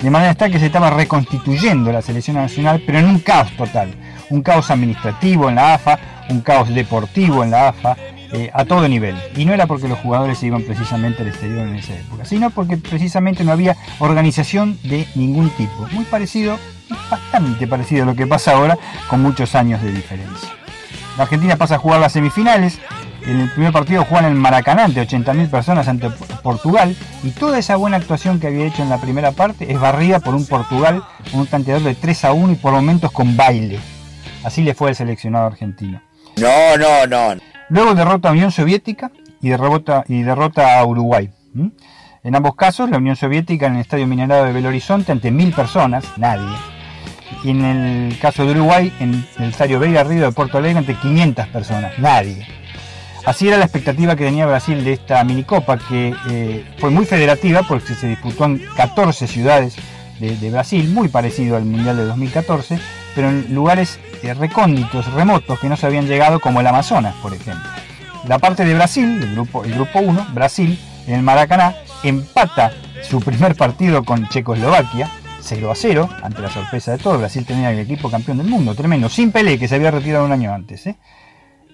De 0.01 0.09
manera 0.09 0.31
está 0.31 0.49
que 0.49 0.59
se 0.59 0.65
estaba 0.65 0.89
reconstituyendo 0.89 1.91
la 1.91 2.01
selección 2.01 2.35
nacional, 2.37 2.81
pero 2.85 2.97
en 2.97 3.05
un 3.05 3.19
caos 3.19 3.51
total. 3.55 3.93
Un 4.31 4.41
caos 4.41 4.71
administrativo 4.71 5.47
en 5.47 5.55
la 5.55 5.75
AFA, 5.75 5.99
un 6.29 6.41
caos 6.41 6.73
deportivo 6.73 7.43
en 7.43 7.51
la 7.51 7.67
AFA, 7.67 7.95
eh, 8.33 8.49
a 8.51 8.65
todo 8.65 8.87
nivel. 8.87 9.15
Y 9.35 9.45
no 9.45 9.53
era 9.53 9.67
porque 9.67 9.87
los 9.87 9.99
jugadores 9.99 10.39
se 10.39 10.47
iban 10.47 10.63
precisamente 10.63 11.21
al 11.21 11.27
exterior 11.27 11.67
en 11.67 11.75
esa 11.75 11.93
época, 11.93 12.25
sino 12.25 12.49
porque 12.49 12.77
precisamente 12.77 13.43
no 13.43 13.51
había 13.51 13.77
organización 13.99 14.79
de 14.83 15.07
ningún 15.13 15.49
tipo. 15.51 15.87
Muy 15.91 16.05
parecido, 16.05 16.57
bastante 17.11 17.67
parecido 17.67 18.03
a 18.03 18.05
lo 18.07 18.15
que 18.15 18.25
pasa 18.25 18.53
ahora, 18.53 18.79
con 19.07 19.21
muchos 19.21 19.53
años 19.53 19.83
de 19.83 19.91
diferencia. 19.91 20.49
La 21.17 21.23
Argentina 21.23 21.57
pasa 21.57 21.75
a 21.75 21.77
jugar 21.77 21.99
las 21.99 22.13
semifinales. 22.13 22.79
En 23.25 23.39
el 23.39 23.49
primer 23.51 23.71
partido 23.71 24.03
juegan 24.03 24.31
en 24.31 24.37
Maracaná 24.37 24.85
ante 24.85 25.01
80.000 25.01 25.49
personas 25.49 25.87
ante 25.87 26.09
Portugal 26.41 26.95
y 27.23 27.29
toda 27.31 27.59
esa 27.59 27.75
buena 27.75 27.97
actuación 27.97 28.39
que 28.39 28.47
había 28.47 28.65
hecho 28.65 28.81
en 28.81 28.89
la 28.89 28.97
primera 28.97 29.31
parte 29.31 29.71
es 29.71 29.79
barrida 29.79 30.19
por 30.19 30.33
un 30.33 30.47
Portugal 30.47 31.03
con 31.29 31.41
un 31.41 31.47
tanteador 31.47 31.83
de 31.83 31.93
3 31.93 32.25
a 32.25 32.33
1 32.33 32.53
y 32.53 32.55
por 32.55 32.73
momentos 32.73 33.11
con 33.11 33.37
baile. 33.37 33.79
Así 34.43 34.63
le 34.63 34.73
fue 34.73 34.89
al 34.89 34.95
seleccionado 34.95 35.45
argentino. 35.45 36.01
No, 36.37 36.77
no, 36.77 37.05
no. 37.07 37.39
Luego 37.69 37.93
derrota 37.93 38.29
a 38.29 38.31
Unión 38.31 38.51
Soviética 38.51 39.11
y 39.39 39.49
derrota, 39.49 40.03
y 40.07 40.23
derrota 40.23 40.79
a 40.79 40.85
Uruguay. 40.85 41.29
En 42.23 42.35
ambos 42.35 42.55
casos, 42.55 42.89
la 42.89 42.97
Unión 42.97 43.15
Soviética 43.15 43.67
en 43.67 43.75
el 43.75 43.81
Estadio 43.81 44.07
Minerado 44.07 44.45
de 44.45 44.53
Belo 44.53 44.69
Horizonte 44.69 45.11
ante 45.11 45.31
mil 45.31 45.53
personas, 45.53 46.05
nadie. 46.17 46.55
Y 47.43 47.51
en 47.51 47.63
el 47.63 48.19
caso 48.19 48.45
de 48.45 48.51
Uruguay, 48.51 48.91
en 48.99 49.25
el 49.37 49.49
Estadio 49.49 49.79
Veiga 49.79 50.03
Río 50.03 50.23
de 50.23 50.31
Porto 50.31 50.57
Alegre 50.57 50.79
ante 50.79 50.95
500 50.95 51.47
personas, 51.47 51.97
nadie. 51.99 52.45
Así 53.25 53.47
era 53.47 53.57
la 53.57 53.65
expectativa 53.65 54.15
que 54.15 54.25
tenía 54.25 54.47
Brasil 54.47 54.83
de 54.83 54.93
esta 54.93 55.23
minicopa, 55.23 55.77
que 55.77 56.15
eh, 56.29 56.65
fue 56.79 56.89
muy 56.89 57.05
federativa 57.05 57.61
porque 57.67 57.93
se 57.93 58.07
disputó 58.07 58.45
en 58.45 58.65
14 58.75 59.27
ciudades 59.27 59.75
de, 60.19 60.51
Brasil, 60.51 60.87
muy 60.89 61.07
parecido 61.07 61.55
al 61.55 61.65
Mundial 61.65 61.97
de 61.97 62.05
2014, 62.05 62.79
pero 63.15 63.29
en 63.29 63.53
lugares 63.53 63.99
eh, 64.21 64.33
recónditos, 64.33 65.11
remotos, 65.13 65.59
que 65.59 65.67
no 65.67 65.75
se 65.75 65.87
habían 65.87 66.07
llegado, 66.07 66.39
como 66.39 66.61
el 66.61 66.67
Amazonas, 66.67 67.15
por 67.21 67.33
ejemplo. 67.33 67.67
La 68.27 68.37
parte 68.37 68.63
de 68.63 68.75
Brasil, 68.75 69.19
el 69.21 69.33
grupo, 69.33 69.63
el 69.63 69.73
grupo 69.73 69.99
1, 69.99 70.27
Brasil, 70.33 70.79
en 71.07 71.15
el 71.15 71.23
Maracaná, 71.23 71.75
empata 72.03 72.71
su 73.01 73.19
primer 73.19 73.55
partido 73.55 74.03
con 74.03 74.27
Checoslovaquia, 74.29 75.09
0 75.41 75.71
a 75.71 75.75
0, 75.75 76.09
ante 76.21 76.41
la 76.41 76.49
sorpresa 76.49 76.91
de 76.91 76.97
todos. 76.99 77.19
Brasil 77.19 77.45
tenía 77.45 77.71
el 77.71 77.79
equipo 77.79 78.11
campeón 78.11 78.37
del 78.37 78.47
mundo, 78.47 78.75
tremendo, 78.75 79.09
sin 79.09 79.31
Pelé, 79.31 79.57
que 79.57 79.67
se 79.67 79.75
había 79.75 79.89
retirado 79.89 80.25
un 80.25 80.31
año 80.31 80.53
antes. 80.53 80.85
¿eh? 80.85 80.95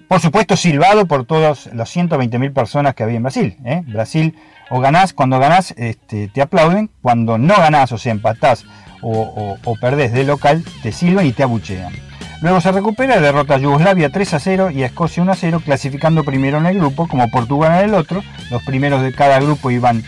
Por 0.08 0.22
supuesto, 0.22 0.56
silbado 0.56 1.06
por 1.06 1.26
todas 1.26 1.68
las 1.74 1.96
120.000 1.96 2.54
personas 2.54 2.96
que 2.96 3.04
había 3.04 3.18
en 3.18 3.24
Brasil. 3.24 3.58
¿eh? 3.66 3.84
Brasil, 3.88 4.36
o 4.70 4.80
ganás, 4.80 5.14
cuando 5.14 5.38
ganás 5.38 5.74
este, 5.78 6.30
te 6.30 6.42
aplauden, 6.42 6.90
cuando 7.02 7.38
no 7.38 7.56
ganás, 7.58 7.92
o 7.92 7.98
sea, 7.98 8.14
empatás 8.14 8.66
o, 9.02 9.12
o, 9.12 9.58
o 9.64 9.76
perdés 9.76 10.14
de 10.14 10.24
local, 10.24 10.64
te 10.82 10.94
silban 10.94 11.26
y 11.26 11.34
te 11.34 11.44
abuchean. 11.44 11.94
Luego 12.42 12.62
se 12.62 12.72
recupera, 12.72 13.20
derrota 13.20 13.56
a 13.56 13.58
Yugoslavia 13.58 14.12
3 14.12 14.34
a 14.36 14.40
0 14.40 14.72
y 14.72 14.84
a 14.84 14.86
Escocia 14.86 15.24
1 15.24 15.32
a 15.32 15.36
0, 15.36 15.62
clasificando 15.66 16.24
primero 16.24 16.58
en 16.60 16.68
el 16.68 16.78
grupo, 16.78 17.08
como 17.08 17.30
Portugal 17.30 17.80
en 17.80 17.90
el 17.90 17.96
otro. 17.96 18.24
Los 18.52 18.64
primeros 18.64 19.02
de 19.02 19.12
cada 19.12 19.40
grupo 19.40 19.72
iban 19.72 20.04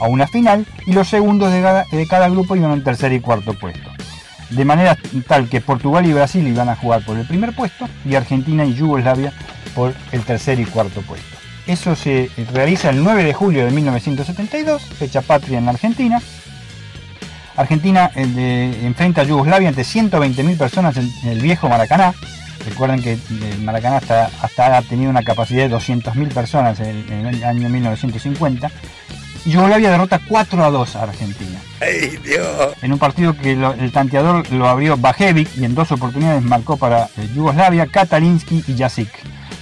a 0.00 0.08
una 0.08 0.26
final 0.26 0.66
y 0.86 0.92
los 0.92 1.08
segundos 1.08 1.52
de 1.52 1.62
cada, 1.62 1.84
de 1.92 2.06
cada 2.08 2.28
grupo 2.28 2.56
iban 2.56 2.72
al 2.72 2.82
tercer 2.82 3.12
y 3.12 3.20
cuarto 3.20 3.54
puesto. 3.54 3.93
De 4.54 4.64
manera 4.64 4.96
tal 5.26 5.48
que 5.48 5.60
Portugal 5.60 6.06
y 6.06 6.12
Brasil 6.12 6.46
iban 6.46 6.68
a 6.68 6.76
jugar 6.76 7.04
por 7.04 7.18
el 7.18 7.26
primer 7.26 7.54
puesto 7.54 7.88
y 8.04 8.14
Argentina 8.14 8.64
y 8.64 8.74
Yugoslavia 8.74 9.32
por 9.74 9.92
el 10.12 10.22
tercer 10.22 10.60
y 10.60 10.64
cuarto 10.64 11.02
puesto. 11.02 11.26
Eso 11.66 11.96
se 11.96 12.30
realiza 12.52 12.90
el 12.90 13.02
9 13.02 13.24
de 13.24 13.34
julio 13.34 13.64
de 13.64 13.72
1972, 13.72 14.82
fecha 14.82 15.22
patria 15.22 15.58
en 15.58 15.68
Argentina. 15.68 16.20
Argentina 17.56 18.10
eh, 18.14 18.80
enfrenta 18.84 19.22
a 19.22 19.24
Yugoslavia 19.24 19.70
ante 19.70 19.82
120.000 19.82 20.58
personas 20.58 20.96
en, 20.98 21.10
el 21.24 21.40
viejo 21.40 21.68
Maracaná. 21.68 22.14
Recuerden 22.68 23.02
que 23.02 23.12
el 23.14 23.60
Maracaná 23.62 23.96
hasta, 23.96 24.76
ha 24.76 24.82
tenido 24.82 25.10
una 25.10 25.22
capacidad 25.22 25.68
de 25.68 25.74
200.000 25.74 26.32
personas 26.32 26.78
en, 26.80 27.04
en 27.12 27.26
el 27.26 27.44
año 27.44 27.68
1950. 27.68 28.70
Y 29.46 29.50
Yugoslavia 29.50 29.90
derrota 29.90 30.20
4 30.28 30.64
a 30.64 30.70
2 30.70 30.96
a 30.96 31.02
Argentina. 31.02 31.60
En 32.82 32.92
un 32.92 32.98
partido 32.98 33.36
que 33.36 33.52
el 33.52 33.92
tanteador 33.92 34.50
lo 34.52 34.68
abrió 34.68 34.96
Bajevic 34.96 35.56
y 35.56 35.64
en 35.64 35.74
dos 35.74 35.92
oportunidades 35.92 36.42
marcó 36.42 36.76
para 36.76 37.08
eh, 37.16 37.28
Yugoslavia, 37.34 37.86
Katalinsky 37.86 38.64
y 38.66 38.76
Jasic. 38.76 39.10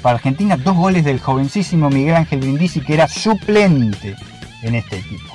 Para 0.02 0.16
Argentina, 0.16 0.56
dos 0.56 0.76
goles 0.76 1.04
del 1.04 1.20
jovencísimo 1.20 1.88
Miguel 1.88 2.16
Ángel 2.16 2.40
Brindisi, 2.40 2.80
que 2.80 2.94
era 2.94 3.08
suplente 3.08 4.16
en 4.62 4.74
este 4.74 4.98
equipo, 4.98 5.31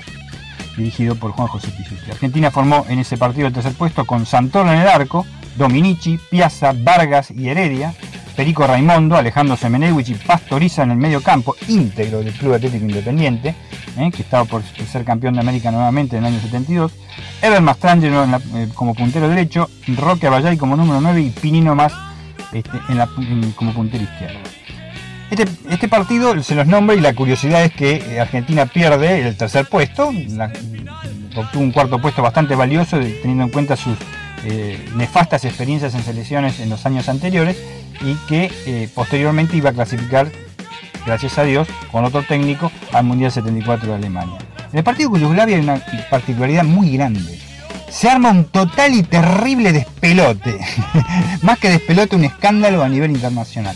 dirigido 0.77 1.15
por 1.15 1.31
Juan 1.31 1.47
José 1.47 1.69
Pizuti. 1.71 2.11
Argentina 2.11 2.51
formó 2.51 2.85
en 2.87 2.99
ese 2.99 3.17
partido 3.17 3.47
el 3.47 3.53
tercer 3.53 3.73
puesto 3.73 4.05
con 4.05 4.25
Santoro 4.25 4.71
en 4.71 4.79
el 4.79 4.87
arco, 4.87 5.25
Dominici, 5.57 6.19
Piazza, 6.29 6.73
Vargas 6.73 7.31
y 7.31 7.49
Heredia, 7.49 7.93
Perico 8.35 8.67
Raimondo, 8.67 9.17
Alejandro 9.17 9.57
Semenewicz 9.57 10.09
y 10.09 10.13
Pastoriza 10.13 10.83
en 10.83 10.91
el 10.91 10.97
medio 10.97 11.23
campo, 11.23 11.55
íntegro 11.67 12.19
del 12.19 12.33
Club 12.33 12.53
Atlético 12.53 12.85
Independiente, 12.85 13.55
eh, 13.97 14.11
que 14.11 14.21
estaba 14.21 14.45
por 14.45 14.61
ser 14.63 15.03
campeón 15.03 15.33
de 15.33 15.39
América 15.39 15.71
nuevamente 15.71 16.17
en 16.17 16.23
el 16.23 16.33
año 16.33 16.41
72, 16.41 16.91
Ever 17.41 17.61
Mastrangelo 17.61 18.25
eh, 18.25 18.69
como 18.75 18.93
puntero 18.93 19.27
derecho, 19.27 19.69
Roque 19.87 20.27
Abayay 20.27 20.55
como 20.55 20.75
número 20.75 21.01
9 21.01 21.19
y 21.19 21.29
Pinino 21.31 21.73
más 21.73 21.93
este, 22.53 22.77
como 23.55 23.73
puntero 23.73 24.03
izquierdo. 24.03 24.56
Este, 25.29 25.45
este 25.69 25.87
partido 25.89 26.41
se 26.41 26.55
los 26.55 26.67
nombra 26.67 26.95
y 26.95 27.01
la 27.01 27.13
curiosidad 27.13 27.63
es 27.63 27.73
que 27.73 27.97
eh, 27.97 28.19
Argentina 28.19 28.65
pierde 28.65 29.27
el 29.27 29.35
tercer 29.35 29.65
puesto, 29.65 30.09
obtuvo 31.35 31.63
un 31.63 31.71
cuarto 31.71 31.99
puesto 31.99 32.21
bastante 32.21 32.55
valioso 32.55 32.97
teniendo 32.97 33.43
en 33.43 33.49
cuenta 33.49 33.75
sus 33.75 33.97
eh, 34.45 34.79
nefastas 34.95 35.43
experiencias 35.43 35.93
en 35.95 36.03
selecciones 36.03 36.59
en 36.61 36.69
los 36.69 36.85
años 36.85 37.09
anteriores 37.09 37.57
y 38.01 38.13
que 38.27 38.51
eh, 38.65 38.89
posteriormente 38.93 39.57
iba 39.57 39.71
a 39.71 39.73
clasificar, 39.73 40.31
gracias 41.05 41.37
a 41.37 41.43
Dios, 41.43 41.67
con 41.91 42.05
otro 42.05 42.23
técnico 42.23 42.71
al 42.93 43.03
Mundial 43.03 43.31
74 43.31 43.89
de 43.89 43.95
Alemania. 43.95 44.37
En 44.71 44.77
el 44.77 44.83
partido 44.83 45.09
con 45.09 45.19
Yugoslavia 45.19 45.57
hay 45.57 45.63
una 45.63 45.81
particularidad 46.09 46.63
muy 46.63 46.91
grande. 46.91 47.39
Se 47.89 48.09
arma 48.09 48.31
un 48.31 48.45
total 48.45 48.93
y 48.93 49.03
terrible 49.03 49.73
despelote. 49.73 50.57
Más 51.41 51.57
que 51.59 51.69
despelote, 51.69 52.15
un 52.15 52.25
escándalo 52.25 52.83
a 52.83 52.89
nivel 52.89 53.11
internacional. 53.11 53.75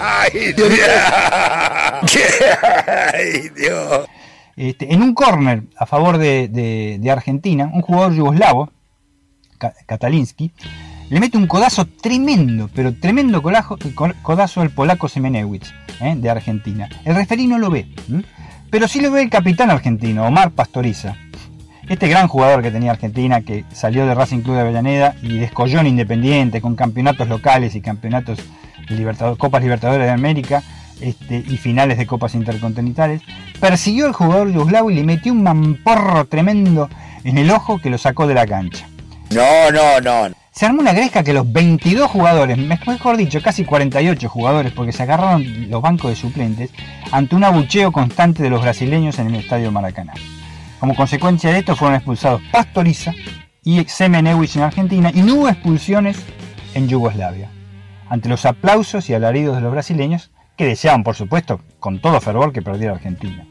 ¡Ay, 0.00 0.52
Dios! 0.52 0.68
¡Ay, 3.14 3.48
Dios! 3.56 4.06
Este, 4.56 4.92
en 4.94 5.02
un 5.02 5.14
córner 5.14 5.62
a 5.76 5.86
favor 5.86 6.18
de, 6.18 6.48
de- 6.48 6.98
de 7.00 7.10
Argentina, 7.10 7.70
un 7.72 7.82
jugador 7.82 8.14
yugoslavo, 8.14 8.70
Ka- 9.58 9.74
Katalinsky, 9.86 10.52
le 11.10 11.20
mete 11.20 11.36
un 11.36 11.46
codazo 11.46 11.86
tremendo, 11.86 12.70
pero 12.74 12.94
tremendo 12.94 13.42
colajo- 13.42 13.78
co- 13.94 14.12
codazo 14.22 14.60
al 14.60 14.70
polaco 14.70 15.08
Semenewicz, 15.08 15.72
¿eh? 16.00 16.14
de 16.16 16.30
Argentina. 16.30 16.88
El 17.04 17.16
referí 17.16 17.46
no 17.46 17.58
lo 17.58 17.70
ve, 17.70 17.88
pero 18.70 18.86
sí 18.88 19.00
lo 19.00 19.10
ve 19.10 19.22
el 19.22 19.30
capitán 19.30 19.70
argentino, 19.70 20.24
Omar 20.24 20.52
Pastoriza. 20.52 21.16
Este 21.88 22.08
gran 22.08 22.28
jugador 22.28 22.62
que 22.62 22.70
tenía 22.70 22.92
Argentina, 22.92 23.42
que 23.42 23.64
salió 23.72 24.06
de 24.06 24.14
Racing 24.14 24.40
Club 24.40 24.54
de 24.54 24.60
Avellaneda 24.62 25.16
y 25.20 25.36
descolló 25.38 25.80
en 25.80 25.88
Independiente 25.88 26.62
con 26.62 26.76
campeonatos 26.76 27.28
locales 27.28 27.74
y 27.74 27.82
campeonatos 27.82 28.38
Copas 29.38 29.62
Libertadores 29.62 30.06
de 30.06 30.12
América 30.12 30.62
este, 31.00 31.44
y 31.46 31.56
finales 31.56 31.98
de 31.98 32.06
Copas 32.06 32.34
Intercontinentales, 32.34 33.22
persiguió 33.60 34.06
al 34.06 34.12
jugador 34.12 34.52
yugoslavo 34.52 34.90
y 34.90 34.94
le 34.94 35.04
metió 35.04 35.32
un 35.32 35.42
mamporro 35.42 36.26
tremendo 36.26 36.88
en 37.24 37.38
el 37.38 37.50
ojo 37.50 37.78
que 37.78 37.90
lo 37.90 37.98
sacó 37.98 38.26
de 38.26 38.34
la 38.34 38.46
cancha. 38.46 38.88
No, 39.30 39.70
no, 39.70 40.00
no. 40.00 40.34
Se 40.52 40.66
armó 40.66 40.82
una 40.82 40.92
gresca 40.92 41.24
que 41.24 41.32
los 41.32 41.52
22 41.52 42.08
jugadores, 42.08 42.56
mejor 42.56 43.16
dicho, 43.16 43.42
casi 43.42 43.64
48 43.64 44.28
jugadores, 44.28 44.72
porque 44.72 44.92
se 44.92 45.02
agarraron 45.02 45.68
los 45.68 45.82
bancos 45.82 46.10
de 46.10 46.16
suplentes, 46.16 46.70
ante 47.10 47.34
un 47.34 47.42
abucheo 47.42 47.90
constante 47.90 48.42
de 48.42 48.50
los 48.50 48.62
brasileños 48.62 49.18
en 49.18 49.28
el 49.28 49.40
Estadio 49.40 49.72
Maracaná. 49.72 50.12
Como 50.78 50.94
consecuencia 50.94 51.50
de 51.50 51.58
esto 51.58 51.74
fueron 51.74 51.96
expulsados 51.96 52.40
Pastoriza 52.52 53.12
y 53.64 53.84
Semenewicz 53.84 54.54
en 54.56 54.62
Argentina 54.62 55.10
y 55.12 55.22
no 55.22 55.34
hubo 55.34 55.48
expulsiones 55.48 56.18
en 56.74 56.88
Yugoslavia. 56.88 57.50
Ante 58.14 58.28
los 58.28 58.46
aplausos 58.46 59.10
y 59.10 59.14
alaridos 59.14 59.56
de 59.56 59.60
los 59.60 59.72
brasileños, 59.72 60.30
que 60.56 60.66
deseaban, 60.66 61.02
por 61.02 61.16
supuesto, 61.16 61.60
con 61.80 61.98
todo 61.98 62.20
fervor 62.20 62.52
que 62.52 62.62
perdiera 62.62 62.92
Argentina. 62.92 63.44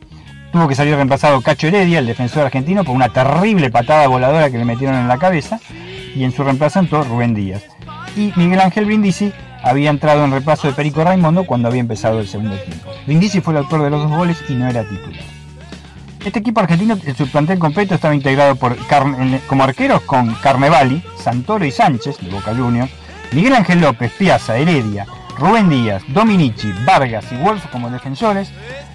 Tuvo 0.54 0.70
que 0.70 0.76
salir 0.76 0.96
reemplazado 0.96 1.42
Cacho 1.42 1.68
Heredia, 1.68 2.00
el 2.00 2.06
defensor 2.06 2.46
argentino, 2.46 2.86
por 2.86 2.96
una 2.96 3.10
terrible 3.10 3.70
patada 3.70 4.08
voladora 4.08 4.50
que 4.50 4.58
le 4.58 4.64
metieron 4.64 4.96
en 4.96 5.10
la 5.10 5.18
cabeza, 5.18 5.60
y 6.16 6.24
en 6.24 6.32
su 6.32 6.46
reemplazo 6.46 6.80
entró 6.80 7.04
Rubén 7.04 7.34
Díaz. 7.34 7.66
Y 8.16 8.32
Miguel 8.38 8.62
Ángel 8.62 8.86
Brindisi 8.86 9.34
había 9.62 9.90
entrado 9.90 10.24
en 10.24 10.32
reemplazo 10.32 10.70
de 10.70 10.74
Perico 10.74 11.04
Raimondo 11.04 11.44
cuando 11.44 11.68
había 11.68 11.82
empezado 11.82 12.22
el 12.22 12.28
segundo 12.30 12.56
tiempo. 12.56 12.90
Brindisi 13.06 13.42
fue 13.42 13.56
el 13.56 13.58
autor 13.58 13.84
de 13.84 13.90
los 13.90 14.04
dos 14.04 14.18
goles 14.18 14.42
y 14.48 14.54
no 14.54 14.70
era 14.70 14.86
titular. 14.86 15.26
Este 16.24 16.40
equipo 16.40 16.62
argentino, 16.62 16.98
en 17.06 17.16
su 17.18 17.28
plantel 17.28 17.60
completo, 17.60 17.96
estaba 17.96 18.16
integrado 18.16 18.56
por 18.56 18.78
como 19.46 19.66
arqueros 19.66 20.04
con 20.04 20.34
Carnevali, 20.36 21.04
Santoro 21.18 21.66
y 21.66 21.72
Sánchez, 21.72 22.20
de 22.20 22.30
Boca 22.30 22.56
Juniors, 22.56 23.03
Miguel 23.34 23.56
Ángel 23.56 23.82
López, 23.82 24.12
Piazza, 24.12 24.58
Heredia, 24.58 25.08
Rubén 25.40 25.68
Díaz, 25.68 26.04
Dominici, 26.10 26.72
Vargas 26.86 27.32
y 27.32 27.36
Wolf 27.38 27.66
como 27.72 27.90
defensores, 27.90 28.52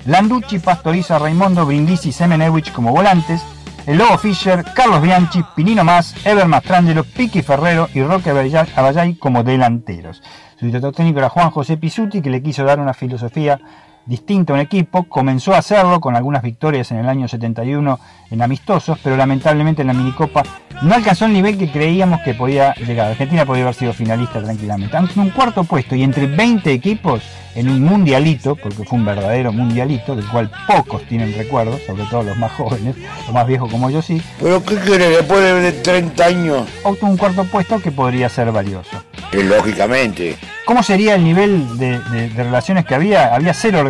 Landucci, 0.07 0.61
Pastoriza, 0.61 1.18
Raimondo, 1.18 1.66
Brindisi 1.66 2.11
y 2.11 2.12
Semenewicz 2.12 2.70
como 2.70 2.93
volantes, 2.93 3.43
el 3.86 3.99
Lobo 3.99 4.16
Fischer, 4.16 4.64
Carlos 4.74 5.03
Bianchi, 5.03 5.43
Pinino 5.57 5.82
Más, 5.82 6.14
Ever 6.24 6.47
Mastrangelo, 6.47 7.03
Piqui 7.03 7.43
Ferrero 7.43 7.89
y 7.93 8.03
Roque 8.03 8.30
Abayay 8.30 9.16
como 9.16 9.43
delanteros. 9.43 10.22
Su 10.59 10.66
director 10.66 10.95
técnico 10.95 11.18
era 11.18 11.30
Juan 11.30 11.51
José 11.51 11.76
Pisuti, 11.76 12.22
que 12.22 12.30
le 12.30 12.41
quiso 12.41 12.62
dar 12.64 12.78
una 12.78 12.95
filosofía 12.95 13.61
distinta 14.09 14.52
a 14.52 14.54
un 14.54 14.61
equipo, 14.61 15.04
comenzó 15.04 15.54
a 15.54 15.59
hacerlo 15.59 16.00
con 16.00 16.16
algunas 16.16 16.42
victorias 16.42 16.90
en 16.90 16.98
el 16.98 17.09
año 17.09 17.28
71 17.28 18.00
en 18.30 18.42
amistosos, 18.42 18.98
pero 19.02 19.16
lamentablemente 19.16 19.82
en 19.82 19.88
la 19.88 19.94
minicopa 19.94 20.42
no 20.82 20.94
alcanzó 20.94 21.26
el 21.26 21.32
nivel 21.32 21.56
que 21.59 21.70
creíamos 21.70 22.20
que 22.22 22.34
podía 22.34 22.74
llegar. 22.74 23.09
Argentina 23.11 23.44
podría 23.44 23.64
haber 23.64 23.74
sido 23.74 23.92
finalista 23.92 24.42
tranquilamente. 24.42 24.96
Aunque 24.96 25.18
un 25.20 25.30
cuarto 25.30 25.64
puesto 25.64 25.94
y 25.94 26.02
entre 26.02 26.26
20 26.26 26.72
equipos 26.72 27.22
en 27.54 27.68
un 27.68 27.82
mundialito, 27.82 28.54
porque 28.54 28.84
fue 28.84 28.98
un 28.98 29.04
verdadero 29.04 29.52
mundialito, 29.52 30.14
del 30.14 30.26
cual 30.28 30.50
pocos 30.68 31.02
tienen 31.09 31.34
recuerdos, 31.34 31.80
sobre 31.86 32.04
todo 32.04 32.22
los 32.22 32.36
más 32.36 32.52
jóvenes, 32.52 32.94
los 33.24 33.32
más 33.34 33.46
viejos 33.46 33.70
como 33.70 33.90
yo 33.90 34.00
sí, 34.00 34.22
¿Pero 34.40 34.62
qué 34.62 34.76
quiere? 34.76 35.09
Después 35.09 35.40
de 35.40 35.72
30 35.72 36.24
años. 36.24 36.68
obtuvo 36.84 37.11
un 37.11 37.16
cuarto 37.16 37.44
puesto 37.44 37.80
que 37.80 37.90
podría 37.90 38.28
ser 38.28 38.52
valioso. 38.52 39.02
Eh, 39.32 39.42
lógicamente. 39.42 40.36
¿Cómo 40.64 40.82
sería 40.82 41.14
el 41.16 41.24
nivel 41.24 41.78
de, 41.78 41.98
de- 41.98 42.28
de 42.28 42.44
relaciones 42.44 42.84
que 42.84 42.94
había? 42.94 43.34
Había 43.34 43.52
cero 43.54 43.80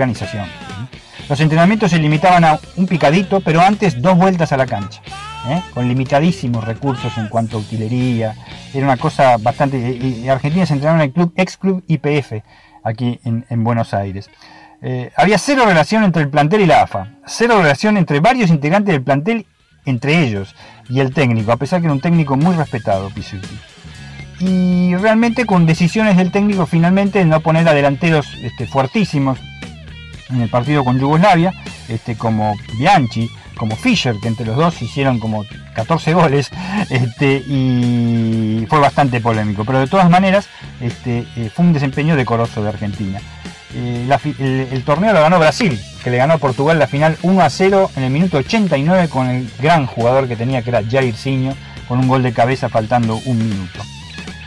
Los 1.28 1.40
entrenamientos 1.40 1.90
se 1.90 1.98
limitaban 1.98 2.44
a 2.44 2.58
un 2.76 2.86
picadito, 2.86 3.40
pero 3.40 3.60
antes 3.60 4.00
dos 4.00 4.16
vueltas 4.16 4.52
a 4.52 4.56
la 4.56 4.66
cancha, 4.66 5.00
¿eh? 5.48 5.62
con 5.74 5.86
limitadísimos 5.86 6.64
recursos 6.64 7.16
en 7.18 7.28
cuanto 7.28 7.58
a 7.58 7.60
utilería. 7.60 8.34
Era 8.72 8.84
una 8.86 8.96
cosa 8.96 9.36
bastante... 9.36 9.76
Argentina 10.30 10.64
se 10.64 10.74
entrenaba 10.74 11.02
en 11.02 11.08
el 11.08 11.12
club, 11.12 11.32
ex 11.36 11.56
club 11.56 11.84
IPF, 11.86 12.42
aquí 12.82 13.20
en, 13.24 13.44
en 13.50 13.64
Buenos 13.64 13.92
Aires. 13.92 14.30
Eh, 14.80 15.10
había 15.16 15.38
cero 15.38 15.64
relación 15.66 16.04
entre 16.04 16.22
el 16.22 16.30
plantel 16.30 16.62
y 16.62 16.66
la 16.66 16.82
AFA, 16.82 17.08
cero 17.26 17.60
relación 17.60 17.96
entre 17.96 18.20
varios 18.20 18.48
integrantes 18.50 18.92
del 18.92 19.02
plantel, 19.02 19.46
entre 19.84 20.22
ellos 20.22 20.54
y 20.88 21.00
el 21.00 21.12
técnico, 21.12 21.52
a 21.52 21.56
pesar 21.56 21.80
que 21.80 21.86
era 21.86 21.94
un 21.94 22.00
técnico 22.00 22.36
muy 22.36 22.54
respetado, 22.54 23.10
Pisuti 23.10 23.58
y 24.40 24.94
realmente 24.96 25.46
con 25.46 25.66
decisiones 25.66 26.16
del 26.16 26.30
técnico 26.30 26.66
finalmente 26.66 27.24
no 27.24 27.40
poner 27.40 27.68
a 27.68 27.74
delanteros 27.74 28.34
este, 28.42 28.66
fuertísimos 28.66 29.38
en 30.30 30.42
el 30.42 30.48
partido 30.48 30.84
con 30.84 30.98
Yugoslavia, 30.98 31.52
este, 31.88 32.16
como 32.16 32.54
Bianchi, 32.78 33.30
como 33.56 33.76
Fischer, 33.76 34.16
que 34.20 34.28
entre 34.28 34.46
los 34.46 34.56
dos 34.56 34.80
hicieron 34.80 35.18
como 35.18 35.44
14 35.74 36.14
goles, 36.14 36.50
este, 36.90 37.42
y 37.46 38.66
fue 38.68 38.78
bastante 38.78 39.20
polémico. 39.20 39.64
Pero 39.64 39.80
de 39.80 39.86
todas 39.86 40.08
maneras, 40.08 40.48
este, 40.80 41.26
eh, 41.36 41.50
fue 41.54 41.66
un 41.66 41.72
desempeño 41.72 42.16
decoroso 42.16 42.62
de 42.62 42.68
Argentina. 42.68 43.20
Eh, 43.74 44.68
el, 44.72 44.82
torneo 44.84 45.12
lo 45.12 45.20
ganó 45.20 45.38
Brasil, 45.38 45.78
que 46.02 46.10
le 46.10 46.16
ganó 46.16 46.34
a 46.34 46.38
Portugal 46.38 46.78
la 46.78 46.86
final 46.86 47.18
1 47.22 47.42
a 47.42 47.50
0 47.50 47.90
en 47.96 48.02
el 48.02 48.10
minuto 48.10 48.38
89 48.38 49.08
con 49.08 49.28
el 49.28 49.50
gran 49.60 49.86
jugador 49.86 50.26
que 50.26 50.36
tenía, 50.36 50.62
que 50.62 50.70
era 50.70 50.82
Jairzinho, 50.88 51.54
con 51.86 51.98
un 51.98 52.08
gol 52.08 52.22
de 52.22 52.32
cabeza 52.32 52.68
faltando 52.68 53.20
un 53.26 53.38
minuto. 53.38 53.80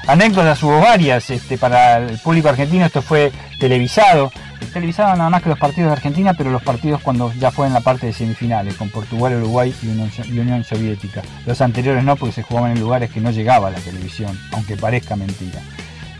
Anécdotas 0.07 0.61
hubo 0.63 0.79
varias, 0.79 1.29
este, 1.29 1.57
para 1.57 1.97
el 1.97 2.17
público 2.17 2.49
argentino 2.49 2.85
esto 2.85 3.01
fue 3.01 3.31
televisado, 3.59 4.31
televisado 4.73 5.15
nada 5.15 5.29
más 5.29 5.43
que 5.43 5.49
los 5.49 5.59
partidos 5.59 5.89
de 5.89 5.93
Argentina, 5.93 6.33
pero 6.33 6.49
los 6.49 6.63
partidos 6.63 7.01
cuando 7.01 7.31
ya 7.33 7.51
fue 7.51 7.67
en 7.67 7.73
la 7.73 7.81
parte 7.81 8.07
de 8.07 8.13
semifinales, 8.13 8.75
con 8.75 8.89
Portugal, 8.89 9.35
Uruguay 9.35 9.73
y 9.81 9.87
Unión, 9.87 10.11
Unión 10.29 10.63
Soviética. 10.63 11.21
Los 11.45 11.61
anteriores 11.61 12.03
no, 12.03 12.15
porque 12.15 12.33
se 12.33 12.43
jugaban 12.43 12.71
en 12.71 12.79
lugares 12.79 13.11
que 13.11 13.19
no 13.19 13.31
llegaba 13.31 13.67
a 13.67 13.71
la 13.71 13.79
televisión, 13.79 14.37
aunque 14.53 14.77
parezca 14.77 15.15
mentira. 15.15 15.59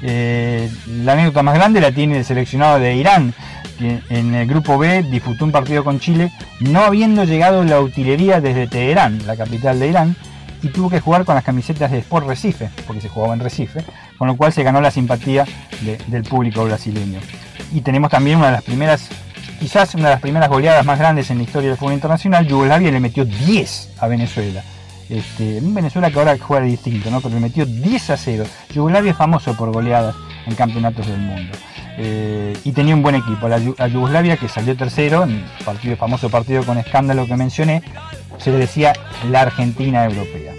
Eh, 0.03 0.69
la 1.03 1.13
anécdota 1.13 1.43
más 1.43 1.55
grande 1.55 1.79
la 1.79 1.91
tiene 1.91 2.17
el 2.17 2.25
seleccionado 2.25 2.79
de 2.79 2.95
Irán, 2.95 3.34
que 3.79 4.01
en 4.09 4.36
el 4.36 4.47
grupo 4.47 4.77
B 4.77 5.03
disputó 5.03 5.45
un 5.45 5.51
partido 5.51 5.84
con 5.84 5.99
Chile, 5.99 6.32
no 6.59 6.82
habiendo 6.82 7.23
llegado 7.23 7.63
la 7.63 7.79
utilería 7.79 8.41
desde 8.41 8.67
Teherán, 8.67 9.19
la 9.25 9.36
capital 9.36 9.79
de 9.79 9.88
Irán, 9.88 10.15
y 10.62 10.70
tuvo 10.70 10.89
que 10.89 10.99
jugar 10.99 11.26
con 11.26 11.36
las 11.36 11.43
camisetas 11.43 11.91
de 11.91 11.99
Sport 11.99 12.28
Recife, 12.28 12.70
porque 12.86 13.01
se 13.01 13.09
jugaba 13.09 13.34
en 13.34 13.39
Recife, 13.39 13.84
con 14.18 14.28
lo 14.28 14.38
cual 14.38 14.53
se 14.53 14.64
ganó 14.64 14.82
la 14.82 14.91
simpatía 14.91 15.45
del 16.07 16.24
público 16.24 16.64
brasileño. 16.64 17.20
Y 17.74 17.82
tenemos 17.82 18.12
también 18.12 18.38
una 18.38 18.47
de 18.47 18.53
las 18.53 18.64
primeras, 18.64 19.09
quizás 19.59 19.95
una 19.95 20.09
de 20.09 20.16
las 20.16 20.22
primeras 20.22 20.49
goleadas 20.49 20.86
más 20.86 20.99
grandes 20.99 21.30
en 21.32 21.38
la 21.38 21.43
historia 21.43 21.70
del 21.70 21.78
fútbol 21.78 21.93
internacional. 21.93 22.47
Yugoslavia 22.47 22.91
le 22.91 22.99
metió 22.99 23.26
10 23.26 23.93
a 23.99 24.07
Venezuela. 24.07 24.64
Este, 25.09 25.59
Venezuela 25.62 26.09
que 26.09 26.20
ahora 26.20 26.38
juega 26.39 26.66
distinto, 26.66 27.12
¿no? 27.12 27.20
pero 27.20 27.36
le 27.36 27.41
metió 27.41 27.66
10 27.66 28.09
a 28.12 28.18
0. 28.18 28.43
Yugoslavia 28.74 29.12
es 29.12 29.18
famoso 29.18 29.55
por 29.55 29.72
goleadas 29.72 30.16
en 30.45 30.55
campeonatos 30.55 31.07
del 31.07 31.20
mundo. 31.20 31.57
Eh, 32.03 32.57
y 32.63 32.71
tenía 32.71 32.95
un 32.95 33.03
buen 33.03 33.13
equipo. 33.13 33.47
La, 33.47 33.59
Yugoslavia 33.59 34.35
que 34.35 34.49
salió 34.49 34.75
tercero, 34.75 35.23
en 35.23 35.31
el 35.31 35.63
partido, 35.63 35.95
famoso 35.95 36.29
partido 36.31 36.63
con 36.63 36.79
escándalo 36.79 37.27
que 37.27 37.37
mencioné, 37.37 37.83
se 38.39 38.49
le 38.49 38.57
decía 38.57 38.93
la 39.29 39.41
Argentina 39.41 40.03
europea. 40.05 40.53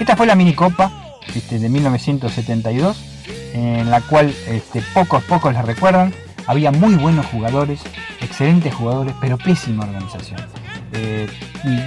Esta 0.00 0.16
fue 0.16 0.26
la 0.26 0.34
minicopa 0.34 0.90
este, 1.34 1.58
de 1.58 1.68
1972, 1.68 3.04
en 3.52 3.90
la 3.90 4.00
cual 4.00 4.34
este, 4.48 4.80
pocos, 4.94 5.22
pocos 5.24 5.52
la 5.52 5.60
recuerdan. 5.60 6.14
Había 6.46 6.72
muy 6.72 6.94
buenos 6.94 7.26
jugadores, 7.26 7.82
excelentes 8.22 8.74
jugadores, 8.74 9.14
pero 9.20 9.36
pésima 9.36 9.84
organización. 9.84 10.40
Eh, 10.92 11.26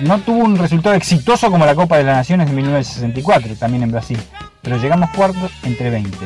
no 0.03 0.19
tuvo 0.19 0.43
un 0.43 0.57
resultado 0.57 0.95
exitoso 0.95 1.51
como 1.51 1.65
la 1.65 1.75
Copa 1.75 1.97
de 1.97 2.03
las 2.03 2.17
Naciones 2.17 2.47
de 2.47 2.55
1964, 2.55 3.55
también 3.55 3.83
en 3.83 3.91
Brasil, 3.91 4.19
pero 4.61 4.77
llegamos 4.77 5.09
cuartos 5.11 5.51
entre 5.63 5.89
20. 5.89 6.17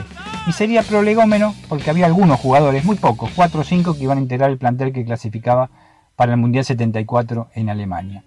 Y 0.48 0.52
sería 0.52 0.84
prolegómeno 0.84 1.54
porque 1.68 1.90
había 1.90 2.06
algunos 2.06 2.40
jugadores, 2.40 2.86
muy 2.86 2.96
pocos, 2.96 3.32
4 3.36 3.62
o 3.62 3.64
5, 3.64 3.96
que 3.96 4.04
iban 4.04 4.18
a 4.18 4.22
integrar 4.22 4.50
el 4.50 4.58
plantel 4.58 4.94
que 4.94 5.06
clasificaba 5.06 5.70
para 6.16 6.34
el 6.34 6.38
Mundial 6.38 6.66
74 6.66 7.50
en 7.56 7.70
Alemania. 7.70 8.24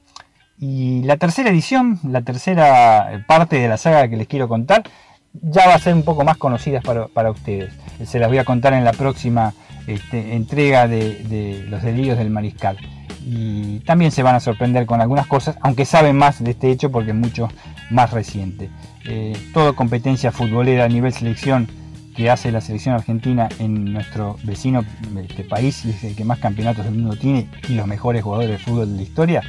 Y 0.58 1.02
la 1.02 1.16
tercera 1.16 1.50
edición, 1.50 1.98
la 2.04 2.22
tercera 2.22 3.24
parte 3.26 3.56
de 3.58 3.68
la 3.68 3.76
saga 3.76 4.08
que 4.08 4.16
les 4.16 4.28
quiero 4.28 4.48
contar, 4.48 4.84
ya 5.32 5.66
va 5.66 5.74
a 5.74 5.78
ser 5.78 5.94
un 5.94 6.02
poco 6.02 6.24
más 6.24 6.36
conocida 6.36 6.80
para, 6.80 7.30
ustedes. 7.30 7.72
Se 8.04 8.18
las 8.18 8.28
voy 8.28 8.38
a 8.38 8.44
contar 8.44 8.72
en 8.74 8.84
la 8.84 8.92
próxima 8.92 9.54
este, 9.86 10.34
entrega 10.34 10.86
de, 10.86 11.64
Los 11.68 11.82
Delirios 11.82 12.18
del 12.18 12.30
Mariscal. 12.30 12.76
Y 13.24 13.80
también 13.80 14.10
se 14.10 14.22
van 14.22 14.34
a 14.34 14.40
sorprender 14.40 14.86
con 14.86 15.00
algunas 15.00 15.26
cosas, 15.26 15.56
aunque 15.60 15.84
saben 15.84 16.16
más 16.16 16.42
de 16.42 16.52
este 16.52 16.70
hecho 16.70 16.90
porque 16.90 17.10
es 17.10 17.16
mucho 17.16 17.48
más 17.90 18.10
reciente. 18.10 18.70
Eh, 19.04 19.36
toda 19.52 19.72
competencia 19.72 20.32
futbolera 20.32 20.84
a 20.84 20.88
nivel 20.88 21.12
selección 21.12 21.68
que 22.16 22.30
hace 22.30 22.52
la 22.52 22.60
selección 22.60 22.94
argentina 22.94 23.48
en 23.58 23.92
nuestro 23.92 24.36
vecino 24.42 24.84
este 25.16 25.44
país 25.44 25.84
y 25.84 25.90
es 25.90 26.04
el 26.04 26.14
que 26.14 26.24
más 26.24 26.38
campeonatos 26.38 26.84
del 26.84 26.94
mundo 26.94 27.16
tiene 27.16 27.48
y 27.68 27.74
los 27.74 27.86
mejores 27.86 28.22
jugadores 28.22 28.50
de 28.50 28.58
fútbol 28.58 28.90
de 28.90 28.96
la 28.96 29.02
historia, 29.02 29.42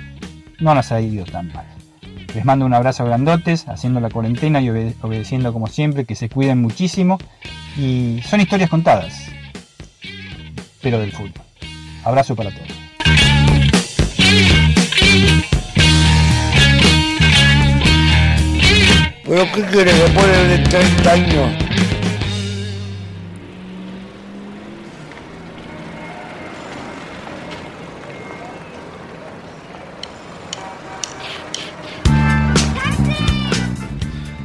no 0.59 0.73
nos 0.73 0.91
ha 0.91 1.01
ido 1.01 1.25
tan 1.25 1.51
mal. 1.51 1.65
Les 2.33 2.45
mando 2.45 2.65
un 2.65 2.73
abrazo 2.73 3.05
grandotes, 3.05 3.67
haciendo 3.67 3.99
la 3.99 4.09
cuarentena 4.09 4.59
y 4.59 4.69
obedeciendo 4.69 5.53
como 5.53 5.67
siempre, 5.67 6.05
que 6.05 6.15
se 6.15 6.29
cuiden 6.29 6.61
muchísimo. 6.61 7.19
Y 7.77 8.21
son 8.25 8.41
historias 8.41 8.71
contadas, 8.71 9.29
pero 10.81 10.99
del 10.99 11.11
fútbol. 11.11 11.33
Abrazo 12.03 12.35
para 12.35 12.49
todos. 12.49 12.82
¿Pero 19.25 19.49
qué 19.53 19.61
quiere 19.63 19.91
que 19.91 20.47
de 20.49 20.57
30 20.69 21.11
años? 21.11 21.92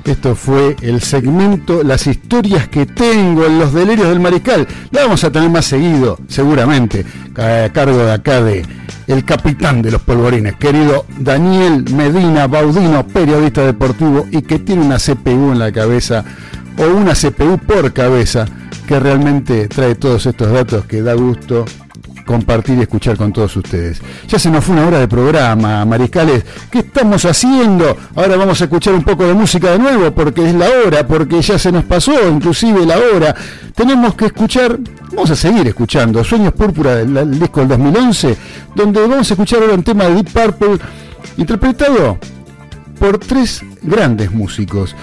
Esto 0.09 0.35
fue 0.35 0.75
el 0.81 1.03
segmento 1.03 1.83
Las 1.83 2.07
historias 2.07 2.67
que 2.69 2.87
tengo 2.87 3.45
en 3.45 3.59
los 3.59 3.75
delirios 3.75 4.09
del 4.09 4.21
mariscal. 4.21 4.67
La 4.91 5.03
vamos 5.03 5.23
a 5.23 5.31
tener 5.31 5.51
más 5.51 5.67
seguido, 5.67 6.19
seguramente, 6.29 7.05
a 7.37 7.69
cargo 7.75 7.99
de 7.99 8.13
acá 8.13 8.41
de 8.41 8.65
el 9.07 9.25
capitán 9.27 9.83
de 9.83 9.91
los 9.91 10.01
polvorines, 10.01 10.55
querido 10.55 11.05
Daniel 11.19 11.85
Medina 11.93 12.47
Baudino, 12.47 13.07
periodista 13.07 13.67
deportivo 13.67 14.27
y 14.31 14.41
que 14.41 14.59
tiene 14.59 14.83
una 14.83 14.97
CPU 14.97 15.53
en 15.53 15.59
la 15.59 15.73
cabeza 15.73 16.25
o 16.79 16.87
una 16.87 17.13
CPU 17.13 17.59
por 17.59 17.93
cabeza 17.93 18.47
que 18.87 18.99
realmente 18.99 19.69
trae 19.69 19.95
todos 19.95 20.25
estos 20.25 20.51
datos 20.51 20.87
que 20.87 21.03
da 21.03 21.13
gusto 21.13 21.67
compartir 22.29 22.77
y 22.77 22.83
escuchar 22.83 23.17
con 23.17 23.33
todos 23.33 23.57
ustedes. 23.57 24.03
Ya 24.29 24.39
se 24.39 24.51
nos 24.51 24.63
fue 24.63 24.75
una 24.75 24.87
hora 24.87 24.99
de 24.99 25.09
programa, 25.09 25.87
Mariscales. 25.87 26.45
¿Qué 26.71 26.81
estamos 26.81 27.25
haciendo? 27.25 27.97
Ahora 28.15 28.37
vamos 28.37 28.61
a 28.61 28.65
escuchar 28.65 28.93
un 28.93 29.03
poco 29.03 29.27
de 29.27 29.33
música 29.33 29.71
de 29.71 29.79
nuevo 29.79 30.13
porque 30.13 30.47
es 30.47 30.55
la 30.55 30.67
hora, 30.69 31.07
porque 31.07 31.41
ya 31.41 31.59
se 31.59 31.73
nos 31.73 31.85
pasó 31.85 32.13
inclusive 32.29 32.85
la 32.85 32.99
hora. 32.99 33.35
Tenemos 33.75 34.15
que 34.15 34.27
escuchar, 34.27 34.79
vamos 35.11 35.31
a 35.31 35.37
seguir 35.37 35.67
escuchando 35.69 36.23
Sueños 36.23 36.53
Púrpura 36.53 36.97
del, 36.97 37.41
disco 37.41 37.61
del 37.61 37.69
2011, 37.71 38.37
donde 38.75 39.01
vamos 39.01 39.31
a 39.31 39.33
escuchar 39.33 39.63
ahora 39.63 39.73
un 39.73 39.83
tema 39.83 40.05
de 40.05 40.17
Deep 40.17 40.31
Purple 40.31 40.79
interpretado 41.39 42.19
por 42.99 43.17
tres 43.17 43.65
grandes 43.81 44.31
músicos. 44.31 44.95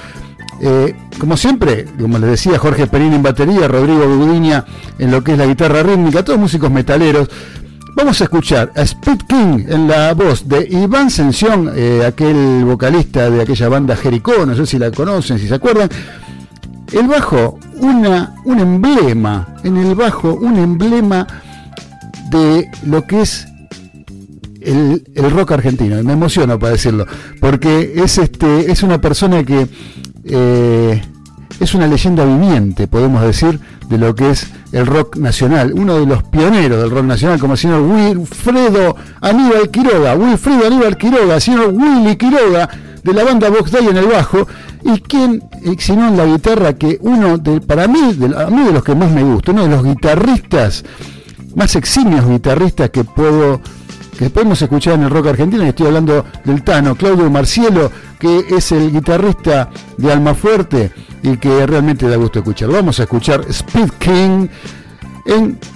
Eh, 0.61 0.95
como 1.19 1.35
siempre, 1.37 1.85
como 1.99 2.17
les 2.17 2.29
decía, 2.29 2.57
Jorge 2.57 2.87
Perini 2.87 3.15
en 3.15 3.23
batería, 3.23 3.67
Rodrigo 3.67 4.07
Budiña 4.07 4.65
en 4.97 5.11
lo 5.11 5.23
que 5.23 5.33
es 5.33 5.37
la 5.37 5.45
guitarra 5.45 5.83
rítmica, 5.83 6.23
todos 6.23 6.39
músicos 6.39 6.71
metaleros. 6.71 7.29
Vamos 7.95 8.19
a 8.19 8.25
escuchar 8.25 8.71
a 8.75 8.81
Speed 8.81 9.21
King 9.27 9.65
en 9.69 9.87
la 9.87 10.13
voz 10.13 10.47
de 10.47 10.67
Iván 10.69 11.09
Sensión, 11.09 11.71
eh, 11.73 12.03
aquel 12.05 12.65
vocalista 12.65 13.29
de 13.29 13.41
aquella 13.41 13.69
banda 13.69 13.95
Jericó, 13.95 14.45
no 14.45 14.53
sé 14.55 14.65
si 14.65 14.77
la 14.77 14.91
conocen, 14.91 15.39
si 15.39 15.47
se 15.47 15.55
acuerdan. 15.55 15.89
El 16.91 17.07
bajo, 17.07 17.57
una, 17.79 18.35
un 18.43 18.59
emblema, 18.59 19.55
en 19.63 19.77
el 19.77 19.95
bajo, 19.95 20.33
un 20.33 20.57
emblema 20.57 21.25
de 22.29 22.69
lo 22.85 23.05
que 23.07 23.21
es 23.21 23.47
el, 24.65 25.31
rock 25.31 25.53
argentino. 25.53 26.01
Me 26.03 26.13
emociono 26.13 26.59
para 26.59 26.73
decirlo, 26.73 27.05
porque 27.39 27.93
es, 27.95 28.17
este, 28.17 28.71
es 28.71 28.83
una 28.83 28.99
persona 28.99 29.43
que 29.43 29.67
eh, 30.25 31.01
es 31.59 31.73
una 31.73 31.87
leyenda 31.87 32.25
viviente, 32.25 32.87
podemos 32.87 33.21
decir, 33.21 33.59
de 33.89 33.97
lo 33.97 34.15
que 34.15 34.31
es 34.31 34.47
el 34.71 34.85
rock 34.85 35.17
nacional. 35.17 35.73
Uno 35.73 35.99
de 35.99 36.05
los 36.05 36.23
pioneros 36.23 36.81
del 36.81 36.91
rock 36.91 37.05
nacional, 37.05 37.39
como 37.39 37.53
el 37.53 37.59
señor 37.59 37.81
Wilfredo 37.81 38.95
Aníbal 39.21 39.69
Quiroga, 39.69 40.15
Wilfredo 40.15 40.67
Aníbal 40.67 40.97
Quiroga, 40.97 41.39
señor 41.39 41.73
Willy 41.73 42.15
Quiroga, 42.17 42.69
de 43.03 43.13
la 43.13 43.23
banda 43.23 43.49
Vox 43.49 43.71
Day 43.71 43.87
en 43.87 43.97
el 43.97 44.07
bajo, 44.07 44.47
y 44.83 44.99
quien, 45.01 45.43
si 45.77 45.95
no 45.95 46.07
en 46.07 46.17
la 46.17 46.25
guitarra, 46.25 46.73
que 46.73 46.97
uno 47.01 47.37
de, 47.37 47.61
para 47.61 47.87
mí, 47.87 48.13
de, 48.13 48.35
a 48.35 48.47
mí 48.47 48.63
de 48.63 48.71
los 48.73 48.83
que 48.83 48.95
más 48.95 49.11
me 49.11 49.23
gusta, 49.23 49.51
uno 49.51 49.63
de 49.63 49.69
los 49.69 49.83
guitarristas, 49.83 50.83
más 51.55 51.75
eximios 51.75 52.27
guitarristas 52.27 52.89
que 52.89 53.03
puedo 53.03 53.61
que 54.17 54.29
podemos 54.29 54.61
escuchar 54.61 54.95
en 54.95 55.03
el 55.03 55.09
rock 55.09 55.27
argentino, 55.27 55.65
y 55.65 55.69
estoy 55.69 55.87
hablando 55.87 56.25
del 56.43 56.63
Tano, 56.63 56.95
Claudio 56.95 57.29
Marcielo, 57.29 57.91
que 58.19 58.45
es 58.49 58.71
el 58.71 58.91
guitarrista 58.91 59.69
de 59.97 60.11
Almafuerte 60.11 60.91
y 61.21 61.37
que 61.37 61.65
realmente 61.65 62.07
da 62.07 62.15
gusto 62.15 62.39
escuchar. 62.39 62.69
Vamos 62.69 62.99
a 62.99 63.03
escuchar 63.03 63.45
Speed 63.49 63.89
King, 63.99 64.47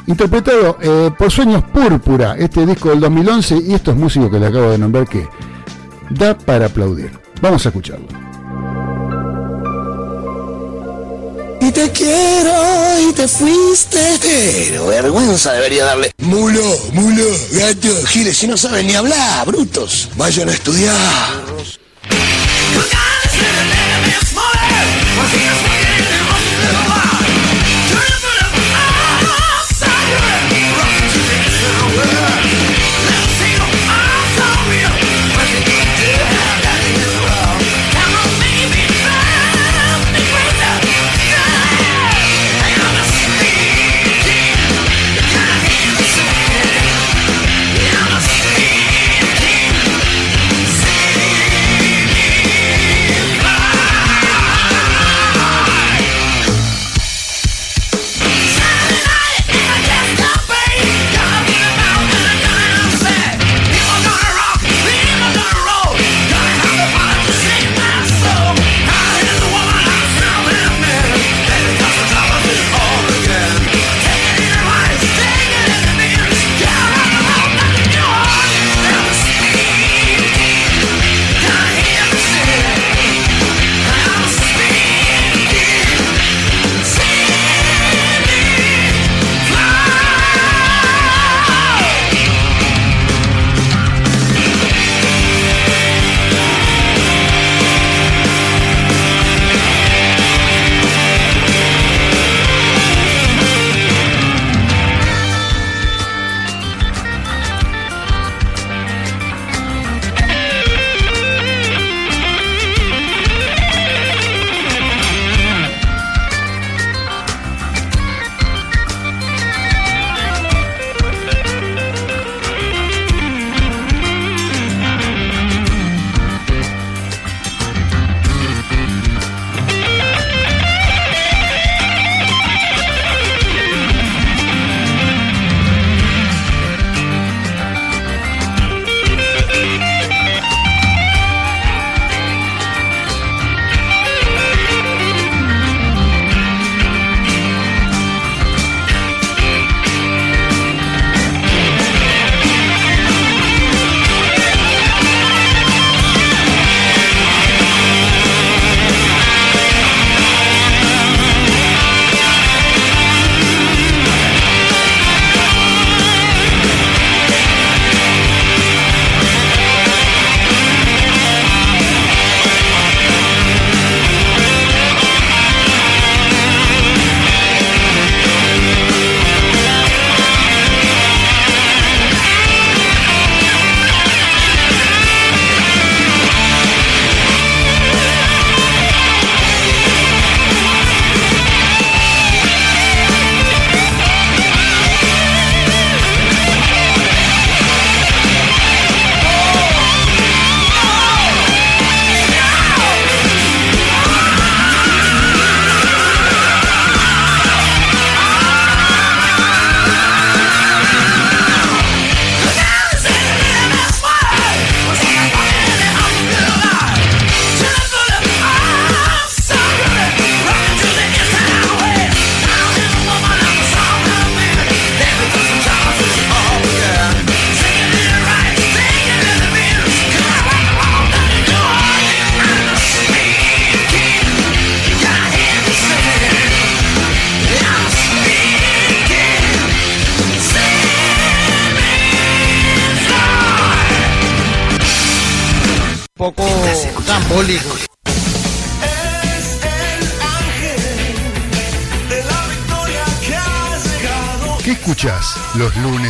interpretado 0.08 0.78
eh, 0.82 1.12
por 1.18 1.32
Sueños 1.32 1.64
Púrpura, 1.64 2.36
este 2.38 2.66
disco 2.66 2.90
del 2.90 3.00
2011 3.00 3.58
y 3.68 3.74
estos 3.74 3.96
músicos 3.96 4.30
que 4.30 4.40
le 4.40 4.48
acabo 4.48 4.70
de 4.70 4.78
nombrar 4.78 5.08
que 5.08 5.28
da 6.10 6.38
para 6.38 6.68
aplaudir. 6.68 7.12
Vamos 7.42 7.66
a 7.66 7.70
escucharlo. 7.70 8.29
Y 11.62 11.72
te 11.72 11.92
quiero 11.92 13.10
y 13.10 13.14
te 13.14 13.28
fuiste. 13.28 14.00
Pero 14.22 14.88
vergüenza 14.88 15.54
debería 15.54 15.86
darle. 15.86 16.12
Mulo, 16.20 16.64
mulo, 16.94 17.26
gato, 17.52 18.06
giles, 18.08 18.38
si 18.38 18.48
no 18.48 18.58
saben 18.58 18.88
ni 18.88 18.96
hablar, 18.96 19.46
brutos. 19.46 20.10
Vayan 20.16 20.50
a 20.50 20.54
estudiar. 20.54 20.96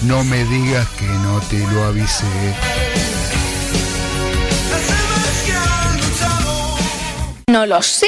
No 0.00 0.24
me 0.24 0.44
digas 0.46 0.88
que 0.98 1.06
no 1.06 1.40
te 1.48 1.58
lo 1.58 1.84
avisé. 1.84 2.26
No 7.46 7.66
lo 7.66 7.82
sé. 7.82 8.06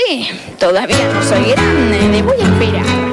Todavía 0.59 1.13
no 1.13 1.23
soy 1.23 1.51
grande. 1.53 2.09
Le 2.09 2.23
voy 2.23 2.41
a 2.41 2.45
esperar. 2.45 3.04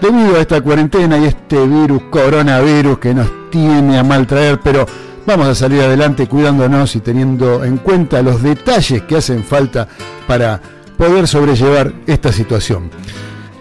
debido 0.00 0.36
a 0.36 0.40
esta 0.40 0.60
cuarentena 0.60 1.18
y 1.18 1.24
este 1.24 1.66
virus, 1.66 2.02
coronavirus 2.10 2.98
que 2.98 3.12
nos 3.12 3.28
tiene 3.50 3.98
a 3.98 4.04
mal 4.04 4.28
traer, 4.28 4.60
pero 4.62 4.86
vamos 5.30 5.46
a 5.46 5.54
salir 5.54 5.80
adelante 5.80 6.26
cuidándonos 6.26 6.96
y 6.96 7.00
teniendo 7.00 7.62
en 7.62 7.76
cuenta 7.76 8.20
los 8.20 8.42
detalles 8.42 9.02
que 9.02 9.16
hacen 9.16 9.44
falta 9.44 9.86
para 10.26 10.60
poder 10.98 11.28
sobrellevar 11.28 11.92
esta 12.08 12.32
situación. 12.32 12.90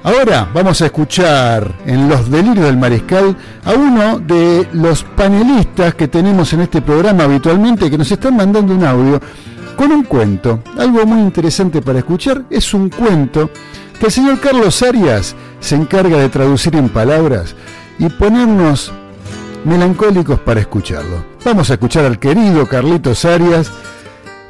Ahora 0.01 0.49
vamos 0.51 0.81
a 0.81 0.87
escuchar 0.87 1.71
en 1.85 2.09
Los 2.09 2.31
Delirios 2.31 2.65
del 2.65 2.77
Mariscal 2.77 3.37
a 3.63 3.73
uno 3.73 4.17
de 4.17 4.67
los 4.73 5.03
panelistas 5.03 5.93
que 5.93 6.07
tenemos 6.07 6.51
en 6.53 6.61
este 6.61 6.81
programa 6.81 7.25
habitualmente 7.25 7.91
que 7.91 7.99
nos 7.99 8.11
están 8.11 8.35
mandando 8.35 8.73
un 8.73 8.83
audio 8.83 9.21
con 9.77 9.91
un 9.91 10.05
cuento. 10.05 10.63
Algo 10.75 11.05
muy 11.05 11.21
interesante 11.21 11.83
para 11.83 11.99
escuchar 11.99 12.45
es 12.49 12.73
un 12.73 12.89
cuento 12.89 13.51
que 13.99 14.07
el 14.07 14.11
señor 14.11 14.39
Carlos 14.39 14.81
Arias 14.81 15.35
se 15.59 15.75
encarga 15.75 16.17
de 16.17 16.29
traducir 16.29 16.75
en 16.75 16.89
palabras 16.89 17.55
y 17.99 18.09
ponernos 18.09 18.91
melancólicos 19.65 20.39
para 20.39 20.61
escucharlo. 20.61 21.28
Vamos 21.45 21.69
a 21.69 21.73
escuchar 21.73 22.05
al 22.05 22.19
querido 22.19 22.67
Carlitos 22.67 23.23
Arias, 23.23 23.71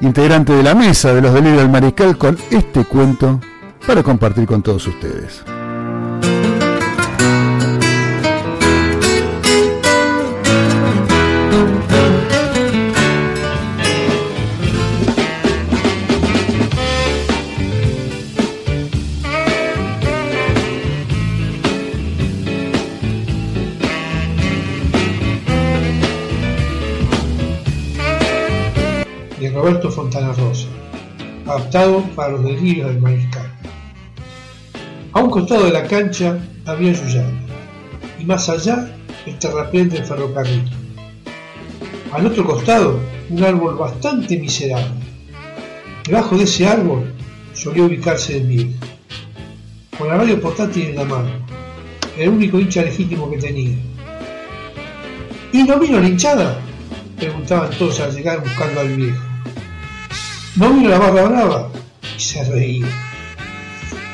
integrante 0.01 0.53
de 0.53 0.63
la 0.63 0.73
mesa 0.73 1.13
de 1.13 1.21
los 1.21 1.33
delirios 1.33 1.61
del 1.61 1.69
mariscal, 1.69 2.17
con 2.17 2.37
este 2.49 2.83
cuento 2.83 3.39
para 3.85 4.01
compartir 4.01 4.47
con 4.47 4.63
todos 4.63 4.87
ustedes. 4.87 5.43
Roberto 29.59 29.91
Fontana 29.91 30.31
Rosa, 30.31 30.67
adaptado 31.45 32.01
para 32.15 32.29
los 32.29 32.45
delirios 32.45 32.87
del 32.87 33.01
mariscal. 33.01 33.51
A 35.11 35.19
un 35.19 35.29
costado 35.29 35.65
de 35.65 35.73
la 35.73 35.83
cancha 35.83 36.39
había 36.65 36.93
Yuyana, 36.93 37.41
y 38.17 38.23
más 38.23 38.47
allá 38.47 38.89
el 39.25 39.37
terraplén 39.37 39.89
del 39.89 40.05
ferrocarril. 40.05 40.63
Al 42.13 42.25
otro 42.25 42.45
costado, 42.45 43.01
un 43.29 43.43
árbol 43.43 43.75
bastante 43.75 44.37
miserable. 44.37 44.93
Debajo 46.05 46.37
de 46.37 46.45
ese 46.45 46.65
árbol 46.65 47.13
solía 47.51 47.83
ubicarse 47.83 48.37
el 48.37 48.47
viejo, 48.47 48.79
con 49.97 50.07
la 50.07 50.15
radio 50.15 50.39
portátil 50.39 50.85
en 50.85 50.95
la 50.95 51.03
mano, 51.03 51.31
el 52.17 52.29
único 52.29 52.57
hincha 52.59 52.81
legítimo 52.83 53.29
que 53.29 53.39
tenía. 53.39 53.75
¿Y 55.51 55.63
no 55.63 55.77
vino 55.77 55.99
la 55.99 56.07
hinchada? 56.07 56.61
Preguntaban 57.17 57.71
todos 57.71 57.99
al 57.99 58.15
llegar 58.15 58.39
buscando 58.39 58.79
al 58.79 58.95
viejo. 58.95 59.28
¿No 60.59 60.73
vino 60.73 60.89
la 60.89 60.99
barra 60.99 61.23
brava? 61.23 61.69
Y 62.17 62.19
se 62.19 62.43
reía. 62.43 62.85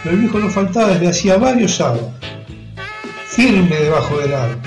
Pero 0.04 0.16
el 0.16 0.22
viejo 0.22 0.38
no 0.38 0.48
faltaba 0.48 0.90
desde 0.90 1.08
hacía 1.08 1.38
varios 1.38 1.74
sábados, 1.74 2.14
firme 3.26 3.76
debajo 3.76 4.20
del 4.20 4.36
árbol, 4.36 4.60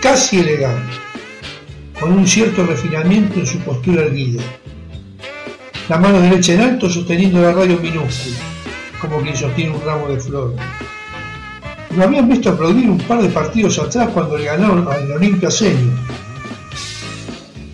casi 0.00 0.38
elegante, 0.38 0.94
con 1.98 2.12
un 2.12 2.28
cierto 2.28 2.64
refinamiento 2.64 3.40
en 3.40 3.48
su 3.48 3.58
postura 3.58 4.02
erguida. 4.02 4.44
La 5.88 5.98
mano 5.98 6.20
derecha 6.20 6.52
en 6.52 6.60
alto 6.60 6.88
sosteniendo 6.88 7.42
la 7.42 7.50
radio 7.50 7.80
minúscula, 7.80 8.36
como 9.00 9.20
quien 9.20 9.36
sostiene 9.36 9.72
un 9.72 9.84
ramo 9.84 10.06
de 10.06 10.20
flores. 10.20 10.60
Lo 11.96 12.04
habían 12.04 12.28
visto 12.28 12.50
aplaudir 12.50 12.88
un 12.88 12.98
par 12.98 13.20
de 13.20 13.28
partidos 13.30 13.80
atrás 13.80 14.08
cuando 14.14 14.38
le 14.38 14.44
ganaron 14.44 14.86
al 14.86 15.10
Olimpia 15.10 15.50
Senior. 15.50 15.98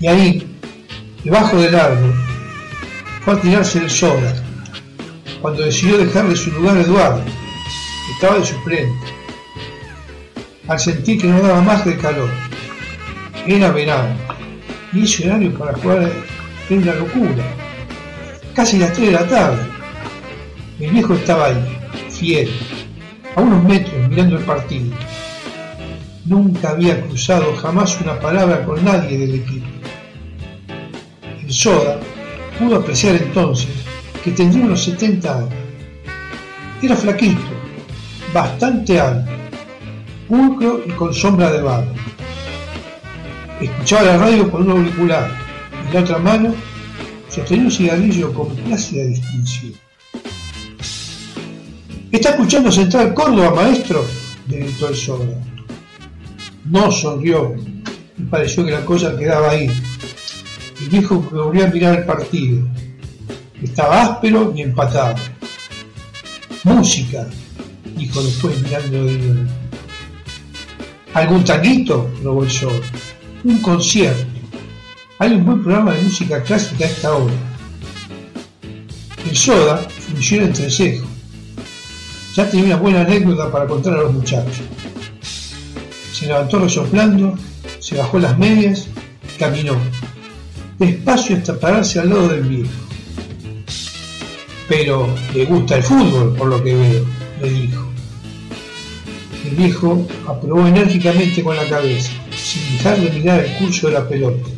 Y 0.00 0.06
ahí, 0.06 0.56
debajo 1.22 1.58
del 1.58 1.74
árbol, 1.74 2.29
fue 3.20 3.34
a 3.34 3.40
tirarse 3.40 3.78
el 3.78 3.90
soda, 3.90 4.34
cuando 5.42 5.62
decidió 5.62 5.98
dejarle 5.98 6.36
su 6.36 6.50
lugar 6.52 6.76
a 6.76 6.80
Eduardo, 6.80 7.22
que 7.24 8.12
estaba 8.12 8.38
de 8.38 8.46
suplente, 8.46 9.06
al 10.68 10.80
sentir 10.80 11.20
que 11.20 11.26
no 11.26 11.40
daba 11.40 11.60
más 11.60 11.84
de 11.84 11.96
calor. 11.96 12.30
Era 13.46 13.70
verano, 13.70 14.14
y 14.92 15.04
ese 15.04 15.26
horario 15.26 15.52
para 15.58 15.74
jugar 15.74 16.12
era 16.68 16.80
una 16.80 16.94
locura. 16.94 17.44
Casi 18.54 18.78
las 18.78 18.92
3 18.92 19.06
de 19.06 19.12
la 19.12 19.26
tarde. 19.26 19.62
El 20.78 20.90
viejo 20.90 21.14
estaba 21.14 21.46
ahí, 21.46 21.78
fiel, 22.10 22.50
a 23.36 23.40
unos 23.40 23.62
metros 23.64 24.08
mirando 24.08 24.38
el 24.38 24.44
partido. 24.44 24.96
Nunca 26.24 26.70
había 26.70 27.00
cruzado 27.02 27.54
jamás 27.56 28.00
una 28.00 28.18
palabra 28.18 28.64
con 28.64 28.82
nadie 28.84 29.18
del 29.18 29.34
equipo. 29.34 29.66
El 31.42 31.52
Soda 31.52 31.98
pudo 32.60 32.76
apreciar 32.76 33.16
entonces 33.16 33.70
que 34.22 34.32
tendría 34.32 34.66
unos 34.66 34.84
70 34.84 35.38
años. 35.38 35.54
Era 36.82 36.94
flaquito, 36.94 37.40
bastante 38.34 39.00
alto, 39.00 39.30
pulcro 40.28 40.82
y 40.86 40.90
con 40.90 41.12
sombra 41.14 41.50
de 41.50 41.62
barba. 41.62 41.92
Escuchaba 43.60 44.02
la 44.02 44.18
radio 44.18 44.50
con 44.50 44.62
un 44.62 44.70
auricular 44.70 45.30
y 45.88 45.94
la 45.94 46.00
otra 46.00 46.18
mano 46.18 46.54
sostenía 47.28 47.64
un 47.64 47.70
cigarrillo 47.70 48.32
con 48.32 48.48
plácida 48.56 49.04
distinción. 49.04 49.72
¿Está 52.12 52.30
escuchando 52.30 52.70
Central 52.70 53.14
Córdoba, 53.14 53.54
maestro? 53.54 54.04
le 54.48 54.58
gritó 54.58 54.88
el 54.88 54.96
Soda. 54.96 55.26
No 56.64 56.90
sonrió 56.90 57.54
y 58.18 58.22
pareció 58.24 58.66
que 58.66 58.72
la 58.72 58.84
cosa 58.84 59.16
quedaba 59.16 59.50
ahí. 59.50 59.70
El 60.90 60.98
viejo 60.98 61.20
volvió 61.20 61.66
a 61.66 61.68
mirar 61.68 62.00
el 62.00 62.04
partido. 62.04 62.66
Estaba 63.62 64.02
áspero 64.02 64.52
y 64.56 64.62
empatado. 64.62 65.14
Música, 66.64 67.28
dijo 67.96 68.20
después 68.20 68.60
mirando 68.60 69.04
de 69.04 69.12
nuevo. 69.18 69.50
¿Algún 71.14 71.44
tanguito? 71.44 72.10
robó 72.24 72.42
el 72.42 72.50
sol. 72.50 72.82
Un 73.44 73.58
concierto. 73.62 74.26
Hay 75.20 75.34
un 75.34 75.46
buen 75.46 75.62
programa 75.62 75.92
de 75.92 76.02
música 76.02 76.42
clásica 76.42 76.84
a 76.84 76.88
esta 76.88 77.14
hora. 77.14 77.34
El 79.30 79.36
soda 79.36 79.76
funciona 80.08 80.46
entre 80.46 80.68
cejo. 80.72 81.06
Ya 82.34 82.50
tenía 82.50 82.66
una 82.66 82.76
buena 82.78 83.00
anécdota 83.02 83.48
para 83.52 83.68
contar 83.68 83.92
a 83.92 84.02
los 84.02 84.12
muchachos. 84.12 84.62
Se 86.12 86.26
levantó 86.26 86.58
resoplando, 86.58 87.38
se 87.78 87.96
bajó 87.96 88.18
las 88.18 88.36
medias 88.36 88.88
y 89.22 89.38
caminó, 89.38 89.76
despacio 90.86 91.36
hasta 91.36 91.58
pararse 91.58 92.00
al 92.00 92.08
lado 92.08 92.28
del 92.28 92.42
viejo. 92.42 92.70
Pero 94.68 95.14
le 95.34 95.44
gusta 95.44 95.76
el 95.76 95.82
fútbol, 95.82 96.34
por 96.36 96.48
lo 96.48 96.62
que 96.62 96.74
veo, 96.74 97.04
le 97.42 97.50
dijo. 97.50 97.86
El 99.44 99.56
viejo 99.56 100.06
aprobó 100.26 100.66
enérgicamente 100.66 101.42
con 101.42 101.56
la 101.56 101.64
cabeza, 101.68 102.12
sin 102.34 102.78
dejar 102.78 102.98
de 102.98 103.10
mirar 103.10 103.40
el 103.40 103.52
curso 103.56 103.88
de 103.88 103.94
la 103.94 104.08
pelota, 104.08 104.48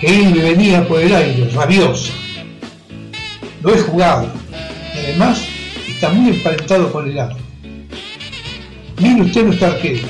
que 0.00 0.06
él 0.06 0.34
le 0.34 0.42
venía 0.54 0.86
por 0.86 1.00
el 1.00 1.14
aire, 1.14 1.50
rabiosa. 1.50 2.12
Lo 3.62 3.74
he 3.74 3.78
jugado, 3.78 4.30
y 4.94 4.98
además 4.98 5.42
está 5.88 6.10
muy 6.10 6.30
emparentado 6.30 6.92
con 6.92 7.10
el 7.10 7.18
arco. 7.18 7.38
Mire 9.00 9.22
usted 9.22 9.44
nuestro 9.44 9.68
arquero, 9.68 10.06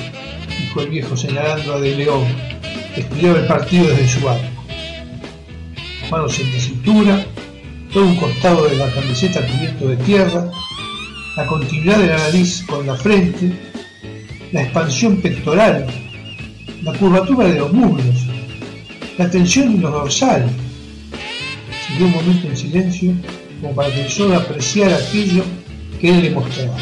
dijo 0.59 0.81
el 0.81 0.89
viejo 0.89 1.15
señalando 1.15 1.75
a 1.75 1.79
De 1.79 1.95
León, 1.95 2.25
que 2.93 3.01
estudiaba 3.01 3.39
el 3.39 3.47
partido 3.47 3.87
desde 3.87 4.07
su 4.07 4.27
arco. 4.27 4.48
Manos 6.11 6.39
en 6.39 6.51
la 6.51 6.59
cintura, 6.59 7.25
todo 7.93 8.05
un 8.05 8.15
costado 8.15 8.67
de 8.67 8.77
la 8.77 8.91
camiseta 8.91 9.45
cubierto 9.45 9.87
de 9.87 9.97
tierra, 9.97 10.49
la 11.37 11.45
continuidad 11.45 11.99
de 11.99 12.07
la 12.07 12.17
nariz 12.17 12.63
con 12.67 12.87
la 12.87 12.95
frente, 12.95 13.51
la 14.51 14.63
expansión 14.63 15.21
pectoral, 15.21 15.85
la 16.81 16.93
curvatura 16.93 17.47
de 17.47 17.59
los 17.59 17.71
muslos, 17.71 18.25
la 19.19 19.29
tensión 19.29 19.75
de 19.75 19.81
los 19.81 19.91
dorsales. 19.91 20.51
Siguió 21.87 22.07
un 22.07 22.13
momento 22.13 22.47
en 22.47 22.57
silencio 22.57 23.13
como 23.61 23.75
para 23.75 23.93
que 23.93 24.09
sol 24.09 24.33
apreciara 24.33 24.95
aquello 24.95 25.43
que 26.01 26.09
él 26.09 26.23
le 26.23 26.29
mostraba. 26.31 26.77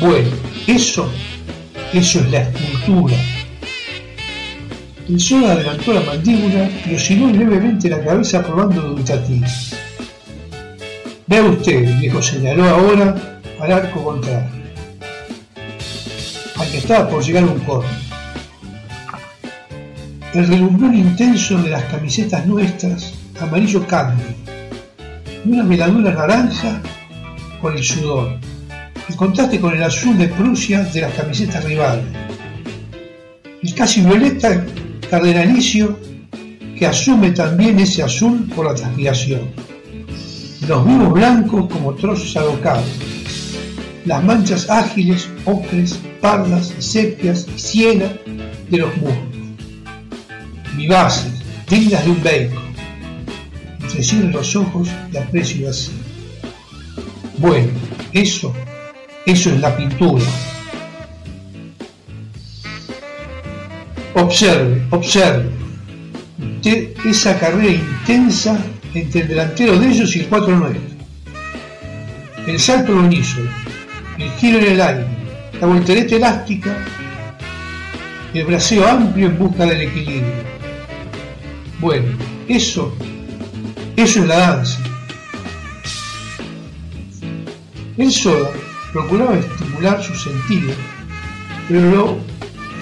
Bueno, 0.00 0.30
eso, 0.66 1.08
eso 1.92 2.18
es 2.18 2.30
la 2.30 2.42
escultura. 2.42 3.33
El 5.08 5.20
sol 5.20 5.44
adelantó 5.44 5.92
la 5.92 6.00
mandíbula 6.00 6.70
y 6.86 6.94
osciló 6.94 7.26
levemente 7.26 7.90
la 7.90 8.02
cabeza 8.02 8.42
probando 8.42 8.80
dubitativo. 8.80 9.44
Vea 11.26 11.42
usted, 11.42 11.98
viejo 12.00 12.22
señaló 12.22 12.64
ahora 12.64 13.40
al 13.60 13.72
arco 13.72 14.02
contrario, 14.02 14.48
al 16.56 16.70
que 16.70 16.78
estaba 16.78 17.08
por 17.08 17.22
llegar 17.22 17.44
un 17.44 17.60
corno. 17.60 17.88
El 20.32 20.48
relumbrón 20.48 20.94
intenso 20.94 21.58
de 21.58 21.68
las 21.68 21.84
camisetas 21.84 22.46
nuestras, 22.46 23.12
amarillo 23.40 23.86
cambio, 23.86 24.24
y 25.44 25.50
una 25.50 25.64
veladura 25.64 26.12
naranja 26.12 26.80
con 27.60 27.76
el 27.76 27.84
sudor, 27.84 28.38
el 29.06 29.16
contraste 29.16 29.60
con 29.60 29.74
el 29.74 29.82
azul 29.82 30.16
de 30.16 30.28
Prusia 30.28 30.82
de 30.82 31.02
las 31.02 31.12
camisetas 31.12 31.62
rivales, 31.62 32.06
el 33.62 33.74
casi 33.74 34.00
violeta 34.00 34.64
cardenalicio 35.08 35.98
que 36.78 36.86
asume 36.86 37.30
también 37.30 37.78
ese 37.78 38.02
azul 38.02 38.50
por 38.54 38.66
la 38.66 38.74
transpiración, 38.74 39.50
los 40.66 40.86
vivos 40.86 41.12
blancos 41.12 41.66
como 41.72 41.94
trozos 41.94 42.36
alocados, 42.36 42.84
las 44.04 44.22
manchas 44.24 44.68
ágiles, 44.68 45.28
ocres, 45.44 45.98
pardas, 46.20 46.72
sepias 46.78 47.46
y 47.54 47.58
siena 47.58 48.12
de 48.70 48.78
los 48.78 48.96
muslos, 48.96 49.18
vivaces, 50.76 51.32
dignas 51.68 52.04
de 52.04 52.10
un 52.10 52.22
bacon, 52.22 52.64
entre 53.98 54.32
los 54.32 54.56
ojos 54.56 54.88
de 55.12 55.18
aprecio 55.18 55.70
así. 55.70 55.92
Bueno, 57.38 57.68
eso, 58.12 58.52
eso 59.26 59.50
es 59.50 59.60
la 59.60 59.76
pintura. 59.76 60.24
Observe, 64.14 64.80
observe. 64.90 65.50
Usted 66.56 66.94
esa 67.04 67.38
carrera 67.38 67.72
intensa 67.72 68.56
entre 68.94 69.22
el 69.22 69.28
delantero 69.28 69.78
de 69.78 69.88
ellos 69.88 70.14
y 70.14 70.20
el 70.20 70.30
4-9. 70.30 70.76
El 72.46 72.60
salto 72.60 72.92
lo 72.92 73.10
hizo, 73.10 73.40
el 74.18 74.30
giro 74.32 74.58
en 74.58 74.72
el 74.72 74.80
aire, 74.80 75.06
la 75.60 75.66
voltereta 75.66 76.14
elástica, 76.14 76.76
el 78.32 78.44
braseo 78.44 78.86
amplio 78.86 79.26
en 79.26 79.38
busca 79.38 79.66
del 79.66 79.80
equilibrio. 79.80 80.32
Bueno, 81.80 82.06
eso, 82.48 82.94
eso 83.96 84.20
es 84.20 84.26
la 84.26 84.38
danza. 84.38 84.78
El 87.96 88.12
Soda 88.12 88.50
procuraba 88.92 89.38
estimular 89.38 90.02
sus 90.02 90.22
sentidos, 90.22 90.76
pero 91.68 91.80
lo 91.90 92.18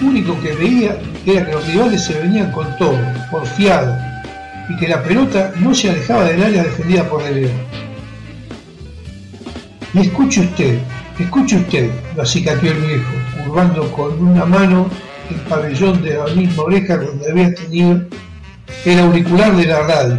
único 0.01 0.39
que 0.41 0.53
veía 0.53 0.97
que 1.23 1.41
los 1.41 1.65
rivales 1.67 2.03
se 2.03 2.19
venían 2.19 2.51
con 2.51 2.77
todo, 2.77 2.97
porfiados, 3.31 3.97
y 4.69 4.77
que 4.77 4.87
la 4.87 5.03
pelota 5.03 5.51
no 5.59 5.73
se 5.73 5.89
alejaba 5.89 6.25
del 6.25 6.43
área 6.43 6.63
defendida 6.63 7.07
por 7.07 7.23
De 7.23 7.31
León. 7.31 7.51
Escuche 9.93 10.41
usted, 10.41 10.79
escuche 11.19 11.57
usted, 11.57 11.91
lo 12.15 12.23
acicateó 12.23 12.71
el 12.71 12.79
viejo, 12.79 13.11
curvando 13.45 13.91
con 13.91 14.25
una 14.25 14.45
mano 14.45 14.87
el 15.29 15.35
pabellón 15.41 16.01
de 16.01 16.17
la 16.17 16.25
misma 16.27 16.63
oreja 16.63 16.97
donde 16.97 17.29
había 17.29 17.53
tenido 17.53 18.01
el 18.85 18.99
auricular 18.99 19.55
de 19.55 19.65
la 19.65 19.79
radio, 19.81 20.17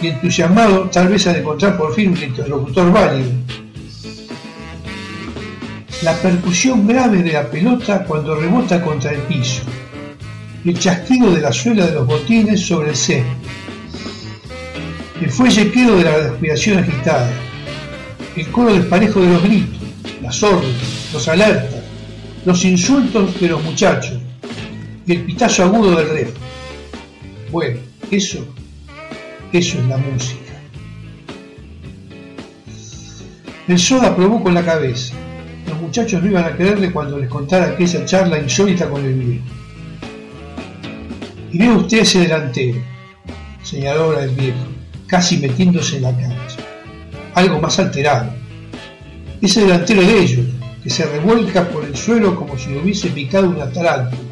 y 0.00 0.08
entusiasmado 0.08 0.88
tal 0.90 1.08
vez 1.08 1.26
al 1.26 1.36
encontrar 1.36 1.76
por 1.76 1.94
fin 1.94 2.10
un 2.10 2.22
interlocutor 2.22 2.92
válido, 2.92 3.30
la 6.02 6.14
percusión 6.14 6.86
grave 6.86 7.22
de 7.22 7.32
la 7.32 7.48
pelota 7.50 8.04
cuando 8.04 8.34
rebota 8.34 8.82
contra 8.82 9.12
el 9.12 9.20
piso, 9.22 9.62
el 10.64 10.78
chasquido 10.78 11.32
de 11.34 11.40
la 11.40 11.52
suela 11.52 11.86
de 11.86 11.92
los 11.92 12.06
botines 12.06 12.66
sobre 12.66 12.90
el 12.90 12.96
césped, 12.96 13.24
el 15.22 15.30
fuelle 15.30 15.70
quedo 15.70 15.96
de 15.96 16.04
la 16.04 16.16
respiración 16.18 16.78
agitada, 16.78 17.30
el 18.36 18.46
coro 18.50 18.74
desparejo 18.74 19.20
de 19.20 19.28
los 19.28 19.42
gritos, 19.42 19.80
las 20.20 20.42
órdenes, 20.42 21.10
los 21.12 21.26
alertas, 21.28 21.82
los 22.44 22.64
insultos 22.64 23.40
de 23.40 23.48
los 23.48 23.62
muchachos 23.62 24.18
y 25.06 25.12
el 25.12 25.24
pitazo 25.24 25.64
agudo 25.64 25.96
del 25.96 26.10
ref. 26.10 26.30
Bueno, 27.50 27.80
eso, 28.10 28.46
eso 29.52 29.78
es 29.78 29.84
la 29.86 29.96
música. 29.96 30.42
El 33.66 33.78
soda 33.78 34.14
probó 34.14 34.42
con 34.42 34.54
la 34.54 34.64
cabeza 34.64 35.14
los 35.66 35.80
muchachos 35.80 36.22
no 36.22 36.30
iban 36.30 36.44
a 36.44 36.56
creerle 36.56 36.92
cuando 36.92 37.18
les 37.18 37.28
contara 37.28 37.66
aquella 37.66 38.04
charla 38.04 38.38
insólita 38.38 38.88
con 38.88 39.04
el 39.04 39.14
viejo. 39.14 39.44
Y 41.52 41.58
ve 41.58 41.70
usted 41.70 41.98
ese 41.98 42.20
delantero, 42.20 42.78
señaló 43.62 44.04
ahora 44.04 44.24
el 44.24 44.30
viejo, 44.30 44.64
casi 45.06 45.38
metiéndose 45.38 45.96
en 45.96 46.02
la 46.02 46.12
cancha. 46.12 46.56
Algo 47.34 47.60
más 47.60 47.78
alterado. 47.78 48.32
Ese 49.40 49.62
delantero 49.62 50.02
de 50.02 50.18
ellos, 50.18 50.46
que 50.82 50.90
se 50.90 51.04
revuelca 51.04 51.68
por 51.68 51.84
el 51.84 51.96
suelo 51.96 52.36
como 52.36 52.56
si 52.56 52.70
le 52.70 52.80
hubiese 52.80 53.08
picado 53.08 53.50
una 53.50 53.70
tarántula, 53.70 54.22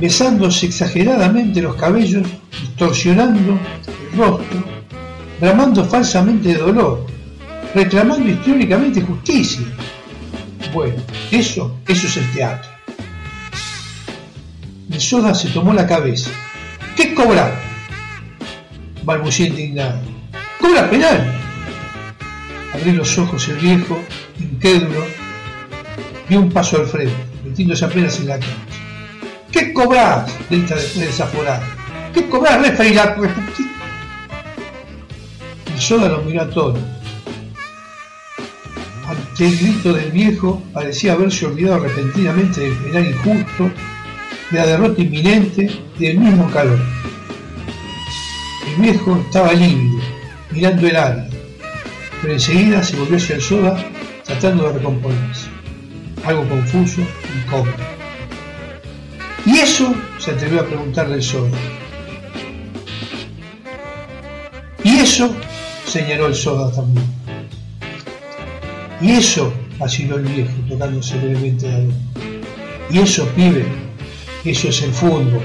besándose 0.00 0.66
exageradamente 0.66 1.60
los 1.62 1.76
cabellos, 1.76 2.26
distorsionando 2.50 3.52
el 3.52 4.18
rostro, 4.18 4.64
bramando 5.40 5.84
falsamente 5.84 6.48
de 6.48 6.58
dolor, 6.58 7.06
reclamando 7.74 8.30
históricamente 8.30 9.00
justicia. 9.02 9.66
Bueno, 10.72 11.02
eso, 11.30 11.80
eso 11.86 12.06
es 12.06 12.16
el 12.16 12.32
teatro. 12.32 12.70
El 14.90 15.00
Soda 15.00 15.34
se 15.34 15.48
tomó 15.50 15.72
la 15.72 15.86
cabeza. 15.86 16.30
¿Qué 16.96 17.14
cobrar? 17.14 17.60
Balbuceó 19.02 19.46
indignado. 19.46 20.00
¡Cobra 20.60 20.88
penal! 20.88 21.32
Abrió 22.72 22.94
los 22.94 23.18
ojos 23.18 23.48
el 23.48 23.56
viejo, 23.56 24.02
incrédulo, 24.38 25.04
dio 26.28 26.40
un 26.40 26.50
paso 26.50 26.78
al 26.78 26.86
frente, 26.86 27.14
metiéndose 27.44 27.84
apenas 27.84 28.18
en 28.18 28.28
la 28.28 28.38
cancha. 28.38 28.56
¿Qué 29.52 29.72
cobrás? 29.72 30.32
grita 30.50 30.74
después 30.74 31.06
desaforado. 31.06 31.62
¿Qué 32.12 32.28
cobrás, 32.28 32.60
la 32.60 33.16
El 35.72 35.80
Soda 35.80 36.08
lo 36.08 36.22
miró 36.22 36.42
a 36.42 36.50
todos 36.50 36.78
el 39.38 39.58
grito 39.58 39.92
del 39.92 40.10
viejo 40.10 40.62
parecía 40.72 41.12
haberse 41.12 41.46
olvidado 41.46 41.80
repentinamente 41.80 42.60
del 42.60 42.74
final 42.74 43.06
injusto, 43.06 43.70
de 44.50 44.58
la 44.58 44.66
derrota 44.66 45.02
inminente 45.02 45.70
y 45.98 46.06
del 46.06 46.18
mismo 46.18 46.50
calor. 46.50 46.78
El 48.66 48.82
viejo 48.82 49.18
estaba 49.26 49.52
lívido, 49.52 50.00
mirando 50.50 50.86
el 50.86 50.96
área, 50.96 51.28
pero 52.22 52.32
enseguida 52.32 52.82
se 52.82 52.96
volvió 52.96 53.16
hacia 53.16 53.36
el 53.36 53.42
soda 53.42 53.84
tratando 54.24 54.68
de 54.68 54.72
recomponerse, 54.78 55.48
algo 56.24 56.48
confuso, 56.48 57.00
y 57.02 57.38
incómodo. 57.44 57.74
¿Y 59.46 59.58
eso? 59.58 59.94
se 60.18 60.30
atrevió 60.30 60.62
a 60.62 60.66
preguntarle 60.66 61.16
el 61.16 61.22
soda. 61.22 61.50
¿Y 64.82 64.96
eso? 64.96 65.34
señaló 65.86 66.26
el 66.26 66.34
soda 66.34 66.72
también. 66.72 67.23
Y 69.04 69.10
eso, 69.10 69.52
vaciló 69.78 70.16
el 70.16 70.22
viejo, 70.22 70.50
tocándose 70.66 71.18
brevemente 71.18 71.68
la 71.70 71.78
boca. 71.80 71.94
Y 72.88 72.98
eso, 73.00 73.28
pibe, 73.36 73.66
eso 74.46 74.68
es 74.68 74.80
el 74.80 74.92
fútbol. 74.94 75.42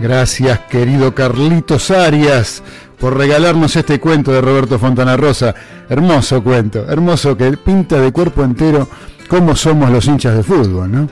Gracias, 0.00 0.60
querido 0.70 1.14
Carlitos 1.14 1.90
Arias 1.90 2.62
por 3.00 3.16
regalarnos 3.16 3.74
este 3.74 3.98
cuento 3.98 4.30
de 4.30 4.42
Roberto 4.42 4.78
Fontana 4.78 5.16
Rosa. 5.16 5.54
Hermoso 5.88 6.44
cuento, 6.44 6.84
hermoso 6.86 7.36
que 7.36 7.50
pinta 7.56 7.98
de 7.98 8.12
cuerpo 8.12 8.44
entero 8.44 8.86
cómo 9.26 9.56
somos 9.56 9.90
los 9.90 10.06
hinchas 10.06 10.36
de 10.36 10.42
fútbol, 10.42 10.92
¿no? 10.92 11.08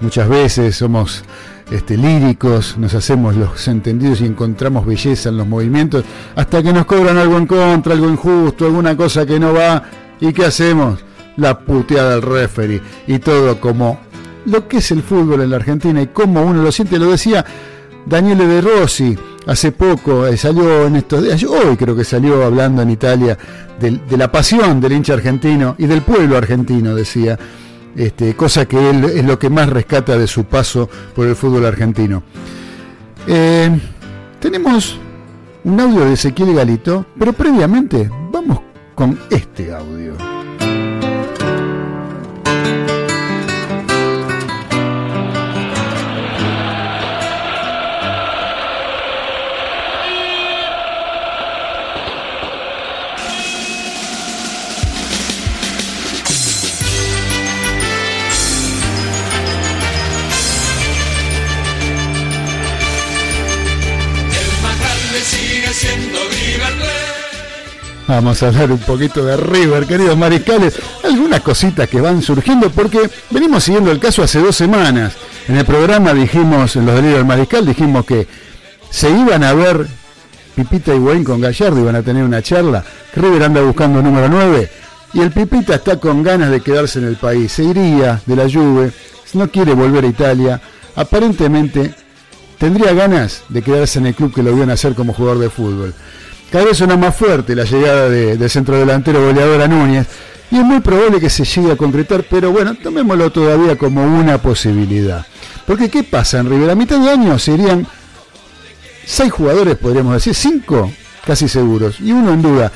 Muchas 0.00 0.28
veces 0.28 0.76
somos 0.76 1.24
este, 1.70 1.96
líricos, 1.96 2.76
nos 2.76 2.92
hacemos 2.94 3.34
los 3.34 3.66
entendidos 3.68 4.20
y 4.20 4.26
encontramos 4.26 4.84
belleza 4.84 5.30
en 5.30 5.38
los 5.38 5.46
movimientos, 5.46 6.04
hasta 6.36 6.62
que 6.62 6.72
nos 6.72 6.84
cobran 6.84 7.16
algo 7.16 7.38
en 7.38 7.46
contra, 7.46 7.94
algo 7.94 8.10
injusto, 8.10 8.66
alguna 8.66 8.96
cosa 8.96 9.24
que 9.24 9.40
no 9.40 9.54
va. 9.54 9.82
¿Y 10.20 10.32
qué 10.32 10.44
hacemos? 10.44 11.00
La 11.36 11.58
puteada 11.58 12.10
del 12.10 12.22
referee 12.22 12.82
y 13.06 13.18
todo 13.18 13.58
como 13.58 13.98
lo 14.44 14.68
que 14.68 14.78
es 14.78 14.90
el 14.90 15.02
fútbol 15.02 15.40
en 15.40 15.50
la 15.50 15.56
Argentina 15.56 16.02
y 16.02 16.08
cómo 16.08 16.42
uno 16.42 16.62
lo 16.62 16.70
siente. 16.70 16.98
Lo 16.98 17.10
decía 17.10 17.44
Daniele 18.06 18.46
De 18.46 18.60
Rossi 18.60 19.16
hace 19.46 19.72
poco, 19.72 20.26
eh, 20.26 20.36
salió 20.36 20.86
en 20.86 20.96
estos 20.96 21.22
días, 21.22 21.42
hoy 21.44 21.76
creo 21.76 21.96
que 21.96 22.04
salió 22.04 22.44
hablando 22.44 22.82
en 22.82 22.90
Italia 22.90 23.36
de, 23.80 24.16
la 24.16 24.30
pasión 24.30 24.80
del 24.80 24.92
hincha 24.92 25.14
argentino 25.14 25.74
y 25.78 25.86
del 25.86 26.02
pueblo 26.02 26.36
argentino, 26.36 26.94
decía 26.94 27.38
este, 27.96 28.34
cosa 28.34 28.66
que 28.66 28.90
él 28.90 29.04
es 29.04 29.24
lo 29.24 29.38
que 29.38 29.50
más 29.50 29.68
rescata 29.68 30.16
de 30.16 30.26
su 30.26 30.44
paso 30.44 30.88
por 31.14 31.26
el 31.26 31.36
fútbol 31.36 31.66
argentino. 31.66 32.22
Eh, 33.26 33.78
tenemos 34.40 34.98
un 35.64 35.80
audio 35.80 36.04
de 36.04 36.14
Ezequiel 36.14 36.54
Galito, 36.54 37.06
pero 37.18 37.32
previamente 37.32 38.10
vamos 38.32 38.60
con 38.94 39.18
este 39.30 39.72
audio. 39.72 40.31
Vamos 68.08 68.42
a 68.42 68.48
hablar 68.48 68.72
un 68.72 68.78
poquito 68.78 69.24
de 69.24 69.36
River, 69.36 69.86
queridos 69.86 70.16
mariscales. 70.16 70.74
Algunas 71.04 71.40
cositas 71.40 71.88
que 71.88 72.00
van 72.00 72.20
surgiendo 72.20 72.68
porque 72.70 72.98
venimos 73.30 73.64
siguiendo 73.64 73.92
el 73.92 74.00
caso 74.00 74.22
hace 74.22 74.40
dos 74.40 74.56
semanas. 74.56 75.14
En 75.46 75.56
el 75.56 75.64
programa 75.64 76.12
dijimos, 76.12 76.74
en 76.76 76.86
los 76.86 76.96
delirios 76.96 77.18
del 77.18 77.26
mariscal, 77.26 77.64
dijimos 77.64 78.04
que 78.04 78.26
se 78.90 79.08
iban 79.08 79.44
a 79.44 79.52
ver 79.54 79.86
Pipita 80.56 80.94
y 80.94 80.98
Wayne 80.98 81.24
con 81.24 81.40
Gallardo, 81.40 81.80
iban 81.80 81.96
a 81.96 82.02
tener 82.02 82.24
una 82.24 82.42
charla. 82.42 82.84
River 83.14 83.44
anda 83.44 83.62
buscando 83.62 84.02
número 84.02 84.28
9 84.28 84.70
y 85.14 85.20
el 85.20 85.30
Pipita 85.30 85.76
está 85.76 85.98
con 85.98 86.22
ganas 86.22 86.50
de 86.50 86.60
quedarse 86.60 86.98
en 86.98 87.06
el 87.06 87.16
país. 87.16 87.52
Se 87.52 87.62
iría 87.62 88.20
de 88.26 88.36
la 88.36 88.50
Juve, 88.50 88.92
no 89.34 89.48
quiere 89.48 89.74
volver 89.74 90.04
a 90.04 90.08
Italia. 90.08 90.60
Aparentemente 90.96 91.94
tendría 92.58 92.92
ganas 92.92 93.44
de 93.48 93.62
quedarse 93.62 94.00
en 94.00 94.06
el 94.06 94.14
club 94.14 94.34
que 94.34 94.42
lo 94.42 94.54
vio 94.54 94.66
nacer 94.66 94.94
como 94.94 95.14
jugador 95.14 95.38
de 95.38 95.50
fútbol. 95.50 95.94
Cada 96.52 96.66
vez 96.66 96.76
suena 96.76 96.98
más 96.98 97.16
fuerte 97.16 97.56
la 97.56 97.64
llegada 97.64 98.10
de, 98.10 98.36
del 98.36 98.50
centro 98.50 98.76
delantero 98.76 99.24
goleador 99.24 99.62
a 99.62 99.68
Núñez 99.68 100.06
y 100.50 100.58
es 100.58 100.62
muy 100.62 100.80
probable 100.80 101.18
que 101.18 101.30
se 101.30 101.46
llegue 101.46 101.72
a 101.72 101.76
concretar, 101.76 102.26
pero 102.28 102.52
bueno, 102.52 102.74
tomémoslo 102.74 103.32
todavía 103.32 103.78
como 103.78 104.04
una 104.04 104.36
posibilidad. 104.36 105.26
Porque 105.66 105.88
¿qué 105.88 106.02
pasa 106.02 106.40
en 106.40 106.50
River? 106.50 106.68
A 106.68 106.74
mitad 106.74 107.02
de 107.02 107.08
año 107.08 107.38
serían 107.38 107.86
seis 109.06 109.32
jugadores, 109.32 109.78
podríamos 109.78 110.12
decir, 110.12 110.34
cinco 110.34 110.92
casi 111.24 111.48
seguros, 111.48 111.98
y 112.00 112.12
uno 112.12 112.34
en 112.34 112.42
duda. 112.42 112.70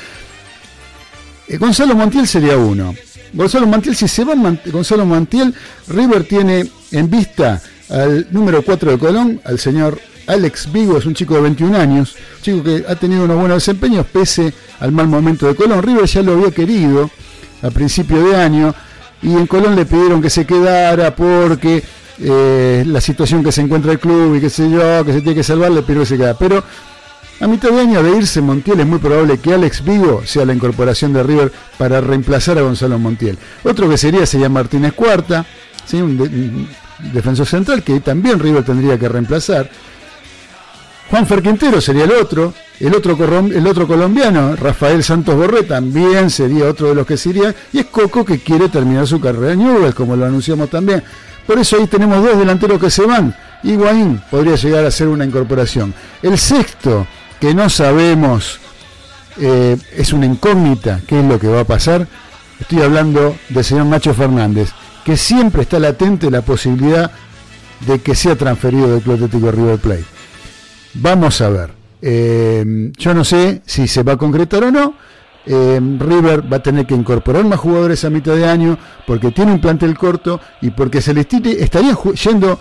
Eh, 1.46 1.58
Gonzalo 1.58 1.94
Montiel 1.94 2.26
sería 2.26 2.56
uno. 2.56 2.94
Gonzalo 3.34 3.66
Montiel, 3.66 3.94
si 3.94 4.08
se 4.08 4.24
va 4.24 4.34
Gonzalo 4.72 5.04
Montiel, 5.04 5.54
River 5.88 6.24
tiene 6.24 6.66
en 6.92 7.10
vista 7.10 7.60
al 7.90 8.26
número 8.30 8.62
4 8.62 8.92
de 8.92 8.98
Colón, 8.98 9.40
al 9.44 9.58
señor 9.58 10.00
Alex 10.26 10.72
Vigo 10.72 10.98
es 10.98 11.06
un 11.06 11.14
chico 11.14 11.34
de 11.34 11.42
21 11.42 11.76
años, 11.76 12.16
chico 12.42 12.62
que 12.62 12.84
ha 12.88 12.94
tenido 12.96 13.24
unos 13.24 13.38
buenos 13.38 13.56
desempeños 13.58 14.06
pese 14.06 14.52
al 14.80 14.92
mal 14.92 15.08
momento 15.08 15.46
de 15.46 15.54
Colón. 15.54 15.82
River 15.82 16.06
ya 16.06 16.22
lo 16.22 16.32
había 16.32 16.50
querido 16.50 17.10
a 17.62 17.70
principio 17.70 18.22
de 18.22 18.36
año 18.36 18.74
y 19.22 19.32
en 19.32 19.46
Colón 19.46 19.76
le 19.76 19.86
pidieron 19.86 20.20
que 20.20 20.30
se 20.30 20.44
quedara 20.44 21.14
porque 21.14 21.82
eh, 22.18 22.84
la 22.86 23.00
situación 23.00 23.44
que 23.44 23.52
se 23.52 23.60
encuentra 23.60 23.92
el 23.92 23.98
club 23.98 24.34
y 24.36 24.40
qué 24.40 24.50
sé 24.50 24.70
yo, 24.70 25.04
que 25.04 25.12
se 25.12 25.20
tiene 25.20 25.34
que 25.34 25.42
salvar, 25.42 25.70
le 25.70 25.82
pidió 25.82 26.00
que 26.00 26.06
se 26.06 26.16
quedara. 26.16 26.36
Pero 26.38 26.62
a 27.40 27.46
mitad 27.46 27.70
de 27.70 27.80
año 27.80 28.02
de 28.02 28.16
irse 28.16 28.40
Montiel 28.40 28.80
es 28.80 28.86
muy 28.86 28.98
probable 28.98 29.38
que 29.38 29.54
Alex 29.54 29.84
Vigo 29.84 30.22
sea 30.24 30.44
la 30.44 30.54
incorporación 30.54 31.12
de 31.12 31.22
River 31.22 31.52
para 31.78 32.00
reemplazar 32.00 32.58
a 32.58 32.62
Gonzalo 32.62 32.98
Montiel. 32.98 33.38
Otro 33.62 33.88
que 33.88 33.98
sería 33.98 34.26
sería 34.26 34.48
Martínez 34.48 34.92
Cuarta, 34.94 35.46
¿sí? 35.84 36.00
un 36.00 36.68
defensor 37.12 37.46
central 37.46 37.82
que 37.82 38.00
también 38.00 38.40
River 38.40 38.64
tendría 38.64 38.98
que 38.98 39.08
reemplazar. 39.08 39.70
Juan 41.10 41.26
Ferquintero 41.26 41.80
sería 41.80 42.04
el 42.04 42.12
otro, 42.12 42.52
el 42.80 42.94
otro, 42.94 43.16
el 43.46 43.66
otro 43.66 43.86
colombiano, 43.86 44.56
Rafael 44.56 45.04
Santos 45.04 45.36
Borré, 45.36 45.62
también 45.62 46.30
sería 46.30 46.66
otro 46.66 46.88
de 46.88 46.96
los 46.96 47.06
que 47.06 47.16
se 47.16 47.30
irían, 47.30 47.54
y 47.72 47.78
es 47.78 47.86
Coco 47.86 48.24
que 48.24 48.40
quiere 48.40 48.68
terminar 48.68 49.06
su 49.06 49.20
carrera 49.20 49.52
en 49.52 49.92
como 49.92 50.16
lo 50.16 50.26
anunciamos 50.26 50.68
también. 50.68 51.02
Por 51.46 51.58
eso 51.58 51.76
ahí 51.76 51.86
tenemos 51.86 52.24
dos 52.24 52.36
delanteros 52.36 52.80
que 52.80 52.90
se 52.90 53.06
van. 53.06 53.34
Higuaín 53.62 54.20
podría 54.30 54.56
llegar 54.56 54.84
a 54.84 54.90
ser 54.90 55.06
una 55.06 55.24
incorporación. 55.24 55.94
El 56.22 56.36
sexto, 56.38 57.06
que 57.40 57.54
no 57.54 57.70
sabemos, 57.70 58.58
eh, 59.38 59.76
es 59.96 60.12
una 60.12 60.26
incógnita, 60.26 61.00
qué 61.06 61.20
es 61.20 61.24
lo 61.24 61.38
que 61.38 61.46
va 61.46 61.60
a 61.60 61.64
pasar. 61.64 62.08
Estoy 62.58 62.82
hablando 62.82 63.36
del 63.48 63.64
señor 63.64 63.86
Nacho 63.86 64.12
Fernández, 64.12 64.70
que 65.04 65.16
siempre 65.16 65.62
está 65.62 65.78
latente 65.78 66.30
la 66.32 66.42
posibilidad 66.42 67.12
de 67.86 68.00
que 68.00 68.16
sea 68.16 68.34
transferido 68.34 68.88
del 68.88 69.02
Club 69.02 69.14
Atlético 69.14 69.52
River 69.52 69.78
Plate. 69.78 70.15
Vamos 71.00 71.40
a 71.40 71.48
ver. 71.48 71.70
Eh, 72.00 72.92
yo 72.96 73.14
no 73.14 73.24
sé 73.24 73.62
si 73.66 73.88
se 73.88 74.02
va 74.02 74.12
a 74.14 74.16
concretar 74.16 74.64
o 74.64 74.70
no. 74.70 74.94
Eh, 75.44 75.80
River 75.80 76.52
va 76.52 76.56
a 76.58 76.62
tener 76.62 76.86
que 76.86 76.94
incorporar 76.94 77.44
más 77.44 77.60
jugadores 77.60 78.04
a 78.04 78.10
mitad 78.10 78.34
de 78.34 78.48
año 78.48 78.76
porque 79.06 79.30
tiene 79.30 79.52
un 79.52 79.60
plantel 79.60 79.96
corto 79.96 80.40
y 80.60 80.70
porque 80.70 81.00
Celestini 81.00 81.52
estaría 81.52 81.96
yendo 82.24 82.58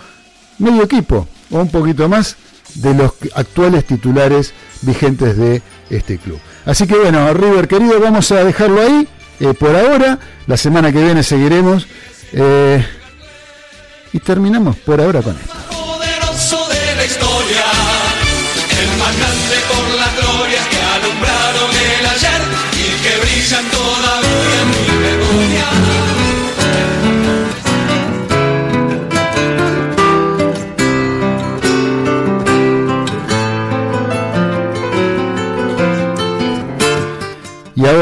medio 0.58 0.84
equipo 0.84 1.26
o 1.50 1.58
un 1.58 1.68
poquito 1.68 2.08
más 2.08 2.36
de 2.74 2.94
los 2.94 3.12
actuales 3.34 3.84
titulares 3.86 4.52
vigentes 4.82 5.36
de 5.36 5.62
este 5.90 6.18
club. 6.18 6.38
Así 6.64 6.86
que 6.86 6.96
bueno, 6.96 7.32
River 7.34 7.66
querido, 7.66 7.98
vamos 8.00 8.30
a 8.30 8.44
dejarlo 8.44 8.80
ahí 8.82 9.08
eh, 9.40 9.54
por 9.54 9.74
ahora. 9.74 10.18
La 10.46 10.56
semana 10.56 10.92
que 10.92 11.02
viene 11.02 11.22
seguiremos. 11.22 11.88
y 14.12 14.18
terminamos 14.20 14.76
por 14.76 15.00
ahora 15.00 15.22
con 15.22 15.34
esto. 15.36 15.75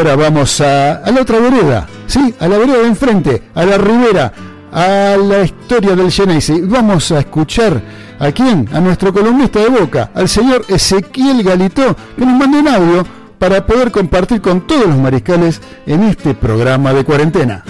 Ahora 0.04 0.16
vamos 0.16 0.60
a, 0.60 1.02
la 1.10 1.20
otra 1.22 1.38
vereda, 1.38 1.86
¿sí? 2.06 2.34
A 2.38 2.46
la 2.46 2.58
vereda 2.58 2.78
de 2.78 2.88
enfrente, 2.88 3.42
a 3.54 3.64
la 3.64 3.78
ribera, 3.78 4.32
a 4.70 5.16
la 5.16 5.42
historia 5.42 5.96
del 5.96 6.10
Genesis. 6.10 6.68
Vamos 6.68 7.10
a 7.10 7.20
escuchar 7.20 7.80
a 8.18 8.30
quién, 8.30 8.68
a 8.72 8.80
nuestro 8.80 9.12
columnista 9.12 9.60
de 9.60 9.68
Boca, 9.68 10.10
al 10.14 10.28
señor 10.28 10.64
Ezequiel 10.68 11.42
Galito, 11.42 11.96
que 12.16 12.26
nos 12.26 12.38
manda 12.38 12.58
un 12.58 12.68
audio 12.68 13.06
para 13.38 13.64
poder 13.64 13.90
compartir 13.90 14.40
con 14.40 14.66
todos 14.66 14.86
los 14.86 14.96
mariscales 14.96 15.60
en 15.86 16.02
este 16.04 16.34
programa 16.34 16.92
de 16.92 17.04
cuarentena. 17.04 17.64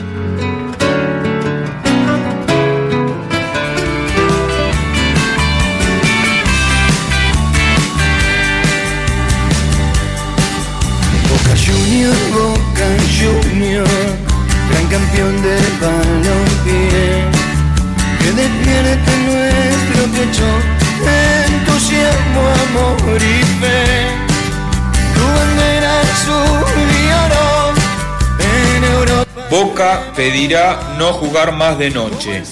Balompié 15.81 17.25
que 18.21 18.31
despierte 18.33 19.11
nuestro 19.27 20.07
amor 22.69 23.21
y 23.23 23.43
fe. 23.61 24.07
Tu 25.15 25.23
bandera 25.23 26.03
en 28.39 28.85
Europa. 28.85 29.41
Boca 29.51 30.13
pedirá 30.17 30.95
no 30.99 31.13
jugar 31.13 31.53
más 31.53 31.79
de 31.79 31.91
noche. 31.91 32.43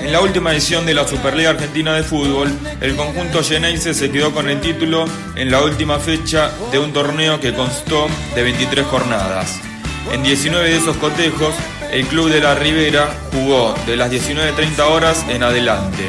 En 0.00 0.12
la 0.12 0.20
última 0.20 0.52
edición 0.52 0.86
de 0.86 0.94
la 0.94 1.06
Superliga 1.06 1.50
Argentina 1.50 1.94
de 1.94 2.02
Fútbol, 2.02 2.50
el 2.80 2.96
conjunto 2.96 3.42
Geneise 3.42 3.92
se 3.92 4.10
quedó 4.10 4.32
con 4.32 4.48
el 4.48 4.60
título 4.60 5.04
en 5.36 5.50
la 5.50 5.62
última 5.62 5.98
fecha 5.98 6.50
de 6.72 6.78
un 6.78 6.92
torneo 6.92 7.38
que 7.38 7.52
constó 7.52 8.08
de 8.34 8.42
23 8.42 8.86
jornadas. 8.86 9.69
En 10.12 10.22
19 10.22 10.68
de 10.68 10.76
esos 10.76 10.96
cotejos, 10.96 11.54
el 11.92 12.06
club 12.06 12.30
de 12.30 12.40
la 12.40 12.54
Ribera 12.54 13.08
jugó 13.32 13.74
de 13.86 13.96
las 13.96 14.10
19.30 14.10 14.80
horas 14.80 15.24
en 15.28 15.42
adelante. 15.42 16.08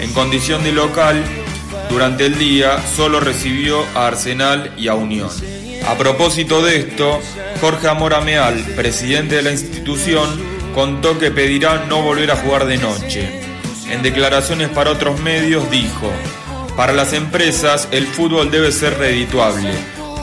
En 0.00 0.12
condición 0.12 0.64
de 0.64 0.72
local, 0.72 1.22
durante 1.90 2.26
el 2.26 2.38
día 2.38 2.78
solo 2.96 3.20
recibió 3.20 3.84
a 3.94 4.08
Arsenal 4.08 4.72
y 4.76 4.88
a 4.88 4.94
Unión. 4.94 5.30
A 5.86 5.96
propósito 5.96 6.62
de 6.62 6.76
esto, 6.76 7.20
Jorge 7.60 7.88
Amora 7.88 8.20
Meal, 8.20 8.54
presidente 8.74 9.36
de 9.36 9.42
la 9.42 9.52
institución, 9.52 10.28
contó 10.74 11.18
que 11.18 11.30
pedirá 11.30 11.84
no 11.88 12.02
volver 12.02 12.30
a 12.30 12.36
jugar 12.36 12.66
de 12.66 12.78
noche. 12.78 13.40
En 13.88 14.02
declaraciones 14.02 14.68
para 14.70 14.90
otros 14.90 15.20
medios 15.20 15.70
dijo, 15.70 16.10
para 16.76 16.92
las 16.92 17.12
empresas 17.12 17.88
el 17.92 18.06
fútbol 18.06 18.50
debe 18.50 18.72
ser 18.72 18.98
redituable, 18.98 19.70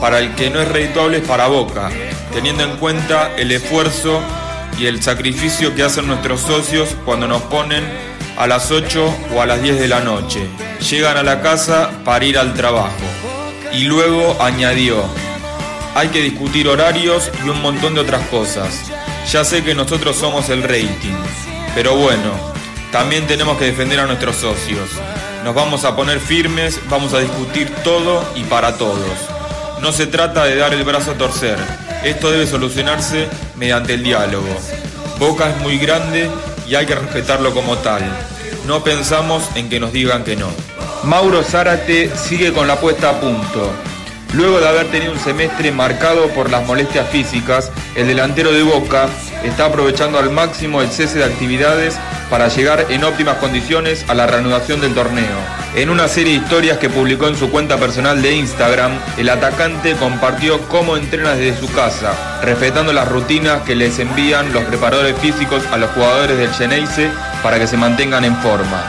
para 0.00 0.18
el 0.18 0.34
que 0.34 0.50
no 0.50 0.60
es 0.60 0.68
redituable 0.68 1.18
es 1.18 1.26
para 1.26 1.48
Boca, 1.48 1.90
teniendo 2.34 2.64
en 2.64 2.76
cuenta 2.78 3.30
el 3.36 3.52
esfuerzo 3.52 4.20
y 4.76 4.86
el 4.86 5.00
sacrificio 5.02 5.74
que 5.74 5.84
hacen 5.84 6.08
nuestros 6.08 6.40
socios 6.40 6.96
cuando 7.04 7.28
nos 7.28 7.42
ponen 7.42 7.84
a 8.36 8.48
las 8.48 8.72
8 8.72 9.14
o 9.32 9.40
a 9.40 9.46
las 9.46 9.62
10 9.62 9.78
de 9.78 9.88
la 9.88 10.00
noche. 10.00 10.48
Llegan 10.90 11.16
a 11.16 11.22
la 11.22 11.40
casa 11.40 11.90
para 12.04 12.24
ir 12.24 12.36
al 12.36 12.54
trabajo. 12.54 12.90
Y 13.72 13.84
luego 13.84 14.36
añadió, 14.40 15.04
hay 15.94 16.08
que 16.08 16.22
discutir 16.22 16.66
horarios 16.68 17.30
y 17.44 17.48
un 17.48 17.62
montón 17.62 17.94
de 17.94 18.00
otras 18.00 18.26
cosas. 18.28 18.90
Ya 19.30 19.44
sé 19.44 19.62
que 19.62 19.74
nosotros 19.74 20.16
somos 20.16 20.48
el 20.48 20.62
rating, 20.62 21.14
pero 21.74 21.96
bueno, 21.96 22.32
también 22.90 23.26
tenemos 23.28 23.56
que 23.58 23.66
defender 23.66 24.00
a 24.00 24.06
nuestros 24.06 24.36
socios. 24.36 24.90
Nos 25.44 25.54
vamos 25.54 25.84
a 25.84 25.94
poner 25.94 26.18
firmes, 26.18 26.80
vamos 26.88 27.14
a 27.14 27.20
discutir 27.20 27.72
todo 27.84 28.24
y 28.34 28.42
para 28.44 28.76
todos. 28.76 29.30
No 29.80 29.92
se 29.92 30.06
trata 30.06 30.44
de 30.44 30.56
dar 30.56 30.72
el 30.74 30.84
brazo 30.84 31.12
a 31.12 31.14
torcer, 31.14 31.58
esto 32.04 32.30
debe 32.30 32.46
solucionarse 32.46 33.28
mediante 33.56 33.94
el 33.94 34.02
diálogo. 34.02 34.48
Boca 35.18 35.50
es 35.50 35.56
muy 35.62 35.78
grande 35.78 36.30
y 36.68 36.74
hay 36.74 36.86
que 36.86 36.94
respetarlo 36.94 37.54
como 37.54 37.78
tal. 37.78 38.02
No 38.66 38.84
pensamos 38.84 39.44
en 39.54 39.68
que 39.68 39.80
nos 39.80 39.92
digan 39.92 40.24
que 40.24 40.36
no. 40.36 40.48
Mauro 41.04 41.42
Zárate 41.42 42.10
sigue 42.16 42.52
con 42.52 42.66
la 42.66 42.76
puesta 42.76 43.10
a 43.10 43.20
punto. 43.20 43.72
Luego 44.34 44.58
de 44.58 44.68
haber 44.68 44.90
tenido 44.90 45.12
un 45.12 45.18
semestre 45.18 45.70
marcado 45.70 46.28
por 46.28 46.50
las 46.50 46.66
molestias 46.66 47.08
físicas, 47.08 47.70
el 47.94 48.06
delantero 48.06 48.52
de 48.52 48.62
Boca 48.62 49.08
está 49.44 49.66
aprovechando 49.66 50.18
al 50.18 50.30
máximo 50.30 50.82
el 50.82 50.90
cese 50.90 51.18
de 51.18 51.24
actividades 51.24 51.96
para 52.34 52.48
llegar 52.48 52.86
en 52.90 53.04
óptimas 53.04 53.36
condiciones 53.36 54.04
a 54.08 54.14
la 54.14 54.26
reanudación 54.26 54.80
del 54.80 54.92
torneo. 54.92 55.36
En 55.76 55.88
una 55.88 56.08
serie 56.08 56.32
de 56.32 56.40
historias 56.40 56.78
que 56.78 56.90
publicó 56.90 57.28
en 57.28 57.36
su 57.36 57.48
cuenta 57.48 57.76
personal 57.76 58.20
de 58.22 58.34
Instagram, 58.34 58.90
el 59.16 59.28
atacante 59.28 59.94
compartió 59.94 60.58
cómo 60.62 60.96
entrena 60.96 61.36
desde 61.36 61.60
su 61.60 61.72
casa, 61.72 62.40
respetando 62.42 62.92
las 62.92 63.08
rutinas 63.08 63.62
que 63.62 63.76
les 63.76 64.00
envían 64.00 64.52
los 64.52 64.64
preparadores 64.64 65.16
físicos 65.18 65.62
a 65.70 65.76
los 65.76 65.90
jugadores 65.92 66.36
del 66.36 66.52
Geneise 66.52 67.08
para 67.40 67.60
que 67.60 67.68
se 67.68 67.76
mantengan 67.76 68.24
en 68.24 68.34
forma. 68.38 68.82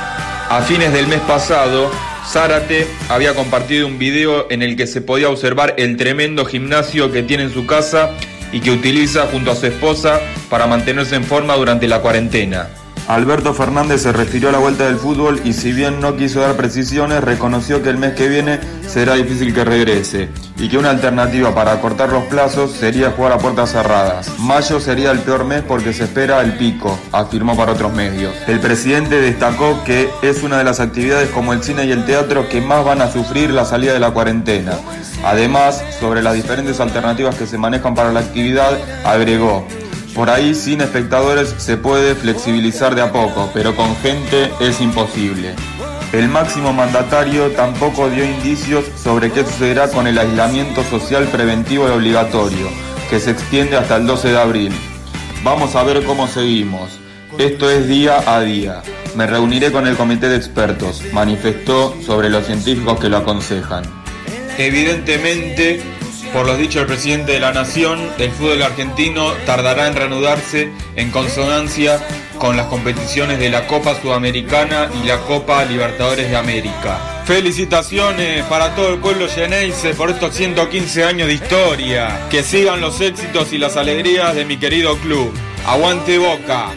A 0.50 0.64
fines 0.64 0.92
del 0.92 1.06
mes 1.06 1.20
pasado, 1.20 1.92
Zárate 2.28 2.88
había 3.10 3.36
compartido 3.36 3.86
un 3.86 4.00
video 4.00 4.48
en 4.50 4.64
el 4.64 4.76
que 4.76 4.88
se 4.88 5.02
podía 5.02 5.30
observar 5.30 5.76
el 5.78 5.98
tremendo 5.98 6.46
gimnasio 6.46 7.12
que 7.12 7.22
tiene 7.22 7.44
en 7.44 7.54
su 7.54 7.68
casa 7.68 8.10
y 8.52 8.60
que 8.60 8.72
utiliza 8.72 9.28
junto 9.28 9.52
a 9.52 9.56
su 9.56 9.68
esposa 9.68 10.20
para 10.50 10.66
mantenerse 10.66 11.16
en 11.16 11.24
forma 11.24 11.56
durante 11.56 11.88
la 11.88 12.00
cuarentena. 12.00 12.70
Alberto 13.08 13.54
Fernández 13.54 14.02
se 14.02 14.12
refirió 14.12 14.50
a 14.50 14.52
la 14.52 14.58
vuelta 14.58 14.86
del 14.86 14.98
fútbol 14.98 15.40
y 15.46 15.54
si 15.54 15.74
bien 15.74 16.00
no 16.00 16.18
quiso 16.18 16.42
dar 16.42 16.56
precisiones, 16.56 17.24
reconoció 17.24 17.84
que 17.84 17.90
el 17.90 18.00
mes 18.00 18.16
que 18.16 18.28
viene 18.28 18.60
será 18.88 19.14
difícil 19.14 19.54
que 19.54 19.64
regrese 19.64 20.30
y 20.58 20.70
que 20.70 20.80
una 20.80 20.90
alternativa 20.90 21.54
para 21.54 21.74
acortar 21.74 22.12
los 22.12 22.24
plazos 22.24 22.72
sería 22.72 23.12
jugar 23.12 23.34
a 23.34 23.38
puertas 23.38 23.72
cerradas. 23.74 24.40
Mayo 24.40 24.80
sería 24.80 25.12
el 25.12 25.20
peor 25.20 25.46
mes 25.46 25.62
porque 25.62 25.94
se 25.94 26.06
espera 26.06 26.42
el 26.42 26.58
pico, 26.58 26.98
afirmó 27.12 27.56
para 27.56 27.74
otros 27.74 27.94
medios. 27.94 28.34
El 28.48 28.60
presidente 28.60 29.22
destacó 29.22 29.84
que 29.84 30.10
es 30.24 30.42
una 30.42 30.58
de 30.58 30.64
las 30.64 30.80
actividades 30.80 31.30
como 31.30 31.54
el 31.54 31.62
cine 31.62 31.86
y 31.86 31.92
el 31.92 32.06
teatro 32.08 32.50
que 32.50 32.60
más 32.60 32.84
van 32.84 33.04
a 33.04 33.12
sufrir 33.12 33.52
la 33.52 33.66
salida 33.66 33.94
de 33.94 34.00
la 34.00 34.12
cuarentena. 34.12 34.80
Además, 35.24 35.84
sobre 36.00 36.24
las 36.24 36.34
diferentes 36.34 36.80
alternativas 36.80 37.36
que 37.36 37.46
se 37.46 37.60
manejan 37.60 37.94
para 37.94 38.12
la 38.12 38.22
actividad, 38.22 38.80
agregó, 39.04 39.68
por 40.16 40.30
ahí 40.30 40.56
sin 40.56 40.80
espectadores 40.80 41.54
se 41.58 41.76
puede 41.76 42.16
flexibilizar 42.16 42.96
de 42.96 43.02
a 43.02 43.12
poco, 43.12 43.52
pero 43.54 43.76
con 43.76 43.96
gente 43.98 44.50
es 44.62 44.80
imposible. 44.80 45.54
El 46.14 46.30
máximo 46.30 46.72
mandatario 46.72 47.52
tampoco 47.52 48.10
dio 48.10 48.24
indicios 48.24 48.86
sobre 48.96 49.30
qué 49.32 49.44
sucederá 49.44 49.90
con 49.90 50.08
el 50.08 50.18
aislamiento 50.18 50.84
social 50.86 51.26
preventivo 51.26 51.90
y 51.90 51.92
obligatorio, 51.92 52.70
que 53.10 53.20
se 53.20 53.32
extiende 53.32 53.76
hasta 53.76 53.98
el 53.98 54.08
12 54.08 54.30
de 54.30 54.40
abril. 54.40 54.72
Vamos 55.44 55.76
a 55.76 55.84
ver 55.84 56.02
cómo 56.06 56.28
seguimos. 56.28 56.92
Esto 57.38 57.70
es 57.70 57.86
día 57.90 58.24
a 58.26 58.40
día. 58.40 58.82
Me 59.18 59.28
reuniré 59.28 59.74
con 59.74 59.86
el 59.86 59.98
comité 59.98 60.30
de 60.30 60.38
expertos, 60.38 61.02
manifestó 61.12 61.94
sobre 62.06 62.30
los 62.30 62.46
científicos 62.46 62.98
que 63.02 63.10
lo 63.10 63.18
aconsejan. 63.18 63.84
Evidentemente, 64.58 65.82
por 66.36 66.46
los 66.46 66.58
dichos 66.58 66.76
del 66.82 66.88
presidente 66.88 67.32
de 67.32 67.40
la 67.40 67.54
Nación, 67.54 67.98
el 68.18 68.30
fútbol 68.30 68.62
argentino 68.62 69.32
tardará 69.46 69.88
en 69.88 69.96
reanudarse 69.96 70.70
en 70.98 71.10
consonancia 71.10 72.06
con 72.38 72.58
las 72.58 72.66
competiciones 72.66 73.40
de 73.40 73.50
la 73.50 73.68
Copa 73.68 73.96
Sudamericana 74.02 74.90
y 75.02 75.08
la 75.08 75.20
Copa 75.20 75.64
Libertadores 75.64 76.30
de 76.30 76.36
América. 76.36 77.24
Felicitaciones 77.24 78.44
para 78.48 78.76
todo 78.76 78.90
el 78.90 79.00
pueblo 79.00 79.28
lleneise 79.28 79.94
por 79.94 80.10
estos 80.10 80.36
115 80.36 81.06
años 81.06 81.30
de 81.30 81.36
historia. 81.36 82.28
Que 82.30 82.44
sigan 82.44 82.82
los 82.82 83.00
éxitos 83.00 83.54
y 83.54 83.58
las 83.58 83.78
alegrías 83.78 84.36
de 84.36 84.44
mi 84.44 84.58
querido 84.58 84.98
club. 84.98 85.34
Aguante 85.66 86.18
Boca. 86.18 86.72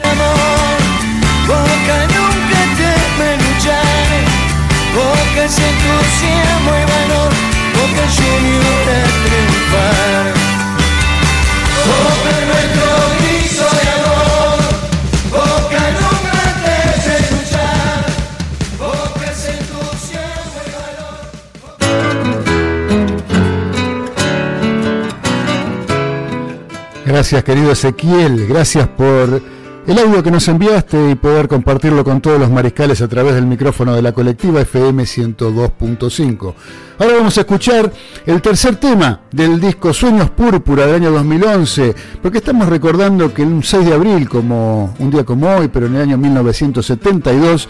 Gracias 27.18 27.42
querido 27.42 27.72
Ezequiel, 27.72 28.46
gracias 28.46 28.86
por 28.86 29.57
el 29.88 29.98
audio 29.98 30.22
que 30.22 30.30
nos 30.30 30.46
enviaste 30.48 31.12
y 31.12 31.14
poder 31.14 31.48
compartirlo 31.48 32.04
con 32.04 32.20
todos 32.20 32.38
los 32.38 32.50
mariscales 32.50 33.00
a 33.00 33.08
través 33.08 33.34
del 33.34 33.46
micrófono 33.46 33.94
de 33.94 34.02
la 34.02 34.12
colectiva 34.12 34.60
FM 34.60 35.02
102.5. 35.02 36.54
Ahora 36.98 37.14
vamos 37.14 37.38
a 37.38 37.40
escuchar 37.40 37.90
el 38.26 38.42
tercer 38.42 38.76
tema 38.76 39.22
del 39.32 39.58
disco 39.58 39.94
Sueños 39.94 40.28
Púrpura 40.28 40.84
del 40.84 40.96
año 40.96 41.10
2011, 41.12 41.94
porque 42.20 42.36
estamos 42.36 42.68
recordando 42.68 43.32
que 43.32 43.40
un 43.40 43.62
6 43.62 43.86
de 43.86 43.94
abril, 43.94 44.28
como 44.28 44.94
un 44.98 45.10
día 45.10 45.24
como 45.24 45.48
hoy, 45.48 45.68
pero 45.68 45.86
en 45.86 45.94
el 45.96 46.02
año 46.02 46.18
1972, 46.18 47.66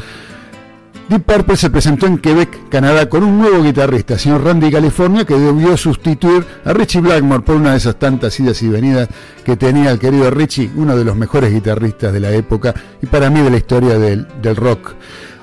Deep 1.08 1.22
Purple 1.22 1.56
se 1.56 1.70
presentó 1.70 2.06
en 2.06 2.18
Quebec, 2.18 2.68
Canadá, 2.68 3.08
con 3.08 3.24
un 3.24 3.38
nuevo 3.38 3.62
guitarrista, 3.62 4.18
señor 4.18 4.44
Randy 4.44 4.70
California, 4.70 5.24
que 5.24 5.38
debió 5.38 5.74
sustituir 5.78 6.44
a 6.66 6.74
Richie 6.74 7.00
Blackmore 7.00 7.42
por 7.42 7.56
una 7.56 7.70
de 7.70 7.78
esas 7.78 7.98
tantas 7.98 8.38
idas 8.38 8.62
y 8.62 8.68
venidas 8.68 9.08
que 9.42 9.56
tenía 9.56 9.90
el 9.90 9.98
querido 9.98 10.30
Richie, 10.30 10.70
uno 10.76 10.94
de 10.94 11.06
los 11.06 11.16
mejores 11.16 11.50
guitarristas 11.50 12.12
de 12.12 12.20
la 12.20 12.30
época 12.32 12.74
y 13.00 13.06
para 13.06 13.30
mí 13.30 13.40
de 13.40 13.50
la 13.50 13.56
historia 13.56 13.98
del, 13.98 14.26
rock. 14.54 14.92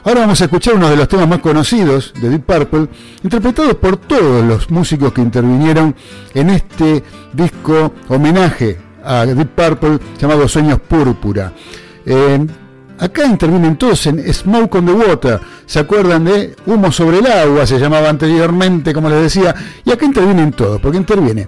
Ahora 0.04 0.22
vamos 0.22 0.40
a 0.40 0.44
escuchar 0.44 0.76
uno 0.76 0.88
de 0.88 0.98
los 0.98 1.08
temas 1.08 1.28
más 1.28 1.40
conocidos 1.40 2.14
de 2.22 2.30
Deep 2.30 2.46
Purple, 2.46 2.88
interpretados 3.24 3.74
por 3.78 3.98
todos 3.98 4.46
los 4.46 4.70
músicos 4.70 5.14
que 5.14 5.22
intervinieron 5.22 5.96
en 6.36 6.52
este 6.52 7.04
disco 7.34 7.92
homenaje 8.08 8.78
a 9.04 9.26
Deep 9.26 9.50
Purple 9.56 9.98
llamado 10.20 10.48
Sueños 10.48 10.80
Púrpura. 10.80 11.54
Acá 12.98 13.26
intervienen 13.26 13.78
todos 13.78 14.08
en 14.08 14.34
Smoke 14.34 14.76
on 14.76 14.86
the 14.86 14.92
Water. 14.94 15.40
¿Se 15.66 15.80
acuerdan 15.80 16.26
de 16.26 16.56
Humo 16.66 16.92
sobre 16.92 17.20
el 17.20 17.28
agua? 17.28 17.66
Se 17.66 17.78
llamaba 17.78 18.10
anteriormente, 18.10 18.94
como 18.94 19.10
les 19.10 19.22
decía. 19.22 19.54
Y 19.84 19.92
acá 19.92 20.06
intervienen 20.06 20.52
todos, 20.52 20.80
porque 20.80 20.98
interviene 20.98 21.48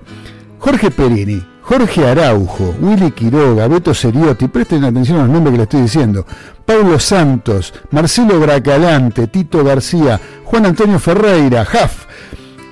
Jorge 0.59 0.91
Perini, 0.91 1.41
Jorge 1.61 2.05
Araujo, 2.05 2.75
Willy 2.81 3.11
Quiroga, 3.11 3.67
Beto 3.67 3.93
Seriotti, 3.93 4.47
presten 4.47 4.83
atención 4.83 5.19
a 5.19 5.21
los 5.21 5.29
nombres 5.29 5.53
que 5.53 5.57
les 5.57 5.65
estoy 5.65 5.81
diciendo. 5.81 6.25
Paulo 6.65 6.99
Santos, 6.99 7.73
Marcelo 7.91 8.39
Bracalante, 8.39 9.27
Tito 9.27 9.63
García, 9.63 10.19
Juan 10.43 10.65
Antonio 10.65 10.99
Ferreira, 10.99 11.63
Jaf, 11.63 12.05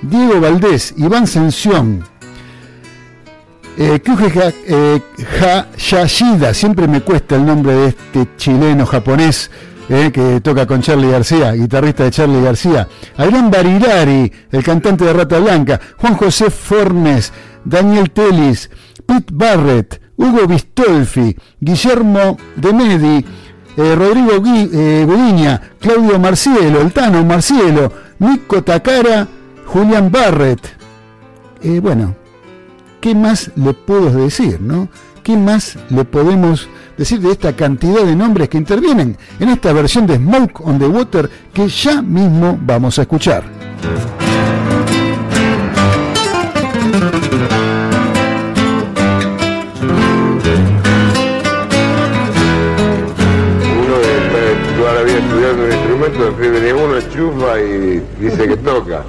Diego 0.02 0.40
Valdés, 0.40 0.94
Iván 0.98 1.26
Sención, 1.26 2.04
eh, 3.78 4.00
eh, 4.68 5.00
Hayashida, 5.76 6.54
siempre 6.54 6.88
me 6.88 7.02
cuesta 7.02 7.36
el 7.36 7.44
nombre 7.44 7.72
de 7.74 7.88
este 7.88 8.28
chileno 8.36 8.86
japonés, 8.86 9.50
eh, 9.88 10.10
que 10.12 10.40
toca 10.40 10.66
con 10.66 10.80
Charlie 10.80 11.10
García, 11.10 11.52
guitarrista 11.52 12.04
de 12.04 12.10
Charlie 12.10 12.42
García, 12.42 12.88
Adrián 13.16 13.50
Barilari, 13.50 14.32
el 14.50 14.64
cantante 14.64 15.04
de 15.04 15.12
Rata 15.12 15.38
Blanca, 15.38 15.80
Juan 15.98 16.16
José 16.16 16.50
Fornes, 16.50 17.32
Daniel 17.64 18.10
Telis, 18.10 18.70
Pete 19.04 19.32
Barrett, 19.32 20.00
Hugo 20.16 20.46
Bistolfi, 20.46 21.36
Guillermo 21.60 22.38
de 22.56 22.72
Medi, 22.72 23.24
eh, 23.76 23.94
Rodrigo 23.94 24.40
Gui, 24.40 24.70
Claudio 25.78 26.18
Marcielo, 26.18 26.80
el 26.80 26.92
Tano 26.92 27.22
Marcielo, 27.24 27.92
Nico 28.20 28.62
Takara, 28.62 29.28
Julián 29.66 30.10
Barrett. 30.10 30.76
Bueno, 31.82 32.14
¿qué 33.06 33.14
más 33.14 33.52
le 33.54 33.72
puedo 33.72 34.10
decir, 34.10 34.60
no? 34.60 34.88
¿Qué 35.22 35.36
más 35.36 35.78
le 35.90 36.04
podemos 36.04 36.68
decir 36.98 37.20
de 37.20 37.30
esta 37.30 37.54
cantidad 37.54 38.02
de 38.02 38.16
nombres 38.16 38.48
que 38.48 38.58
intervienen 38.58 39.16
en 39.38 39.48
esta 39.48 39.72
versión 39.72 40.08
de 40.08 40.16
Smoke 40.16 40.60
on 40.66 40.76
the 40.80 40.88
Water 40.88 41.30
que 41.54 41.68
ya 41.68 42.02
mismo 42.02 42.58
vamos 42.60 42.98
a 42.98 43.02
escuchar? 43.02 43.44
Uno 53.84 53.98
de 54.00 54.76
toda 54.76 54.94
la 54.94 55.02
vida 55.02 55.18
estudiando 55.18 55.62
un 55.62 55.72
instrumento, 55.72 56.24
de 56.24 56.30
escribe 56.30 56.74
uno, 56.74 57.00
chufa 57.12 57.60
y 57.60 58.02
dice 58.20 58.48
que 58.48 58.56
toca. 58.56 59.04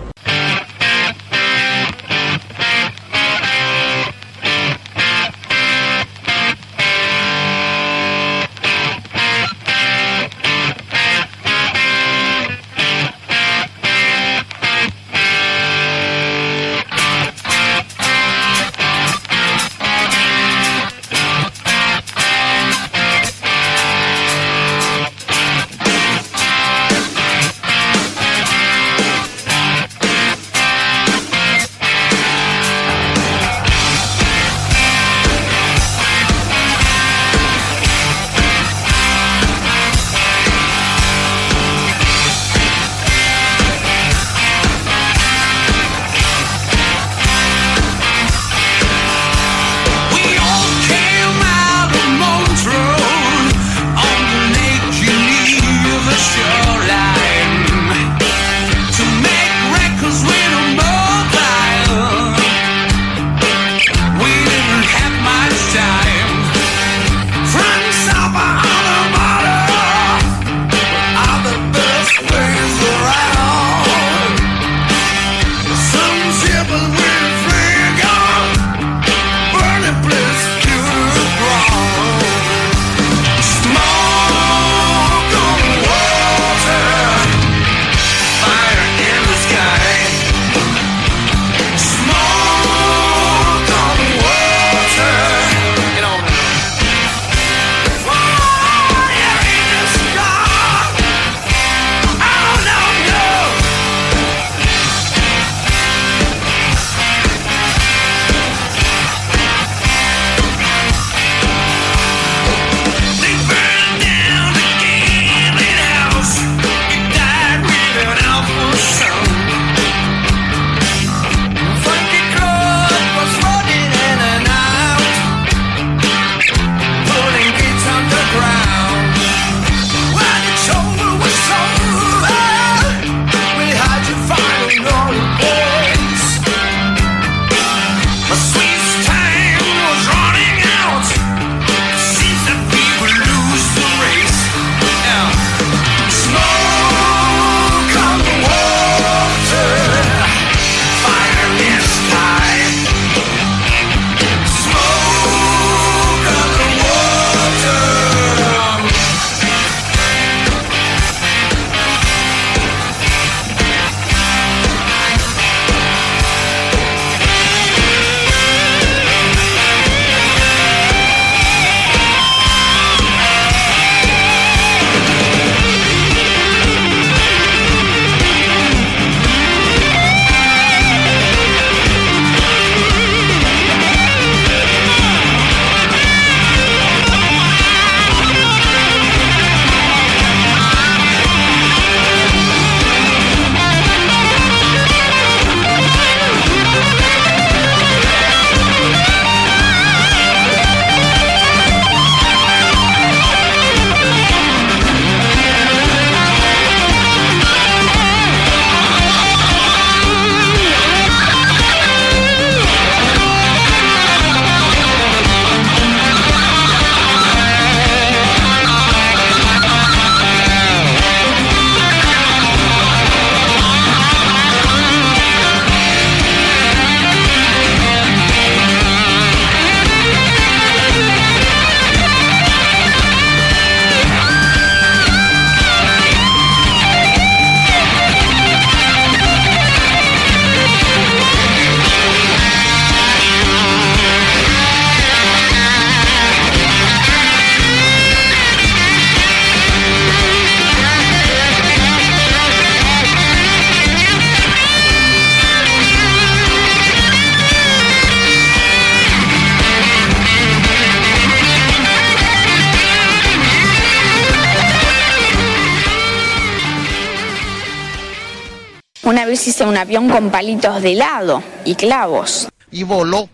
Un 269.78 269.82
avión 269.82 270.10
con 270.10 270.32
palitos 270.32 270.82
de 270.82 270.94
helado 270.94 271.44
y 271.64 271.76
clavos. 271.76 272.48
Y 272.72 272.82
voló. 272.82 273.30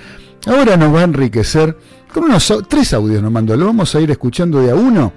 ahora 0.46 0.76
nos 0.76 0.94
va 0.94 1.00
a 1.00 1.04
enriquecer 1.04 1.76
con 2.12 2.24
unos 2.24 2.52
tres 2.68 2.92
audios 2.94 3.22
nos 3.22 3.30
mandó, 3.30 3.56
lo 3.56 3.66
vamos 3.66 3.94
a 3.94 4.00
ir 4.00 4.10
escuchando 4.10 4.60
de 4.60 4.70
a 4.70 4.74
uno 4.74 5.12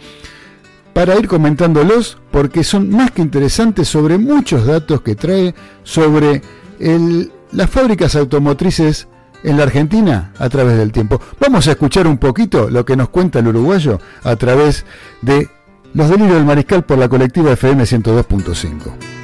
para 0.93 1.17
ir 1.17 1.27
comentándolos 1.27 2.17
porque 2.31 2.63
son 2.65 2.89
más 2.89 3.11
que 3.11 3.21
interesantes 3.21 3.88
sobre 3.88 4.17
muchos 4.17 4.65
datos 4.65 5.01
que 5.01 5.15
trae 5.15 5.55
sobre 5.83 6.41
el 6.79 7.31
las 7.51 7.69
fábricas 7.69 8.15
automotrices 8.15 9.07
en 9.43 9.57
la 9.57 9.63
Argentina 9.63 10.31
a 10.38 10.49
través 10.49 10.77
del 10.77 10.91
tiempo. 10.91 11.22
Vamos 11.39 11.68
a 11.68 11.72
escuchar 11.72 12.07
un 12.07 12.18
poquito 12.18 12.69
lo 12.69 12.85
que 12.85 12.95
nos 12.95 13.09
cuenta 13.09 13.39
el 13.39 13.47
uruguayo 13.47 13.99
a 14.23 14.35
través 14.35 14.85
de 15.22 15.49
Los 15.93 16.09
Delirios 16.09 16.35
del 16.35 16.45
Mariscal 16.45 16.84
por 16.84 16.97
la 16.97 17.09
colectiva 17.09 17.51
FM 17.51 17.84
102.5. 17.84 19.20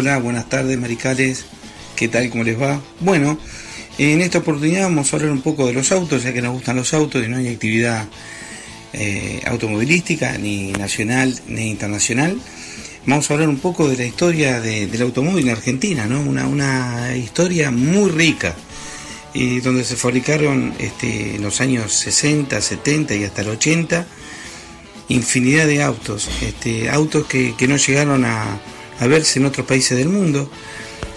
Hola, 0.00 0.16
buenas 0.16 0.48
tardes, 0.48 0.78
maricales. 0.78 1.44
¿Qué 1.94 2.08
tal? 2.08 2.30
¿Cómo 2.30 2.42
les 2.42 2.58
va? 2.58 2.80
Bueno, 3.00 3.38
en 3.98 4.22
esta 4.22 4.38
oportunidad 4.38 4.84
vamos 4.84 5.12
a 5.12 5.16
hablar 5.16 5.30
un 5.30 5.42
poco 5.42 5.66
de 5.66 5.74
los 5.74 5.92
autos, 5.92 6.22
ya 6.22 6.32
que 6.32 6.40
nos 6.40 6.54
gustan 6.54 6.76
los 6.76 6.94
autos 6.94 7.22
y 7.22 7.28
no 7.28 7.36
hay 7.36 7.48
actividad 7.48 8.08
eh, 8.94 9.42
automovilística, 9.44 10.38
ni 10.38 10.72
nacional 10.72 11.38
ni 11.48 11.68
internacional. 11.68 12.40
Vamos 13.04 13.30
a 13.30 13.34
hablar 13.34 13.50
un 13.50 13.58
poco 13.58 13.90
de 13.90 13.98
la 13.98 14.06
historia 14.06 14.58
del 14.62 15.02
automóvil 15.02 15.46
en 15.48 15.52
Argentina, 15.52 16.06
¿no? 16.06 16.22
Una, 16.22 17.14
historia 17.14 17.70
muy 17.70 18.10
rica, 18.10 18.54
eh, 19.34 19.60
donde 19.62 19.84
se 19.84 19.96
fabricaron 19.96 20.72
este, 20.78 21.36
en 21.36 21.42
los 21.42 21.60
años 21.60 21.92
60, 21.92 22.58
70 22.58 23.16
y 23.16 23.24
hasta 23.24 23.42
el 23.42 23.50
80 23.50 24.06
infinidad 25.08 25.66
de 25.66 25.82
autos, 25.82 26.30
este, 26.40 26.88
autos 26.88 27.26
que 27.26 27.68
no 27.68 27.76
llegaron 27.76 28.24
a 28.24 28.60
a 29.00 29.06
verse 29.06 29.38
en 29.40 29.46
otros 29.46 29.66
países 29.66 29.98
del 29.98 30.08
mundo. 30.08 30.48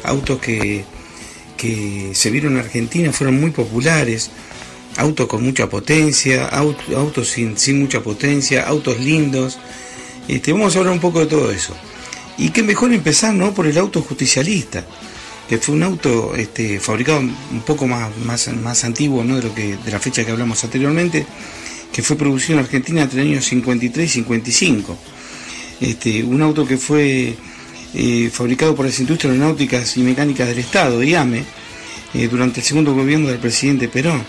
Autos 0.04 0.40
que, 0.40 0.86
se 2.14 2.30
vieron 2.30 2.54
en 2.54 2.60
Argentina 2.60 3.12
fueron 3.12 3.40
muy 3.40 3.52
populares. 3.52 4.32
Autos 4.98 5.28
con 5.28 5.44
mucha 5.44 5.70
potencia, 5.70 6.48
autos, 6.48 7.30
sin, 7.30 7.80
mucha 7.80 8.02
potencia, 8.02 8.64
autos 8.64 9.00
lindos. 9.00 9.60
Este, 10.28 10.54
vamos 10.54 10.76
a 10.76 10.80
hablar 10.80 10.94
un 10.94 11.00
poco 11.00 11.20
de 11.20 11.26
todo 11.26 11.52
eso. 11.52 11.76
Y 12.38 12.50
qué 12.50 12.64
mejor 12.64 12.94
empezar 12.94 13.34
¿no? 13.34 13.54
por 13.54 13.68
el 13.68 13.78
auto 13.78 14.02
justicialista, 14.02 14.86
que 15.48 15.58
fue 15.58 15.76
un 15.76 15.84
auto 15.84 16.36
este, 16.36 16.80
fabricado 16.80 17.20
un 17.20 17.62
poco 17.66 17.88
más, 17.88 18.16
más, 18.18 18.48
más 18.54 18.84
antiguo 18.84 19.24
¿no? 19.24 19.38
de, 19.38 19.44
lo 19.44 19.54
que, 19.54 19.78
de 19.78 19.92
la 19.92 20.00
fecha 20.00 20.26
que 20.26 20.32
hablamos 20.32 20.64
anteriormente, 20.64 21.26
que 21.92 22.02
fue 22.02 22.16
producido 22.16 22.60
en 22.60 22.66
Argentina 22.66 23.02
entre 23.02 23.22
el 23.22 23.30
año 23.30 23.42
53 23.42 24.10
y 24.10 24.14
55. 24.14 24.98
Este, 25.82 26.24
un 26.24 26.42
auto 26.42 26.66
que 26.66 26.78
fue 26.78 27.36
eh, 27.94 28.30
fabricado 28.32 28.76
por 28.76 28.86
las 28.86 29.00
industrias 29.00 29.34
aeronáuticas 29.34 29.98
y 29.98 30.02
mecánicas 30.02 30.48
del 30.48 30.60
Estado, 30.60 31.04
IAME, 31.04 31.44
eh, 32.14 32.28
durante 32.28 32.60
el 32.60 32.66
segundo 32.66 32.94
gobierno 32.94 33.28
del 33.28 33.40
presidente 33.40 33.88
Perón. 33.88 34.24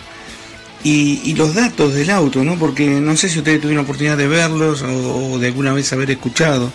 Y, 0.83 1.35
los 1.35 1.55
datos 1.55 1.95
del 1.95 2.11
auto, 2.11 2.45
¿no? 2.45 2.59
porque 2.59 2.87
no 2.87 3.17
sé 3.17 3.31
si 3.31 3.39
ustedes 3.39 3.59
tuvieron 3.59 3.79
la 3.79 3.83
oportunidad 3.85 4.19
de 4.19 4.29
verlos 4.29 4.83
o, 4.83 5.39
de 5.39 5.47
alguna 5.47 5.73
vez 5.73 5.91
haber 5.95 6.11
escuchado 6.11 6.71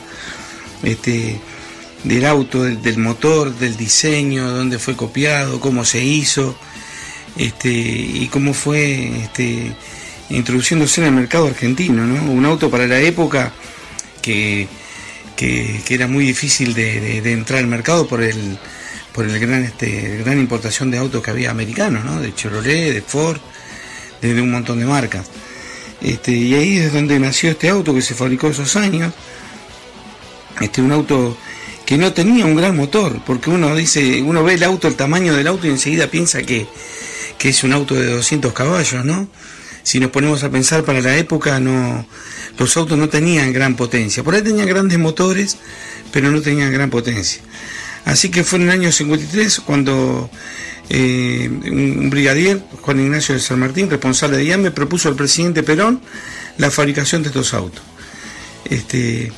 este, 0.81 1.39
del 2.03 2.25
auto, 2.25 2.63
del, 2.63 2.97
motor, 2.97 3.55
del 3.55 3.77
diseño, 3.77 4.49
dónde 4.49 4.79
fue 4.79 4.95
copiado, 4.95 5.59
cómo 5.59 5.85
se 5.85 6.03
hizo 6.03 6.57
este, 7.37 7.69
y 7.69 8.27
cómo 8.31 8.55
fue 8.55 9.25
este, 9.25 9.75
introduciéndose 10.31 11.01
en 11.01 11.07
el 11.07 11.13
mercado 11.13 11.45
argentino. 11.45 12.07
¿no? 12.07 12.31
Un 12.31 12.45
auto 12.45 12.71
para 12.71 12.87
la 12.87 12.99
época 12.99 13.53
que 14.23 14.67
que, 15.39 15.81
era 15.95 16.07
muy 16.07 16.25
difícil 16.25 16.73
de, 16.73 17.17
entrar 17.31 17.59
al 17.59 17.67
mercado 17.67 18.07
por 18.07 18.21
el 18.21 18.57
por 19.13 19.25
el 19.25 19.39
gran 19.39 19.63
este 19.63 20.17
gran 20.17 20.37
importación 20.37 20.91
de 20.91 20.97
autos 20.97 21.23
que 21.23 21.31
había 21.31 21.49
americanos, 21.49 22.03
¿no? 22.05 22.21
de 22.21 22.33
Chevrolet, 22.35 22.93
de 22.93 23.01
Ford, 23.01 23.39
de, 24.21 24.41
un 24.41 24.51
montón 24.51 24.79
de 24.79 24.85
marcas. 24.85 25.27
Este, 26.01 26.31
y 26.31 26.53
ahí 26.53 26.77
es 26.77 26.93
donde 26.93 27.19
nació 27.19 27.51
este 27.51 27.69
auto 27.69 27.93
que 27.93 28.01
se 28.01 28.13
fabricó 28.13 28.49
esos 28.49 28.75
años. 28.75 29.13
Este, 30.61 30.81
un 30.81 30.91
auto 30.91 31.37
que 31.85 31.97
no 31.97 32.13
tenía 32.13 32.45
un 32.45 32.55
gran 32.55 32.75
motor, 32.75 33.19
porque 33.25 33.49
uno 33.49 33.75
dice, 33.75 34.21
uno 34.21 34.43
ve 34.43 34.53
el 34.53 34.63
auto, 34.63 34.87
el 34.87 34.95
tamaño 34.95 35.35
del 35.35 35.47
auto 35.47 35.67
y 35.67 35.71
enseguida 35.71 36.07
piensa 36.07 36.43
que, 36.43 36.67
que 37.37 37.49
es 37.49 37.63
un 37.63 37.73
auto 37.73 37.95
de 37.95 38.07
200 38.07 38.53
caballos, 38.53 39.03
¿no? 39.05 39.27
Si 39.83 39.99
nos 39.99 40.11
ponemos 40.11 40.43
a 40.43 40.49
pensar 40.49 40.83
para 40.83 41.01
la 41.01 41.17
época, 41.17 41.59
no, 41.59 42.05
los 42.59 42.75
autos 42.77 42.97
no 42.97 43.09
tenían 43.09 43.53
gran 43.53 43.75
potencia. 43.75 44.21
Por 44.23 44.35
ahí 44.35 44.41
tenían 44.41 44.67
grandes 44.67 44.99
motores, 44.99 45.57
pero 46.11 46.29
no 46.29 46.41
tenían 46.41 46.71
gran 46.71 46.89
potencia. 46.89 47.41
Así 48.05 48.29
que 48.29 48.43
fue 48.43 48.59
en 48.59 48.65
el 48.65 48.71
año 48.71 48.91
53 48.91 49.61
cuando 49.61 50.29
eh, 50.89 51.49
un 51.49 52.09
brigadier, 52.09 52.61
Juan 52.81 52.99
Ignacio 52.99 53.35
de 53.35 53.41
San 53.41 53.59
Martín, 53.59 53.89
responsable 53.89 54.37
de 54.37 54.45
IAME, 54.45 54.71
propuso 54.71 55.07
al 55.07 55.15
presidente 55.15 55.63
Perón 55.63 56.01
la 56.57 56.69
fabricación 56.69 57.23
de 57.23 57.29
estos 57.29 57.53
autos. 57.53 57.81
Este, 58.65 59.31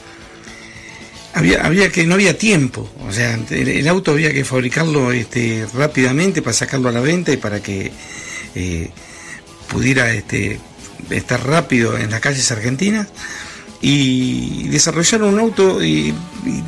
había, 1.33 1.91
que, 1.91 2.05
no 2.05 2.15
había 2.15 2.37
tiempo, 2.37 2.91
o 3.07 3.11
sea, 3.11 3.39
el, 3.49 3.87
auto 3.87 4.11
había 4.11 4.33
que 4.33 4.43
fabricarlo 4.43 5.11
este, 5.11 5.65
rápidamente 5.73 6.41
para 6.41 6.53
sacarlo 6.53 6.89
a 6.89 6.91
la 6.91 6.99
venta 6.99 7.31
y 7.31 7.37
para 7.37 7.61
que 7.61 7.91
eh, 8.55 8.89
pudiera 9.69 10.13
este, 10.13 10.59
estar 11.09 11.45
rápido 11.45 11.97
en 11.97 12.11
las 12.11 12.19
calles 12.19 12.51
argentinas 12.51 13.07
y 13.81 14.67
desarrollaron 14.67 15.33
un 15.33 15.39
auto 15.39 15.83
y, 15.83 16.13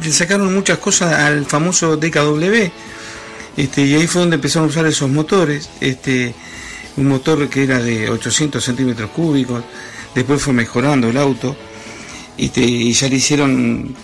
le 0.04 0.12
sacaron 0.12 0.54
muchas 0.54 0.80
cosas 0.80 1.14
al 1.14 1.46
famoso 1.46 1.98
DKW 1.98 2.72
este, 3.56 3.86
y 3.86 3.94
ahí 3.96 4.08
fue 4.08 4.22
donde 4.22 4.36
empezaron 4.36 4.68
a 4.68 4.72
usar 4.72 4.86
esos 4.88 5.10
motores 5.10 5.70
este, 5.80 6.34
un 6.98 7.08
motor 7.08 7.50
que 7.50 7.64
era 7.64 7.80
de 7.80 8.10
800 8.10 8.64
centímetros 8.64 9.12
cúbicos 9.12 9.64
después 10.16 10.42
fue 10.42 10.54
mejorando 10.54 11.10
el 11.10 11.18
auto 11.18 11.56
este, 12.38 12.62
y 12.62 12.94
ya 12.94 13.08
le 13.10 13.16
hicieron 13.16 13.96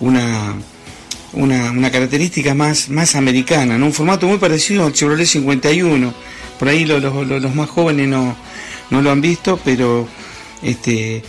una, 0.00 0.54
una, 1.32 1.90
característica 1.90 2.54
más, 2.54 2.90
más 2.90 3.14
americana, 3.14 3.76
un 3.76 3.92
formato 3.92 4.26
muy 4.26 4.38
parecido 4.38 4.86
al 4.86 4.92
Chevrolet 4.92 5.26
51 5.26 6.14
por 6.58 6.68
ahí 6.68 6.84
los, 6.84 7.02
los 7.02 7.54
más 7.54 7.68
jóvenes 7.70 8.08
no, 8.08 8.36
no 8.90 9.02
lo 9.02 9.10
han 9.10 9.20
visto, 9.20 9.58
pero 9.64 10.08
este, 10.62 11.16
eh, 11.16 11.22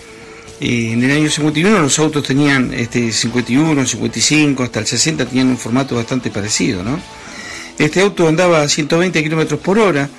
en 0.59 1.03
el 1.03 1.11
año 1.11 1.29
51 1.29 1.79
los 1.79 1.99
autos 1.99 2.23
tenían 2.23 2.73
este, 2.73 3.11
51, 3.11 3.85
55, 3.85 4.63
hasta 4.63 4.79
el 4.79 4.87
60 4.87 5.25
tenían 5.25 5.47
un 5.47 5.57
formato 5.57 5.95
bastante 5.95 6.29
parecido. 6.29 6.83
¿no? 6.83 6.99
Este 7.77 8.01
auto 8.01 8.27
andaba 8.27 8.61
a 8.61 8.67
120 8.69 9.21
kilómetros 9.23 9.59
por 9.59 9.79
hora, 9.79 10.09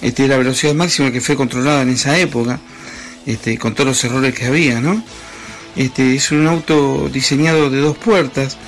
este, 0.00 0.26
la 0.28 0.36
velocidad 0.36 0.74
máxima 0.74 1.10
que 1.12 1.20
fue 1.20 1.36
controlada 1.36 1.82
en 1.82 1.90
esa 1.90 2.18
época, 2.18 2.60
este, 3.26 3.58
con 3.58 3.74
todos 3.74 3.88
los 3.88 4.04
errores 4.04 4.34
que 4.34 4.46
había. 4.46 4.80
¿no? 4.80 5.02
Este, 5.76 6.14
es 6.14 6.30
un 6.32 6.46
auto 6.46 7.08
diseñado 7.12 7.70
de 7.70 7.80
dos 7.80 7.96
puertas 7.96 8.58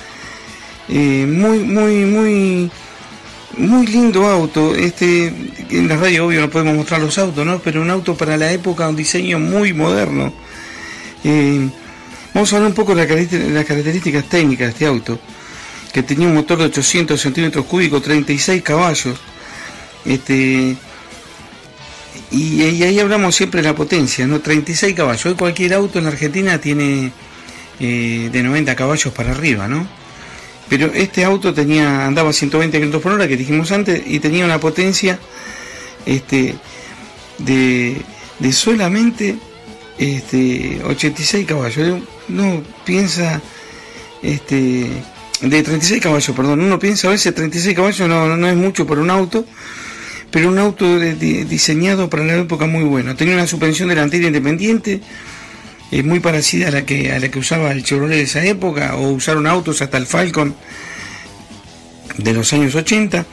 Eh, 0.87 1.25
muy, 1.27 1.59
muy, 1.59 2.05
muy, 2.05 2.71
muy 3.57 3.87
lindo 3.87 4.25
auto. 4.25 4.75
Este, 4.75 5.27
en 5.69 5.87
la 5.87 5.97
radio 5.97 6.27
obvio 6.27 6.41
no 6.41 6.49
podemos 6.49 6.75
mostrar 6.75 7.01
los 7.01 7.17
autos, 7.17 7.45
¿no? 7.45 7.59
Pero 7.59 7.81
un 7.81 7.89
auto 7.89 8.15
para 8.15 8.37
la 8.37 8.51
época, 8.51 8.87
un 8.87 8.95
diseño 8.95 9.39
muy 9.39 9.73
moderno. 9.73 10.33
Eh, 11.23 11.69
vamos 12.33 12.51
a 12.51 12.55
hablar 12.57 12.69
un 12.69 12.75
poco 12.75 12.95
de, 12.95 13.05
las 13.51 13.65
características 13.65 14.25
técnicas 14.25 14.67
de 14.67 14.71
este 14.71 14.85
auto, 14.85 15.19
que 15.93 16.03
tenía 16.03 16.27
un 16.27 16.35
motor 16.35 16.59
de 16.59 16.65
800 16.65 17.19
centímetros 17.19 17.65
cúbicos, 17.65 18.03
36 18.03 18.61
caballos. 18.61 19.17
Este, 20.05 20.75
y, 22.31 22.61
ahí 22.61 22.99
hablamos 22.99 23.35
siempre 23.35 23.61
de 23.61 23.67
la 23.69 23.75
potencia, 23.75 24.27
¿no? 24.27 24.39
36 24.39 24.93
caballos. 24.95 25.25
Hoy 25.25 25.35
cualquier 25.35 25.73
auto 25.73 25.99
en 25.99 26.05
la 26.05 26.11
Argentina 26.11 26.59
tiene 26.59 27.11
eh, 27.79 28.29
de 28.31 28.43
90 28.43 28.75
caballos 28.75 29.13
para 29.13 29.31
arriba, 29.31 29.67
¿no? 29.67 29.87
Pero 30.69 30.91
este 30.93 31.23
auto 31.23 31.53
tenía 31.53 32.05
andaba 32.05 32.31
a 32.31 32.33
120 32.33 32.79
km 32.79 32.99
por 32.99 33.11
hora, 33.13 33.27
que 33.27 33.37
dijimos 33.37 33.71
antes, 33.71 34.01
y 34.05 34.19
tenía 34.19 34.45
una 34.45 34.59
potencia 34.59 35.19
este, 36.05 36.55
de, 37.37 38.01
de 38.39 38.51
solamente 38.51 39.37
este, 39.97 40.81
86 40.83 41.45
caballos. 41.45 42.01
Uno 42.29 42.63
piensa, 42.83 43.41
este, 44.21 44.87
de 45.41 45.63
36 45.63 46.01
caballos, 46.01 46.35
perdón, 46.35 46.61
uno 46.61 46.79
piensa 46.79 47.07
a 47.07 47.11
veces 47.11 47.33
36 47.33 47.75
caballos 47.75 48.07
no, 48.07 48.35
no 48.35 48.47
es 48.47 48.55
mucho 48.55 48.87
para 48.87 49.01
un 49.01 49.09
auto, 49.09 49.45
pero 50.31 50.49
un 50.49 50.57
auto 50.57 50.99
diseñado 50.99 52.09
para 52.09 52.23
la 52.23 52.35
época 52.37 52.65
muy 52.65 52.83
bueno. 52.83 53.15
Tenía 53.15 53.35
una 53.35 53.47
suspensión 53.47 53.89
delantera 53.89 54.27
independiente, 54.27 55.01
es 55.91 56.03
muy 56.03 56.19
parecida 56.19 56.69
a 56.69 56.71
la 56.71 56.85
que 56.85 57.11
a 57.11 57.19
la 57.19 57.29
que 57.29 57.39
usaba 57.39 57.71
el 57.71 57.83
Chevrolet 57.83 58.17
de 58.17 58.23
esa 58.23 58.43
época 58.43 58.95
o 58.95 59.09
usaron 59.09 59.47
autos 59.47 59.81
hasta 59.81 59.97
el 59.97 60.07
Falcon 60.07 60.55
de 62.17 62.33
los 62.33 62.51
años 62.53 62.75
80 62.75 63.25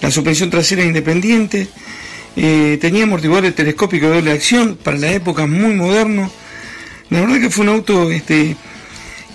la 0.00 0.10
suspensión 0.10 0.50
trasera 0.50 0.84
independiente 0.84 1.68
eh, 2.36 2.78
tenía 2.80 3.04
amortiguadores 3.04 3.54
telescópicos 3.54 4.08
de 4.10 4.16
doble 4.16 4.32
acción 4.32 4.78
para 4.82 4.96
la 4.96 5.10
época 5.12 5.46
muy 5.46 5.74
moderno. 5.74 6.30
La 7.10 7.20
verdad 7.20 7.40
que 7.40 7.50
fue 7.50 7.64
un 7.64 7.70
auto 7.70 8.10
este 8.10 8.56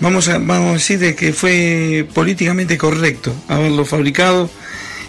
vamos 0.00 0.28
a 0.28 0.38
vamos 0.38 0.70
a 0.70 0.72
decir 0.74 0.98
de 0.98 1.14
que 1.14 1.32
fue 1.32 2.06
políticamente 2.14 2.78
correcto 2.78 3.34
haberlo 3.48 3.84
fabricado 3.84 4.50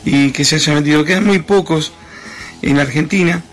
y 0.06 0.32
que 0.32 0.46
se 0.46 0.56
haya 0.56 0.76
vendido 0.76 1.04
quedan 1.06 1.26
muy 1.26 1.40
pocos 1.40 1.94
en 2.62 2.78
la 2.78 2.84
Argentina 2.84 3.44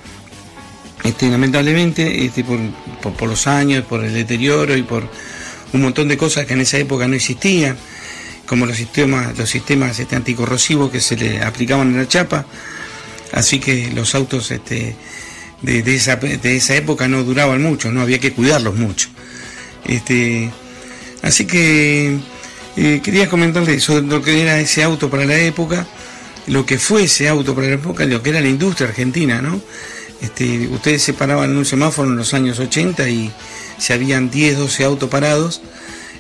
este, 1.05 1.29
lamentablemente, 1.29 2.25
este, 2.25 2.45
por, 2.45 3.29
los 3.29 3.47
años, 3.47 3.85
por 3.85 4.05
el 4.05 4.15
deterioro 4.15 4.77
y 4.77 4.83
por 4.83 5.09
un 5.73 5.83
montón 5.83 6.09
de 6.09 6.17
cosas 6.17 6.47
que 6.47 6.55
en 6.55 6.63
esa 6.63 6.79
época 6.79 7.07
no 7.07 7.15
existían, 7.15 7.77
como 8.47 8.67
los 8.67 8.77
sistemas, 8.77 9.37
los 9.39 9.49
sistemas 9.49 9.99
este, 9.99 10.17
anticorrosivos 10.17 10.91
que 10.91 11.01
se 11.01 11.17
le 11.17 11.43
aplicaban 11.43 11.89
en 11.89 11.99
la 11.99 12.09
chapa, 12.09 12.47
así 13.33 13.61
que 13.61 13.91
los 13.93 14.15
autos 14.15 14.51
este, 14.51 14.97
de, 15.63 15.95
esa, 15.95 16.17
de 16.17 16.57
esa 16.57 16.75
época 16.75 17.07
no 17.07 17.23
duraban 17.23 17.63
mucho, 17.63 17.93
no 17.93 18.01
había 18.01 18.19
que 18.19 18.33
cuidarlos 18.33 18.75
mucho. 18.75 19.09
Así 21.23 21.47
que 21.47 22.19
eh, 22.77 23.01
quería 23.03 23.29
comentarle 23.29 23.79
sobre 23.81 24.07
lo 24.07 24.23
que 24.23 24.43
era 24.43 24.59
ese 24.59 24.83
auto 24.83 25.11
para 25.11 25.25
la 25.25 25.39
época, 25.39 25.87
lo 26.47 26.67
que 26.67 26.79
fue 26.79 27.05
ese 27.05 27.29
auto 27.29 27.55
para 27.55 27.69
la 27.69 27.75
época, 27.75 28.05
lo 28.05 28.23
que 28.23 28.31
era 28.31 28.41
la 28.41 28.49
industria 28.49 28.89
argentina, 28.89 29.41
¿no? 29.41 29.61
Este, 30.25 30.69
ustedes 30.69 31.03
se 31.03 31.13
paraban 31.13 31.51
en 31.51 31.59
un 31.59 31.67
semáforo 31.67 32.09
en 32.09 32.17
los 32.17 32.33
años 32.33 32.59
80 32.59 33.07
y 33.11 33.31
se 33.77 33.93
habían 33.93 34.31
10, 34.31 34.57
12 34.57 34.85
autos 34.85 35.11
parados. 35.11 35.61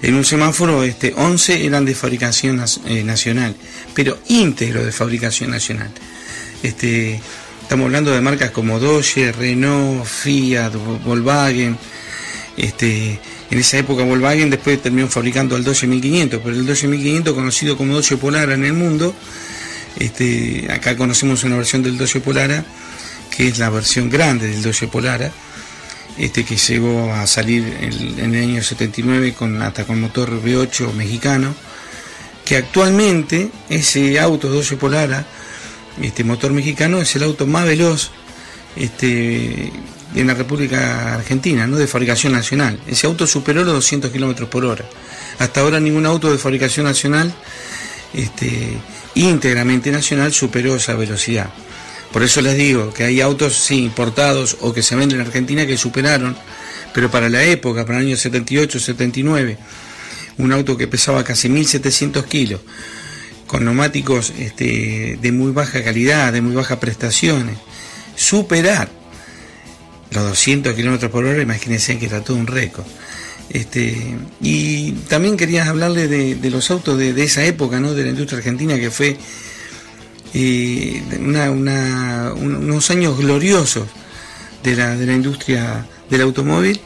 En 0.03 0.15
un 0.15 0.27
semáforo, 0.27 0.85
este, 0.85 1.15
11 1.17 1.65
eran 1.65 1.87
de 1.87 1.95
fabricación 1.95 2.63
eh, 2.85 3.03
nacional, 3.03 3.57
pero 3.95 4.19
íntegro 4.29 4.85
de 4.85 4.93
fabricación 4.93 5.53
nacional. 5.53 5.91
Este, 6.63 7.19
estamos 7.63 7.87
hablando 7.87 8.13
de 8.13 8.21
marcas 8.21 8.51
como 8.51 8.79
Dodge, 8.79 9.33
Renault, 9.33 10.05
Fiat, 10.05 10.75
Volkswagen. 11.03 11.79
Este, 12.59 13.19
en 13.51 13.59
esa 13.59 13.79
época 13.79 14.05
Volkswagen 14.05 14.51
después 14.51 14.83
terminó 14.83 15.09
fabricando 15.09 15.57
el 15.57 15.65
12500, 15.65 16.41
pero 16.45 16.55
el 16.55 16.67
12500 16.67 17.33
conocido 17.33 17.79
como 17.79 17.95
Dodge 17.95 18.19
Polara 18.19 18.53
en 18.53 18.67
el 18.67 18.75
mundo, 18.75 19.15
este, 19.99 20.67
acá 20.71 20.95
conocemos 20.95 21.43
una 21.45 21.57
versión 21.57 21.83
del 21.83 21.97
Dodge 21.97 22.21
Polara 22.21 22.67
que 23.36 23.48
es 23.48 23.59
la 23.59 23.70
versión 23.70 24.11
grande 24.11 24.48
del 24.48 24.62
Dodge 24.62 24.86
Polara, 24.86 25.32
este 26.16 26.44
que 26.44 26.56
llegó 26.56 27.12
a 27.12 27.27
salir 27.27 27.65
en, 27.81 28.35
el 28.35 28.43
año 28.43 28.62
79 28.62 29.35
con, 29.35 29.61
hasta 29.62 29.85
con 29.85 30.01
motor 30.01 30.31
V8 30.43 30.93
mexicano, 30.93 31.55
que 32.44 32.56
actualmente 32.56 33.51
ese 33.69 34.20
auto 34.20 34.48
Dodge 34.48 34.77
Polara, 34.77 35.27
este 36.01 36.23
motor 36.23 36.52
mexicano, 36.52 37.01
es 37.01 37.16
el 37.16 37.24
auto 37.24 37.47
más 37.47 37.66
veloz 37.66 38.11
este, 38.77 39.73
en 40.15 40.27
la 40.27 40.35
República 40.35 41.15
Argentina, 41.15 41.66
¿no? 41.66 41.77
de 41.77 41.86
fabricación 41.86 42.32
nacional. 42.32 42.78
Ese 42.86 43.06
auto 43.06 43.27
superó 43.27 43.65
los 43.65 43.74
200 43.74 44.12
kilómetros 44.12 44.48
por 44.48 44.65
hora. 44.65 44.85
Hasta 45.39 45.61
ahora 45.61 45.81
ningún 45.81 46.06
auto 46.06 46.31
de 46.31 46.39
fabricación 46.39 46.86
nacional, 46.86 47.35
este, 48.12 48.77
íntegramente 49.15 49.90
nacional, 49.90 50.32
superó 50.32 50.77
esa 50.77 50.94
velocidad. 50.94 51.51
Por 52.15 52.23
eso 52.23 52.41
les 52.43 52.57
digo 52.57 52.95
que 52.95 53.03
hay 53.03 53.20
autos, 53.20 53.57
sí, 53.57 53.82
importados 53.82 54.59
o 54.61 54.73
que 54.73 54.85
se 54.85 54.95
venden 54.95 55.20
en 55.20 55.27
Argentina 55.27 55.66
que 55.66 55.77
superaron, 55.77 56.36
pero 56.95 57.11
para 57.11 57.28
la 57.28 57.43
época, 57.43 57.85
para 57.85 57.99
el 57.99 58.07
año 58.07 58.16
78, 58.16 58.78
79, 58.78 59.59
un 60.39 60.53
auto 60.53 60.77
que 60.77 60.86
pesaba 60.86 61.24
casi 61.24 61.49
1700 61.49 62.24
kilos, 62.27 62.61
con 63.49 63.65
neumáticos 63.65 64.32
este, 64.39 65.19
de 65.20 65.32
muy 65.32 65.51
baja 65.51 65.82
calidad, 65.82 66.32
de 66.32 66.41
muy 66.41 66.55
bajas 66.55 66.78
prestaciones, 66.78 67.59
superar 68.15 68.89
los 70.12 70.23
200 70.23 70.73
kilómetros 70.74 71.11
por 71.11 71.24
hora, 71.24 71.43
imagínense 71.43 71.99
que 71.99 72.07
era 72.07 72.23
todo 72.23 72.36
un 72.36 72.47
récord. 72.47 72.86
Este, 73.51 74.16
y 74.41 74.93
también 75.09 75.36
quería 75.36 75.69
hablarle 75.69 76.07
de, 76.07 76.51
los 76.51 76.70
autos 76.70 76.97
de, 76.97 77.12
de, 77.12 77.24
esa 77.24 77.45
época, 77.45 77.81
¿no? 77.81 77.93
de 77.93 78.05
la 78.05 78.11
industria 78.11 78.39
argentina, 78.39 78.78
que 78.78 78.93
fue 78.93 79.19
unos 81.51 82.90
años 82.90 83.16
gloriosos 83.19 83.86
de 84.62 84.77
la, 84.77 84.97
de 84.97 85.06
la 85.06 85.12
industria 85.12 85.86
del 86.11 86.23
automóvil 86.23 86.81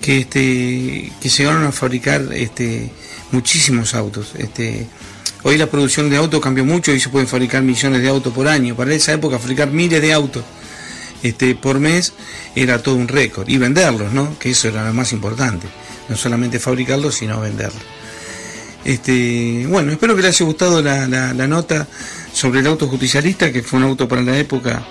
que, 0.00 0.18
este, 0.20 1.12
que 1.20 1.28
llegaron 1.28 1.64
a 1.64 1.72
fabricar 1.72 2.28
este, 2.32 2.90
muchísimos 3.32 3.94
autos. 3.94 4.32
Este, 4.36 4.86
hoy 5.42 5.56
la 5.56 5.66
producción 5.66 6.10
de 6.10 6.16
autos 6.16 6.40
cambió 6.40 6.64
mucho 6.64 6.92
y 6.92 7.00
se 7.00 7.08
pueden 7.08 7.28
fabricar 7.28 7.62
millones 7.62 8.02
de 8.02 8.08
autos 8.08 8.32
por 8.32 8.48
año. 8.48 8.76
Para 8.76 8.94
esa 8.94 9.12
época 9.12 9.38
fabricar 9.38 9.70
miles 9.70 10.00
de 10.00 10.12
autos 10.12 10.44
este, 11.22 11.54
por 11.54 11.80
mes 11.80 12.12
era 12.54 12.82
todo 12.82 12.96
un 12.96 13.08
récord. 13.08 13.48
Y 13.48 13.58
venderlos, 13.58 14.12
¿no? 14.12 14.38
que 14.38 14.50
eso 14.50 14.68
era 14.68 14.86
lo 14.86 14.94
más 14.94 15.12
importante. 15.12 15.66
No 16.08 16.16
solamente 16.16 16.58
fabricarlos, 16.58 17.16
sino 17.16 17.40
venderlos. 17.40 17.82
Este, 18.84 19.66
bueno, 19.68 19.92
espero 19.92 20.16
que 20.16 20.22
les 20.22 20.36
haya 20.36 20.46
gustado 20.46 20.80
la, 20.80 21.06
la 21.06 21.46
nota 21.46 21.86
sobre 22.38 22.60
el 22.60 22.68
auto 22.68 22.86
justicialista, 22.86 23.50
que 23.50 23.64
fue 23.64 23.80
un 23.80 23.84
auto 23.86 24.06
para 24.06 24.22
la 24.22 24.38
época. 24.38 24.84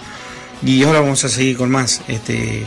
Y 0.62 0.84
ahora 0.84 1.00
vamos 1.00 1.24
a 1.24 1.30
seguir 1.30 1.56
con 1.56 1.72
más. 1.72 2.02
Este, 2.10 2.66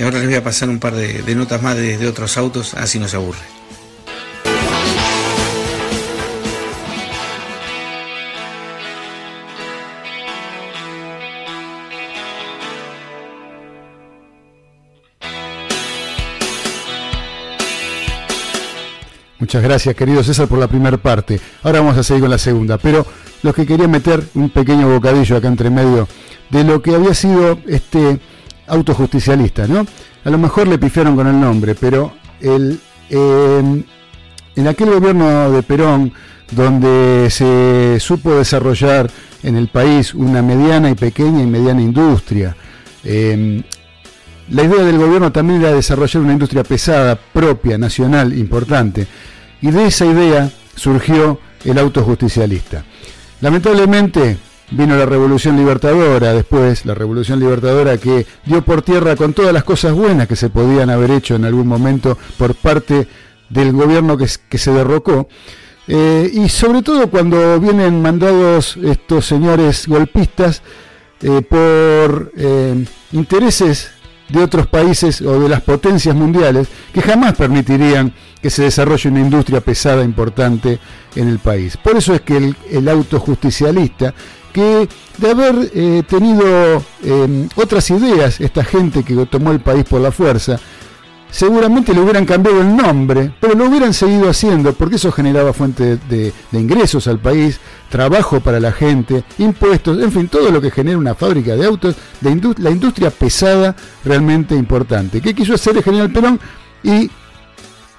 ahora 0.00 0.18
les 0.18 0.28
voy 0.28 0.36
a 0.36 0.42
pasar 0.42 0.70
un 0.70 0.78
par 0.78 0.94
de, 0.94 1.34
notas 1.34 1.60
más 1.60 1.76
de, 1.76 1.98
de 1.98 2.08
otros 2.08 2.38
autos, 2.38 2.72
así 2.72 2.98
no 2.98 3.06
se 3.06 3.16
aburre. 3.16 3.54
Muchas 19.38 19.62
gracias, 19.62 19.94
querido 19.94 20.24
César, 20.24 20.48
por 20.48 20.58
la 20.58 20.66
primera 20.66 20.96
parte. 20.96 21.38
Ahora 21.62 21.80
vamos 21.80 21.98
a 21.98 22.02
seguir 22.02 22.22
con 22.22 22.30
la 22.30 22.38
segunda. 22.38 22.78
Pero 22.78 23.06
lo 23.44 23.52
que 23.52 23.66
quería 23.66 23.86
meter 23.86 24.24
un 24.34 24.48
pequeño 24.48 24.88
bocadillo 24.88 25.36
acá 25.36 25.48
entre 25.48 25.68
medio 25.68 26.08
de 26.48 26.64
lo 26.64 26.80
que 26.80 26.94
había 26.94 27.12
sido 27.12 27.58
este 27.68 28.18
auto 28.66 28.94
justicialista, 28.94 29.68
¿no? 29.68 29.86
A 30.24 30.30
lo 30.30 30.38
mejor 30.38 30.66
le 30.66 30.78
pifiaron 30.78 31.14
con 31.14 31.26
el 31.26 31.38
nombre, 31.38 31.74
pero 31.74 32.14
el, 32.40 32.80
en 33.10 34.66
aquel 34.66 34.90
gobierno 34.90 35.50
de 35.50 35.62
Perón, 35.62 36.10
donde 36.52 37.28
se 37.28 38.00
supo 38.00 38.34
desarrollar 38.34 39.10
en 39.42 39.56
el 39.56 39.68
país 39.68 40.14
una 40.14 40.40
mediana 40.40 40.88
y 40.88 40.94
pequeña 40.94 41.42
y 41.42 41.46
mediana 41.46 41.82
industria, 41.82 42.56
em, 43.04 43.62
la 44.48 44.62
idea 44.62 44.84
del 44.84 44.96
gobierno 44.96 45.30
también 45.32 45.60
era 45.60 45.74
desarrollar 45.74 46.22
una 46.22 46.32
industria 46.32 46.62
pesada, 46.62 47.14
propia, 47.16 47.76
nacional, 47.76 48.32
importante. 48.32 49.06
Y 49.60 49.70
de 49.70 49.88
esa 49.88 50.06
idea 50.06 50.50
surgió 50.74 51.38
el 51.62 51.76
auto 51.78 52.02
justicialista. 52.02 52.84
Lamentablemente 53.44 54.38
vino 54.70 54.96
la 54.96 55.04
Revolución 55.04 55.58
Libertadora, 55.58 56.32
después 56.32 56.86
la 56.86 56.94
Revolución 56.94 57.40
Libertadora 57.40 57.98
que 57.98 58.26
dio 58.46 58.64
por 58.64 58.80
tierra 58.80 59.16
con 59.16 59.34
todas 59.34 59.52
las 59.52 59.64
cosas 59.64 59.92
buenas 59.92 60.26
que 60.26 60.34
se 60.34 60.48
podían 60.48 60.88
haber 60.88 61.10
hecho 61.10 61.34
en 61.34 61.44
algún 61.44 61.66
momento 61.66 62.16
por 62.38 62.54
parte 62.54 63.06
del 63.50 63.72
gobierno 63.72 64.16
que, 64.16 64.28
se 64.58 64.72
derrocó, 64.72 65.28
Eh, 65.86 66.30
y 66.32 66.48
sobre 66.48 66.80
todo 66.80 67.10
cuando 67.10 67.60
vienen 67.60 68.00
mandados 68.00 68.78
estos 68.78 69.26
señores 69.26 69.86
golpistas 69.86 70.62
eh, 71.20 71.42
por 71.42 72.32
eh, 72.38 72.82
intereses 73.12 73.90
de 74.30 74.42
otros 74.42 74.66
países 74.68 75.20
o 75.20 75.38
de 75.38 75.50
las 75.50 75.60
potencias 75.60 76.16
mundiales 76.16 76.68
que 76.94 77.02
jamás 77.02 77.34
permitirían 77.34 78.14
que 78.44 78.50
se 78.50 78.64
desarrolle 78.64 79.08
una 79.08 79.20
industria 79.20 79.62
pesada 79.62 80.04
importante 80.04 80.78
en 81.16 81.28
el 81.28 81.38
país. 81.38 81.78
Por 81.78 81.96
eso 81.96 82.12
es 82.12 82.20
que 82.20 82.36
el, 82.36 82.54
el 82.70 82.90
auto 82.90 83.18
justicialista, 83.18 84.12
que 84.52 84.86
de 85.16 85.30
haber 85.30 85.70
tenido 86.04 86.84
otras 87.56 87.88
ideas, 87.88 88.42
esta 88.42 88.62
gente 88.62 89.02
que 89.02 89.14
tomó 89.24 89.50
el 89.50 89.60
país 89.60 89.84
por 89.84 90.02
la 90.02 90.12
fuerza, 90.12 90.60
seguramente 91.30 91.94
le 91.94 92.00
hubieran 92.02 92.26
cambiado 92.26 92.60
el 92.60 92.76
nombre, 92.76 93.32
pero 93.40 93.54
lo 93.54 93.64
hubieran 93.64 93.94
seguido 93.94 94.28
haciendo 94.28 94.74
porque 94.74 94.96
eso 94.96 95.10
generaba 95.10 95.54
fuente 95.54 95.96
de, 95.96 96.30
ingresos 96.52 97.08
al 97.08 97.20
país, 97.20 97.60
trabajo 97.88 98.40
para 98.40 98.60
la 98.60 98.72
gente, 98.72 99.24
impuestos, 99.38 100.02
en 100.02 100.12
fin, 100.12 100.28
todo 100.28 100.50
lo 100.50 100.60
que 100.60 100.70
genera 100.70 100.98
una 100.98 101.14
fábrica 101.14 101.56
de 101.56 101.64
autos, 101.64 101.96
de 102.20 102.54
la 102.58 102.70
industria 102.70 103.10
pesada 103.10 103.74
realmente 104.04 104.54
importante. 104.54 105.22
¿Qué 105.22 105.34
quiso 105.34 105.54
hacer 105.54 105.78
el 105.78 105.82
general 105.82 106.12
Perón? 106.12 106.38
Y 106.82 107.10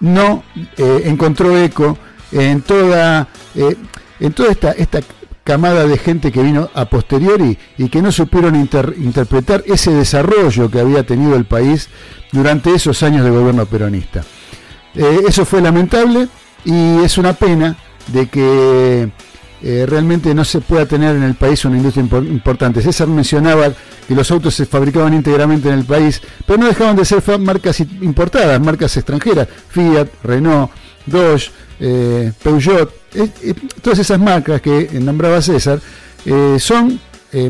no 0.06 0.44
eh, 0.78 1.02
encontró 1.06 1.58
eco 1.58 1.98
en 2.32 2.62
toda, 2.62 3.28
eh, 3.56 3.76
en 4.20 4.34
toda 4.34 4.52
esta, 4.52 4.72
esta 4.72 5.02
camada 5.44 5.86
de 5.86 5.98
gente 5.98 6.32
que 6.32 6.42
vino 6.42 6.70
a 6.74 6.86
posteriori 6.86 7.58
y 7.78 7.90
que 7.90 8.02
no 8.02 8.12
supieron 8.12 8.56
interpretar 8.56 9.64
ese 9.66 9.92
desarrollo 9.92 10.70
que 10.70 10.80
había 10.80 11.06
tenido 11.06 11.36
el 11.36 11.46
país 11.46 11.90
durante 12.32 12.74
esos 12.74 13.02
años 13.04 13.24
de 13.24 13.32
gobierno 13.32 13.66
peronista. 13.66 14.24
Eh, 14.96 15.22
eso 15.28 15.46
fue 15.46 15.62
lamentable 15.62 16.28
y 16.64 17.00
es 17.04 17.18
una 17.18 17.34
pena 17.34 17.78
de 18.08 18.28
que 18.28 19.10
eh, 19.66 19.86
realmente 19.86 20.34
no 20.34 20.46
se 20.46 20.62
pueda 20.62 20.86
tener 20.86 21.16
en 21.16 21.24
el 21.24 21.36
país 21.36 21.66
una 21.66 21.76
industria 21.76 22.04
importante. 22.04 22.82
César 22.82 23.08
mencionaba 23.08 23.74
que 24.08 24.16
los 24.16 24.30
autos 24.32 24.54
se 24.54 24.66
fabricaban 24.66 25.14
íntegramente 25.14 25.68
en 25.68 25.80
el 25.80 25.86
país, 25.86 26.22
pero 26.46 26.60
no 26.60 26.68
dejaban 26.68 26.96
de 26.96 27.04
ser 27.04 27.22
marcas 27.40 27.80
importadas, 27.80 28.62
marcas 28.62 28.96
extranjeras, 28.96 29.48
Fiat, 29.70 30.08
Renault, 30.24 30.72
Dodge, 31.06 31.52
eh, 31.80 32.32
Peugeot, 32.42 32.94
todas 33.82 34.00
esas 34.00 34.20
marcas 34.20 34.62
que 34.62 34.88
nombraba 35.02 35.42
César, 35.42 35.82
son 36.60 37.00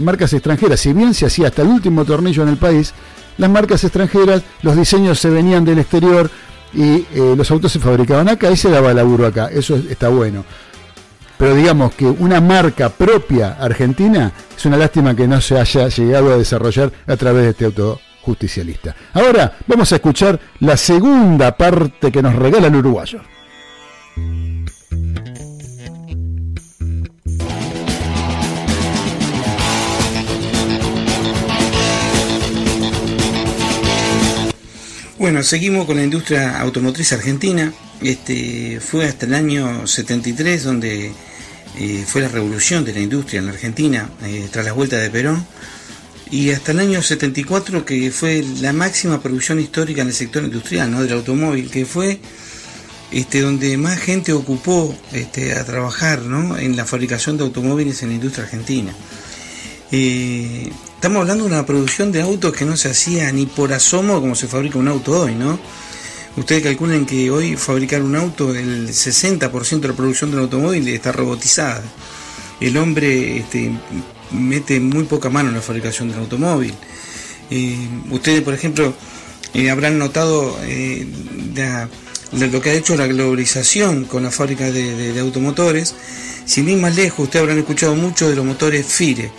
marcas 0.02 0.34
extranjeras. 0.34 0.80
Si 0.80 0.94
bien 0.94 1.14
se 1.14 1.26
hacía 1.26 1.48
hasta 1.48 1.62
el 1.62 1.68
último 1.68 2.06
tornillo 2.06 2.44
en 2.44 2.50
el 2.50 2.58
país, 2.58 2.94
las 3.38 3.50
marcas 3.50 3.84
extranjeras, 3.84 4.42
los 4.62 4.78
diseños 4.78 5.20
se 5.20 5.30
venían 5.30 5.66
del 5.66 5.80
exterior 5.80 6.30
y 6.74 7.06
eh, 7.14 7.36
los 7.36 7.50
autos 7.52 7.72
se 7.72 7.80
fabricaban 7.80 8.30
acá 8.30 8.52
y 8.52 8.58
se 8.58 8.70
daba 8.70 8.94
laburo 8.94 9.26
acá. 9.26 9.50
Eso 9.52 9.76
está 9.76 10.10
bueno. 10.10 10.46
Pero 11.38 11.56
digamos 11.56 11.94
que 11.95 12.06
una 12.06 12.40
marca 12.40 12.90
propia 12.90 13.57
argentina 13.60 14.32
es 14.56 14.66
una 14.66 14.78
lástima 14.78 15.16
que 15.16 15.28
no 15.28 15.41
se 15.41 15.60
haya 15.60 15.88
llegado 15.90 16.34
a 16.34 16.38
desarrollar 16.38 16.91
a 17.06 17.16
través 17.18 17.44
de 17.44 17.49
este 17.49 17.66
auto 17.66 17.99
justicialista. 18.22 18.95
Ahora 19.14 19.57
vamos 19.68 19.91
a 19.91 19.95
escuchar 19.95 20.40
la 20.60 20.78
segunda 20.78 21.56
parte 21.56 22.12
que 22.12 22.22
nos 22.22 22.36
regala 22.36 22.68
el 22.68 22.76
uruguayo. 22.76 23.22
Bueno, 35.18 35.41
seguimos 35.44 35.86
con 35.86 35.95
la 35.95 36.03
industria 36.03 36.60
automotriz 36.60 37.14
argentina. 37.14 37.74
Este, 38.02 38.80
fue 38.82 39.06
hasta 39.06 39.26
el 39.26 39.34
año 39.34 39.88
73 39.88 40.64
donde 40.64 41.12
eh, 41.78 42.04
fue 42.08 42.22
la 42.22 42.28
revolución 42.28 42.84
de 42.84 42.94
la 42.94 43.00
industria 43.00 43.40
en 43.40 43.48
la 43.48 43.54
Argentina 43.54 44.10
eh, 44.24 44.48
tras 44.52 44.66
la 44.66 44.74
vuelta 44.74 44.98
de 44.98 45.10
Perón 45.10 45.46
y 46.30 46.52
hasta 46.52 46.72
el 46.72 46.80
año 46.80 47.02
74 47.02 47.86
que 47.86 48.12
fue 48.12 48.44
la 48.60 48.74
máxima 48.74 49.22
producción 49.22 49.60
histórica 49.60 50.02
en 50.02 50.10
el 50.10 50.14
sector 50.14 50.44
industrial 50.44 50.92
¿no? 50.92 51.02
del 51.02 51.14
automóvil, 51.14 51.70
que 51.70 51.86
fue 51.86 52.20
este, 53.12 53.42
donde 53.42 53.78
más 53.78 54.00
gente 54.00 54.34
ocupó 54.34 54.96
este, 55.14 55.54
a 55.54 55.64
trabajar 55.64 56.22
¿no? 56.24 56.58
en 56.58 56.76
la 56.76 56.86
fabricación 56.86 57.38
de 57.38 57.44
automóviles 57.44 58.02
en 58.04 58.10
la 58.10 58.16
industria 58.16 58.46
argentina. 58.46 58.94
Eh, 59.92 60.70
Estamos 61.06 61.22
hablando 61.22 61.44
de 61.44 61.52
una 61.52 61.66
producción 61.68 62.12
de 62.12 62.24
autos 62.24 62.52
que 62.54 62.66
no 62.66 62.76
se 62.76 62.90
hacía 62.90 63.32
ni 63.32 63.46
por 63.46 63.72
asomo 63.72 64.20
como 64.22 64.34
se 64.34 64.48
fabrica 64.48 64.80
un 64.80 64.88
auto 64.88 65.22
hoy, 65.22 65.36
¿no? 65.36 65.60
Ustedes 66.38 66.64
calculen 66.64 67.06
que 67.06 67.32
hoy 67.32 67.56
fabricar 67.56 68.02
un 68.02 68.16
auto, 68.16 68.53
el 68.53 68.90
60% 68.90 69.80
de 69.80 69.88
la 69.88 69.94
producción 69.94 70.32
de 70.32 70.38
un 70.38 70.44
automóvil 70.44 70.86
está 70.90 71.14
robotizada. 71.14 71.82
El 72.60 72.76
hombre 72.78 73.38
este, 73.38 73.72
mete 74.32 74.82
muy 74.82 75.06
poca 75.06 75.30
mano 75.30 75.49
en 75.49 75.56
la 75.56 75.62
fabricación 75.62 76.10
del 76.10 76.20
automóvil. 76.20 76.74
Eh, 77.49 77.88
ustedes, 78.12 78.41
por 78.41 78.53
ejemplo, 78.53 78.94
eh, 79.53 79.70
habrán 79.70 79.98
notado 79.98 80.57
eh, 80.64 81.07
lo 82.34 82.62
que 82.62 82.70
ha 82.70 82.74
hecho 82.74 82.98
la 82.98 83.07
globalización 83.07 84.03
con 84.03 84.24
la 84.24 84.32
fábrica 84.32 84.70
de, 84.72 85.18
automotores. 85.20 85.95
Sin 86.45 86.68
ir 86.68 86.78
más 86.78 86.95
lejos, 86.95 87.20
ustedes 87.20 87.44
habrán 87.44 87.60
escuchado 87.60 87.95
mucho 87.95 88.30
de 88.30 88.36
los 88.36 88.45
motores 88.45 88.86
FIRE 88.86 89.32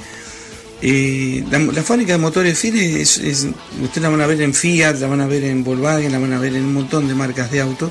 eh, 0.83 1.45
la, 1.51 1.83
fábrica 1.83 2.13
de 2.13 2.19
motores 2.19 2.59
FIRE, 2.59 3.01
es, 3.01 3.19
ustedes 3.19 4.03
la 4.03 4.09
van 4.11 4.21
a 4.21 4.27
ver 4.27 4.41
en 4.43 4.53
Fiat, 4.53 4.99
la 4.99 5.07
van 5.07 5.21
a 5.21 5.27
ver 5.27 5.45
en 5.45 5.65
Volkswagen, 5.65 6.13
la 6.13 6.19
van 6.19 6.33
a 6.33 6.39
ver 6.39 6.55
en 6.55 6.65
un 6.65 6.75
montón 6.75 7.09
de 7.09 7.15
marcas 7.15 7.51
de 7.51 7.61
autos. 7.61 7.91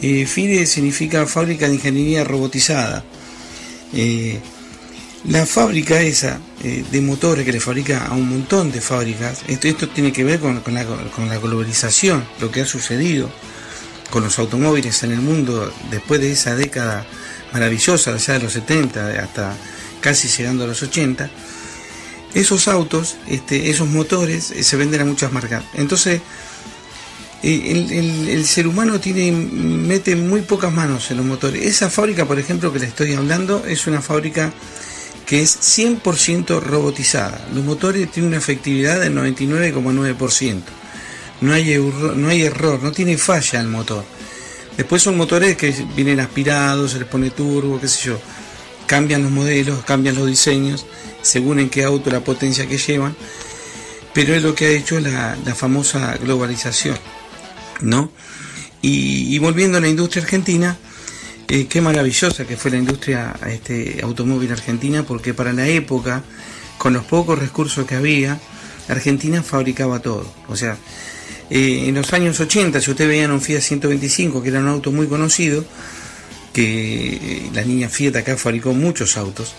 Eh, 0.00 0.26
significa 0.66 1.26
fábrica 1.26 1.68
de 1.68 1.74
ingeniería 1.74 2.24
robotizada. 2.24 3.04
Eh, 3.94 4.40
la 5.24 5.46
fábrica 5.46 6.00
esa 6.00 6.40
de 6.62 7.00
motores 7.00 7.44
que 7.44 7.52
le 7.52 7.60
fabrica 7.60 8.06
a 8.06 8.14
un 8.14 8.28
montón 8.28 8.72
de 8.72 8.80
fábricas, 8.80 9.42
esto, 9.46 9.68
esto 9.68 9.88
tiene 9.88 10.12
que 10.12 10.24
ver 10.24 10.40
con, 10.40 10.60
la, 10.74 10.84
con 11.14 11.28
la 11.28 11.38
globalización, 11.38 12.24
lo 12.40 12.50
que 12.50 12.62
ha 12.62 12.66
sucedido 12.66 13.30
con 14.12 14.22
los 14.22 14.38
automóviles 14.38 15.02
en 15.04 15.12
el 15.12 15.20
mundo 15.20 15.72
después 15.90 16.20
de 16.20 16.32
esa 16.32 16.54
década 16.54 17.06
maravillosa, 17.52 18.16
ya 18.16 18.34
de 18.34 18.40
los 18.40 18.52
70 18.52 19.22
hasta 19.22 19.56
casi 20.00 20.28
llegando 20.28 20.64
a 20.64 20.66
los 20.66 20.82
80 20.82 21.30
esos 22.34 22.68
autos, 22.68 23.16
este, 23.28 23.70
esos 23.70 23.88
motores, 23.88 24.50
eh, 24.50 24.62
se 24.62 24.76
venden 24.76 25.00
a 25.02 25.04
muchas 25.04 25.32
marcas. 25.32 25.64
Entonces, 25.74 26.20
eh, 27.42 28.30
el, 28.30 28.44
ser 28.46 28.66
humano 28.66 29.00
tiene, 29.00 29.32
mete 29.32 30.14
muy 30.16 30.42
pocas 30.42 30.72
manos 30.72 31.10
en 31.10 31.16
los 31.18 31.26
motores. 31.26 31.64
Esa 31.66 31.90
fábrica, 31.90 32.26
por 32.26 32.38
ejemplo, 32.38 32.72
que 32.72 32.78
le 32.78 32.86
estoy 32.86 33.14
hablando, 33.14 33.64
es 33.66 33.86
una 33.86 34.00
fábrica 34.00 34.52
que 35.26 35.42
es 35.42 35.58
100% 35.78 36.60
robotizada. 36.60 37.48
Los 37.54 37.64
motores 37.64 38.10
tienen 38.10 38.28
una 38.28 38.38
efectividad 38.38 39.00
del 39.00 39.14
99,9%. 39.14 40.62
No 41.40 41.52
hay, 41.52 41.76
no 42.16 42.28
hay 42.28 42.42
error, 42.42 42.82
no 42.82 42.92
tiene 42.92 43.18
falla 43.18 43.60
el 43.60 43.68
motor. 43.68 44.04
Después 44.76 45.02
son 45.02 45.16
motores 45.16 45.56
que 45.56 45.74
vienen 45.94 46.20
aspirados, 46.20 46.92
se 46.92 47.00
les 47.00 47.08
pone 47.08 47.30
turbo, 47.30 47.80
qué 47.80 47.88
sé 47.88 48.06
yo. 48.06 48.20
Cambian 48.92 49.22
los 49.22 49.32
modelos, 49.32 49.82
cambian 49.86 50.16
los 50.16 50.26
diseños 50.26 50.84
según 51.22 51.58
en 51.60 51.70
qué 51.70 51.82
auto 51.82 52.10
la 52.10 52.20
potencia 52.20 52.66
que 52.66 52.76
llevan, 52.76 53.16
pero 54.12 54.34
es 54.34 54.42
lo 54.42 54.54
que 54.54 54.66
ha 54.66 54.68
hecho 54.68 55.00
la, 55.00 55.34
famosa 55.54 56.14
globalización, 56.18 56.98
¿no? 57.80 58.12
Y, 58.82 59.38
volviendo 59.38 59.78
a 59.78 59.80
la 59.80 59.88
industria 59.88 60.24
argentina, 60.24 60.76
eh, 61.48 61.68
qué 61.70 61.80
maravillosa 61.80 62.44
que 62.44 62.58
fue 62.58 62.70
la 62.70 62.76
industria 62.76 63.34
este, 63.46 63.98
automóvil 64.02 64.52
argentina, 64.52 65.04
porque 65.04 65.32
para 65.32 65.54
la 65.54 65.66
época, 65.66 66.22
con 66.76 66.92
los 66.92 67.06
pocos 67.06 67.38
recursos 67.38 67.86
que 67.86 67.94
había, 67.94 68.38
Argentina 68.90 69.42
fabricaba 69.42 70.00
todo. 70.00 70.30
O 70.48 70.56
sea, 70.56 70.76
eh, 71.48 71.84
en 71.86 71.94
los 71.94 72.12
años 72.12 72.38
80, 72.38 72.78
si 72.82 72.90
usted 72.90 73.08
veía 73.08 73.26
un 73.32 73.40
Fiat 73.40 73.62
125, 73.62 74.42
que 74.42 74.50
era 74.50 74.60
un 74.60 74.68
auto 74.68 74.92
muy 74.92 75.06
conocido, 75.06 75.64
que 76.52 77.14
eh, 77.14 77.50
la 77.52 77.62
niña 77.62 77.88
Fiat 77.88 78.16
acá 78.16 78.36
fabricó 78.36 78.72
muchos 78.72 79.16
autos, 79.16 79.54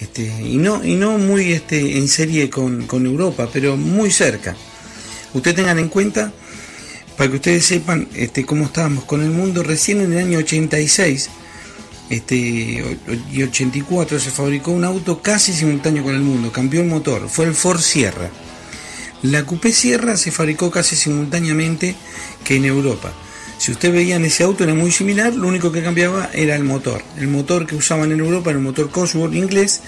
este, 0.00 0.22
y, 0.42 0.56
no, 0.56 0.82
y 0.84 0.94
no 0.94 1.18
muy 1.18 1.52
este, 1.52 1.98
en 1.98 2.08
serie 2.08 2.48
con, 2.48 2.86
Europa, 2.90 3.48
pero 3.52 3.76
muy 3.76 4.10
cerca. 4.10 4.56
Ustedes 5.34 5.56
tengan 5.56 5.78
en 5.78 5.88
cuenta, 5.88 6.32
para 7.16 7.30
que 7.30 7.36
ustedes 7.36 7.66
sepan 7.66 8.08
este, 8.14 8.46
cómo 8.46 8.64
estábamos 8.64 9.04
con 9.04 9.22
el 9.22 9.30
mundo, 9.30 9.62
recién 9.62 10.00
en 10.00 10.12
el 10.12 10.18
año 10.18 10.38
86 10.38 11.30
este, 12.08 12.36
y 13.30 13.42
84 13.42 14.18
se 14.18 14.30
fabricó 14.30 14.72
un 14.72 14.84
auto 14.84 15.22
casi 15.22 15.52
simultáneo 15.52 16.02
con 16.02 16.14
el 16.14 16.22
mundo, 16.22 16.50
cambió 16.50 16.80
el 16.80 16.88
motor, 16.88 17.28
fue 17.28 17.44
el 17.44 17.54
Ford 17.54 17.80
Sierra. 17.80 18.30
La 19.22 19.44
Coupé 19.44 19.72
Sierra 19.72 20.16
se 20.16 20.32
fabricó 20.32 20.70
casi 20.70 20.96
simultáneamente 20.96 21.94
que 22.42 22.56
en 22.56 22.64
Europa. 22.64 23.12
Si 23.60 23.72
usted 23.72 23.92
veía 23.92 24.16
en 24.16 24.24
ese 24.24 24.42
auto 24.42 24.64
era 24.64 24.72
muy 24.72 24.90
similar, 24.90 25.34
lo 25.34 25.46
único 25.46 25.70
que 25.70 25.82
cambiaba 25.82 26.30
era 26.32 26.56
el 26.56 26.64
motor. 26.64 27.02
El 27.18 27.28
motor 27.28 27.66
que 27.66 27.76
usaban 27.76 28.10
en 28.10 28.20
Europa 28.20 28.48
era 28.48 28.58
el 28.58 28.64
motor 28.64 28.88
Cosworth 28.88 29.34
inglés, 29.34 29.82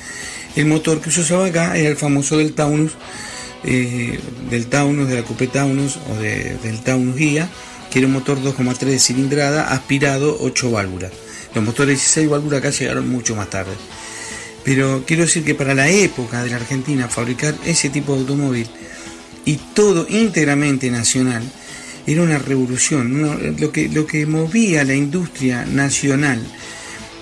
el 0.57 0.67
motor 0.67 1.01
que 1.01 1.11
se 1.11 1.23
usaba 1.23 1.47
acá 1.47 1.75
era 1.75 1.89
el 1.89 1.97
famoso 1.97 2.37
del 2.37 2.53
Taunus, 2.53 2.93
eh, 3.65 4.21
del 4.51 4.67
Taunus, 4.67 5.09
de 5.09 5.15
la 5.15 5.23
Coupe 5.23 5.47
Taunus 5.47 5.97
o 5.97 6.21
del 6.21 6.83
Taunus 6.83 7.17
Guía, 7.17 7.49
que 7.91 8.01
era 8.01 8.09
un 8.09 8.13
motor 8.13 8.43
2,3 8.43 8.79
de 8.79 8.99
cilindrada, 8.99 9.73
aspirado 9.73 10.37
8 10.41 10.71
válvulas. 10.71 11.13
Los 11.55 11.65
motores 11.65 11.97
16 11.97 12.29
válvulas 12.29 12.59
acá 12.59 12.69
llegaron 12.69 13.09
mucho 13.09 13.35
más 13.35 13.49
tarde. 13.49 13.73
Pero 14.65 15.05
quiero 15.07 15.23
decir 15.23 15.45
que 15.45 15.55
para 15.55 15.75
la 15.75 15.89
época 15.89 16.45
de 16.45 16.51
la 16.51 16.57
Argentina 16.57 17.09
fabricar 17.09 17.55
ese 17.65 17.89
tipo 17.89 18.13
de 18.13 18.21
automóvil 18.21 18.69
y 19.47 19.57
todo 19.73 20.07
íntegramente 20.11 20.91
nacional 20.91 21.43
era 22.07 22.23
una 22.23 22.39
revolución. 22.39 23.57
Lo, 23.59 23.73
que, 23.73 23.89
lo 23.89 24.07
que 24.07 24.27
movía 24.27 24.85
la 24.85 24.95
industria 24.95 25.65
nacional, 25.65 26.41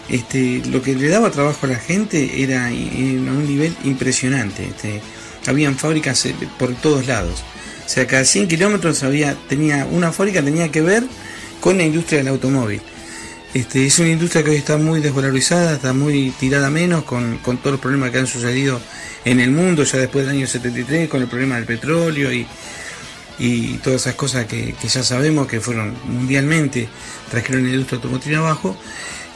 este, 0.09 0.63
lo 0.67 0.83
que 0.83 0.95
le 0.95 1.09
daba 1.09 1.31
trabajo 1.31 1.67
a 1.67 1.71
la 1.71 1.79
gente 1.79 2.43
era 2.43 2.67
a 2.67 2.71
un 2.71 3.47
nivel 3.47 3.77
impresionante. 3.85 4.67
Este, 4.67 5.01
habían 5.47 5.77
fábricas 5.77 6.25
eh, 6.27 6.35
por 6.59 6.75
todos 6.75 7.07
lados. 7.07 7.43
O 7.85 7.89
sea, 7.89 8.07
cada 8.07 8.25
100 8.25 8.49
kilómetros 8.49 9.03
había, 9.03 9.35
tenía, 9.49 9.85
una 9.85 10.13
fábrica 10.13 10.43
tenía 10.43 10.71
que 10.71 10.81
ver 10.81 11.05
con 11.61 11.77
la 11.77 11.85
industria 11.85 12.19
del 12.19 12.29
automóvil. 12.29 12.81
Este, 13.53 13.85
es 13.85 13.99
una 13.99 14.11
industria 14.11 14.45
que 14.45 14.51
hoy 14.51 14.57
está 14.57 14.77
muy 14.77 15.01
desvalorizada, 15.01 15.75
está 15.75 15.93
muy 15.93 16.31
tirada 16.39 16.71
menos 16.71 17.03
con, 17.03 17.39
todos 17.43 17.73
los 17.73 17.81
problemas 17.81 18.11
que 18.11 18.19
han 18.19 18.29
sucedido 18.29 18.81
en 19.25 19.41
el 19.41 19.51
mundo 19.51 19.83
ya 19.83 19.99
después 19.99 20.25
del 20.25 20.37
año 20.37 20.47
73, 20.47 21.09
con 21.09 21.21
el 21.21 21.29
problema 21.29 21.57
del 21.57 21.65
petróleo 21.65 22.33
y, 22.33 22.47
todas 23.79 24.03
esas 24.03 24.15
cosas 24.15 24.47
que, 24.47 24.75
ya 24.83 25.03
sabemos 25.03 25.47
que 25.47 25.61
fueron 25.61 25.95
mundialmente, 26.05 26.89
trajeron 27.31 27.65
la 27.65 27.71
industria 27.71 27.97
automotriz 27.97 28.37
abajo. 28.37 28.77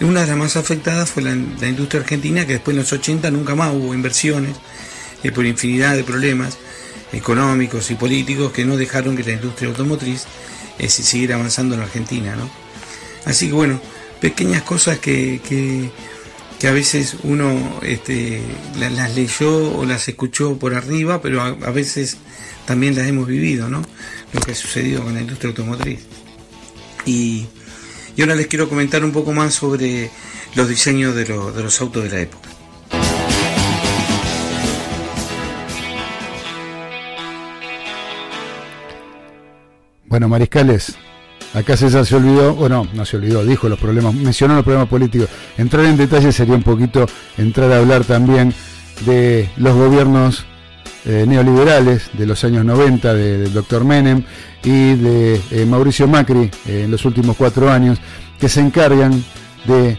Y 0.01 0.05
una 0.05 0.23
de 0.23 0.27
las 0.27 0.37
más 0.37 0.57
afectadas 0.57 1.11
fue 1.11 1.23
la, 1.23 1.33
industria 1.33 2.03
argentina, 2.03 2.47
que 2.47 2.55
después 2.55 2.75
en 2.75 2.81
los 2.81 2.93
80 2.93 3.31
nunca 3.31 3.55
más 3.55 3.73
hubo 3.73 3.95
inversiones 3.95 4.57
eh, 5.23 5.33
por 5.33 5.47
infinidad 5.47 5.97
de 5.97 6.05
problemas 6.05 6.59
económicos 7.13 7.91
y 7.91 7.95
políticos 7.95 8.53
que 8.53 8.65
no 8.65 8.77
dejaron 8.77 9.17
que 9.17 9.23
la 9.23 9.33
industria 9.33 9.69
automotriz 9.69 10.25
eh, 10.79 10.89
siguiera 10.89 11.37
avanzando 11.37 11.75
en 11.75 11.83
Argentina. 11.83 12.37
¿no? 12.37 12.51
Así 13.25 13.47
que 13.47 13.53
bueno, 13.53 13.81
pequeñas 14.21 14.63
cosas 14.63 14.99
que, 14.99 15.41
que, 15.49 15.91
a 16.67 16.73
veces 16.73 17.19
uno 17.25 17.79
este, 17.83 18.41
las, 18.79 19.15
leyó 19.15 19.79
o 19.79 19.85
las 19.85 20.09
escuchó 20.09 20.57
por 20.57 20.75
arriba, 20.75 21.21
pero 21.21 21.43
a, 21.43 21.53
veces 21.71 22.17
también 22.66 22.97
las 22.97 23.07
hemos 23.07 23.27
vivido, 23.27 23.69
¿no? 23.69 23.82
Lo 24.32 24.41
que 24.41 24.53
ha 24.53 24.55
sucedido 24.55 25.03
con 25.03 25.15
la 25.15 25.20
industria 25.20 25.51
automotriz. 25.51 26.01
Y, 27.07 27.47
ahora 28.19 28.35
les 28.35 28.47
quiero 28.47 28.69
comentar 28.69 29.05
un 29.05 29.12
poco 29.12 29.32
más 29.32 29.55
sobre 29.55 30.11
los 30.55 30.69
diseños 30.69 31.15
de, 31.15 31.24
de 31.24 31.62
los 31.62 31.81
autos 31.81 32.05
de 32.05 32.11
la 32.11 32.20
época. 32.20 32.49
Bueno, 40.07 40.28
Mariscales, 40.28 40.97
Acá 41.55 41.77
César 41.77 42.05
se 42.05 42.16
olvidó, 42.16 42.53
o 42.55 42.69
no, 42.69 42.89
no 42.95 43.05
se 43.05 43.16
olvidó, 43.16 43.45
dijo 43.45 43.69
los 43.69 43.78
problemas, 43.78 44.12
mencionó 44.12 44.57
los 44.57 44.65
problemas 44.65 44.89
políticos. 44.89 45.28
Entrar 45.57 45.85
en 45.85 45.97
detalle 45.97 46.32
sería 46.32 46.57
un 46.57 46.65
poquito 46.65 47.07
entrar 47.39 47.70
a 47.70 47.78
hablar 47.78 48.05
también 48.05 48.53
de 49.07 49.49
los 49.57 49.77
gobiernos 49.77 50.47
eh, 51.07 51.27
neoliberales 51.27 52.09
de 52.15 52.27
los 52.27 52.43
años 52.45 52.65
90 52.65 53.13
del 53.13 53.53
doctor 53.53 53.85
Menem 53.85 54.23
y 54.63 54.95
de 54.95 55.39
eh, 55.51 55.67
Mauricio 55.67 56.09
Macri 56.09 56.51
eh, 56.67 56.85
en 56.85 56.91
los 56.91 57.05
últimos 57.05 57.37
cuatro 57.37 57.71
años, 57.71 57.99
que 58.41 58.49
se 58.49 58.61
encargan 58.61 59.23
de 59.67 59.99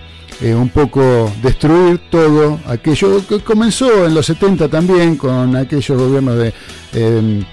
un 0.54 0.68
poco 0.68 1.32
destruir 1.42 2.10
todo 2.10 2.60
aquello 2.68 3.26
que 3.26 3.40
comenzó 3.40 4.06
en 4.06 4.14
los 4.14 4.26
70 4.26 4.68
también 4.68 5.16
con 5.16 5.56
aquellos 5.56 5.98
gobiernos 5.98 6.38
de 6.38 7.46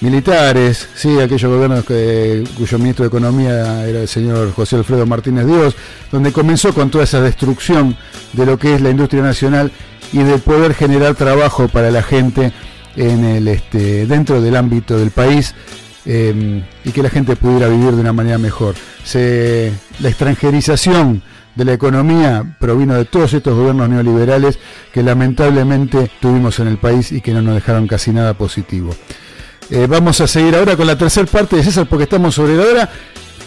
militares, 0.00 0.88
sí, 0.96 1.20
aquellos 1.20 1.50
gobiernos 1.50 1.84
cuyo 1.84 2.78
ministro 2.78 3.04
de 3.04 3.08
Economía 3.08 3.86
era 3.86 4.00
el 4.00 4.08
señor 4.08 4.52
José 4.52 4.76
Alfredo 4.76 5.06
Martínez 5.06 5.46
Dios, 5.46 5.76
donde 6.10 6.32
comenzó 6.32 6.74
con 6.74 6.90
toda 6.90 7.04
esa 7.04 7.20
destrucción 7.20 7.96
de 8.32 8.46
lo 8.46 8.58
que 8.58 8.74
es 8.74 8.80
la 8.80 8.90
industria 8.90 9.22
nacional 9.22 9.70
y 10.12 10.18
de 10.24 10.38
poder 10.38 10.74
generar 10.74 11.14
trabajo 11.14 11.68
para 11.68 11.90
la 11.92 12.02
gente 12.02 12.52
en 12.96 13.24
el, 13.24 13.48
este, 13.48 14.06
dentro 14.06 14.40
del 14.40 14.56
ámbito 14.56 14.98
del 14.98 15.10
país 15.10 15.54
em, 16.04 16.62
y 16.84 16.90
que 16.90 17.02
la 17.02 17.10
gente 17.10 17.36
pudiera 17.36 17.68
vivir 17.68 17.92
de 17.92 18.00
una 18.00 18.12
manera 18.12 18.38
mejor. 18.38 18.74
la 19.14 20.08
extranjerización 20.08 21.22
de 21.54 21.64
la 21.64 21.72
economía 21.72 22.56
provino 22.58 22.94
de 22.94 23.04
todos 23.04 23.32
estos 23.32 23.54
gobiernos 23.54 23.88
neoliberales 23.88 24.58
que 24.92 25.02
lamentablemente 25.02 26.10
tuvimos 26.20 26.58
en 26.58 26.68
el 26.68 26.78
país 26.78 27.12
y 27.12 27.20
que 27.20 27.32
no 27.32 27.42
nos 27.42 27.54
dejaron 27.54 27.86
casi 27.86 28.12
nada 28.12 28.34
positivo. 28.34 28.94
Eh, 29.70 29.86
vamos 29.88 30.20
a 30.20 30.26
seguir 30.26 30.54
ahora 30.56 30.76
con 30.76 30.86
la 30.86 30.98
tercera 30.98 31.26
parte 31.26 31.56
de 31.56 31.62
César 31.62 31.86
porque 31.86 32.04
estamos 32.04 32.34
sobre 32.34 32.56
la 32.56 32.64
hora. 32.64 32.90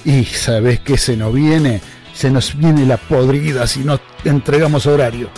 Y 0.05 0.23
sabes 0.23 0.79
que 0.79 0.97
se 0.97 1.17
nos 1.17 1.33
viene, 1.33 1.81
se 2.13 2.31
nos 2.31 2.57
viene 2.57 2.85
la 2.85 2.97
podrida 2.97 3.67
si 3.67 3.81
no 3.81 3.99
entregamos 4.23 4.85
horario. 4.85 5.29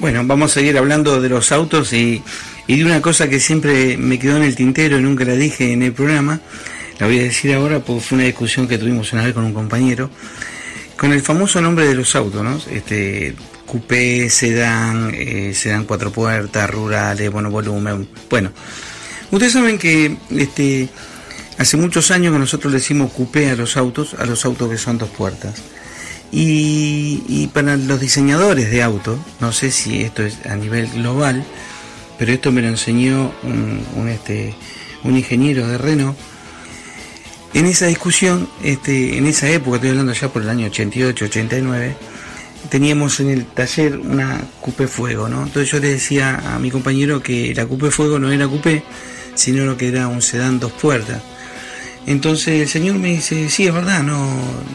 Bueno, 0.00 0.22
vamos 0.24 0.52
a 0.52 0.54
seguir 0.54 0.78
hablando 0.78 1.20
de 1.20 1.28
los 1.28 1.52
autos 1.52 1.92
y, 1.92 2.22
y 2.66 2.78
de 2.78 2.84
una 2.86 3.02
cosa 3.02 3.28
que 3.28 3.38
siempre 3.38 3.98
me 3.98 4.18
quedó 4.18 4.38
en 4.38 4.44
el 4.44 4.56
tintero 4.56 4.98
y 4.98 5.02
nunca 5.02 5.26
la 5.26 5.34
dije 5.34 5.74
en 5.74 5.82
el 5.82 5.92
programa, 5.92 6.40
la 6.98 7.06
voy 7.06 7.18
a 7.18 7.24
decir 7.24 7.52
ahora 7.52 7.80
porque 7.80 8.00
fue 8.00 8.16
una 8.16 8.24
discusión 8.24 8.66
que 8.66 8.78
tuvimos 8.78 9.12
una 9.12 9.24
vez 9.24 9.34
con 9.34 9.44
un 9.44 9.52
compañero, 9.52 10.10
con 10.96 11.12
el 11.12 11.20
famoso 11.20 11.60
nombre 11.60 11.86
de 11.86 11.94
los 11.94 12.16
autos, 12.16 12.42
¿no? 12.42 12.58
Este, 12.70 13.34
coupé, 13.66 14.30
sedán, 14.30 15.12
eh, 15.14 15.52
sedán 15.54 15.84
cuatro 15.84 16.10
puertas, 16.10 16.70
rurales, 16.70 17.30
bueno, 17.30 17.50
volumen. 17.50 18.08
Bueno, 18.30 18.52
ustedes 19.30 19.52
saben 19.52 19.76
que 19.76 20.16
este, 20.30 20.88
hace 21.58 21.76
muchos 21.76 22.10
años 22.10 22.32
que 22.32 22.38
nosotros 22.38 22.72
le 22.72 22.78
decimos 22.78 23.12
coupé 23.12 23.50
a 23.50 23.54
los 23.54 23.76
autos, 23.76 24.14
a 24.14 24.24
los 24.24 24.46
autos 24.46 24.70
que 24.70 24.78
son 24.78 24.96
dos 24.96 25.10
puertas. 25.10 25.60
Y, 26.32 27.48
para 27.52 27.76
los 27.76 28.00
diseñadores 28.00 28.70
de 28.70 28.82
autos, 28.82 29.18
no 29.40 29.52
sé 29.52 29.70
si 29.70 30.02
esto 30.02 30.22
es 30.22 30.46
a 30.46 30.54
nivel 30.54 30.88
global, 30.92 31.44
pero 32.18 32.32
esto 32.32 32.52
me 32.52 32.62
lo 32.62 32.68
enseñó 32.68 33.32
un, 33.42 33.84
un, 33.96 34.08
este, 34.08 34.54
un 35.02 35.16
ingeniero 35.16 35.66
de 35.66 35.78
Renault 35.78 36.16
en 37.52 37.66
esa 37.66 37.86
discusión, 37.86 38.48
este, 38.62 39.18
en 39.18 39.26
esa 39.26 39.48
época, 39.48 39.76
estoy 39.76 39.90
hablando 39.90 40.12
ya 40.12 40.28
por 40.28 40.42
el 40.42 40.48
año 40.48 40.66
88, 40.66 41.24
89, 41.24 41.96
teníamos 42.68 43.18
en 43.18 43.30
el 43.30 43.44
taller 43.44 43.98
una 43.98 44.40
Coupé 44.60 44.86
Fuego, 44.86 45.28
¿no? 45.28 45.42
Entonces 45.42 45.70
yo 45.70 45.80
le 45.80 45.88
decía 45.88 46.54
a 46.54 46.60
mi 46.60 46.70
compañero 46.70 47.20
que 47.20 47.52
la 47.54 47.66
Coupé 47.66 47.90
Fuego 47.90 48.20
no 48.20 48.30
era 48.30 48.46
Coupé, 48.46 48.84
sino 49.34 49.64
lo 49.64 49.76
que 49.76 49.88
era 49.88 50.06
un 50.06 50.22
sedán 50.22 50.60
dos 50.60 50.70
puertas. 50.72 51.22
Entonces 52.06 52.62
el 52.62 52.68
señor 52.68 52.96
me 52.98 53.08
dice, 53.08 53.48
sí, 53.50 53.66
es 53.66 53.74
verdad, 53.74 54.02
no, 54.02 54.28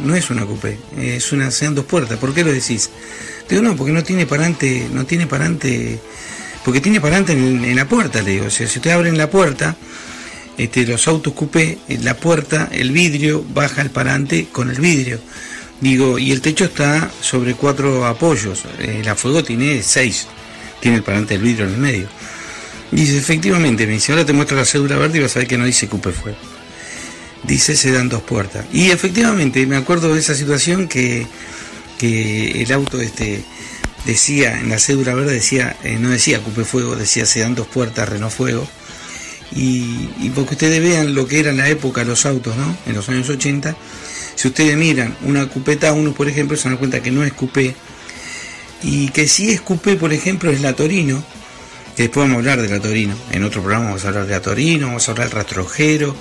no 0.03 0.15
es 0.15 0.30
una 0.30 0.45
Coupé, 0.45 0.77
es 0.97 1.31
una 1.31 1.52
sedán 1.52 1.76
dos 1.76 1.85
puertas. 1.85 2.18
¿Por 2.18 2.34
qué 2.34 2.43
lo 2.43 2.53
decís? 2.53 2.89
Digo, 3.49 3.61
no, 3.61 3.76
porque 3.76 3.93
no 3.93 4.03
tiene 4.03 4.26
parante, 4.26 4.88
no 4.91 5.06
tiene 5.06 5.27
parante, 5.27 5.99
porque 6.64 6.81
tiene 6.81 7.02
parante 7.02 7.34
en, 7.34 7.76
la 7.76 7.88
puerta, 7.88 8.22
le 8.22 8.31
digo. 8.31 8.45
O 8.45 8.49
sea, 8.49 8.68
si 8.68 8.80
usted 8.80 8.91
abre 8.91 9.11
la 9.11 9.30
puerta, 9.30 9.76
este, 10.57 10.85
los 10.85 11.07
autos 11.07 11.34
coupé, 11.34 11.77
la 12.02 12.15
puerta, 12.15 12.69
el 12.72 12.91
vidrio, 12.91 13.43
baja 13.53 13.81
el 13.81 13.89
parante 13.89 14.47
con 14.52 14.69
el 14.69 14.80
vidrio. 14.80 15.19
Digo, 15.81 16.18
y 16.18 16.31
el 16.31 16.41
techo 16.41 16.65
está 16.65 17.11
sobre 17.22 17.53
cuatro 17.53 18.06
apoyos. 18.06 18.64
Eh, 18.80 19.02
la 19.03 19.15
fuego 19.15 19.43
tiene 19.43 19.84
seis. 19.84 20.27
Tiene 20.80 20.97
el 20.97 21.03
parante 21.03 21.34
del 21.34 21.43
vidrio 21.43 21.65
en 21.65 21.73
el 21.73 21.80
medio. 21.80 22.07
Dice, 22.91 23.18
efectivamente, 23.18 23.85
me 23.85 23.93
dice, 23.93 24.11
ahora 24.11 24.26
te 24.26 24.34
muestro 24.34 24.57
la 24.57 24.65
cédula 24.65 24.95
verde 24.95 25.18
y 25.18 25.22
vas 25.22 25.35
a 25.35 25.39
ver 25.39 25.47
que 25.47 25.57
no 25.57 25.65
dice 25.65 25.88
coupé 25.88 26.11
fuego. 26.11 26.38
Dice, 27.47 27.76
se 27.76 27.91
dan 27.91 28.09
dos 28.09 28.23
puertas. 28.23 28.65
Y 28.72 28.91
efectivamente, 28.91 29.65
me 29.67 29.76
acuerdo 29.76 30.13
de 30.13 30.19
esa 30.19 30.35
situación 30.35 30.88
que, 30.88 31.27
que 31.97 32.63
el 32.63 32.72
auto 32.72 32.99
este 32.99 33.43
decía, 34.05 34.59
en 34.59 34.69
la 34.69 34.80
cédula 34.80 35.13
verde 35.13 35.34
decía, 35.34 35.76
eh, 35.84 35.97
no 35.99 36.09
decía 36.09 36.41
coupé 36.41 36.63
fuego, 36.63 36.95
decía 36.95 37.26
se 37.26 37.39
dan 37.39 37.55
dos 37.55 37.67
puertas, 37.67 38.07
Renault 38.07 38.34
Fuego 38.34 38.67
y, 39.51 40.30
porque 40.34 40.55
ustedes 40.55 40.81
vean 40.81 41.13
lo 41.13 41.27
que 41.27 41.39
era 41.39 41.51
en 41.51 41.57
la 41.57 41.69
época 41.69 42.03
los 42.03 42.26
autos, 42.26 42.55
¿no? 42.57 42.76
En 42.85 42.95
los 42.95 43.07
años 43.09 43.30
80, 43.30 43.76
si 44.35 44.47
ustedes 44.47 44.76
miran 44.76 45.15
una 45.23 45.47
cupeta 45.47 45.93
1, 45.93 46.13
por 46.13 46.27
ejemplo, 46.27 46.57
se 46.57 46.67
dan 46.67 46.77
cuenta 46.77 47.01
que 47.01 47.11
no 47.11 47.23
es 47.23 47.34
coupé, 47.34 47.76
y 48.84 49.09
que 49.09 49.27
si 49.27 49.51
es 49.51 49.61
coupé, 49.61 49.95
por 49.95 50.13
ejemplo, 50.13 50.51
es 50.51 50.61
la 50.61 50.73
Torino, 50.73 51.23
después 52.03 52.27
vamos 52.27 52.35
a 52.35 52.39
hablar 52.39 52.61
de 52.61 52.69
la 52.69 52.80
Torino, 52.80 53.15
en 53.31 53.43
otro 53.43 53.61
programa 53.61 53.85
vamos 53.85 54.05
a 54.05 54.09
hablar 54.09 54.26
de 54.26 54.31
la 54.31 54.41
Torino, 54.41 54.88
vamos 54.88 55.07
a 55.07 55.11
hablar 55.11 55.30
del 55.30 55.38
rastrojero, 55.38 56.15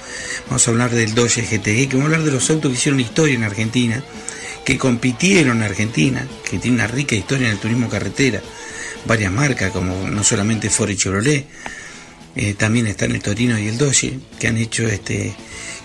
vamos 0.46 0.66
a 0.66 0.70
hablar 0.70 0.90
del 0.90 1.14
Dodge 1.14 1.42
GTG, 1.42 1.88
que 1.88 1.96
vamos 1.96 2.02
a 2.02 2.04
hablar 2.06 2.22
de 2.22 2.32
los 2.32 2.48
autos 2.50 2.70
que 2.70 2.78
hicieron 2.78 3.00
historia 3.00 3.34
en 3.34 3.44
Argentina, 3.44 4.02
que 4.64 4.78
compitieron 4.78 5.58
en 5.58 5.62
Argentina, 5.64 6.26
que 6.48 6.58
tiene 6.58 6.76
una 6.76 6.86
rica 6.86 7.14
historia 7.14 7.48
en 7.48 7.54
el 7.54 7.58
turismo 7.58 7.88
carretera, 7.88 8.40
varias 9.04 9.32
marcas 9.32 9.72
como 9.72 10.08
no 10.08 10.24
solamente 10.24 10.70
Ford 10.70 10.90
y 10.90 10.96
Chevrolet, 10.96 11.46
eh, 12.36 12.54
también 12.54 12.86
están 12.86 13.12
el 13.12 13.22
Torino 13.22 13.58
y 13.58 13.68
el 13.68 13.78
Dodge, 13.78 14.18
que 14.38 14.48
han 14.48 14.56
hecho 14.56 14.86
este 14.86 15.34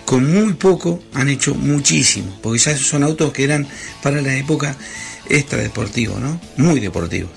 con 0.05 0.31
muy 0.33 0.53
poco, 0.53 1.03
han 1.13 1.29
hecho 1.29 1.53
muchísimo, 1.53 2.39
porque 2.41 2.57
ya 2.57 2.75
son 2.75 3.03
autos 3.03 3.31
que 3.31 3.43
eran 3.43 3.67
para 4.01 4.21
la 4.21 4.35
época 4.35 4.75
extra 5.29 5.59
deportivos, 5.59 6.19
¿no? 6.19 6.41
Muy 6.57 6.79
deportivos. 6.79 7.29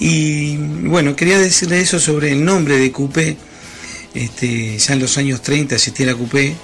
Y 0.00 0.56
bueno, 0.56 1.14
quería 1.14 1.38
decirle 1.38 1.80
eso 1.80 2.00
sobre 2.00 2.32
el 2.32 2.42
nombre 2.42 2.78
de 2.78 2.90
Coupé. 2.90 3.36
Este, 4.14 4.76
ya 4.78 4.94
en 4.94 4.98
los 4.98 5.16
años 5.18 5.42
30 5.42 5.74
existía 5.76 6.06
la 6.06 6.14
Coupé, 6.14 6.56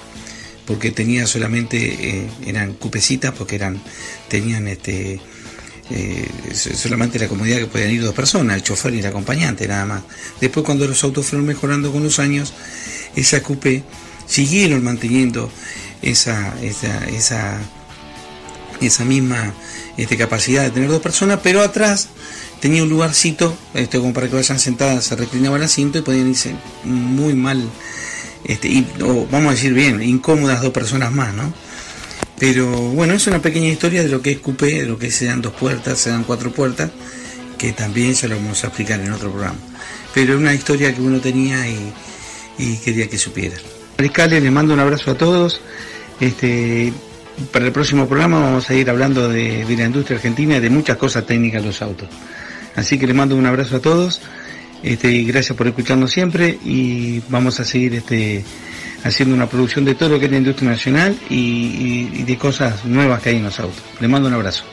porque 0.65 0.91
tenía 0.91 1.27
solamente, 1.27 1.77
eh, 1.77 2.27
eran 2.45 2.73
cupecitas, 2.73 3.31
porque 3.31 3.55
eran, 3.55 3.79
tenían 4.27 4.67
este, 4.67 5.21
eh, 5.91 6.27
solamente 6.53 7.19
la 7.19 7.27
comodidad 7.27 7.59
que 7.59 7.67
podían 7.67 7.91
ir 7.91 8.01
dos 8.01 8.15
personas, 8.15 8.57
el 8.57 8.63
chofer 8.63 8.95
y 8.95 8.99
el 8.99 9.05
acompañante, 9.05 9.67
nada 9.67 9.85
más. 9.85 10.03
Después 10.41 10.65
cuando 10.65 10.87
los 10.87 11.03
autos 11.03 11.27
fueron 11.27 11.45
mejorando 11.45 11.91
con 11.91 12.03
los 12.03 12.17
años, 12.17 12.53
esa 13.15 13.41
coupé 13.43 13.83
siguieron 14.25 14.83
manteniendo 14.83 15.51
esa, 16.01 16.53
esa, 16.61 17.05
esa, 17.07 17.61
esa 18.81 19.05
misma 19.05 19.53
este, 19.95 20.17
capacidad 20.17 20.63
de 20.63 20.71
tener 20.71 20.89
dos 20.89 21.01
personas, 21.01 21.39
pero 21.41 21.61
atrás 21.61 22.09
tenía 22.59 22.83
un 22.83 22.89
lugarcito 22.89 23.55
este, 23.73 23.99
como 23.99 24.13
para 24.13 24.27
que 24.27 24.35
vayan 24.35 24.59
sentadas, 24.59 25.05
se 25.05 25.15
reclinaban 25.15 25.59
el 25.59 25.65
asiento 25.65 25.99
y 25.99 26.01
podían 26.01 26.29
irse 26.29 26.55
muy 26.83 27.33
mal, 27.33 27.63
este, 28.43 28.67
y, 28.67 28.87
o 29.01 29.27
vamos 29.31 29.49
a 29.49 29.51
decir 29.51 29.73
bien, 29.73 30.01
incómodas 30.01 30.61
dos 30.61 30.71
personas 30.71 31.11
más, 31.11 31.33
¿no? 31.33 31.53
Pero 32.39 32.69
bueno, 32.69 33.13
es 33.13 33.25
una 33.27 33.41
pequeña 33.41 33.69
historia 33.69 34.03
de 34.03 34.09
lo 34.09 34.21
que 34.21 34.31
es 34.31 34.39
coupé, 34.39 34.81
de 34.81 34.85
lo 34.85 34.99
que 34.99 35.09
se 35.09 35.25
dan 35.25 35.41
dos 35.41 35.53
puertas, 35.53 35.97
se 35.97 36.11
dan 36.11 36.23
cuatro 36.23 36.51
puertas, 36.51 36.91
que 37.57 37.73
también 37.73 38.13
ya 38.13 38.27
lo 38.27 38.35
vamos 38.35 38.63
a 38.63 38.67
explicar 38.67 38.99
en 38.99 39.11
otro 39.11 39.31
programa. 39.31 39.57
Pero 40.13 40.33
es 40.33 40.39
una 40.39 40.53
historia 40.53 40.93
que 40.93 41.01
uno 41.01 41.19
tenía 41.19 41.67
y, 41.67 42.77
quería 42.83 43.09
que 43.09 43.17
supiera. 43.17 43.55
Mariscales, 43.97 44.41
les 44.41 44.51
mando 44.51 44.73
un 44.73 44.79
abrazo 44.79 45.11
a 45.11 45.17
todos. 45.17 45.61
Este, 46.19 46.93
para 47.51 47.65
el 47.65 47.71
próximo 47.71 48.07
programa 48.07 48.39
vamos 48.39 48.69
a 48.69 48.75
ir 48.75 48.89
hablando 48.89 49.29
de, 49.29 49.65
de 49.65 49.75
la 49.75 49.85
industria 49.85 50.17
argentina 50.17 50.57
y 50.57 50.59
de 50.59 50.69
muchas 50.69 50.97
cosas 50.97 51.25
técnicas 51.25 51.61
de 51.61 51.67
los 51.67 51.81
autos. 51.81 52.07
Así 52.77 52.97
que 52.97 53.07
les 53.07 53.15
mando 53.15 53.35
un 53.35 53.45
abrazo 53.45 53.75
a 53.75 53.79
todos 53.81 54.21
este, 54.83 55.23
gracias 55.23 55.57
por 55.57 55.67
escucharnos 55.67 56.11
siempre 56.11 56.57
y 56.63 57.19
vamos 57.29 57.59
a 57.59 57.65
seguir 57.65 57.95
este, 57.95 58.43
haciendo 59.03 59.35
una 59.35 59.47
producción 59.47 59.85
de 59.85 59.95
todo 59.95 60.09
lo 60.09 60.19
que 60.19 60.25
es 60.25 60.31
la 60.31 60.37
industria 60.37 60.69
nacional 60.69 61.17
y, 61.29 62.09
y 62.13 62.23
de 62.23 62.37
cosas 62.37 62.85
nuevas 62.85 63.21
que 63.21 63.29
hay 63.29 63.37
en 63.37 63.43
los 63.43 63.59
autos. 63.59 63.81
Les 63.99 64.09
mando 64.09 64.27
un 64.27 64.35
abrazo. 64.35 64.63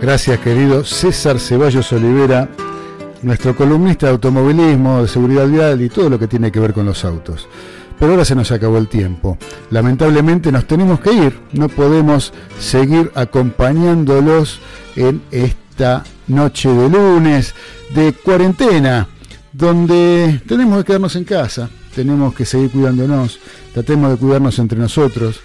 Gracias 0.00 0.38
querido 0.38 0.84
César 0.84 1.40
Ceballos 1.40 1.92
Olivera 1.92 2.48
nuestro 3.22 3.56
columnista 3.56 4.06
de 4.06 4.12
automovilismo, 4.12 5.02
de 5.02 5.08
seguridad 5.08 5.46
vial 5.46 5.82
y 5.82 5.88
todo 5.88 6.10
lo 6.10 6.18
que 6.18 6.28
tiene 6.28 6.52
que 6.52 6.60
ver 6.60 6.72
con 6.72 6.86
los 6.86 7.04
autos. 7.04 7.48
Pero 7.98 8.12
ahora 8.12 8.24
se 8.24 8.34
nos 8.34 8.52
acabó 8.52 8.78
el 8.78 8.88
tiempo. 8.88 9.38
Lamentablemente 9.70 10.52
nos 10.52 10.66
tenemos 10.66 11.00
que 11.00 11.12
ir. 11.12 11.38
No 11.52 11.68
podemos 11.68 12.32
seguir 12.58 13.10
acompañándolos 13.14 14.60
en 14.96 15.22
esta 15.30 16.04
noche 16.26 16.68
de 16.68 16.88
lunes 16.88 17.54
de 17.94 18.12
cuarentena, 18.12 19.08
donde 19.52 20.42
tenemos 20.46 20.78
que 20.78 20.84
quedarnos 20.84 21.16
en 21.16 21.24
casa, 21.24 21.70
tenemos 21.94 22.34
que 22.34 22.44
seguir 22.44 22.70
cuidándonos, 22.70 23.38
tratemos 23.72 24.10
de 24.10 24.16
cuidarnos 24.16 24.58
entre 24.58 24.78
nosotros 24.78 25.40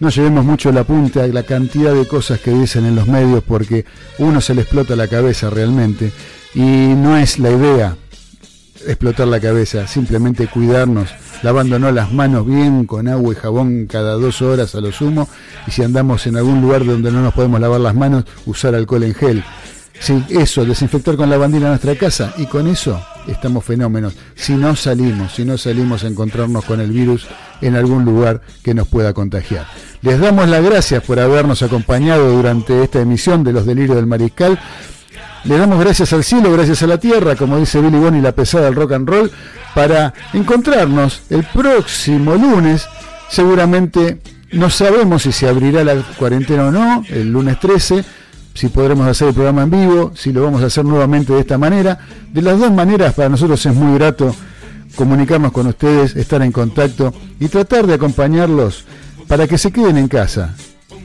no 0.00 0.08
llevemos 0.08 0.44
mucho 0.44 0.72
la 0.72 0.84
punta 0.84 1.26
la 1.26 1.42
cantidad 1.44 1.94
de 1.94 2.06
cosas 2.06 2.40
que 2.40 2.50
dicen 2.50 2.86
en 2.86 2.96
los 2.96 3.06
medios 3.06 3.44
porque 3.44 3.84
uno 4.18 4.40
se 4.40 4.54
le 4.54 4.62
explota 4.62 4.96
la 4.96 5.06
cabeza 5.06 5.50
realmente 5.50 6.12
y 6.54 6.60
no 6.60 7.16
es 7.16 7.38
la 7.38 7.50
idea 7.50 7.96
explotar 8.86 9.28
la 9.28 9.40
cabeza, 9.40 9.86
simplemente 9.86 10.46
cuidarnos, 10.46 11.10
lavándonos 11.42 11.92
las 11.92 12.12
manos 12.12 12.46
bien 12.46 12.86
con 12.86 13.08
agua 13.08 13.32
y 13.32 13.36
jabón 13.36 13.86
cada 13.86 14.14
dos 14.14 14.42
horas 14.42 14.74
a 14.74 14.80
lo 14.80 14.92
sumo 14.92 15.28
y 15.66 15.70
si 15.70 15.82
andamos 15.82 16.26
en 16.26 16.36
algún 16.36 16.60
lugar 16.60 16.84
donde 16.84 17.10
no 17.10 17.22
nos 17.22 17.34
podemos 17.34 17.60
lavar 17.60 17.80
las 17.80 17.94
manos, 17.94 18.24
usar 18.46 18.74
alcohol 18.74 19.02
en 19.02 19.14
gel. 19.14 19.44
Sí, 20.00 20.24
eso, 20.30 20.64
desinfectar 20.64 21.14
con 21.14 21.28
la 21.28 21.36
bandera 21.36 21.68
nuestra 21.68 21.94
casa 21.94 22.32
y 22.38 22.46
con 22.46 22.66
eso 22.66 22.98
estamos 23.28 23.62
fenómenos. 23.62 24.14
Si 24.34 24.54
no 24.54 24.74
salimos, 24.74 25.34
si 25.34 25.44
no 25.44 25.58
salimos 25.58 26.02
a 26.02 26.06
encontrarnos 26.06 26.64
con 26.64 26.80
el 26.80 26.90
virus 26.90 27.26
en 27.60 27.76
algún 27.76 28.06
lugar 28.06 28.40
que 28.64 28.72
nos 28.72 28.88
pueda 28.88 29.12
contagiar. 29.12 29.66
Les 30.00 30.18
damos 30.18 30.48
las 30.48 30.64
gracias 30.64 31.04
por 31.04 31.20
habernos 31.20 31.62
acompañado 31.62 32.32
durante 32.34 32.82
esta 32.82 33.00
emisión 33.00 33.44
de 33.44 33.52
Los 33.52 33.66
Delirios 33.66 33.96
del 33.96 34.06
Mariscal. 34.06 34.58
Le 35.44 35.58
damos 35.58 35.78
gracias 35.78 36.14
al 36.14 36.24
cielo, 36.24 36.50
gracias 36.50 36.82
a 36.82 36.86
la 36.86 36.96
tierra, 36.96 37.36
como 37.36 37.58
dice 37.58 37.82
Billy 37.82 37.98
Bonnie, 37.98 38.22
la 38.22 38.32
pesada 38.32 38.64
del 38.64 38.76
rock 38.76 38.92
and 38.92 39.06
roll, 39.06 39.30
para 39.74 40.14
encontrarnos 40.32 41.24
el 41.28 41.44
próximo 41.44 42.34
lunes, 42.36 42.88
seguramente 43.28 44.18
no 44.52 44.70
sabemos 44.70 45.22
si 45.22 45.32
se 45.32 45.46
abrirá 45.46 45.84
la 45.84 45.96
cuarentena 46.18 46.68
o 46.68 46.70
no, 46.70 47.04
el 47.10 47.30
lunes 47.30 47.60
13 47.60 48.02
si 48.54 48.68
podremos 48.68 49.06
hacer 49.06 49.28
el 49.28 49.34
programa 49.34 49.62
en 49.62 49.70
vivo, 49.70 50.12
si 50.14 50.32
lo 50.32 50.42
vamos 50.42 50.62
a 50.62 50.66
hacer 50.66 50.84
nuevamente 50.84 51.32
de 51.32 51.40
esta 51.40 51.58
manera. 51.58 51.98
De 52.32 52.42
las 52.42 52.58
dos 52.58 52.72
maneras, 52.72 53.14
para 53.14 53.28
nosotros 53.28 53.64
es 53.64 53.74
muy 53.74 53.98
grato 53.98 54.34
comunicarnos 54.96 55.52
con 55.52 55.66
ustedes, 55.66 56.16
estar 56.16 56.42
en 56.42 56.52
contacto 56.52 57.12
y 57.38 57.48
tratar 57.48 57.86
de 57.86 57.94
acompañarlos 57.94 58.84
para 59.28 59.46
que 59.46 59.58
se 59.58 59.70
queden 59.70 59.96
en 59.96 60.08
casa, 60.08 60.56